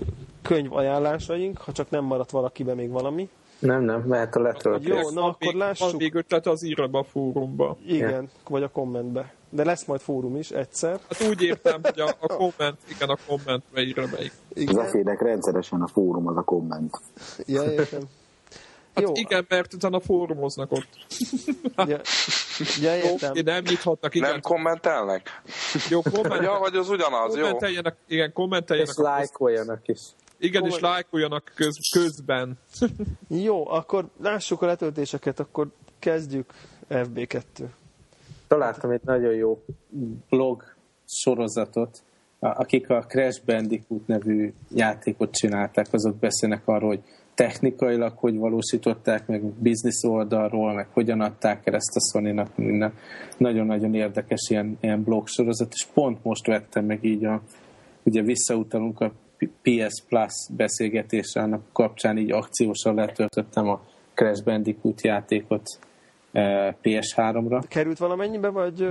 könyv 0.42 0.72
ajánlásaink, 0.72 1.58
ha 1.58 1.72
csak 1.72 1.90
nem 1.90 2.04
maradt 2.04 2.30
valakiben 2.30 2.76
még 2.76 2.90
valami. 2.90 3.28
Nem, 3.58 3.82
nem, 3.82 4.00
mehet 4.00 4.36
a 4.36 4.40
letöltés. 4.40 4.88
Jó, 4.88 5.10
na 5.10 5.24
akkor 5.24 5.54
lássuk. 5.54 5.90
Van 5.90 5.96
még 5.98 6.14
ötlet, 6.14 6.46
az 6.46 6.64
írja 6.64 6.86
be 6.86 6.98
a 6.98 7.04
fórumba. 7.04 7.76
Igen, 7.86 8.30
vagy 8.48 8.62
a 8.62 8.68
kommentbe. 8.68 9.34
De 9.56 9.64
lesz 9.64 9.84
majd 9.84 10.00
fórum 10.00 10.36
is 10.36 10.50
egyszer. 10.50 11.00
Hát 11.08 11.28
úgy 11.28 11.42
értem, 11.42 11.80
hogy 11.82 12.00
a, 12.00 12.16
a 12.20 12.26
komment, 12.26 12.78
igen, 12.88 13.08
a 13.08 13.16
komment 13.26 13.62
be. 13.72 13.80
Az 13.80 14.30
Igen. 14.52 14.80
efédek 14.80 15.20
rendszeresen 15.20 15.82
a 15.82 15.86
fórum 15.86 16.26
az 16.26 16.36
a 16.36 16.42
komment. 16.42 17.00
Ja, 17.46 17.62
értem. 17.62 18.02
Hát 18.94 19.04
Jó, 19.04 19.12
igen, 19.14 19.46
mert 19.48 19.74
utána 19.74 20.00
fórumoznak 20.00 20.72
ott. 20.72 20.88
ja, 21.76 21.98
ja, 22.80 22.96
értem. 22.96 23.30
Oké, 23.30 23.40
nem 23.40 23.62
nyithatnak, 23.66 24.14
igen. 24.14 24.30
Nem 24.30 24.40
kommentelnek? 24.40 25.42
Jó, 25.88 26.02
komment, 26.02 26.42
Ja, 26.42 26.58
vagy 26.58 26.76
az 26.76 26.88
ugyanaz, 26.88 27.34
jó? 27.34 27.42
kommenteljenek, 27.42 27.96
igen, 28.08 28.32
kommenteljenek. 28.32 28.94
És 28.96 29.02
lájkoljanak 29.02 29.88
is. 29.88 30.00
Igen, 30.38 30.66
és 30.66 30.78
lájkoljanak 30.78 31.52
köz, 31.54 31.78
közben. 31.92 32.58
Jó, 33.28 33.70
akkor 33.70 34.08
lássuk 34.22 34.62
a 34.62 34.66
letöltéseket, 34.66 35.40
akkor 35.40 35.68
kezdjük 35.98 36.52
FB2. 36.90 37.64
Találtam 38.48 38.90
egy 38.90 39.00
nagyon 39.04 39.34
jó 39.34 39.64
blog 40.28 40.62
sorozatot, 41.06 42.02
akik 42.38 42.90
a 42.90 43.04
Crash 43.08 43.44
Bandicoot 43.44 44.06
nevű 44.06 44.52
játékot 44.70 45.34
csinálták, 45.34 45.86
azok 45.90 46.16
beszélnek 46.16 46.62
arról, 46.64 46.88
hogy 46.88 47.02
technikailag 47.34 48.12
hogy 48.16 48.36
valósították, 48.36 49.26
meg 49.26 49.42
biznisz 49.42 50.04
oldalról, 50.04 50.72
meg 50.72 50.88
hogyan 50.92 51.20
adták 51.20 51.66
el 51.66 51.74
ezt 51.74 51.96
a 51.96 52.00
Sony-nak 52.12 52.56
minden. 52.56 52.92
Nagyon-nagyon 53.36 53.94
érdekes 53.94 54.46
ilyen, 54.48 54.78
ilyen 54.80 55.02
blog 55.02 55.26
sorozat, 55.26 55.72
és 55.72 55.86
pont 55.94 56.24
most 56.24 56.46
vettem 56.46 56.84
meg 56.84 57.04
így 57.04 57.24
a, 57.24 57.42
ugye 58.02 58.22
visszautalunk 58.22 59.00
a 59.00 59.12
PS 59.62 60.02
Plus 60.08 60.32
beszélgetésre, 60.56 61.42
annak 61.42 61.62
kapcsán 61.72 62.18
így 62.18 62.32
akciósan 62.32 62.94
letöltöttem 62.94 63.68
a 63.68 63.80
Crash 64.14 64.44
Bandicoot 64.44 65.02
játékot 65.02 65.62
PS3-ra. 66.82 67.62
Került 67.68 67.98
valamennyibe, 67.98 68.48
vagy... 68.48 68.88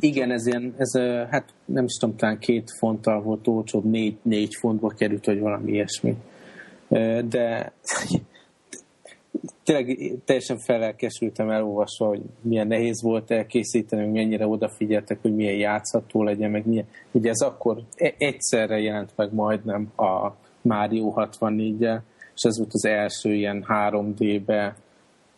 Igen, 0.00 0.30
ez 0.30 0.46
ilyen, 0.46 0.74
ez, 0.76 0.92
hát 1.30 1.44
nem 1.64 1.84
is 1.84 1.92
tudom, 1.92 2.16
talán 2.16 2.38
két 2.38 2.70
fonttal 2.78 3.22
volt 3.22 3.48
olcsóbb, 3.48 3.84
négy, 3.84 4.16
négy 4.22 4.54
fontba 4.60 4.88
került, 4.88 5.24
vagy 5.24 5.40
valami 5.40 5.72
ilyesmi. 5.72 6.16
De 7.28 7.72
tényleg 9.64 10.12
teljesen 10.24 10.58
felelkesültem 10.58 11.50
elolvasva, 11.50 12.06
hogy 12.06 12.22
milyen 12.40 12.66
nehéz 12.66 13.02
volt 13.02 13.30
elkészíteni, 13.30 14.02
hogy 14.02 14.12
mennyire 14.12 14.46
odafigyeltek, 14.46 15.18
hogy 15.22 15.34
milyen 15.34 15.56
játszható 15.56 16.22
legyen, 16.22 16.50
meg 16.50 16.66
milyen. 16.66 16.86
Ugye 17.10 17.30
ez 17.30 17.40
akkor 17.40 17.82
e- 17.96 18.14
egyszerre 18.18 18.80
jelent 18.80 19.12
meg 19.16 19.32
majdnem 19.32 19.92
a 19.96 20.30
Mario 20.62 21.12
64-jel, 21.16 22.00
és 22.34 22.42
ez 22.42 22.58
volt 22.58 22.72
az 22.72 22.84
első 22.84 23.34
ilyen 23.34 23.64
3D-be 23.68 24.76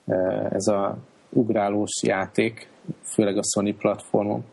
eh, 0.06 0.50
ez 0.50 0.66
a 0.66 0.98
ugrálós 1.35 2.02
játék, 2.02 2.69
főleg 3.02 3.36
a 3.36 3.43
Sony 3.43 3.77
platformon. 3.77 4.44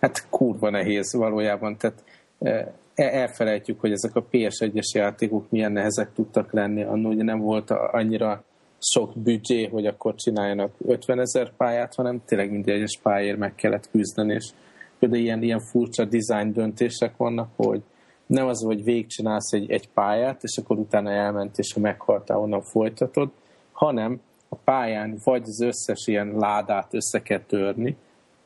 Hát 0.00 0.26
kurva 0.30 0.70
nehéz 0.70 1.14
valójában, 1.14 1.76
tehát 1.76 2.04
eh, 2.38 2.66
elfelejtjük, 2.94 3.80
hogy 3.80 3.92
ezek 3.92 4.16
a 4.16 4.24
PS1-es 4.32 4.90
játékok 4.92 5.50
milyen 5.50 5.72
nehezek 5.72 6.12
tudtak 6.12 6.52
lenni. 6.52 6.82
Annól 6.82 7.12
ugye 7.12 7.22
nem 7.22 7.38
volt 7.38 7.70
annyira 7.70 8.42
sok 8.80 9.12
büdzsé, 9.16 9.66
hogy 9.66 9.86
akkor 9.86 10.14
csináljanak 10.14 10.72
50 10.86 11.20
ezer 11.20 11.52
pályát, 11.56 11.94
hanem 11.94 12.22
tényleg 12.24 12.50
minden 12.50 12.74
egyes 12.74 12.98
pályáért 13.02 13.38
meg 13.38 13.54
kellett 13.54 13.90
küzdeni, 13.90 14.34
és 14.34 14.50
például 14.98 15.22
ilyen, 15.22 15.42
ilyen 15.42 15.60
furcsa 15.60 16.04
design 16.04 16.52
döntések 16.52 17.16
vannak, 17.16 17.48
hogy 17.56 17.82
nem 18.26 18.46
az, 18.46 18.62
hogy 18.62 18.84
végigcsinálsz 18.84 19.52
egy, 19.52 19.70
egy 19.70 19.88
pályát, 19.88 20.42
és 20.42 20.58
akkor 20.58 20.78
utána 20.78 21.10
elment, 21.10 21.58
és 21.58 21.72
ha 21.72 21.80
meghaltál, 21.80 22.38
onnan 22.38 22.62
folytatod, 22.62 23.30
hanem 23.72 24.20
a 24.48 24.56
pályán 24.56 25.18
vagy 25.24 25.42
az 25.42 25.60
összes 25.60 26.06
ilyen 26.06 26.34
ládát 26.36 26.94
össze 26.94 27.22
kell 27.22 27.40
törni, 27.40 27.96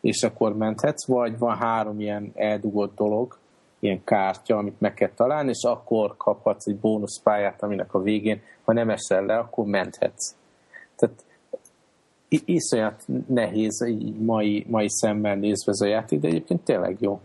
és 0.01 0.23
akkor 0.23 0.57
menthetsz, 0.57 1.07
vagy 1.07 1.39
van 1.39 1.57
három 1.57 2.01
ilyen 2.01 2.33
eldugott 2.35 2.97
dolog, 2.97 3.39
ilyen 3.79 4.05
kártya, 4.05 4.57
amit 4.57 4.81
meg 4.81 4.95
kell 4.95 5.11
találni, 5.15 5.49
és 5.49 5.63
akkor 5.63 6.17
kaphatsz 6.17 6.67
egy 6.67 6.77
bónuszpályát, 6.77 7.63
aminek 7.63 7.95
a 7.95 8.03
végén, 8.03 8.41
ha 8.65 8.73
nem 8.73 8.91
esel 8.91 9.25
le, 9.25 9.39
akkor 9.39 9.67
menthetsz. 9.67 10.35
Tehát 10.97 11.25
iszonyat 12.45 13.03
nehéz 13.27 13.85
így 13.87 14.19
mai, 14.19 14.67
mai 14.69 14.87
szemmel 14.89 15.35
nézve 15.35 15.73
ez 15.73 15.81
a 15.81 15.87
játék, 15.87 16.21
de 16.21 16.29
egyébként 16.29 16.65
tényleg 16.65 16.97
jó. 17.01 17.21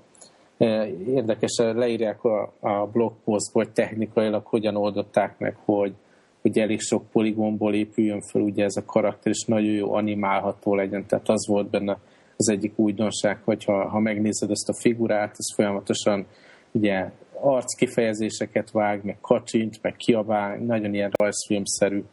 Eh, 0.58 0.90
Érdekes, 1.08 1.58
leírják 1.58 2.24
a, 2.24 2.54
a 2.60 2.86
blogpost, 2.86 3.52
hogy 3.52 3.72
technikailag 3.72 4.46
hogyan 4.46 4.76
oldották 4.76 5.40
meg, 5.40 5.58
hogy, 5.66 5.94
hogy 6.42 6.60
elég 6.60 6.80
sok 6.80 7.10
poligomból 7.12 7.74
épüljön 7.74 8.22
fel 8.22 8.42
ugye 8.42 8.64
ez 8.64 8.76
a 8.76 8.86
karakter, 8.86 9.32
és 9.32 9.44
nagyon 9.46 9.74
jó 9.74 9.94
animálható 9.94 10.76
legyen. 10.76 11.06
Tehát 11.06 11.30
az 11.30 11.48
volt 11.48 11.70
benne 11.70 11.98
az 12.38 12.50
egyik 12.50 12.80
újdonság, 12.80 13.40
hogy 13.44 13.64
ha, 13.64 13.90
ha 13.90 14.00
megnézed 14.00 14.52
ezt 14.52 14.70
a 14.70 14.80
figurát, 14.80 15.36
ez 15.38 15.54
folyamatosan 15.56 16.26
ugye 16.72 17.12
arc 17.42 17.76
kifejezéseket 17.76 18.72
vág, 18.72 19.04
meg 19.04 19.18
kacsint, 19.22 19.82
meg 19.82 19.96
kiabál, 19.96 20.58
nagyon 20.58 20.94
ilyen 20.94 21.12
rajzfilmszerű 21.18 22.04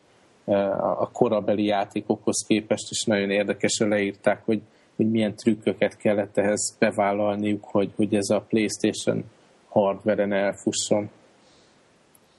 eh, 0.45 1.01
a 1.01 1.11
korabeli 1.13 1.65
játékokhoz 1.65 2.45
képest, 2.47 2.91
és 2.91 3.05
nagyon 3.05 3.31
érdekesen 3.31 3.89
leírták, 3.89 4.43
hogy, 4.45 4.63
hogy 4.97 5.11
milyen 5.11 5.35
trükköket 5.35 5.97
kellett 5.97 6.39
ehhez 6.39 6.77
bevállalniuk, 6.79 7.65
hogy, 7.65 7.93
hogy 7.97 8.15
ez 8.15 8.31
a 8.31 8.45
PlayStation 8.49 9.25
hardveren 9.69 10.33
elfusson. 10.33 11.11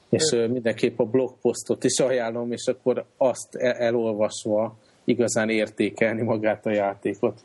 És 0.10 0.32
mindenképp 0.32 0.99
a 0.99 1.03
blogposztot 1.03 1.84
is 1.84 1.99
ajánlom, 1.99 2.52
és 2.52 2.68
akkor 2.68 3.06
azt 3.18 3.56
e- 3.56 3.76
elolvasva 3.80 4.77
igazán 5.03 5.49
értékelni 5.49 6.22
magát 6.22 6.65
a 6.65 6.72
játékot. 6.72 7.44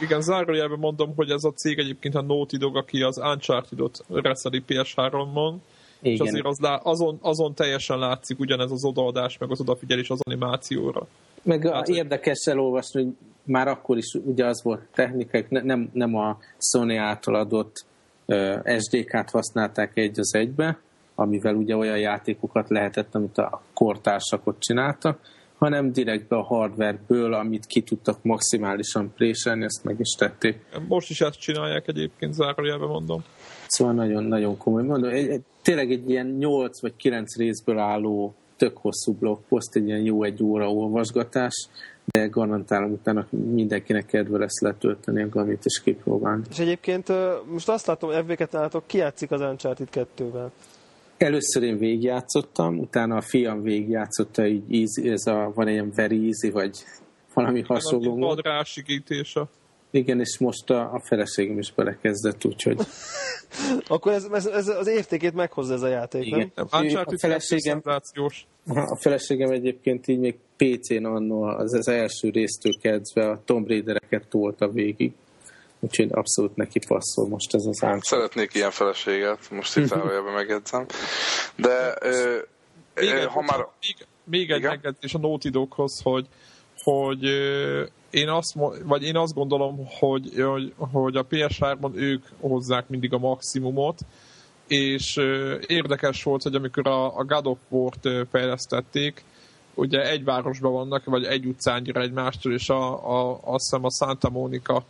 Igen, 0.00 0.20
zárójelben 0.20 0.78
mondom, 0.78 1.14
hogy 1.16 1.30
ez 1.30 1.44
a 1.44 1.52
cég 1.52 1.78
egyébként 1.78 2.14
a 2.14 2.22
Naughty 2.22 2.56
Dog, 2.56 2.76
aki 2.76 3.02
az 3.02 3.18
Uncharted-ot 3.18 4.04
reszeli 4.08 4.62
PS3-on, 4.68 5.54
és 6.00 6.14
Igen. 6.14 6.26
azért 6.26 6.46
az 6.46 6.58
lá, 6.58 6.80
azon, 6.82 7.18
azon 7.22 7.54
teljesen 7.54 7.98
látszik 7.98 8.38
ugyanez 8.38 8.70
az 8.70 8.84
odaadás, 8.84 9.38
meg 9.38 9.50
az 9.50 9.60
odafigyelés 9.60 10.10
az 10.10 10.20
animációra. 10.24 11.06
Meg 11.42 11.68
Hát, 11.68 11.88
érdekes 11.88 12.46
elolvasni, 12.46 13.02
hogy 13.02 13.12
már 13.42 13.68
akkor 13.68 13.96
is 13.96 14.18
ugye 14.24 14.46
az 14.46 14.62
volt 14.62 14.80
technikai, 14.94 15.44
ne, 15.48 15.60
nem, 15.60 15.90
nem 15.92 16.14
a 16.14 16.38
Sony 16.58 16.96
által 16.96 17.34
adott 17.34 17.84
uh, 18.26 18.78
SDK-t 18.78 19.30
használták 19.30 19.96
egy 19.96 20.18
az 20.18 20.34
egybe, 20.34 20.78
amivel 21.16 21.54
ugye 21.54 21.76
olyan 21.76 21.98
játékokat 21.98 22.68
lehetett, 22.68 23.14
amit 23.14 23.38
a 23.38 23.62
kortársak 23.74 24.46
ott 24.46 24.60
csináltak, 24.60 25.20
hanem 25.58 25.92
direktbe 25.92 26.36
a 26.36 26.42
hardwareből, 26.42 27.34
amit 27.34 27.66
ki 27.66 27.80
tudtak 27.80 28.22
maximálisan 28.22 29.12
préselni, 29.14 29.64
ezt 29.64 29.84
meg 29.84 30.00
is 30.00 30.10
tették. 30.18 30.64
Most 30.88 31.10
is 31.10 31.20
ezt 31.20 31.40
csinálják 31.40 31.88
egyébként, 31.88 32.34
zárójelben 32.34 32.88
mondom. 32.88 33.24
Szóval 33.66 33.94
nagyon-nagyon 33.94 34.56
komoly. 34.56 34.82
Mondom, 34.82 35.10
egy, 35.10 35.28
egy, 35.28 35.42
tényleg 35.62 35.90
egy 35.90 36.10
ilyen 36.10 36.26
8 36.26 36.80
vagy 36.80 36.96
9 36.96 37.36
részből 37.36 37.78
álló 37.78 38.34
tök 38.56 38.76
hosszú 38.76 39.12
blogpost, 39.12 39.74
egy 39.74 39.86
ilyen 39.86 40.00
jó 40.00 40.22
egy 40.22 40.42
óra 40.42 40.72
olvasgatás, 40.72 41.68
de 42.04 42.26
garantálom 42.26 42.92
utána 42.92 43.26
mindenkinek 43.30 44.06
kedve 44.06 44.38
lesz 44.38 44.60
letölteni 44.60 45.22
a 45.22 45.28
gamit 45.28 45.64
és 45.64 45.80
kipróbálni. 45.82 46.42
És 46.50 46.58
egyébként 46.58 47.12
most 47.46 47.68
azt 47.68 47.86
látom, 47.86 48.10
hogy 48.12 48.24
FB2 48.28 48.52
nálatok 48.52 48.86
ki 48.86 48.98
játszik 48.98 49.30
az 49.30 49.40
Uncharted 49.40 49.88
2-vel. 49.92 50.48
Először 51.18 51.62
én 51.62 51.78
végigjátszottam, 51.78 52.78
utána 52.78 53.16
a 53.16 53.20
fiam 53.20 53.62
végigjátszotta, 53.62 54.46
így 54.46 54.62
easy, 54.70 55.10
ez 55.10 55.26
a, 55.26 55.52
van 55.54 55.66
egy 55.66 55.72
ilyen 55.72 55.92
very 55.94 56.24
easy, 56.24 56.50
vagy 56.50 56.84
valami 57.34 57.62
Van 57.66 57.80
hasonló. 57.80 58.34
rásígítése. 58.34 59.48
Igen, 59.90 60.20
és 60.20 60.38
most 60.38 60.70
a, 60.70 60.94
a 60.94 61.00
feleségem 61.00 61.58
is 61.58 61.72
belekezdett, 61.72 62.44
úgyhogy... 62.44 62.78
Akkor 63.88 64.12
ez, 64.12 64.24
ez, 64.32 64.46
ez, 64.46 64.68
az 64.68 64.86
értékét 64.86 65.34
meghozza 65.34 65.74
ez 65.74 65.82
a 65.82 65.88
játék, 65.88 66.26
Igen. 66.26 66.52
nem? 66.54 66.66
A 66.70 67.18
feleségem, 67.18 67.82
a 68.66 68.98
feleségem 69.00 69.50
egyébként 69.50 70.06
így 70.08 70.18
még 70.18 70.36
PC-n 70.56 71.04
annó 71.04 71.42
az, 71.42 71.74
az 71.74 71.88
első 71.88 72.30
résztől 72.30 72.72
kezdve 72.80 73.28
a 73.30 73.42
Tomb 73.44 73.68
Raider-eket 73.68 74.28
tolta 74.28 74.68
végig. 74.68 75.12
Úgyhogy 75.80 76.08
abszolút 76.12 76.56
neki 76.56 76.78
passzol 76.86 77.28
most 77.28 77.54
ez 77.54 77.64
az 77.64 77.84
ám. 77.84 78.00
Szeretnék 78.00 78.54
ilyen 78.54 78.70
feleséget, 78.70 79.50
most 79.50 79.76
itt 79.76 79.86
zárójelben 79.86 80.32
megjegyzem. 80.32 80.86
De 81.56 81.94
ö, 82.00 82.38
még, 82.94 83.08
ö, 83.08 83.20
egy, 83.20 83.26
ha 83.26 83.40
már... 83.40 83.66
Még, 83.80 84.06
még 84.24 84.50
egy 84.50 84.62
megjegyzés 84.62 85.14
a 85.14 85.18
Naughty 85.18 85.48
Doghoz, 85.48 86.00
hogy, 86.02 86.26
hogy 86.82 87.24
én 88.10 88.28
azt, 88.28 88.54
vagy 88.84 89.02
én 89.02 89.16
azt 89.16 89.34
gondolom, 89.34 89.86
hogy, 89.98 90.32
hogy, 90.36 90.72
hogy 90.92 91.16
a 91.16 91.26
PS3-ban 91.26 91.94
ők 91.94 92.24
hozzák 92.40 92.88
mindig 92.88 93.12
a 93.12 93.18
maximumot, 93.18 93.98
és 94.66 95.16
érdekes 95.66 96.22
volt, 96.22 96.42
hogy 96.42 96.54
amikor 96.54 96.86
a, 96.86 97.16
a 97.16 97.24
God 97.24 97.46
of 97.46 97.58
War-t 97.68 98.08
fejlesztették, 98.30 99.24
ugye 99.74 100.10
egy 100.10 100.24
városban 100.24 100.72
vannak, 100.72 101.04
vagy 101.04 101.24
egy 101.24 101.46
utcányira 101.46 102.00
egymástól, 102.00 102.52
és 102.52 102.68
a, 102.68 103.10
a, 103.10 103.40
azt 103.42 103.64
hiszem 103.70 103.84
a 103.84 103.90
Santa 103.90 104.30
Monica, 104.30 104.84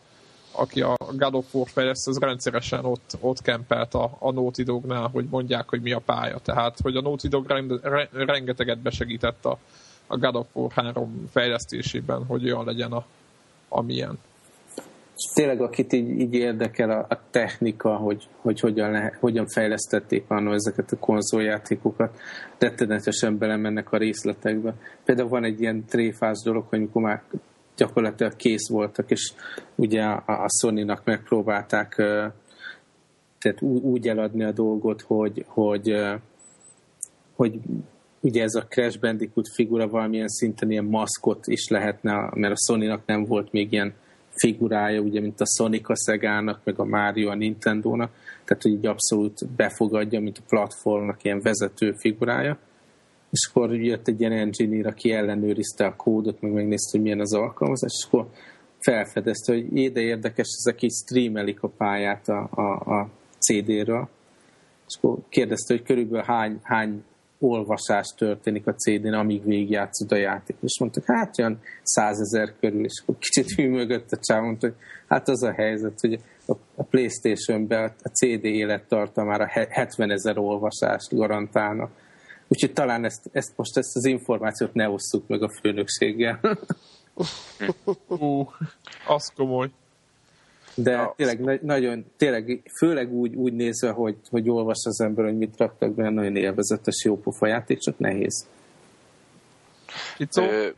aki 0.56 0.80
a 0.80 0.96
God 1.16 1.34
of 1.34 1.54
War 1.54 1.68
fejleszt, 1.68 2.08
az 2.08 2.18
rendszeresen 2.18 2.84
ott, 2.84 3.16
ott 3.20 3.42
kempelt 3.42 3.94
a, 3.94 4.16
a 4.18 4.32
Naughty 4.32 4.62
Dognál, 4.62 5.08
hogy 5.12 5.26
mondják, 5.30 5.68
hogy 5.68 5.82
mi 5.82 5.92
a 5.92 5.98
pálya. 5.98 6.38
Tehát, 6.38 6.78
hogy 6.82 6.96
a 6.96 7.00
Naughty 7.00 7.28
Dog 7.28 7.46
rende, 7.48 8.08
rengeteget 8.12 8.78
besegített 8.78 9.44
a, 9.44 9.58
a 10.06 10.16
God 10.16 10.36
of 10.36 10.46
War 10.52 10.72
3 10.72 11.28
fejlesztésében, 11.30 12.24
hogy 12.24 12.44
olyan 12.44 12.64
legyen 12.64 12.92
a, 12.92 13.04
amilyen. 13.68 14.18
Tényleg, 15.34 15.60
akit 15.60 15.92
így, 15.92 16.20
így 16.20 16.34
érdekel 16.34 16.90
a, 16.90 17.06
a 17.08 17.20
technika, 17.30 17.96
hogy, 17.96 18.28
hogy 18.40 18.60
hogyan, 18.60 18.90
lehet, 18.90 19.16
hogyan 19.20 19.46
fejlesztették 19.46 20.24
annól 20.28 20.54
ezeket 20.54 20.92
a 20.92 20.96
konzoljátékokat, 20.96 22.18
rettenetesen 22.58 23.38
belemennek 23.38 23.92
a 23.92 23.96
részletekbe. 23.96 24.74
Például 25.04 25.28
van 25.28 25.44
egy 25.44 25.60
ilyen 25.60 25.84
tréfás 25.84 26.42
dolog, 26.44 26.64
hogy 26.68 26.78
amikor 26.78 27.02
már 27.02 27.22
gyakorlatilag 27.76 28.36
kész 28.36 28.68
voltak, 28.68 29.10
és 29.10 29.32
ugye 29.74 30.02
a, 30.02 30.48
Sony-nak 30.60 31.04
megpróbálták 31.04 31.94
tehát 33.38 33.62
úgy 33.62 34.08
eladni 34.08 34.44
a 34.44 34.52
dolgot, 34.52 35.02
hogy, 35.02 35.44
hogy, 35.48 35.94
hogy 37.34 37.60
ugye 38.20 38.42
ez 38.42 38.54
a 38.54 38.66
Crash 38.68 39.00
Bandicoot 39.00 39.48
figura 39.54 39.88
valamilyen 39.88 40.28
szinten 40.28 40.70
ilyen 40.70 40.84
maszkot 40.84 41.46
is 41.46 41.68
lehetne, 41.68 42.30
mert 42.34 42.52
a 42.52 42.72
Sony-nak 42.72 43.06
nem 43.06 43.24
volt 43.24 43.52
még 43.52 43.72
ilyen 43.72 43.94
figurája, 44.36 45.00
ugye, 45.00 45.20
mint 45.20 45.40
a 45.40 45.46
Sonic 45.56 45.88
a 45.88 45.94
Sega-nak, 46.06 46.60
meg 46.64 46.78
a 46.78 46.84
Mario 46.84 47.30
a 47.30 47.34
Nintendo-nak, 47.34 48.10
tehát 48.44 48.62
hogy 48.62 48.72
így 48.72 48.86
abszolút 48.86 49.46
befogadja, 49.56 50.20
mint 50.20 50.38
a 50.38 50.46
platformnak 50.48 51.24
ilyen 51.24 51.40
vezető 51.40 51.92
figurája. 51.98 52.58
És 53.30 53.48
akkor 53.50 53.74
jött 53.74 54.08
egy 54.08 54.20
ilyen 54.20 54.32
engineer, 54.32 54.86
aki 54.86 55.10
ellenőrizte 55.10 55.86
a 55.86 55.96
kódot, 55.96 56.40
meg 56.40 56.52
megnézte, 56.52 56.90
hogy 56.90 57.02
milyen 57.02 57.20
az 57.20 57.34
alkalmazás, 57.34 57.92
és 57.98 58.06
akkor 58.06 58.26
felfedezte, 58.78 59.52
hogy 59.52 59.76
éde 59.76 60.00
érdekes, 60.00 60.46
ezek 60.58 60.82
így 60.82 60.92
streamelik 60.92 61.62
a 61.62 61.68
pályát 61.68 62.28
a, 62.28 62.48
a, 62.50 62.94
a 62.98 63.10
CD-ről. 63.38 64.08
És 64.88 64.96
akkor 64.96 65.18
kérdezte, 65.28 65.74
hogy 65.74 65.82
körülbelül 65.82 66.24
hány, 66.26 66.58
hány 66.62 67.04
olvasás 67.38 68.06
történik 68.16 68.66
a 68.66 68.74
CD-n, 68.74 69.12
amíg 69.12 69.44
végigjátszod 69.44 70.12
a 70.12 70.16
játék. 70.16 70.56
És 70.60 70.78
mondtak, 70.80 71.04
hát 71.06 71.38
olyan 71.38 71.60
százezer 71.82 72.54
körül, 72.60 72.84
és 72.84 73.02
akkor 73.02 73.16
kicsit 73.18 73.50
hűmögött 73.50 74.12
a 74.12 74.18
csáv, 74.20 74.42
mondta, 74.42 74.66
hogy 74.66 74.76
hát 75.08 75.28
az 75.28 75.42
a 75.42 75.52
helyzet, 75.52 76.00
hogy 76.00 76.20
a 76.74 76.82
Playstation-ben 76.82 77.92
a 78.02 78.08
CD 78.08 78.44
élettartamára 78.44 79.46
70 79.70 80.10
ezer 80.10 80.38
olvasást 80.38 81.14
garantálnak. 81.14 81.90
Úgyhogy 82.48 82.72
talán 82.72 83.04
ezt, 83.04 83.30
ezt 83.32 83.52
most 83.56 83.76
ezt 83.76 83.96
az 83.96 84.04
információt 84.04 84.74
ne 84.74 84.88
osszuk 84.88 85.26
meg 85.26 85.42
a 85.42 85.48
főnökséggel. 85.48 86.40
Ú, 88.08 88.50
az 89.06 89.32
komoly. 89.36 89.70
De 90.74 90.90
ja, 90.90 91.12
tényleg 91.16 91.62
nagyon, 91.62 92.04
tényleg, 92.16 92.70
főleg 92.78 93.12
úgy, 93.12 93.34
úgy 93.34 93.52
nézve, 93.52 93.90
hogy, 93.90 94.16
hogy 94.30 94.50
olvas 94.50 94.84
az 94.84 95.00
ember, 95.00 95.24
hogy 95.24 95.36
mit 95.36 95.56
raktak 95.56 95.94
benne, 95.94 96.10
nagyon 96.10 96.36
élvezetes, 96.36 97.04
jó 97.04 97.20
pofa 97.20 97.46
játék, 97.46 97.78
csak 97.78 97.98
nehéz. 97.98 98.46
Itt 100.18 100.36
Ö, 100.36 100.68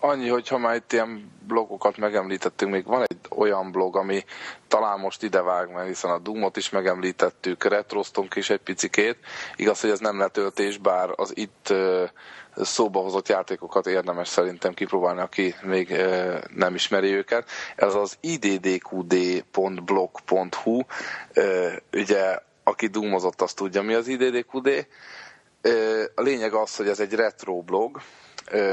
annyi, 0.00 0.28
hogy 0.28 0.48
ha 0.48 0.58
már 0.58 0.74
itt 0.74 0.92
ilyen 0.92 1.30
blogokat 1.46 1.96
megemlítettünk, 1.96 2.72
még 2.72 2.84
van 2.84 3.02
egy 3.02 3.09
olyan 3.40 3.72
blog, 3.72 3.96
ami 3.96 4.24
talán 4.68 4.98
most 4.98 5.22
idevág, 5.22 5.72
mert 5.72 5.86
hiszen 5.86 6.10
a 6.10 6.18
Doomot 6.18 6.56
is 6.56 6.70
megemlítettük, 6.70 7.64
retroztunk 7.64 8.34
is 8.34 8.50
egy 8.50 8.60
picikét. 8.60 9.16
Igaz, 9.56 9.80
hogy 9.80 9.90
ez 9.90 9.98
nem 9.98 10.18
letöltés, 10.18 10.78
bár 10.78 11.10
az 11.16 11.36
itt 11.36 11.74
szóba 12.56 13.00
hozott 13.00 13.28
játékokat 13.28 13.86
érdemes 13.86 14.28
szerintem 14.28 14.74
kipróbálni, 14.74 15.20
aki 15.20 15.54
még 15.62 15.96
nem 16.54 16.74
ismeri 16.74 17.12
őket. 17.12 17.48
Ez 17.76 17.94
az 17.94 18.16
iddqd.blog.hu 18.20 19.20
ugye 21.92 22.38
aki 22.64 22.86
doomozott, 22.86 23.40
azt 23.40 23.56
tudja, 23.56 23.82
mi 23.82 23.94
az 23.94 24.08
iddqd. 24.08 24.86
A 26.14 26.22
lényeg 26.22 26.52
az, 26.52 26.76
hogy 26.76 26.88
ez 26.88 27.00
egy 27.00 27.14
retro 27.14 27.62
blog. 27.62 28.00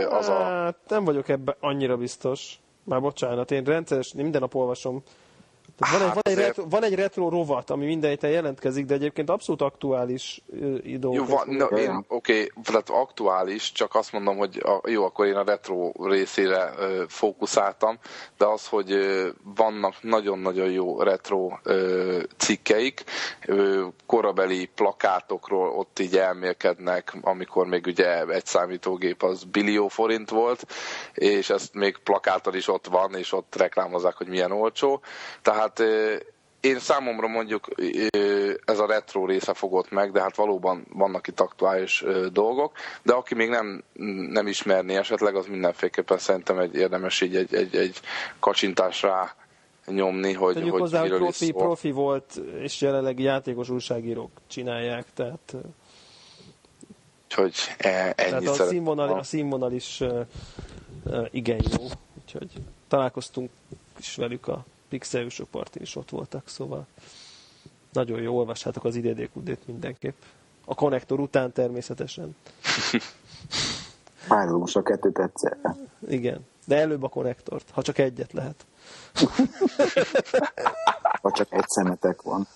Az 0.09 0.27
a... 0.27 0.43
Hát, 0.43 0.77
nem 0.87 1.03
vagyok 1.03 1.29
ebben 1.29 1.55
annyira 1.59 1.97
biztos. 1.97 2.59
Már 2.87 3.01
bocsánat, 3.01 3.51
én 3.51 3.63
rendszeres, 3.63 4.13
minden 4.13 4.41
nap 4.41 4.55
olvasom 4.55 5.03
van, 5.75 6.01
egy, 6.01 6.13
van, 6.13 6.23
egy 6.23 6.35
retro, 6.35 6.67
van 6.69 6.83
egy 6.83 6.95
retro 6.95 7.29
rovat, 7.29 7.69
ami 7.69 7.85
minden 7.85 8.09
héten 8.09 8.29
jelentkezik, 8.29 8.85
de 8.85 8.93
egyébként 8.93 9.29
abszolút 9.29 9.61
aktuális 9.61 10.41
idő. 10.83 11.09
Jó, 11.11 11.25
van, 11.25 11.47
no, 11.49 11.65
én, 11.65 12.05
oké, 12.07 12.41
okay, 12.41 12.51
tehát 12.63 12.89
aktuális, 12.89 13.71
csak 13.71 13.95
azt 13.95 14.11
mondom, 14.11 14.37
hogy 14.37 14.61
a, 14.63 14.89
jó, 14.89 15.05
akkor 15.05 15.25
én 15.25 15.35
a 15.35 15.43
retro 15.43 15.91
részére 16.03 16.73
ö, 16.77 17.03
fókuszáltam, 17.07 17.97
de 18.37 18.45
az, 18.45 18.67
hogy 18.67 18.91
ö, 18.91 19.27
vannak 19.55 19.93
nagyon-nagyon 20.01 20.71
jó 20.71 21.01
retro 21.01 21.49
ö, 21.63 22.21
cikkeik, 22.37 23.03
ö, 23.45 23.85
korabeli 24.05 24.69
plakátokról 24.75 25.69
ott 25.69 25.99
így 25.99 26.17
elmélkednek, 26.17 27.15
amikor 27.21 27.65
még 27.65 27.85
ugye 27.85 28.25
egy 28.25 28.45
számítógép 28.45 29.23
az 29.23 29.43
billió 29.43 29.87
forint 29.87 30.29
volt, 30.29 30.65
és 31.13 31.49
ezt 31.49 31.73
még 31.73 31.97
plakáttal 32.03 32.53
is 32.53 32.67
ott 32.67 32.87
van, 32.87 33.15
és 33.15 33.33
ott 33.33 33.55
reklámozzák, 33.55 34.15
hogy 34.15 34.27
milyen 34.27 34.51
olcsó. 34.51 35.01
Tehát 35.41 35.56
tehát 35.57 35.81
én 36.59 36.79
számomra 36.79 37.27
mondjuk 37.27 37.67
ez 38.65 38.79
a 38.79 38.85
retro 38.85 39.25
része 39.25 39.53
fogott 39.53 39.91
meg, 39.91 40.11
de 40.11 40.21
hát 40.21 40.35
valóban 40.35 40.85
vannak 40.93 41.27
itt 41.27 41.39
aktuális 41.39 42.03
dolgok, 42.31 42.71
de 43.03 43.13
aki 43.13 43.35
még 43.35 43.49
nem, 43.49 43.83
nem 44.29 44.47
ismerné 44.47 44.95
esetleg, 44.95 45.35
az 45.35 45.45
mindenféleképpen 45.45 46.17
szerintem 46.17 46.59
egy 46.59 46.75
érdemes 46.75 47.21
így 47.21 47.35
egy, 47.35 47.55
egy, 47.55 47.75
egy 47.75 47.99
kacsintás 48.39 49.01
rá 49.01 49.35
nyomni, 49.85 50.33
hogy, 50.33 50.53
Tegyük 50.53 50.71
hogy 50.71 50.79
hozzá, 50.79 50.99
hogy 50.99 51.09
profi, 51.09 51.51
profi 51.51 51.91
volt, 51.91 52.41
és 52.59 52.81
jelenleg 52.81 53.19
játékos 53.19 53.69
újságírók 53.69 54.31
csinálják, 54.47 55.05
tehát... 55.13 55.55
Úgyhogy 57.23 57.55
e, 57.77 58.13
ennyit 58.15 58.15
Tehát 58.15 58.59
a 58.59 58.65
színvonal, 58.65 59.13
a 59.13 59.23
színvonal 59.23 59.71
is 59.71 60.03
igen 61.31 61.61
jó, 61.71 61.83
úgyhogy 62.23 62.51
találkoztunk 62.87 63.49
is 63.99 64.15
velük 64.15 64.47
a 64.47 64.65
pixeljusok 64.89 65.49
partin 65.49 65.81
is 65.81 65.95
ott 65.95 66.09
voltak, 66.09 66.47
szóval 66.47 66.87
nagyon 67.91 68.21
jó, 68.21 68.37
olvassátok 68.37 68.83
az 68.83 68.95
IDDQD-t 68.95 69.67
mindenképp. 69.67 70.15
A 70.65 70.75
konnektor 70.75 71.19
után 71.19 71.51
természetesen. 71.51 72.35
Párhuzamos 74.27 74.75
a 74.75 74.83
kettőt 74.83 75.19
egyszerre. 75.19 75.75
Igen, 76.07 76.45
de 76.65 76.75
előbb 76.75 77.03
a 77.03 77.09
konnektort, 77.09 77.69
ha 77.71 77.81
csak 77.81 77.97
egyet 77.97 78.33
lehet. 78.33 78.65
ha 81.21 81.31
csak 81.31 81.47
egy 81.49 81.67
szemetek 81.67 82.21
van. 82.21 82.47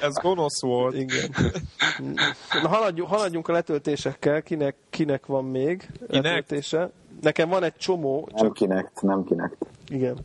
Ez 0.00 0.14
gonosz 0.14 0.60
volt. 0.60 0.94
Igen. 0.94 1.34
Na, 2.62 2.68
haladjunk, 2.68 3.10
haladjunk 3.10 3.48
a 3.48 3.52
letöltésekkel. 3.52 4.42
Kinek, 4.42 4.76
kinek 4.90 5.26
van 5.26 5.44
még 5.44 5.86
kinek? 6.06 6.22
letöltése? 6.22 6.90
Nekem 7.20 7.48
van 7.48 7.62
egy 7.62 7.76
csomó. 7.76 8.28
Nem 8.34 8.52
kinek, 8.52 8.92
nem 9.00 9.24
kinek. 9.24 9.56
Igen. 9.88 10.18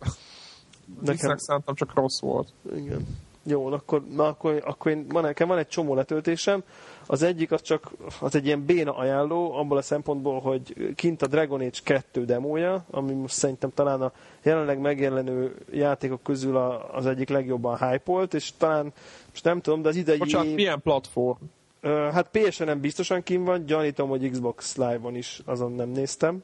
Nekem 1.02 1.38
szerintem 1.38 1.76
csak 1.76 1.94
rossz 1.94 2.20
volt. 2.20 2.54
Igen. 2.76 3.08
Jó, 3.44 3.66
akkor, 3.66 4.04
na, 4.16 4.28
akkor, 4.28 4.62
akkor 4.66 4.92
én, 4.92 5.06
van, 5.10 5.24
nekem 5.24 5.48
van 5.48 5.58
egy 5.58 5.68
csomó 5.68 5.96
letöltésem. 5.96 6.64
Az 7.06 7.22
egyik 7.24 7.52
az 7.52 7.62
csak 7.62 7.92
az 8.20 8.36
egy 8.36 8.46
ilyen 8.46 8.66
béna 8.66 8.96
ajánló, 8.96 9.54
abból 9.54 9.78
a 9.78 9.82
szempontból, 9.82 10.40
hogy 10.40 10.94
kint 10.96 11.22
a 11.22 11.28
Dragon 11.28 11.60
Age 11.60 11.80
2 11.84 12.26
demója, 12.26 12.86
ami 12.92 13.14
most 13.14 13.36
szerintem 13.36 13.72
talán 13.74 14.02
a 14.02 14.12
jelenleg 14.44 14.80
megjelenő 14.80 15.56
játékok 15.72 16.24
közül 16.24 16.58
a, 16.58 16.96
az 16.96 17.06
egyik 17.06 17.30
legjobban 17.30 17.78
hype 17.78 18.22
és 18.32 18.54
talán, 18.58 18.94
most 19.30 19.44
nem 19.44 19.62
tudom, 19.62 19.82
de 19.82 19.90
az 19.90 19.96
idei... 19.96 20.18
Bocsánat, 20.18 20.54
milyen 20.54 20.82
platform? 20.82 21.44
Hát 21.82 22.30
PSN-en 22.32 22.80
biztosan 22.80 23.24
kim 23.24 23.44
van, 23.44 23.66
gyanítom, 23.66 24.10
hogy 24.10 24.30
Xbox 24.30 24.76
Live-on 24.76 25.16
is, 25.16 25.42
azon 25.46 25.72
nem 25.72 25.90
néztem. 25.90 26.44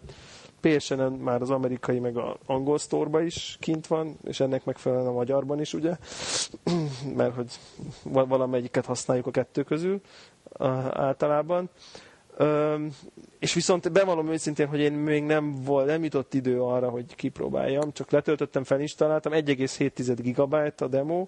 PSN-en 0.61 1.11
már 1.11 1.41
az 1.41 1.49
amerikai 1.49 1.99
meg 1.99 2.17
az 2.17 2.33
angol 2.45 2.77
sztorba 2.77 3.21
is 3.21 3.57
kint 3.59 3.87
van, 3.87 4.17
és 4.23 4.39
ennek 4.39 4.65
megfelelően 4.65 5.07
a 5.07 5.11
magyarban 5.11 5.59
is, 5.59 5.73
ugye? 5.73 5.97
Mert 7.17 7.35
hogy 7.35 7.51
valamelyiket 8.03 8.85
használjuk 8.85 9.27
a 9.27 9.31
kettő 9.31 9.63
közül 9.63 10.01
általában. 10.91 11.69
És 13.39 13.53
viszont 13.53 13.91
bevallom 13.91 14.31
őszintén, 14.31 14.67
hogy 14.67 14.79
én 14.79 14.93
még 14.93 15.23
nem, 15.23 15.63
volt, 15.63 15.85
nem 15.85 16.03
jutott 16.03 16.33
idő 16.33 16.61
arra, 16.61 16.89
hogy 16.89 17.15
kipróbáljam, 17.15 17.91
csak 17.93 18.11
letöltöttem, 18.11 18.63
felinstaláltam, 18.63 19.31
1,7 19.31 20.17
gigabyte 20.21 20.85
a 20.85 20.87
demo, 20.87 21.27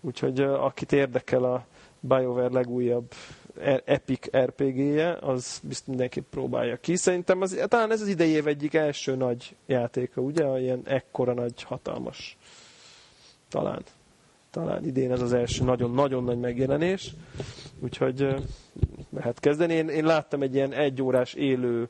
úgyhogy 0.00 0.40
akit 0.40 0.92
érdekel 0.92 1.44
a 1.44 1.66
BioWare 2.00 2.52
legújabb 2.52 3.12
Epic 3.84 4.36
RPG-je, 4.36 5.12
az 5.20 5.60
biztos 5.62 5.86
mindenképp 5.88 6.30
próbálja 6.30 6.76
ki. 6.76 6.96
Szerintem 6.96 7.40
az, 7.40 7.64
talán 7.68 7.90
ez 7.90 8.00
az 8.00 8.08
idei 8.08 8.30
év 8.30 8.46
egyik 8.46 8.74
első 8.74 9.14
nagy 9.14 9.56
játéka, 9.66 10.20
ugye? 10.20 10.60
Ilyen 10.60 10.80
ekkora 10.84 11.32
nagy, 11.34 11.62
hatalmas. 11.62 12.36
Talán. 13.48 13.82
Talán 14.50 14.84
idén 14.84 15.12
ez 15.12 15.20
az 15.20 15.32
első 15.32 15.64
nagyon-nagyon 15.64 16.24
nagy 16.24 16.38
megjelenés. 16.38 17.14
Úgyhogy 17.80 18.34
lehet 19.10 19.40
kezdeni. 19.40 19.74
Én, 19.74 19.88
én 19.88 20.04
láttam 20.04 20.42
egy 20.42 20.54
ilyen 20.54 20.72
egyórás 20.72 21.34
élő 21.34 21.88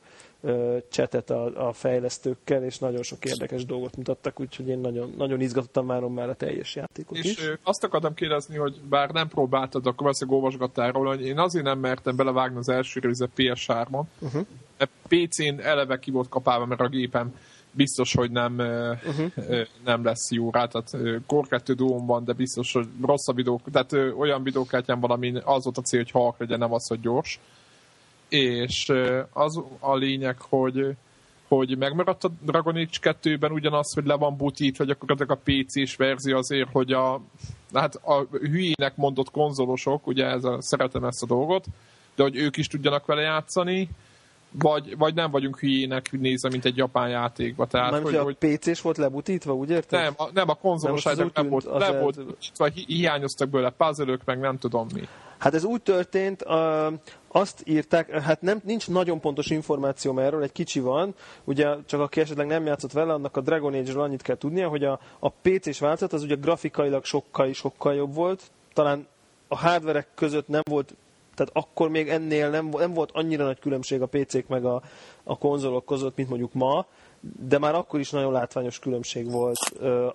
csetet 0.88 1.30
a, 1.30 1.68
a 1.68 1.72
fejlesztőkkel, 1.72 2.64
és 2.64 2.78
nagyon 2.78 3.02
sok 3.02 3.24
érdekes 3.24 3.64
dolgot 3.64 3.96
mutattak, 3.96 4.40
úgyhogy 4.40 4.68
én 4.68 4.78
nagyon, 4.78 5.14
nagyon 5.16 5.40
izgatottam 5.40 5.86
már 5.86 6.00
már 6.00 6.28
a 6.28 6.34
teljes 6.34 6.74
játékot 6.74 7.16
és 7.16 7.24
is. 7.24 7.50
azt 7.62 7.84
akartam 7.84 8.14
kérdezni, 8.14 8.56
hogy 8.56 8.80
bár 8.88 9.10
nem 9.10 9.28
próbáltad, 9.28 9.86
akkor 9.86 10.00
valószínűleg 10.00 10.40
olvasgattál 10.40 10.92
róla, 10.92 11.08
hogy 11.08 11.26
én 11.26 11.38
azért 11.38 11.64
nem 11.64 11.78
mertem 11.78 12.16
belevágni 12.16 12.58
az 12.58 12.68
első 12.68 13.00
része 13.00 13.28
PS3-on, 13.36 14.04
uh-huh. 14.18 14.46
mert 14.78 14.90
PC-n 15.08 15.60
eleve 15.60 15.98
ki 15.98 16.10
volt 16.10 16.28
kapálva, 16.28 16.66
mert 16.66 16.80
a 16.80 16.88
gépem 16.88 17.34
biztos, 17.72 18.14
hogy 18.14 18.30
nem, 18.30 18.54
uh-huh. 18.54 19.66
nem 19.84 20.04
lesz 20.04 20.30
jó 20.30 20.50
rá, 20.50 20.66
tehát 20.66 20.96
Core 21.26 21.46
2 21.48 21.74
van, 21.78 22.24
de 22.24 22.32
biztos, 22.32 22.72
hogy 22.72 22.86
rosszabb 23.02 23.36
videók, 23.36 23.60
tehát 23.72 23.92
olyan 24.18 24.42
videókártyán 24.42 25.00
van, 25.00 25.10
ami 25.10 25.32
az 25.44 25.64
volt 25.64 25.78
a 25.78 25.82
cél, 25.82 26.00
hogy 26.00 26.10
halk 26.10 26.38
legyen, 26.38 26.58
nem 26.58 26.72
az, 26.72 26.88
hogy 26.88 27.00
gyors 27.00 27.40
és 28.30 28.92
az 29.32 29.62
a 29.78 29.94
lényeg, 29.94 30.36
hogy 30.40 30.96
hogy 31.48 31.78
megmaradt 31.78 32.24
a 32.24 32.30
Dragon 32.42 32.74
Age 32.74 33.14
2-ben 33.22 33.52
ugyanaz, 33.52 33.94
hogy 33.94 34.06
le 34.06 34.14
van 34.14 34.36
butítva 34.36 34.84
gyakorlatilag 34.84 35.30
a 35.30 35.40
PC-s 35.44 35.96
verzió 35.96 36.36
azért, 36.36 36.68
hogy 36.72 36.92
a, 36.92 37.20
hát 37.74 37.94
a 37.94 38.26
hülyének 38.30 38.96
mondott 38.96 39.30
konzolosok, 39.30 40.06
ugye 40.06 40.24
ez 40.24 40.44
a, 40.44 40.56
szeretem 40.60 41.04
ezt 41.04 41.22
a 41.22 41.26
dolgot, 41.26 41.64
de 42.14 42.22
hogy 42.22 42.36
ők 42.36 42.56
is 42.56 42.66
tudjanak 42.66 43.06
vele 43.06 43.20
játszani, 43.20 43.88
vagy, 44.50 44.96
vagy 44.96 45.14
nem 45.14 45.30
vagyunk 45.30 45.58
hülyének 45.58 46.12
nézve, 46.12 46.48
mint 46.48 46.64
egy 46.64 46.76
japán 46.76 47.08
játékba. 47.08 47.66
Tehát, 47.66 47.90
nem, 47.90 48.02
hogy, 48.02 48.16
hogy, 48.16 48.36
a 48.40 48.46
PC-s 48.46 48.80
volt 48.80 48.96
lebutítva, 48.96 49.54
úgy 49.54 49.70
érted? 49.70 50.00
Nem, 50.00 50.12
a, 50.16 50.28
nem 50.32 50.48
a 50.48 50.54
konzolos 50.54 51.02
nem, 51.02 51.30
nem 51.34 51.48
volt, 51.48 51.64
le 51.64 52.00
volt, 52.00 52.18
vagy 52.56 52.74
hiányoztak 52.74 53.48
belőle 53.48 53.70
puzzle 53.70 54.18
meg 54.24 54.38
nem 54.38 54.58
tudom 54.58 54.86
mi. 54.94 55.08
Hát 55.40 55.54
ez 55.54 55.64
úgy 55.64 55.82
történt, 55.82 56.44
azt 57.28 57.62
írták, 57.64 58.10
hát 58.10 58.42
nem, 58.42 58.60
nincs 58.64 58.88
nagyon 58.88 59.20
pontos 59.20 59.50
információ 59.50 60.18
erről, 60.18 60.42
egy 60.42 60.52
kicsi 60.52 60.80
van, 60.80 61.14
ugye 61.44 61.76
csak 61.86 62.00
aki 62.00 62.20
esetleg 62.20 62.46
nem 62.46 62.66
játszott 62.66 62.92
vele, 62.92 63.12
annak 63.12 63.36
a 63.36 63.40
Dragon 63.40 63.74
Age-ről 63.74 64.02
annyit 64.02 64.22
kell 64.22 64.36
tudnia, 64.36 64.68
hogy 64.68 64.84
a, 64.84 65.00
a 65.18 65.28
PC-s 65.28 65.78
változat 65.78 66.12
az 66.12 66.22
ugye 66.22 66.34
grafikailag 66.34 67.04
sokkal, 67.04 67.52
sokkal 67.52 67.94
jobb 67.94 68.14
volt, 68.14 68.50
talán 68.72 69.06
a 69.48 69.56
hardverek 69.56 70.08
között 70.14 70.48
nem 70.48 70.62
volt 70.70 70.94
tehát 71.34 71.56
akkor 71.56 71.88
még 71.88 72.08
ennél 72.08 72.50
nem, 72.50 72.68
nem 72.68 72.94
volt 72.94 73.10
annyira 73.12 73.44
nagy 73.44 73.58
különbség 73.58 74.02
a 74.02 74.06
PC-k 74.06 74.48
meg 74.48 74.64
a, 74.64 74.82
a 75.24 75.38
konzolok 75.38 75.84
között, 75.84 76.16
mint 76.16 76.28
mondjuk 76.28 76.52
ma, 76.52 76.86
de 77.20 77.58
már 77.58 77.74
akkor 77.74 78.00
is 78.00 78.10
nagyon 78.10 78.32
látványos 78.32 78.78
különbség 78.78 79.30
volt 79.30 79.58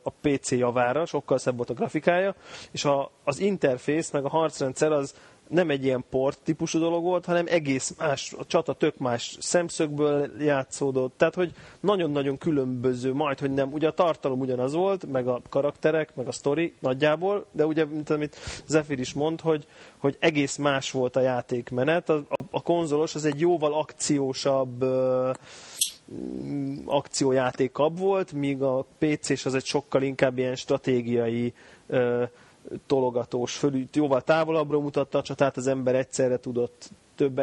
a 0.04 0.10
PC 0.22 0.52
javára, 0.52 1.06
sokkal 1.06 1.38
szebb 1.38 1.56
volt 1.56 1.70
a 1.70 1.74
grafikája, 1.74 2.36
és 2.72 2.86
a, 2.86 3.12
az 3.24 3.40
interfész 3.40 4.12
meg 4.12 4.26
a 4.26 4.30
harcrendszer 4.30 4.92
az 4.92 5.14
nem 5.48 5.70
egy 5.70 5.84
ilyen 5.84 6.04
port 6.10 6.40
típusú 6.44 6.80
dolog 6.80 7.04
volt, 7.04 7.26
hanem 7.26 7.46
egész 7.48 7.96
más, 7.98 8.34
a 8.38 8.46
csata 8.46 8.74
tök 8.74 8.98
más 8.98 9.38
szemszögből 9.40 10.32
játszódott, 10.40 11.18
tehát 11.18 11.36
hogy 11.36 11.54
nagyon-nagyon 11.80 12.38
különböző, 12.38 13.14
majd, 13.14 13.40
hogy 13.40 13.54
nem, 13.54 13.74
ugye 13.74 13.88
a 13.88 13.92
tartalom 13.92 14.40
ugyanaz 14.40 14.74
volt, 14.74 15.12
meg 15.12 15.28
a 15.28 15.42
karakterek, 15.50 16.16
meg 16.16 16.28
a 16.28 16.32
sztori 16.32 16.74
nagyjából, 16.80 17.46
de 17.52 17.66
ugye, 17.66 17.86
mint 17.86 18.10
amit 18.10 18.36
Zephyr 18.66 19.00
is 19.00 19.14
mond, 19.14 19.42
hogy, 19.42 19.68
hogy 19.98 20.18
egész 20.20 20.56
más 20.56 20.92
volt 20.92 21.16
a 21.16 21.22
játékmenet, 21.22 22.10
a, 22.10 22.24
a, 22.30 22.36
a 22.52 22.62
konzolos 22.62 23.16
az 23.16 23.26
egy 23.26 23.40
jóval 23.40 23.74
akciósabb 23.74 24.84
uh, 24.84 25.30
akciójátékabb 26.86 27.98
volt, 27.98 28.32
míg 28.32 28.62
a 28.62 28.86
PC-s 28.98 29.46
az 29.46 29.54
egy 29.56 29.66
sokkal 29.66 30.02
inkább 30.02 30.38
ilyen 30.38 30.56
stratégiai 30.56 31.54
uh, 31.86 32.30
tologatós, 32.86 33.56
fölül, 33.56 33.84
jóval 33.94 34.22
távolabbra 34.22 34.80
mutatta 34.80 35.18
a 35.18 35.22
csatát, 35.22 35.58
az 35.58 35.68
ember 35.68 35.96
egyszerre 35.96 36.38
tudott 36.38 36.90
több 37.16 37.40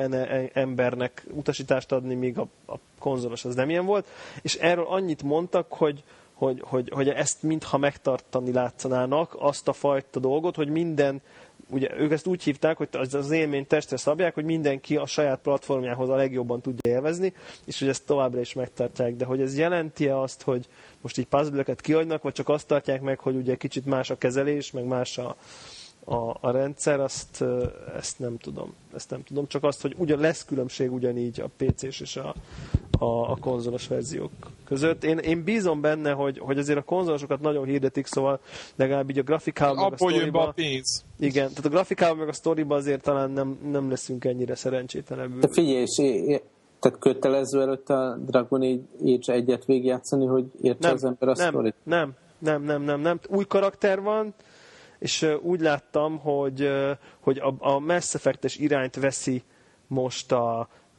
embernek 0.52 1.26
utasítást 1.30 1.93
adni, 1.93 2.14
míg 2.14 2.39
a, 2.39 2.47
a 2.66 2.74
konzolos 2.98 3.44
az 3.44 3.55
nem 3.55 3.70
ilyen 3.70 3.86
volt. 3.86 4.06
És 4.43 4.55
erről 4.55 4.86
annyit 4.86 5.22
mondtak, 5.22 5.72
hogy, 5.72 6.02
hogy, 6.32 6.62
hogy, 6.64 6.90
hogy 6.94 7.09
ezt 7.09 7.43
mintha 7.43 7.78
megtartani 7.78 8.52
látszanának, 8.52 9.36
azt 9.39 9.68
a 9.68 9.72
fajta 9.72 10.20
dolgot, 10.20 10.56
hogy 10.56 10.68
minden 10.68 11.22
ugye 11.73 11.89
ők 11.99 12.12
ezt 12.12 12.27
úgy 12.27 12.43
hívták, 12.43 12.77
hogy 12.77 12.89
az, 12.93 13.15
az 13.15 13.31
élmény 13.31 13.66
testre 13.66 13.97
szabják, 13.97 14.35
hogy 14.35 14.44
mindenki 14.44 14.97
a 14.97 15.07
saját 15.07 15.40
platformjához 15.40 16.09
a 16.09 16.15
legjobban 16.15 16.61
tudja 16.61 16.90
élvezni, 16.90 17.32
és 17.65 17.78
hogy 17.78 17.89
ezt 17.89 18.07
továbbra 18.07 18.40
is 18.40 18.53
megtartják. 18.53 19.16
De 19.16 19.24
hogy 19.24 19.40
ez 19.40 19.59
jelenti-e 19.59 20.19
azt, 20.19 20.43
hogy 20.43 20.66
most 21.01 21.19
így 21.19 21.27
puzzle 21.27 21.65
kiadnak, 21.77 22.23
vagy 22.23 22.32
csak 22.32 22.49
azt 22.49 22.66
tartják 22.66 23.01
meg, 23.01 23.19
hogy 23.19 23.36
ugye 23.36 23.55
kicsit 23.55 23.86
más 23.86 24.11
a 24.11 24.19
kezelés, 24.19 24.70
meg 24.70 24.85
más 24.85 25.19
a, 25.19 25.36
a, 26.04 26.36
a 26.40 26.50
rendszer, 26.50 27.00
azt, 27.00 27.44
ezt 27.96 28.18
nem 28.18 28.38
tudom. 28.38 28.74
Ezt 28.94 29.10
nem 29.10 29.22
tudom, 29.22 29.46
csak 29.46 29.64
azt, 29.64 29.82
hogy 29.82 29.94
ugyan 29.98 30.18
lesz 30.18 30.44
különbség 30.44 30.92
ugyanígy 30.92 31.40
a 31.40 31.50
PC-s 31.56 32.00
és 32.00 32.16
a, 32.16 32.34
a, 32.98 33.30
a 33.30 33.36
konzolos 33.40 33.88
verziók 33.88 34.30
között. 34.64 35.04
Én, 35.04 35.18
én 35.18 35.44
bízom 35.44 35.80
benne, 35.80 36.10
hogy, 36.10 36.38
hogy 36.38 36.58
azért 36.58 36.78
a 36.78 36.82
konzolosokat 36.82 37.40
nagyon 37.40 37.64
hirdetik, 37.64 38.06
szóval 38.06 38.40
legalább 38.76 39.10
így 39.10 39.18
a 39.18 39.22
grafikában 39.22 39.90
meg 39.90 39.92
a 39.92 39.96
sztoriba... 39.96 40.48
a 40.48 40.52
pénz. 40.52 41.04
Igen, 41.18 41.48
tehát 41.48 41.64
a 41.64 41.68
grafikában 41.68 42.16
meg 42.16 42.28
a 42.28 42.32
sztoriba 42.32 42.74
azért 42.74 43.02
talán 43.02 43.30
nem, 43.30 43.58
nem 43.70 43.90
leszünk 43.90 44.24
ennyire 44.24 44.54
szerencsétlenebbül. 44.54 45.40
De 45.40 45.48
figyelj, 45.50 45.80
és 45.80 46.00
tehát 46.80 46.98
kötelező 46.98 47.60
előtt 47.60 47.88
a 47.88 48.18
Dragon 48.26 48.62
Age 49.04 49.32
egyet 49.32 49.64
végigjátszani, 49.64 50.26
hogy 50.26 50.44
értse 50.60 50.86
nem, 50.86 50.94
az 50.94 51.04
ember 51.04 51.28
a 51.28 51.34
nem, 51.36 51.48
sztorit? 51.48 51.74
Nem, 51.82 52.12
nem, 52.38 52.62
nem, 52.62 52.82
nem, 52.82 53.00
nem. 53.00 53.20
Új 53.28 53.44
karakter 53.44 54.00
van, 54.00 54.34
és 55.02 55.26
úgy 55.42 55.60
láttam, 55.60 56.18
hogy, 56.18 56.70
hogy 57.20 57.38
a, 57.38 57.54
a 57.58 57.78
Mass 57.78 58.14
Effect-es 58.14 58.56
irányt 58.56 58.96
veszi 58.96 59.42
most 59.86 60.32
a, 60.32 60.58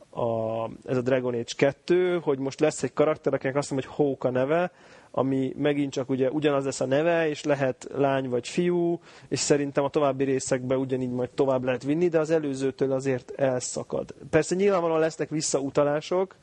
a, 0.09 0.69
ez 0.85 0.97
a 0.97 1.01
Dragon 1.01 1.33
Age 1.33 1.53
2, 1.57 2.19
hogy 2.19 2.39
most 2.39 2.59
lesz 2.59 2.83
egy 2.83 2.93
karakter, 2.93 3.33
akinek 3.33 3.55
azt 3.55 3.71
mondom, 3.71 3.89
hogy 3.89 4.05
Hawk 4.05 4.23
a 4.23 4.29
neve, 4.29 4.71
ami 5.11 5.53
megint 5.57 5.91
csak 5.91 6.09
ugye 6.09 6.31
ugyanaz 6.31 6.65
lesz 6.65 6.79
a 6.79 6.85
neve, 6.85 7.29
és 7.29 7.43
lehet 7.43 7.87
lány 7.95 8.29
vagy 8.29 8.47
fiú, 8.47 8.99
és 9.27 9.39
szerintem 9.39 9.83
a 9.83 9.89
további 9.89 10.23
részekben 10.23 10.77
ugyanígy 10.77 11.11
majd 11.11 11.29
tovább 11.29 11.63
lehet 11.63 11.83
vinni, 11.83 12.07
de 12.07 12.19
az 12.19 12.29
előzőtől 12.29 12.91
azért 12.91 13.31
elszakad. 13.31 14.13
Persze 14.29 14.55
nyilvánvalóan 14.55 14.99
lesznek 14.99 15.29
visszautalások, 15.29 16.35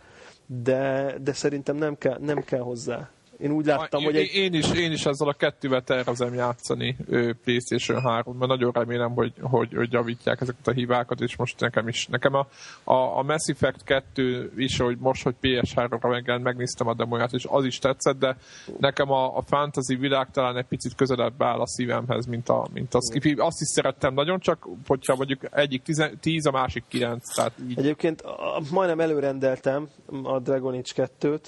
de, 0.46 1.14
de 1.22 1.32
szerintem 1.32 1.76
nem 1.76 1.98
kell, 1.98 2.18
nem 2.20 2.42
kell 2.44 2.60
hozzá. 2.60 3.10
Én 3.40 3.50
úgy 3.50 3.66
láttam, 3.66 4.00
én, 4.00 4.06
hogy... 4.06 4.16
Egy... 4.16 4.34
Én, 4.34 4.54
is, 4.54 4.70
én 4.72 4.92
is 4.92 5.06
ezzel 5.06 5.28
a 5.28 5.32
kettővel 5.32 5.82
tervezem 5.82 6.34
játszani 6.34 6.96
PlayStation 7.44 8.00
3 8.00 8.36
mert 8.36 8.50
nagyon 8.50 8.72
remélem, 8.72 9.10
hogy, 9.10 9.32
hogy, 9.40 9.74
hogy 9.74 9.92
javítják 9.92 10.40
ezeket 10.40 10.66
a 10.66 10.70
hibákat, 10.72 11.20
és 11.20 11.36
most 11.36 11.60
nekem 11.60 11.88
is. 11.88 12.06
Nekem 12.06 12.34
a, 12.34 12.46
a, 12.84 13.18
a 13.18 13.22
Mass 13.22 13.48
Effect 13.48 13.84
2 13.84 14.52
is, 14.56 14.78
hogy 14.78 14.96
most, 14.98 15.22
hogy 15.22 15.34
PS3-ra 15.42 16.08
megjelent, 16.08 16.44
megnéztem 16.44 16.86
a 16.86 16.94
demóját, 16.94 17.32
és 17.32 17.46
az 17.48 17.64
is 17.64 17.78
tetszett, 17.78 18.18
de 18.18 18.36
nekem 18.78 19.10
a, 19.10 19.36
a 19.36 19.42
fantasy 19.42 19.94
világ 19.94 20.30
talán 20.30 20.56
egy 20.56 20.66
picit 20.66 20.94
közelebb 20.94 21.42
áll 21.42 21.60
a 21.60 21.66
szívemhez, 21.66 22.26
mint 22.26 22.48
a, 22.48 22.66
mint 22.72 22.94
a 22.94 23.00
Skippy. 23.00 23.32
Azt 23.32 23.60
is 23.60 23.68
szerettem 23.68 24.14
nagyon, 24.14 24.40
csak 24.40 24.68
hogyha 24.86 25.16
mondjuk 25.16 25.40
egyik 25.50 25.82
10, 26.20 26.46
a 26.46 26.50
másik 26.50 26.84
9. 26.88 27.34
Tehát 27.34 27.52
így. 27.68 27.78
Egyébként 27.78 28.24
majdnem 28.70 29.00
előrendeltem 29.00 29.88
a 30.22 30.38
Dragon 30.38 30.74
Age 30.74 31.08
2-t, 31.20 31.44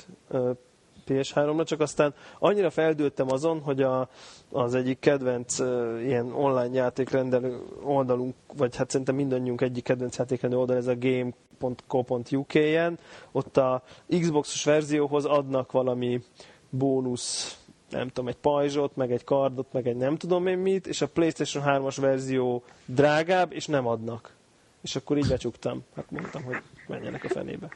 PS3-ra, 1.08 1.66
csak 1.66 1.80
aztán 1.80 2.14
annyira 2.38 2.70
feldőttem 2.70 3.30
azon, 3.30 3.60
hogy 3.60 3.82
a, 3.82 4.08
az 4.50 4.74
egyik 4.74 4.98
kedvenc 4.98 5.58
uh, 5.58 6.00
ilyen 6.04 6.32
online 6.32 6.74
játékrendelő 6.74 7.60
oldalunk, 7.82 8.34
vagy 8.56 8.76
hát 8.76 8.90
szerintem 8.90 9.14
mindannyiunk 9.14 9.60
egyik 9.60 9.84
kedvenc 9.84 10.16
játékrendelő 10.16 10.62
oldal, 10.62 10.76
ez 10.76 10.86
a 10.86 10.96
game.co.uk-en, 10.98 12.98
ott 13.32 13.56
a 13.56 13.82
Xbox-os 14.20 14.64
verzióhoz 14.64 15.24
adnak 15.24 15.72
valami 15.72 16.20
bónusz 16.70 17.56
nem 17.92 18.08
tudom, 18.08 18.28
egy 18.28 18.36
pajzsot, 18.36 18.96
meg 18.96 19.12
egy 19.12 19.24
kardot, 19.24 19.72
meg 19.72 19.86
egy 19.86 19.96
nem 19.96 20.16
tudom 20.16 20.46
én 20.46 20.58
mit, 20.58 20.86
és 20.86 21.02
a 21.02 21.08
PlayStation 21.08 21.64
3-as 21.66 21.96
verzió 22.00 22.62
drágább, 22.86 23.52
és 23.52 23.66
nem 23.66 23.86
adnak. 23.86 24.34
És 24.82 24.96
akkor 24.96 25.18
így 25.18 25.28
becsuktam. 25.28 25.84
Hát 25.96 26.10
mondtam, 26.10 26.42
hogy 26.42 26.62
menjenek 26.86 27.24
a 27.24 27.28
fenébe. 27.28 27.68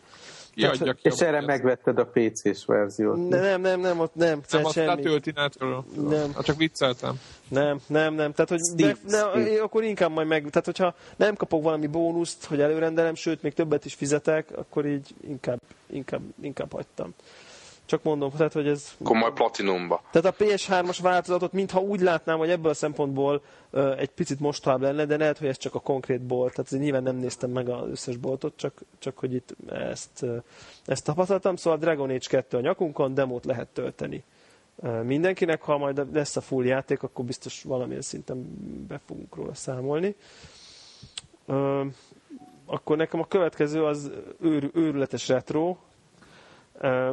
Kiadja 0.56 0.92
ki. 0.92 1.00
És 1.02 1.20
erre 1.20 1.40
megvetted 1.40 1.98
a 1.98 2.06
PC-s 2.06 2.64
verziót. 2.64 3.28
Nem, 3.28 3.60
nem, 3.60 3.80
nem, 3.80 4.00
ott 4.00 4.14
nem. 4.14 4.40
Nem, 4.50 4.64
azt 4.64 4.74
semmi. 4.74 4.86
letölti. 4.86 5.32
Nem. 5.94 6.32
Hát 6.34 6.44
csak 6.44 6.56
vicceltem. 6.56 7.20
Nem, 7.48 7.78
nem, 7.86 8.14
nem. 8.14 8.32
Tehát, 8.32 8.48
hogy 8.48 8.60
Steve, 8.72 8.96
ne, 9.06 9.22
ne, 9.22 9.44
Steve. 9.44 9.62
akkor 9.62 9.84
inkább 9.84 10.10
majd 10.10 10.28
meg... 10.28 10.40
Tehát, 10.50 10.64
hogyha 10.64 10.94
nem 11.16 11.34
kapok 11.34 11.62
valami 11.62 11.86
bónuszt, 11.86 12.44
hogy 12.44 12.60
előrendelem, 12.60 13.14
sőt, 13.14 13.42
még 13.42 13.52
többet 13.52 13.84
is 13.84 13.94
fizetek, 13.94 14.48
akkor 14.56 14.86
így 14.86 15.14
inkább, 15.20 15.60
inkább, 15.86 16.22
inkább 16.40 16.72
hagytam. 16.72 17.14
Csak 17.86 18.02
mondom, 18.02 18.30
tehát, 18.30 18.52
hogy 18.52 18.68
ez... 18.68 18.94
Majd 18.98 19.32
platinumba. 19.32 20.02
Tehát 20.10 20.40
a 20.40 20.44
PS3-as 20.44 20.98
változatot, 21.02 21.52
mintha 21.52 21.80
úgy 21.80 22.00
látnám, 22.00 22.38
hogy 22.38 22.50
ebből 22.50 22.70
a 22.70 22.74
szempontból 22.74 23.42
ö, 23.70 23.92
egy 23.96 24.08
picit 24.10 24.40
mostohább 24.40 24.80
lenne, 24.80 25.04
de 25.04 25.16
lehet, 25.16 25.38
hogy 25.38 25.48
ez 25.48 25.56
csak 25.58 25.74
a 25.74 25.80
konkrét 25.80 26.20
bolt. 26.20 26.50
Tehát 26.50 26.66
azért 26.66 26.82
nyilván 26.82 27.02
nem 27.02 27.16
néztem 27.16 27.50
meg 27.50 27.68
az 27.68 27.88
összes 27.90 28.16
boltot, 28.16 28.52
csak, 28.56 28.80
csak 28.98 29.18
hogy 29.18 29.34
itt 29.34 29.54
ezt, 29.68 30.24
ezt 30.86 31.04
tapasztaltam. 31.04 31.56
Szóval 31.56 31.78
Dragon 31.78 32.08
Age 32.10 32.26
2 32.28 32.56
a 32.56 32.60
nyakunkon, 32.60 33.14
demót 33.14 33.44
lehet 33.44 33.68
tölteni. 33.68 34.24
Mindenkinek, 35.02 35.62
ha 35.62 35.78
majd 35.78 36.06
lesz 36.12 36.36
a 36.36 36.40
full 36.40 36.64
játék, 36.64 37.02
akkor 37.02 37.24
biztos 37.24 37.62
valamilyen 37.62 38.02
szinten 38.02 38.42
be 38.88 39.00
fogunk 39.06 39.34
róla 39.34 39.54
számolni. 39.54 40.14
Ö, 41.46 41.84
Akkor 42.66 42.96
nekem 42.96 43.20
a 43.20 43.26
következő 43.26 43.84
az 43.84 44.10
őr, 44.40 44.70
őrületes 44.74 45.28
retro. 45.28 45.76
Ö, 46.80 47.10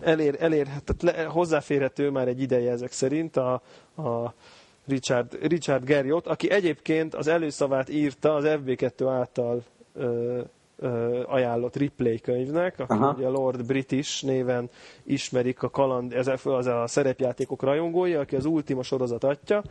elér, 0.00 0.36
elér, 0.40 0.64
tehát 0.66 1.02
le, 1.02 1.24
hozzáférhető 1.24 2.10
már 2.10 2.28
egy 2.28 2.40
ideje 2.40 2.70
ezek 2.70 2.92
szerint 2.92 3.36
a, 3.36 3.52
a 3.96 4.34
Richard, 4.86 5.38
Richard 5.42 5.84
Garriott, 5.84 6.26
aki 6.26 6.50
egyébként 6.50 7.14
az 7.14 7.26
előszavát 7.26 7.88
írta 7.88 8.34
az 8.34 8.44
FB2 8.46 9.06
által 9.08 9.62
ö, 9.94 10.40
ö, 10.78 11.22
ajánlott 11.26 11.76
replay 11.76 12.20
könyvnek, 12.20 12.78
aki 12.78 12.92
Aha. 12.92 13.14
ugye 13.16 13.28
Lord 13.28 13.64
British 13.66 14.24
néven 14.24 14.70
ismerik 15.02 15.62
a 15.62 15.70
kaland, 15.70 16.12
ez 16.12 16.26
a, 16.26 16.38
az 16.44 16.66
a 16.66 16.84
szerepjátékok 16.86 17.62
rajongója, 17.62 18.20
aki 18.20 18.36
az 18.36 18.44
Ultima 18.44 18.82
sorozat 18.82 19.24
atya. 19.24 19.62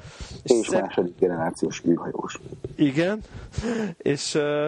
És 0.43 0.67
szer- 0.67 0.81
második 0.81 1.19
generációs 1.19 1.81
űrhajós. 1.85 2.39
igen, 2.75 3.21
és, 3.97 4.35
ö, 4.35 4.67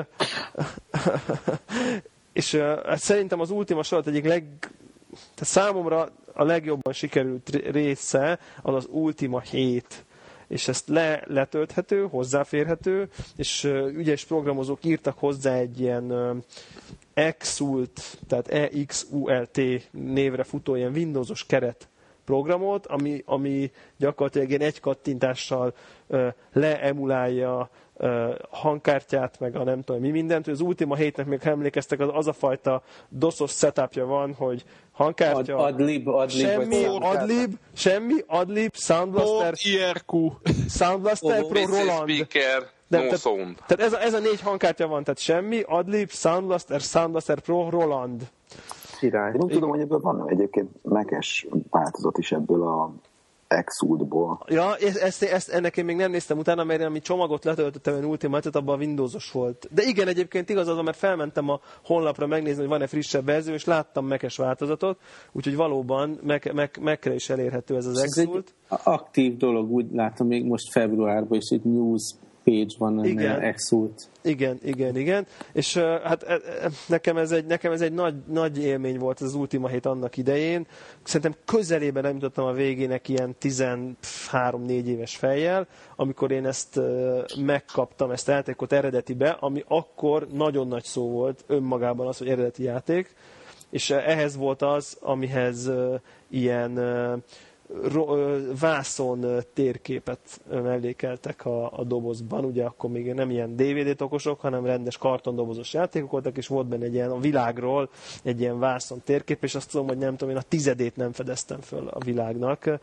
és 2.33 2.53
ö, 2.53 2.81
hát 2.85 2.99
szerintem 2.99 3.39
az 3.39 3.49
Ultima 3.51 3.83
sorozat 3.83 4.13
egyik 4.13 4.25
leg, 4.25 4.43
tehát 5.13 5.53
számomra 5.53 6.09
a 6.33 6.43
legjobban 6.43 6.93
sikerült 6.93 7.49
ré- 7.49 7.67
része 7.71 8.39
az 8.61 8.73
az 8.75 8.87
Ultima 8.91 9.39
7 9.39 10.03
és 10.47 10.67
ezt 10.67 10.87
le, 10.87 11.23
letölthető, 11.27 12.07
hozzáférhető, 12.09 13.09
és 13.35 13.63
ügyes 13.95 14.25
programozók 14.25 14.85
írtak 14.85 15.17
hozzá 15.19 15.53
egy 15.55 15.79
ilyen 15.79 16.13
Exult, 17.13 18.17
tehát 18.27 18.47
EXULT 18.47 19.59
névre 19.91 20.43
futó 20.43 20.75
ilyen 20.75 20.91
Windowsos 20.93 21.45
keret 21.45 21.87
programot, 22.25 22.85
ami, 22.85 23.21
ami 23.25 23.71
gyakorlatilag 23.97 24.49
ilyen 24.49 24.61
egy 24.61 24.79
kattintással 24.79 25.73
ö, 26.07 26.27
leemulálja 26.53 27.69
ö, 27.97 28.33
hangkártyát, 28.49 29.39
meg 29.39 29.55
a 29.55 29.63
nem 29.63 29.81
tudom 29.81 30.01
mi 30.01 30.09
mindent. 30.09 30.47
Az 30.47 30.61
Ultima 30.61 30.95
7-nek 30.99 31.25
még 31.25 31.39
emlékeztek, 31.43 31.99
az, 31.99 32.09
az 32.13 32.27
a 32.27 32.33
fajta 32.33 32.81
doszos 33.09 33.51
setupja 33.51 34.05
van, 34.05 34.33
hogy 34.33 34.63
hangkártya, 34.91 35.57
Ad, 35.57 35.73
adlib, 35.73 36.07
adlib, 36.07 36.47
semmi 36.47 36.85
adlib, 36.85 37.53
semmi 37.73 38.13
adlib, 38.27 38.75
Sound 38.75 39.11
Blaster, 39.11 39.49
Port 39.49 39.63
IRQ. 39.63 40.29
Sound 40.69 41.01
Blaster 41.01 41.41
Oh, 41.43 41.49
Pro 41.49 41.65
Roland. 41.65 42.09
speaker, 42.09 42.69
Nem, 42.87 43.01
no 43.01 43.07
tehát- 43.07 43.19
sound. 43.19 43.55
Tehát 43.67 43.79
ez 43.85 43.93
a, 43.93 44.01
ez 44.01 44.13
a 44.13 44.19
négy 44.19 44.41
hangkártya 44.41 44.87
van, 44.87 45.03
tehát 45.03 45.19
semmi, 45.19 45.61
Adlib, 45.67 46.09
Sound 46.11 46.45
Blaster, 46.45 46.81
Sound 46.81 47.11
Blaster 47.11 47.39
Pro, 47.39 47.69
Roland. 47.69 48.21
Király. 49.03 49.33
Én 49.33 49.41
úgy 49.41 49.51
tudom, 49.51 49.69
hogy 49.69 49.79
ebből 49.79 49.99
van 49.99 50.29
egyébként 50.29 50.69
mekes 50.83 51.47
változat 51.69 52.17
is 52.17 52.31
ebből 52.31 52.61
a 52.61 52.93
Exult-ból. 53.47 54.39
Ja, 54.47 54.75
ezt, 54.75 54.97
ezt, 54.97 55.23
ezt, 55.23 55.49
ennek 55.49 55.77
én 55.77 55.85
még 55.85 55.95
nem 55.95 56.11
néztem 56.11 56.37
utána, 56.37 56.63
mert 56.63 56.79
én 56.79 56.85
ami 56.85 56.99
csomagot 56.99 57.43
letöltöttem, 57.43 57.93
olyan 57.93 58.05
Ultimate-et, 58.05 58.55
abban 58.55 58.75
a 58.75 58.77
Windowsos 58.77 59.31
volt. 59.31 59.67
De 59.73 59.83
igen, 59.83 60.07
egyébként 60.07 60.49
igaz 60.49 60.67
az, 60.67 60.83
mert 60.83 60.97
felmentem 60.97 61.49
a 61.49 61.59
honlapra 61.85 62.27
megnézni, 62.27 62.59
hogy 62.59 62.69
van-e 62.69 62.87
frissebb 62.87 63.25
verzió, 63.25 63.53
és 63.53 63.65
láttam 63.65 64.05
mekes 64.05 64.37
változatot, 64.37 64.97
úgyhogy 65.31 65.55
valóban 65.55 66.19
meg, 66.23 66.51
meg, 66.53 66.77
megre 66.81 67.13
is 67.13 67.29
elérhető 67.29 67.75
ez 67.75 67.85
az 67.85 67.97
Ez 67.97 68.17
egy 68.17 68.23
Exult. 68.23 68.53
aktív 68.83 69.37
dolog, 69.37 69.71
úgy 69.71 69.85
látom, 69.91 70.27
még 70.27 70.45
most 70.45 70.71
februárban 70.71 71.37
is 71.37 71.49
egy 71.49 71.63
news 71.63 72.15
page 72.43 72.73
van 72.77 72.97
ennél 72.97 73.11
Igen. 73.11 73.39
Exult. 73.39 74.09
Igen, 74.21 74.59
igen, 74.63 74.97
igen. 74.97 75.25
És 75.53 75.75
uh, 75.75 76.01
hát 76.01 76.23
e, 76.23 76.33
e, 76.33 76.69
nekem 76.87 77.17
ez 77.17 77.31
egy, 77.31 77.45
nekem 77.45 77.71
ez 77.71 77.81
egy 77.81 77.93
nagy, 77.93 78.15
nagy 78.27 78.63
élmény 78.63 78.99
volt 78.99 79.19
az 79.19 79.33
Ultima 79.33 79.67
7 79.67 79.85
annak 79.85 80.17
idején. 80.17 80.67
Szerintem 81.03 81.35
közelében 81.45 82.03
nem 82.03 82.13
jutottam 82.13 82.45
a 82.45 82.51
végének 82.51 83.09
ilyen 83.09 83.35
13-4 83.41 83.95
éves 84.67 85.15
fejjel, 85.15 85.67
amikor 85.95 86.31
én 86.31 86.45
ezt 86.45 86.77
uh, 86.77 87.19
megkaptam, 87.37 88.11
ezt 88.11 88.29
a 88.29 88.31
játékot 88.31 88.71
eredetibe, 88.71 89.29
ami 89.29 89.63
akkor 89.67 90.27
nagyon 90.27 90.67
nagy 90.67 90.83
szó 90.83 91.09
volt 91.09 91.43
önmagában 91.47 92.07
az, 92.07 92.17
hogy 92.17 92.29
eredeti 92.29 92.63
játék. 92.63 93.15
És 93.69 93.89
ehhez 93.89 94.35
volt 94.35 94.61
az, 94.61 94.97
amihez 95.01 95.67
uh, 95.67 95.99
ilyen 96.29 96.79
vászon 98.59 99.25
térképet 99.53 100.41
mellékeltek 100.49 101.45
a, 101.45 101.79
a 101.79 101.83
dobozban, 101.83 102.45
ugye 102.45 102.63
akkor 102.63 102.89
még 102.89 103.13
nem 103.13 103.29
ilyen 103.29 103.55
DVD 103.55 103.95
tokosok, 103.95 104.39
hanem 104.39 104.65
rendes 104.65 104.97
kartondobozos 104.97 105.73
játékok 105.73 106.11
voltak, 106.11 106.37
és 106.37 106.47
volt 106.47 106.67
benne 106.67 106.85
egy 106.85 106.93
ilyen 106.93 107.11
a 107.11 107.19
világról 107.19 107.89
egy 108.23 108.39
ilyen 108.39 108.59
vászon 108.59 109.01
térkép, 109.05 109.43
és 109.43 109.55
azt 109.55 109.69
tudom, 109.71 109.87
hogy 109.87 109.97
nem 109.97 110.15
tudom, 110.15 110.33
én 110.33 110.39
a 110.39 110.47
tizedét 110.47 110.95
nem 110.95 111.11
fedeztem 111.11 111.61
föl 111.61 111.87
a 111.87 112.03
világnak. 112.03 112.79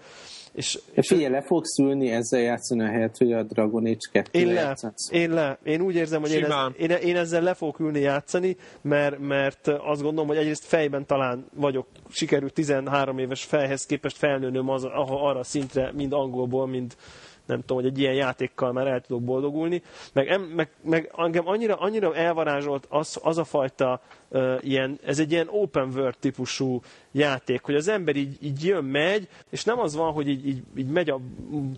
És, 0.53 0.79
És 0.93 1.07
figyelj, 1.07 1.33
le 1.33 1.43
fogsz 1.43 1.79
ülni 1.79 2.11
ezzel 2.11 2.41
játszani 2.41 2.83
a 2.83 2.87
helyet, 2.87 3.17
hogy 3.17 3.33
a 3.33 3.43
Dragon 3.43 3.85
Age 3.85 3.97
2 4.13 4.39
én 4.39 4.53
le, 4.53 4.77
én 5.11 5.31
le. 5.31 5.59
Én 5.63 5.81
úgy 5.81 5.95
érzem, 5.95 6.21
hogy 6.21 6.33
én, 6.33 6.45
ez, 6.45 6.53
én, 6.79 6.91
én 6.91 7.17
ezzel 7.17 7.43
le 7.43 7.55
fogok 7.55 7.79
ülni 7.79 8.01
játszani, 8.01 8.57
mert, 8.81 9.19
mert 9.19 9.69
azt 9.69 10.03
gondolom, 10.03 10.27
hogy 10.27 10.37
egyrészt 10.37 10.65
fejben 10.65 11.07
talán 11.07 11.47
vagyok, 11.55 11.87
sikerült 12.09 12.53
13 12.53 13.19
éves 13.19 13.45
fejhez 13.45 13.87
képest 13.87 14.17
felnőnöm 14.17 14.69
az, 14.69 14.85
arra 14.95 15.39
a 15.39 15.45
szintre, 15.45 15.93
mind 15.93 16.13
angolból, 16.13 16.67
mind 16.67 16.95
nem 17.51 17.61
tudom, 17.61 17.83
hogy 17.83 17.93
egy 17.93 17.99
ilyen 17.99 18.15
játékkal 18.15 18.73
már 18.73 18.87
el 18.87 19.01
tudok 19.01 19.23
boldogulni, 19.23 19.83
meg, 20.13 20.29
em, 20.29 20.43
meg, 20.43 20.71
meg 20.83 21.13
engem 21.17 21.49
annyira, 21.49 21.75
annyira 21.75 22.15
elvarázsolt 22.15 22.87
az, 22.89 23.19
az 23.23 23.39
a 23.39 23.45
fajta 23.45 24.01
ilyen, 24.61 24.99
ez 25.05 25.19
egy 25.19 25.33
ilyen 25.33 25.49
open 25.51 25.89
world 25.95 26.17
típusú 26.19 26.81
játék, 27.13 27.63
hogy 27.63 27.75
az 27.75 27.89
ember 27.89 28.17
így, 28.17 28.37
így 28.41 28.65
jön, 28.65 28.85
megy, 28.85 29.29
és 29.51 29.65
nem 29.65 29.79
az 29.79 29.95
van, 29.95 30.13
hogy 30.13 30.29
így, 30.29 30.47
így, 30.47 30.63
így 30.77 30.89
megy, 30.89 31.11
a, 31.11 31.21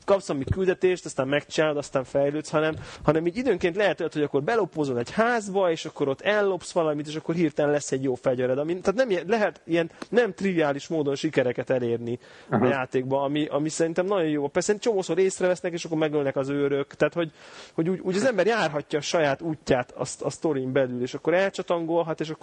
kapsz 0.05 0.27
valami 0.27 0.45
küldetést, 0.45 1.05
aztán 1.05 1.29
megcsinálod, 1.29 1.77
aztán 1.77 2.05
fejlődsz, 2.05 2.51
hanem, 2.51 2.75
hanem 3.03 3.27
így 3.27 3.37
időnként 3.37 3.77
lehet 3.77 4.01
hogy 4.13 4.23
akkor 4.23 4.43
belopózol 4.43 4.99
egy 4.99 5.11
házba, 5.11 5.71
és 5.71 5.85
akkor 5.85 6.09
ott 6.09 6.21
ellopsz 6.21 6.73
valamit, 6.73 7.07
és 7.07 7.15
akkor 7.15 7.35
hirtelen 7.35 7.71
lesz 7.71 7.93
egy 7.93 8.03
jó 8.03 8.15
fegyvered. 8.15 8.59
Ami, 8.59 8.81
tehát 8.81 9.09
nem, 9.09 9.29
lehet 9.29 9.61
ilyen 9.65 9.91
nem 10.09 10.35
triviális 10.35 10.89
módon 10.89 11.15
sikereket 11.15 11.71
elérni 11.71 12.19
a 12.51 12.67
játékban, 12.67 13.25
ami, 13.25 13.47
ami 13.47 13.69
szerintem 13.69 14.07
nagyon 14.07 14.29
jó. 14.29 14.49
Persze 14.49 14.79
csomószor 14.79 15.19
észrevesznek, 15.19 15.73
és 15.73 15.85
akkor 15.85 15.99
megölnek 15.99 16.37
az 16.37 16.49
őrök. 16.49 16.95
Tehát, 16.95 17.15
hogy, 17.15 17.33
hogy 17.73 17.89
úgy, 17.89 18.01
úgy, 18.01 18.17
az 18.17 18.25
ember 18.25 18.47
járhatja 18.47 18.99
a 18.99 19.03
saját 19.03 19.41
útját 19.41 19.91
a, 19.91 20.05
a 20.21 20.31
sztorin 20.31 20.73
belül, 20.73 21.03
és 21.03 21.15
akkor 21.15 21.35
elcsatangolhat, 21.35 22.21
és 22.21 22.29
akkor 22.29 22.42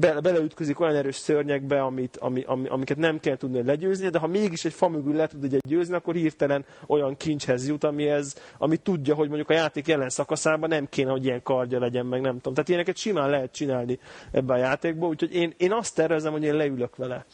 be, 0.00 0.20
beleütközik 0.20 0.80
olyan 0.80 0.94
erős 0.94 1.16
szörnyekbe, 1.16 1.82
amit, 1.82 2.16
ami, 2.16 2.42
ami, 2.46 2.68
amiket 2.68 2.96
nem 2.96 3.20
kell 3.20 3.36
tudni 3.36 3.62
legyőzni, 3.62 4.08
de 4.08 4.18
ha 4.18 4.26
mégis 4.26 4.64
egy 4.64 4.72
famögül 4.72 5.14
le 5.14 5.26
tud 5.26 5.44
egyet 5.44 5.66
győzni, 5.68 5.94
akkor 5.94 6.14
hirtelen 6.14 6.64
olyan 6.86 7.16
kincshez 7.16 7.68
jut, 7.68 7.84
amihez, 7.84 8.36
ami 8.58 8.76
tudja, 8.76 9.14
hogy 9.14 9.26
mondjuk 9.28 9.50
a 9.50 9.54
játék 9.54 9.86
jelen 9.86 10.08
szakaszában 10.08 10.68
nem 10.68 10.86
kéne, 10.88 11.10
hogy 11.10 11.24
ilyen 11.24 11.42
kardja 11.42 11.78
legyen, 11.78 12.06
meg 12.06 12.20
nem 12.20 12.34
tudom. 12.34 12.54
Tehát 12.54 12.68
ilyeneket 12.68 12.96
simán 12.96 13.30
lehet 13.30 13.52
csinálni 13.52 13.98
ebbe 14.32 14.52
a 14.52 14.56
játékba, 14.56 15.06
úgyhogy 15.06 15.34
én, 15.34 15.54
én 15.56 15.72
azt 15.72 15.94
tervezem, 15.94 16.32
hogy 16.32 16.42
én 16.44 16.54
leülök 16.54 16.96
vele. 16.96 17.26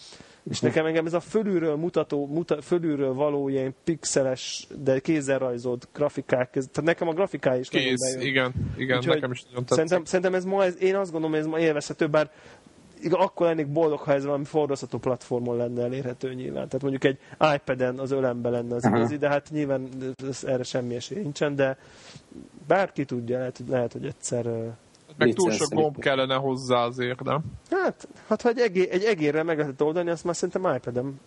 És 0.50 0.60
nekem 0.60 0.86
engem 0.86 1.06
ez 1.06 1.12
a 1.12 1.20
fölülről 1.20 1.76
mutató, 1.76 2.26
muta, 2.26 2.62
fölülről 2.62 3.14
való 3.14 3.48
ilyen 3.48 3.74
pixeles, 3.84 4.66
de 4.82 4.98
kézzel 4.98 5.38
rajzolt 5.38 5.88
grafikák, 5.92 6.56
ez, 6.56 6.68
tehát 6.72 6.88
nekem 6.88 7.08
a 7.08 7.12
grafikái 7.12 7.58
is 7.58 7.68
nagyon 7.68 7.88
Kész, 7.88 8.14
bejön. 8.14 8.26
igen, 8.28 8.52
igen, 8.76 8.96
Úgyhogy 8.96 9.14
nekem 9.14 9.30
is 9.30 9.42
nagyon 9.42 9.64
tetszik. 9.64 9.74
Szerintem, 9.74 10.04
szerintem 10.04 10.34
ez 10.34 10.44
ma, 10.44 10.64
ez, 10.64 10.82
én 10.82 10.96
azt 10.96 11.10
gondolom, 11.10 11.36
hogy 11.36 11.44
ez 11.44 11.50
ma 11.50 11.58
élvezhető, 11.58 12.06
bár 12.06 12.30
akkor 13.10 13.46
lennék 13.46 13.66
boldog, 13.66 13.98
ha 13.98 14.12
ez 14.12 14.24
valami 14.24 14.44
forrasztató 14.44 14.98
platformon 14.98 15.56
lenne 15.56 15.82
elérhető 15.82 16.34
nyilván. 16.34 16.66
Tehát 16.66 16.82
mondjuk 16.82 17.04
egy 17.04 17.18
iPad-en 17.54 17.98
az 17.98 18.10
ölembe 18.10 18.48
lenne 18.48 18.74
az 18.74 18.84
Aha. 18.84 18.96
igazi, 18.96 19.16
de 19.16 19.28
hát 19.28 19.48
nyilván 19.50 19.88
ez, 20.28 20.44
erre 20.44 20.62
semmi 20.62 20.94
esély 20.94 21.22
nincsen, 21.22 21.54
de 21.54 21.78
bárki 22.66 23.04
tudja, 23.04 23.38
lehet, 23.38 23.62
lehet 23.68 23.92
hogy 23.92 24.06
egyszer... 24.06 24.46
Meg 25.16 25.32
túl 25.32 25.50
sok 25.50 25.74
gomb 25.74 25.98
kellene 25.98 26.34
hozzá 26.34 26.84
azért, 26.84 27.22
nem? 27.22 27.40
Hát, 27.70 28.08
hát 28.26 28.42
ha 28.42 28.48
egy, 28.48 28.58
egér, 28.58 28.88
egy 28.90 29.04
egérrel 29.04 29.44
meg 29.44 29.58
lehet 29.58 29.80
oldani, 29.80 30.10
azt 30.10 30.24
már 30.24 30.36
szerintem 30.36 30.74
iPad-en 30.74 31.20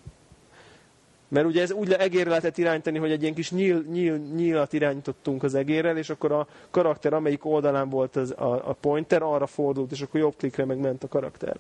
Mert 1.28 1.46
ugye 1.46 1.62
ez 1.62 1.72
úgy 1.72 1.92
egérre 1.92 2.30
lehetett 2.30 2.58
irányítani, 2.58 2.98
hogy 2.98 3.12
egy 3.12 3.22
ilyen 3.22 3.34
kis 3.34 3.52
nyíl, 3.52 3.86
nyíl, 3.92 4.18
nyílat 4.18 4.74
irányítottunk 4.74 5.44
az 5.44 5.56
egérrel, 5.56 5.98
és 5.98 6.10
akkor 6.10 6.32
a 6.32 6.48
karakter, 6.70 7.14
amelyik 7.14 7.46
oldalán 7.46 7.90
volt 7.90 8.16
az, 8.16 8.32
a, 8.32 8.70
a 8.70 8.74
pointer, 8.74 9.22
arra 9.22 9.48
fordult, 9.48 9.92
és 9.92 10.02
akkor 10.02 10.20
jobb 10.20 10.36
klikre 10.38 10.66
meg 10.66 10.78
ment 10.78 11.04
a 11.04 11.08
karakter. 11.08 11.58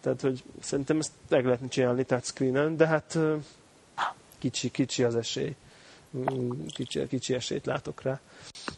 Tehát, 0.00 0.20
hogy 0.20 0.42
szerintem 0.60 0.98
ezt 0.98 1.12
meg 1.28 1.44
lehetne 1.44 1.68
csinálni 1.68 2.04
touchscreen-en, 2.04 2.76
de 2.76 2.86
hát 2.86 3.18
kicsi, 4.38 4.70
kicsi 4.70 5.02
az 5.02 5.16
esély. 5.16 5.54
Kicsi, 6.68 7.06
kicsi 7.06 7.34
esélyt 7.34 7.66
látok 7.66 8.02
rá. 8.02 8.20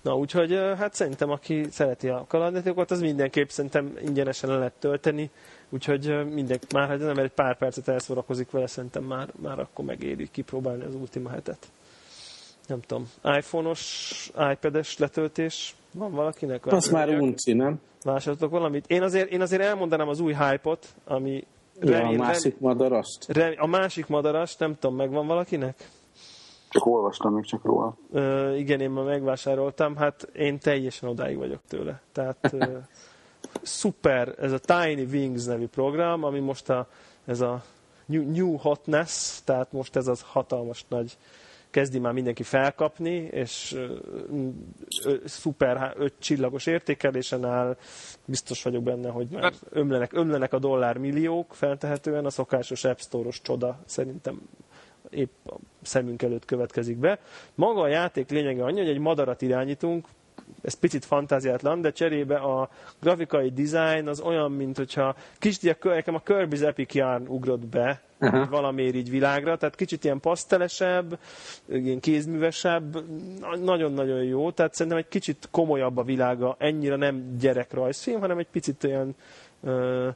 Na, 0.03 0.17
úgyhogy 0.17 0.53
hát 0.53 0.95
szerintem, 0.95 1.31
aki 1.31 1.67
szereti 1.71 2.09
a 2.09 2.25
kalandjátékokat, 2.29 2.91
az 2.91 3.01
mindenképp 3.01 3.49
szerintem 3.49 3.99
ingyenesen 4.05 4.51
le 4.51 4.57
lehet 4.57 4.73
tölteni, 4.79 5.31
úgyhogy 5.69 6.33
minden, 6.33 6.59
már 6.75 6.89
hát 6.89 6.99
nem 6.99 7.19
egy 7.19 7.31
pár 7.31 7.57
percet 7.57 7.89
elszórakozik 7.89 8.51
vele, 8.51 8.67
szerintem 8.67 9.05
már, 9.05 9.29
már 9.43 9.59
akkor 9.59 9.85
megéri 9.85 10.29
kipróbálni 10.31 10.85
az 10.85 10.95
Ultima 10.95 11.31
hetet. 11.31 11.67
Nem 12.67 12.81
tudom, 12.81 13.11
iPhone-os, 13.23 14.31
iPad-es 14.53 14.99
letöltés 14.99 15.77
van 15.93 16.13
valakinek? 16.13 16.67
Az 16.67 16.89
már 16.89 17.09
unci, 17.09 17.53
nem? 17.53 17.81
Vásároltok 18.03 18.51
valamit? 18.51 18.85
Én 18.87 19.03
azért, 19.03 19.31
én 19.31 19.41
azért 19.41 19.63
elmondanám 19.63 20.09
az 20.09 20.21
új 20.21 20.35
hype-ot, 20.35 20.87
ami... 21.05 21.47
Ja, 21.81 21.91
remén, 21.91 22.21
a 22.21 22.23
másik 22.23 22.59
madarast? 22.59 23.25
Rem, 23.29 23.55
a 23.57 23.67
másik 23.67 24.07
madarast, 24.07 24.59
nem 24.59 24.77
tudom, 24.79 24.97
megvan 24.97 25.27
valakinek? 25.27 25.89
Csak 26.69 26.87
olvastam 26.87 27.35
még 27.35 27.45
csak 27.45 27.65
róla. 27.65 27.97
Ö, 28.13 28.55
igen, 28.55 28.81
én 28.81 28.91
már 28.91 29.05
megvásároltam, 29.05 29.97
hát 29.97 30.23
én 30.23 30.59
teljesen 30.59 31.09
odáig 31.09 31.37
vagyok 31.37 31.61
tőle. 31.69 32.01
Tehát 32.13 32.53
ö, 32.53 32.65
szuper, 33.63 34.35
ez 34.39 34.53
a 34.53 34.59
Tiny 34.59 35.09
Wings 35.11 35.45
nevű 35.45 35.67
program, 35.67 36.25
ami 36.25 36.41
most 36.41 36.69
a, 36.69 36.89
ez 37.25 37.41
a 37.41 37.63
new, 38.07 38.31
new 38.31 38.57
hotness, 38.57 39.41
tehát 39.45 39.73
most 39.73 39.97
ez 39.97 40.07
az 40.07 40.23
hatalmas 40.27 40.85
nagy 40.89 41.17
kezdi 41.71 41.99
már 41.99 42.13
mindenki 42.13 42.43
felkapni, 42.43 43.15
és 43.15 43.77
szuper 45.25 45.95
öt 45.97 46.15
csillagos 46.19 46.67
értékelésen 46.67 47.45
áll, 47.45 47.77
biztos 48.25 48.63
vagyok 48.63 48.83
benne, 48.83 49.11
hogy 49.11 49.29
már 49.31 49.53
ömlenek, 49.71 50.13
ömlenek 50.13 50.53
a 50.53 50.59
dollár 50.59 50.97
milliók 50.97 51.55
feltehetően, 51.55 52.25
a 52.25 52.31
szokásos 52.31 52.85
App 52.85 52.99
Store-os 52.99 53.41
csoda 53.43 53.79
szerintem 53.85 54.41
épp 55.11 55.47
a 55.47 55.55
szemünk 55.83 56.23
előtt 56.23 56.45
következik 56.45 56.97
be. 56.97 57.19
Maga 57.55 57.81
a 57.81 57.89
játék 57.89 58.31
lényege 58.31 58.65
annyi, 58.65 58.79
hogy 58.79 58.89
egy 58.89 58.99
madarat 58.99 59.43
irányítunk, 59.43 60.07
ez 60.63 60.75
picit 60.75 61.05
fantáziátlan, 61.05 61.81
de 61.81 61.93
cserébe 61.93 62.37
a 62.37 62.69
grafikai 63.01 63.51
design 63.51 64.09
az 64.09 64.21
olyan, 64.21 64.53
mint 64.53 64.77
hogyha 64.77 65.17
kicsit 65.39 65.83
nekem 65.83 66.15
a 66.15 66.23
Kirby's 66.23 66.63
Epic 66.63 66.95
Yarn 66.95 67.27
ugrott 67.27 67.67
be 67.67 68.03
uh-huh. 68.21 68.49
valamiért 68.49 68.95
így 68.95 69.11
világra, 69.11 69.57
tehát 69.57 69.75
kicsit 69.75 70.05
ilyen 70.05 70.21
pasztelesebb, 70.21 71.19
ilyen 71.69 72.01
kézművesebb, 72.01 73.05
nagyon-nagyon 73.63 74.23
jó, 74.23 74.51
tehát 74.51 74.75
szerintem 74.75 75.01
egy 75.01 75.09
kicsit 75.09 75.49
komolyabb 75.51 75.97
a 75.97 76.03
világa, 76.03 76.57
ennyire 76.59 76.97
nem 76.97 77.37
gyerekrajzfilm, 77.39 78.21
hanem 78.21 78.39
egy 78.39 78.49
picit 78.49 78.85
olyan 78.85 79.15
uh, 79.61 80.09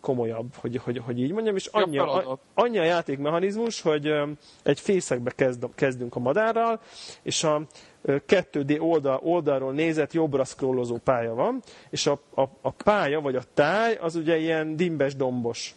komolyabb, 0.00 0.54
hogy, 0.54 0.76
hogy, 0.76 0.98
hogy 0.98 1.20
így 1.20 1.32
mondjam, 1.32 1.56
és 1.56 1.66
annyi, 1.66 1.98
a, 1.98 2.38
annyi 2.54 2.78
a 2.78 2.82
játékmechanizmus, 2.82 3.80
hogy 3.80 4.12
egy 4.62 4.80
fészekbe 4.80 5.30
kezd, 5.30 5.66
kezdünk 5.74 6.16
a 6.16 6.18
madárral, 6.18 6.80
és 7.22 7.44
a 7.44 7.62
2D 8.06 8.80
oldal, 8.80 9.20
oldalról 9.22 9.72
nézett 9.72 10.12
jobbra 10.12 10.44
scrollozó 10.44 10.96
pálya 10.96 11.34
van, 11.34 11.62
és 11.90 12.06
a, 12.06 12.20
a, 12.34 12.42
a 12.60 12.70
pálya, 12.70 13.20
vagy 13.20 13.36
a 13.36 13.42
táj, 13.54 13.94
az 13.94 14.16
ugye 14.16 14.36
ilyen 14.36 14.76
dimbes 14.76 15.16
dombos. 15.16 15.74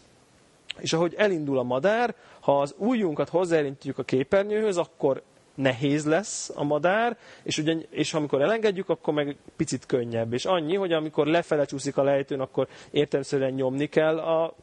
És 0.77 0.93
ahogy 0.93 1.13
elindul 1.17 1.57
a 1.57 1.63
madár, 1.63 2.15
ha 2.39 2.61
az 2.61 2.75
ujjunkat 2.77 3.29
hozzáérintjük 3.29 3.97
a 3.97 4.03
képernyőhöz, 4.03 4.77
akkor 4.77 5.21
nehéz 5.55 6.05
lesz 6.05 6.51
a 6.55 6.63
madár, 6.63 7.17
és, 7.43 7.57
ugye, 7.57 7.75
és 7.89 8.13
amikor 8.13 8.41
elengedjük, 8.41 8.89
akkor 8.89 9.13
meg 9.13 9.35
picit 9.55 9.85
könnyebb. 9.85 10.33
És 10.33 10.45
annyi, 10.45 10.75
hogy 10.75 10.91
amikor 10.93 11.27
lefele 11.27 11.65
csúszik 11.65 11.97
a 11.97 12.03
lejtőn, 12.03 12.39
akkor 12.39 12.67
értelmszerűen 12.91 13.53
nyomni 13.53 13.87
kell 13.89 14.19
a 14.19 14.55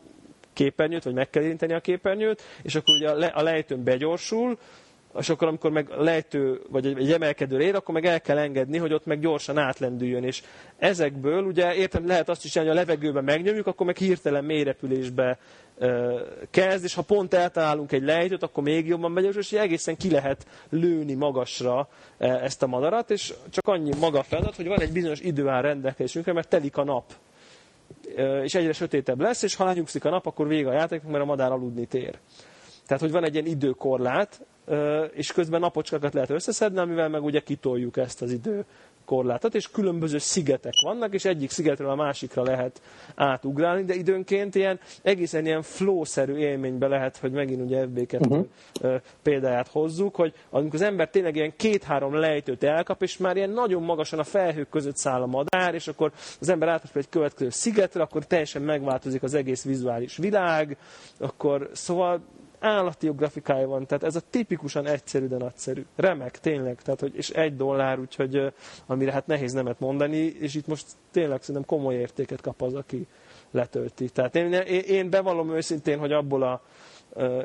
képernyőt, 0.52 1.04
vagy 1.04 1.14
meg 1.14 1.30
kell 1.30 1.42
érinteni 1.42 1.72
a 1.72 1.80
képernyőt, 1.80 2.42
és 2.62 2.74
akkor 2.74 2.94
ugye 2.94 3.10
a, 3.10 3.14
le, 3.14 3.26
a 3.26 3.42
lejtőn 3.42 3.84
begyorsul, 3.84 4.58
és 5.18 5.28
akkor 5.28 5.48
amikor 5.48 5.70
meg 5.70 5.88
lejtő, 5.96 6.60
vagy 6.68 6.86
egy, 6.86 7.12
emelkedő 7.12 7.60
ér, 7.60 7.74
akkor 7.74 7.94
meg 7.94 8.04
el 8.04 8.20
kell 8.20 8.38
engedni, 8.38 8.78
hogy 8.78 8.92
ott 8.92 9.06
meg 9.06 9.20
gyorsan 9.20 9.58
átlendüljön. 9.58 10.24
És 10.24 10.42
ezekből 10.78 11.44
ugye 11.44 11.74
értem, 11.74 12.06
lehet 12.06 12.28
azt 12.28 12.44
is 12.44 12.50
csinálni, 12.50 12.72
hogy 12.72 12.80
a 12.80 12.84
levegőben 12.86 13.24
megnyomjuk, 13.24 13.66
akkor 13.66 13.86
meg 13.86 13.96
hirtelen 13.96 14.44
mélyrepülésbe 14.44 15.38
kezd, 16.50 16.84
és 16.84 16.94
ha 16.94 17.02
pont 17.02 17.34
eltalálunk 17.34 17.92
egy 17.92 18.02
lejtőt, 18.02 18.42
akkor 18.42 18.62
még 18.62 18.86
jobban 18.86 19.12
megy, 19.12 19.36
és 19.36 19.52
egészen 19.52 19.96
ki 19.96 20.10
lehet 20.10 20.46
lőni 20.68 21.14
magasra 21.14 21.88
ezt 22.18 22.62
a 22.62 22.66
madarat, 22.66 23.10
és 23.10 23.34
csak 23.50 23.68
annyi 23.68 23.90
maga 24.00 24.22
feladat, 24.22 24.56
hogy 24.56 24.66
van 24.66 24.80
egy 24.80 24.92
bizonyos 24.92 25.20
idő 25.20 25.44
rendelkezésünkre, 25.44 26.32
mert 26.32 26.48
telik 26.48 26.76
a 26.76 26.84
nap 26.84 27.04
és 28.42 28.54
egyre 28.54 28.72
sötétebb 28.72 29.20
lesz, 29.20 29.42
és 29.42 29.54
ha 29.54 29.64
lenyugszik 29.64 30.04
a 30.04 30.10
nap, 30.10 30.26
akkor 30.26 30.48
vége 30.48 30.68
a 30.68 30.72
játéknak, 30.72 31.10
mert 31.10 31.22
a 31.22 31.26
madár 31.26 31.52
aludni 31.52 31.86
tér. 31.86 32.18
Tehát, 32.86 33.02
hogy 33.02 33.12
van 33.12 33.24
egy 33.24 33.34
ilyen 33.34 33.46
időkorlát, 33.46 34.46
és 35.12 35.32
közben 35.32 35.60
napocskákat 35.60 36.14
lehet 36.14 36.30
összeszedni, 36.30 36.78
amivel 36.78 37.08
meg 37.08 37.24
ugye 37.24 37.40
kitoljuk 37.40 37.96
ezt 37.96 38.22
az 38.22 38.32
idő 38.32 38.64
korlátot, 39.10 39.54
és 39.54 39.70
különböző 39.70 40.18
szigetek 40.18 40.72
vannak, 40.82 41.14
és 41.14 41.24
egyik 41.24 41.50
szigetről 41.50 41.90
a 41.90 41.94
másikra 41.94 42.42
lehet 42.42 42.82
átugrálni, 43.14 43.84
de 43.84 43.94
időnként 43.94 44.54
ilyen 44.54 44.80
egészen 45.02 45.46
ilyen 45.46 45.62
flow-szerű 45.62 46.36
élménybe 46.36 46.86
lehet, 46.86 47.16
hogy 47.16 47.32
megint 47.32 47.62
ugye 47.62 47.86
FB2 47.86 48.20
uh-huh. 48.20 49.00
példáját 49.22 49.68
hozzuk, 49.68 50.14
hogy 50.14 50.34
amikor 50.50 50.74
az 50.74 50.86
ember 50.86 51.08
tényleg 51.10 51.36
ilyen 51.36 51.52
két-három 51.56 52.14
lejtőt 52.14 52.62
elkap, 52.62 53.02
és 53.02 53.16
már 53.16 53.36
ilyen 53.36 53.50
nagyon 53.50 53.82
magasan 53.82 54.18
a 54.18 54.24
felhők 54.24 54.68
között 54.68 54.96
száll 54.96 55.22
a 55.22 55.26
madár, 55.26 55.74
és 55.74 55.88
akkor 55.88 56.12
az 56.40 56.48
ember 56.48 56.68
átmegy 56.68 56.90
egy 56.94 57.08
következő 57.08 57.50
szigetre, 57.50 58.02
akkor 58.02 58.24
teljesen 58.24 58.62
megváltozik 58.62 59.22
az 59.22 59.34
egész 59.34 59.64
vizuális 59.64 60.16
világ, 60.16 60.76
akkor 61.18 61.70
szóval 61.72 62.20
állati 62.60 63.06
jó 63.06 63.12
grafikája 63.12 63.66
van, 63.68 63.86
tehát 63.86 64.04
ez 64.04 64.16
a 64.16 64.20
tipikusan 64.30 64.86
egyszerű, 64.86 65.26
de 65.26 65.36
nagyszerű. 65.36 65.84
Remek, 65.96 66.38
tényleg, 66.38 66.82
tehát, 66.82 67.00
hogy, 67.00 67.16
és 67.16 67.30
egy 67.30 67.56
dollár, 67.56 67.98
úgyhogy 67.98 68.52
amire 68.86 69.12
hát 69.12 69.26
nehéz 69.26 69.52
nemet 69.52 69.80
mondani, 69.80 70.16
és 70.16 70.54
itt 70.54 70.66
most 70.66 70.86
tényleg 71.10 71.40
szerintem 71.40 71.64
komoly 71.64 71.94
értéket 71.94 72.40
kap 72.40 72.62
az, 72.62 72.74
aki 72.74 73.06
letölti. 73.50 74.08
Tehát 74.08 74.36
én, 74.36 74.52
én 74.82 75.10
bevallom 75.10 75.54
őszintén, 75.54 75.98
hogy 75.98 76.12
abból 76.12 76.42
a, 76.42 76.62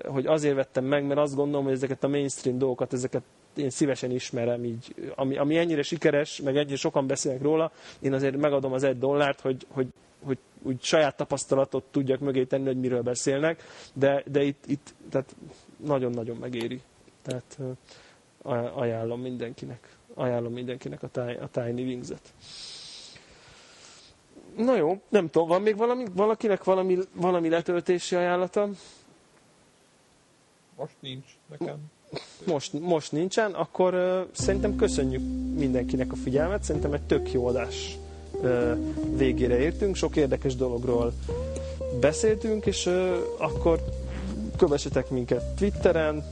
hogy 0.08 0.26
azért 0.26 0.56
vettem 0.56 0.86
meg, 0.86 1.06
mert 1.06 1.20
azt 1.20 1.36
gondolom, 1.36 1.64
hogy 1.64 1.74
ezeket 1.74 2.04
a 2.04 2.08
mainstream 2.08 2.58
dolgokat, 2.58 2.94
ezeket 2.94 3.24
én 3.58 3.70
szívesen 3.70 4.12
ismerem 4.12 4.64
így, 4.66 4.96
ami, 5.16 5.38
ami 5.38 5.58
ennyire 5.58 5.82
sikeres, 5.82 6.42
meg 6.42 6.58
ennyire 6.58 6.76
sokan 6.76 7.08
beszélnek 7.08 7.42
róla, 7.42 7.72
én 8.00 8.14
azért 8.14 8.38
megadom 8.38 8.74
az 8.74 8.84
egy 8.84 8.98
dollárt, 9.00 9.40
hogy, 9.42 9.66
hogy, 9.70 9.88
hogy 10.24 10.38
úgy 10.62 10.82
saját 10.84 11.18
tapasztalatot 11.18 11.84
tudjak 11.92 12.20
mögé 12.20 12.44
tenni, 12.44 12.66
hogy 12.66 12.80
miről 12.80 13.02
beszélnek, 13.02 13.64
de, 13.94 14.24
de 14.26 14.44
itt, 14.44 14.64
itt 14.68 14.94
tehát 15.10 15.36
nagyon-nagyon 15.78 16.38
megéri. 16.38 16.82
Tehát 17.22 17.58
ajánlom 18.74 19.22
mindenkinek. 19.22 19.96
Ajánlom 20.14 20.54
mindenkinek 20.54 21.04
a, 21.04 21.08
táj, 21.08 21.36
a 21.38 21.48
Tiny 21.52 21.82
Wings-et. 21.86 22.34
Na 24.58 24.76
jó, 24.76 25.02
nem 25.10 25.30
tudom, 25.30 25.48
van 25.48 25.62
még 25.62 25.76
valami, 25.78 26.06
valakinek 26.14 26.64
valami, 26.64 26.98
valami 27.14 27.50
letöltési 27.50 28.16
ajánlata? 28.16 28.70
Most 30.78 30.96
nincs 31.00 31.26
nekem. 31.50 31.78
Most, 32.46 32.74
most 32.80 33.12
nincsen, 33.12 33.52
akkor 33.52 33.94
uh, 33.94 34.26
szerintem 34.32 34.76
köszönjük 34.76 35.22
mindenkinek 35.56 36.12
a 36.12 36.16
figyelmet, 36.16 36.64
szerintem 36.64 36.94
egy 36.94 37.02
tök 37.02 37.32
jó 37.32 37.48
adás 37.48 37.98
végére 39.18 39.58
értünk, 39.58 39.96
sok 39.96 40.16
érdekes 40.16 40.56
dologról 40.56 41.14
beszéltünk, 42.00 42.66
és 42.66 42.90
akkor 43.38 43.80
kövessetek 44.58 45.10
minket 45.10 45.44
Twitteren, 45.56 46.24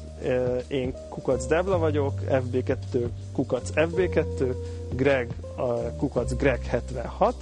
én 0.67 0.93
Kukac 1.09 1.45
Devla 1.45 1.77
vagyok, 1.77 2.13
FB2 2.29 3.07
Kukac 3.33 3.69
FB2, 3.75 4.55
Greg 4.95 5.33
a 5.55 5.73
Kukac 5.73 6.35
Greg 6.35 6.65
76, 6.65 7.35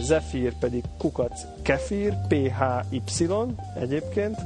Zephyr 0.00 0.52
pedig 0.58 0.84
Kukac 0.98 1.40
Kefir, 1.62 2.14
PHY 2.28 3.02
egyébként, 3.80 4.36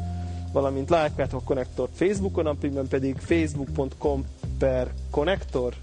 valamint 0.52 0.90
lájkáltok 0.90 1.40
a 1.40 1.44
Connector 1.44 1.88
Facebookon, 1.92 2.46
amiben 2.46 2.88
pedig 2.88 3.16
facebook.com 3.18 4.24
per 4.58 4.88
Connector, 5.10 5.74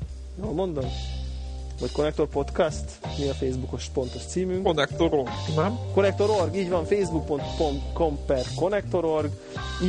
jól 0.43 0.53
mondom? 0.53 0.85
Vagy 1.79 1.91
Connector 1.91 2.27
Podcast? 2.27 2.99
Mi 3.17 3.27
a 3.27 3.33
Facebookos 3.33 3.89
pontos 3.93 4.25
címünk? 4.25 4.63
Connector.org, 4.63 5.29
nem? 5.55 5.77
Connector.org, 5.93 6.55
így 6.55 6.69
van, 6.69 6.85
facebook.com 6.85 8.17
per 8.25 8.45
Connector.org. 8.55 9.31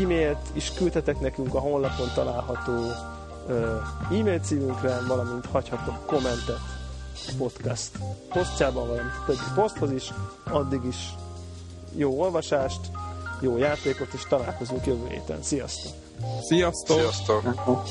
E-mailt 0.03 0.51
is 0.53 0.73
küldhetek 0.73 1.21
nekünk 1.21 1.55
a 1.55 1.59
honlapon 1.59 2.09
található 2.15 2.73
e-mail 4.11 4.41
címünkre, 4.41 4.99
valamint 5.09 5.47
hagyhatok 5.47 6.07
kommentet 6.07 6.61
podcast 7.39 7.91
posztjában, 8.29 8.87
valamint 8.87 9.25
többi 9.27 9.39
poszthoz 9.55 9.93
is. 9.93 10.13
Addig 10.51 10.81
is 10.85 11.15
jó 11.97 12.21
olvasást, 12.21 12.81
jó 13.41 13.57
játékot, 13.57 14.13
és 14.15 14.23
találkozunk 14.29 14.87
jövő 14.87 15.09
héten. 15.09 15.43
Sziasztok! 15.43 15.93
Sziasztok! 16.49 16.99
Sziasztok! 16.99 17.43
Sziasztok. 17.43 17.89